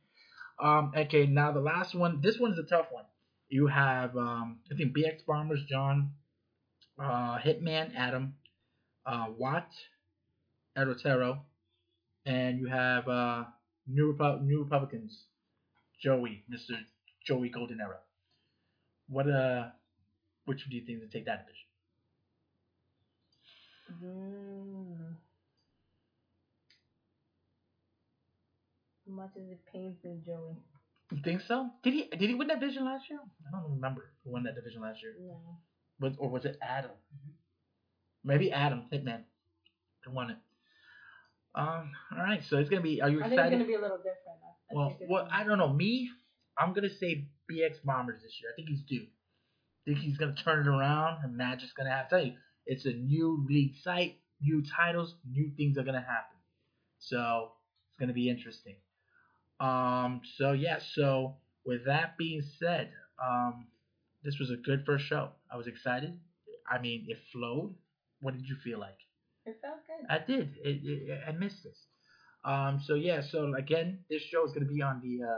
Um, 0.62 0.92
okay, 0.96 1.26
now 1.26 1.52
the 1.52 1.60
last 1.60 1.96
one. 1.96 2.22
This 2.22 2.38
one's 2.40 2.60
a 2.60 2.64
tough 2.64 2.88
one. 2.92 3.06
You 3.50 3.68
have 3.68 4.16
um, 4.16 4.60
I 4.72 4.76
think 4.76 4.96
BX 4.96 5.26
Bombers, 5.28 5.64
John, 5.68 6.12
uh, 7.00 7.38
Hitman, 7.40 7.92
Adam, 7.96 8.36
uh, 9.06 9.28
Watt, 9.38 9.70
Erotero, 10.78 11.40
and 12.26 12.60
you 12.60 12.68
have 12.68 13.08
uh, 13.08 13.44
New 13.88 14.14
Repu- 14.14 14.42
New 14.44 14.64
Republicans, 14.64 15.26
Joey, 16.02 16.44
Mr. 16.50 16.76
Joey 17.26 17.50
Golden 17.50 17.80
Era. 17.82 18.00
What 19.08 19.30
uh, 19.30 19.70
which 20.46 20.66
do 20.70 20.76
you 20.76 20.86
think 20.86 21.02
to 21.02 21.08
take 21.08 21.26
that 21.26 21.46
division? 21.46 21.68
Mm. 24.04 25.16
Much 29.06 29.32
as 29.38 29.44
it 29.52 29.60
pains 29.72 29.98
me, 30.04 30.20
Joey. 30.26 30.56
You 31.12 31.22
think 31.24 31.42
so? 31.42 31.70
Did 31.84 31.94
he 31.94 32.04
did 32.10 32.30
he 32.30 32.36
win 32.36 32.48
that 32.48 32.60
division 32.60 32.86
last 32.86 33.10
year? 33.10 33.20
I 33.48 33.52
don't 33.52 33.70
remember 33.72 34.12
who 34.24 34.32
won 34.32 34.44
that 34.44 34.56
division 34.56 34.82
last 34.82 35.02
year. 35.02 35.14
No. 35.20 35.60
Was 36.00 36.16
or 36.18 36.30
was 36.30 36.46
it 36.46 36.58
Adam? 36.62 36.92
Maybe 38.24 38.52
Adam 38.52 38.84
Hitman 38.92 39.24
who 40.04 40.12
won 40.12 40.32
it. 40.32 40.38
Um. 41.56 41.92
All 42.12 42.24
right. 42.24 42.44
So 42.50 42.58
it's 42.58 42.70
gonna 42.70 42.82
be. 42.82 43.02
Are 43.02 43.10
you 43.10 43.24
I 43.24 43.30
think 43.30 43.40
it's 43.40 43.52
gonna 43.52 43.66
be 43.66 43.76
a 43.76 43.82
little 43.82 43.98
different. 43.98 44.18
I, 44.72 44.76
well, 44.76 44.98
well, 45.08 45.28
I 45.32 45.44
don't 45.44 45.58
know. 45.58 45.70
Me, 45.70 46.10
I'm 46.58 46.74
gonna 46.74 46.90
say 46.90 47.28
BX 47.52 47.84
Bombers 47.84 48.22
this 48.24 48.40
year. 48.42 48.52
I 48.52 48.56
think 48.56 48.70
he's 48.70 48.82
due. 48.82 49.06
I 49.06 49.92
think 49.92 50.00
he's 50.00 50.18
gonna 50.18 50.36
turn 50.36 50.66
it 50.66 50.68
around, 50.68 51.24
and 51.24 51.38
Magic's 51.38 51.74
gonna 51.74 51.92
have 51.92 52.10
to 52.10 52.16
tell 52.16 52.26
you. 52.26 52.34
It's 52.66 52.86
a 52.86 52.94
new 52.94 53.46
league 53.48 53.76
site, 53.84 54.16
new 54.42 54.64
titles, 54.64 55.16
new 55.30 55.52
things 55.56 55.78
are 55.78 55.84
gonna 55.84 56.00
happen. 56.02 56.38
So 57.00 57.52
it's 57.90 58.00
gonna 58.00 58.14
be 58.14 58.30
interesting. 58.30 58.76
Um. 59.60 60.22
So 60.38 60.54
yeah. 60.54 60.80
So 60.96 61.36
with 61.66 61.86
that 61.86 62.18
being 62.18 62.42
said, 62.60 62.90
um, 63.24 63.68
this 64.24 64.40
was 64.40 64.50
a 64.50 64.56
good 64.58 64.86
first 64.86 65.06
show. 65.06 65.30
I 65.52 65.58
was 65.58 65.68
excited. 65.68 66.18
I 66.70 66.80
mean, 66.82 67.06
it 67.08 67.18
flowed. 67.32 67.76
What 68.22 68.34
did 68.34 68.48
you 68.48 68.56
feel 68.64 68.80
like? 68.80 68.98
It 69.46 69.60
felt 69.62 69.80
good. 69.88 70.06
I 70.10 70.20
did. 70.20 70.56
It, 70.64 70.82
it, 70.84 71.20
I 71.28 71.32
missed 71.34 71.64
this. 71.64 71.78
Um, 72.46 72.82
so 72.84 72.96
yeah. 72.96 73.22
So 73.22 73.54
again, 73.56 74.00
this 74.10 74.22
show 74.22 74.46
is 74.46 74.54
gonna 74.54 74.66
be 74.66 74.82
on 74.82 75.02
the 75.02 75.26
uh, 75.26 75.36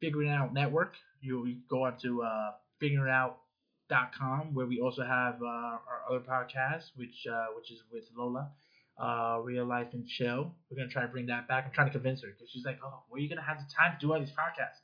Figuring 0.00 0.30
Out 0.30 0.52
Network. 0.52 0.94
You, 1.20 1.56
go 1.68 1.84
on 1.84 1.98
to 2.02 2.22
uh, 2.22 2.50
figuringitout.com 2.82 4.54
where 4.54 4.66
we 4.66 4.80
also 4.80 5.02
have 5.02 5.40
uh, 5.42 5.46
our 5.46 6.02
other 6.08 6.20
podcast, 6.20 6.90
which 6.96 7.26
uh, 7.30 7.46
which 7.56 7.70
is 7.70 7.82
with 7.92 8.04
Lola, 8.16 8.50
uh, 8.98 9.40
Real 9.42 9.64
Life 9.64 9.88
and 9.92 10.06
Chill. 10.06 10.54
We're 10.70 10.76
gonna 10.76 10.88
try 10.90 11.02
to 11.02 11.08
bring 11.08 11.26
that 11.26 11.48
back. 11.48 11.64
I'm 11.66 11.72
trying 11.72 11.88
to 11.88 11.92
convince 11.92 12.22
her 12.22 12.28
because 12.28 12.50
she's 12.50 12.64
like, 12.64 12.78
"Oh, 12.84 13.02
where 13.08 13.18
are 13.18 13.22
you 13.22 13.28
gonna 13.28 13.42
have 13.42 13.58
the 13.58 13.66
time 13.74 13.98
to 13.98 14.06
do 14.06 14.12
all 14.12 14.20
these 14.20 14.30
podcasts?" 14.30 14.80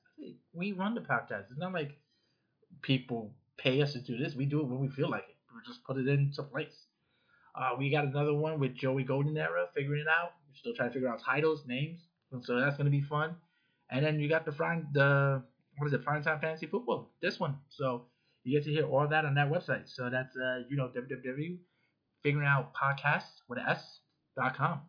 We 0.52 0.72
run 0.72 0.94
the 0.94 1.00
podcast. 1.00 1.50
It's 1.50 1.58
not 1.58 1.72
like 1.72 1.98
people 2.82 3.34
pay 3.56 3.80
us 3.82 3.92
to 3.92 4.00
do 4.00 4.16
this. 4.16 4.34
We 4.34 4.46
do 4.46 4.60
it 4.60 4.66
when 4.66 4.80
we 4.80 4.88
feel 4.88 5.10
like 5.10 5.24
it. 5.28 5.36
We 5.54 5.60
just 5.66 5.84
put 5.84 5.96
it 5.98 6.08
into 6.08 6.42
place. 6.42 6.86
Uh, 7.54 7.70
we 7.78 7.90
got 7.90 8.04
another 8.04 8.34
one 8.34 8.58
with 8.60 8.74
Joey 8.74 9.04
Golden 9.04 9.36
Era, 9.36 9.66
figuring 9.74 10.00
it 10.00 10.06
out. 10.08 10.32
We're 10.48 10.56
still 10.56 10.74
trying 10.74 10.90
to 10.90 10.92
figure 10.94 11.08
out 11.08 11.20
titles, 11.22 11.64
names, 11.66 12.00
so 12.42 12.58
that's 12.60 12.76
gonna 12.76 12.90
be 12.90 13.02
fun. 13.02 13.36
And 13.90 14.04
then 14.04 14.20
you 14.20 14.28
got 14.28 14.44
the 14.44 14.52
Friday, 14.52 14.84
the 14.92 15.42
what 15.78 15.86
is 15.86 15.92
it, 15.92 16.04
Prime 16.04 16.22
Time 16.22 16.40
Fantasy 16.40 16.66
Football, 16.66 17.10
this 17.22 17.40
one. 17.40 17.56
So 17.68 18.06
you 18.44 18.56
get 18.58 18.64
to 18.64 18.70
hear 18.72 18.86
all 18.86 19.06
that 19.08 19.24
on 19.24 19.34
that 19.34 19.50
website. 19.50 19.88
So 19.88 20.08
that's 20.10 20.36
uh, 20.36 20.62
you 20.68 20.76
know 20.76 20.90
www.figuringoutpodcast 22.24 23.24
with 23.48 23.58
an 23.58 23.64
S 23.68 24.00
dot 24.36 24.56
com. 24.56 24.80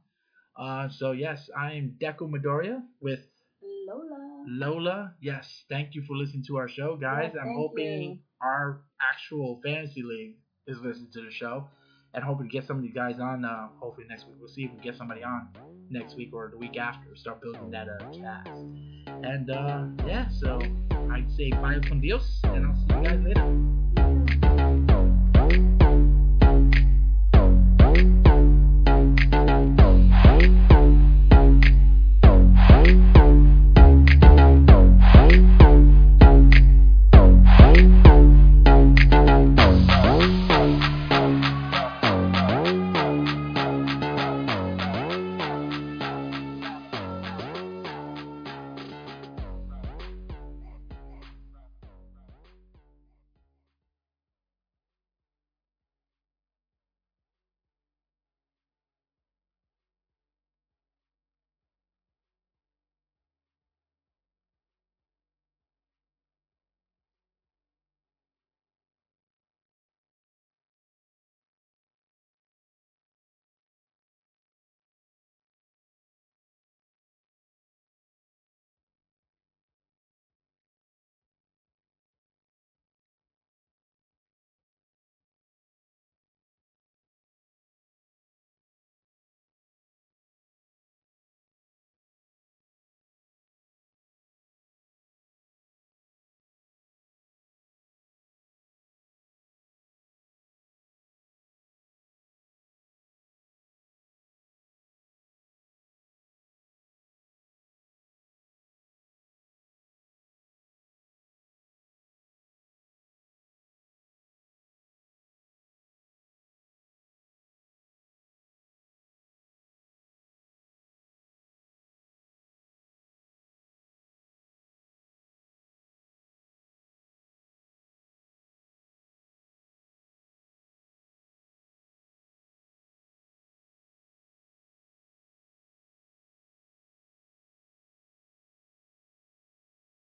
Uh, 0.57 0.89
so 0.89 1.11
yes, 1.13 1.49
I 1.57 1.73
am 1.73 1.95
Deku 2.01 2.29
Midoriya 2.29 2.81
with 3.01 3.21
Lola. 3.87 4.43
Lola. 4.47 5.13
Yes, 5.21 5.63
thank 5.69 5.95
you 5.95 6.03
for 6.03 6.15
listening 6.15 6.43
to 6.47 6.57
our 6.57 6.67
show, 6.69 6.95
guys. 6.97 7.31
Yes, 7.33 7.41
I'm 7.41 7.53
hoping 7.55 8.01
you. 8.01 8.19
our 8.41 8.81
actual 9.01 9.59
fantasy 9.63 10.03
league 10.03 10.35
is 10.67 10.77
listening 10.79 11.09
to 11.13 11.21
the 11.23 11.31
show, 11.31 11.67
and 12.13 12.23
hoping 12.23 12.47
to 12.47 12.51
get 12.51 12.65
some 12.65 12.77
of 12.77 12.83
these 12.83 12.93
guys 12.93 13.19
on. 13.19 13.45
Uh, 13.45 13.67
hopefully 13.79 14.07
next 14.09 14.27
week. 14.27 14.35
We'll 14.39 14.49
see 14.49 14.63
if 14.63 14.71
we 14.73 14.81
get 14.81 14.97
somebody 14.97 15.23
on 15.23 15.47
next 15.89 16.15
week 16.15 16.33
or 16.33 16.49
the 16.49 16.57
week 16.57 16.77
after. 16.77 17.15
Start 17.15 17.41
building 17.41 17.71
that 17.71 17.87
uh, 17.87 18.11
cast. 18.11 18.49
And 19.07 19.49
uh, 19.49 19.85
yeah, 20.07 20.27
so 20.29 20.59
I'd 21.11 21.31
say 21.35 21.51
bye 21.51 21.79
con 21.87 22.01
Dios, 22.01 22.41
and 22.43 22.65
I'll 22.65 22.75
see 22.75 22.95
you 22.95 23.03
guys 23.03 23.19
later. 23.23 24.00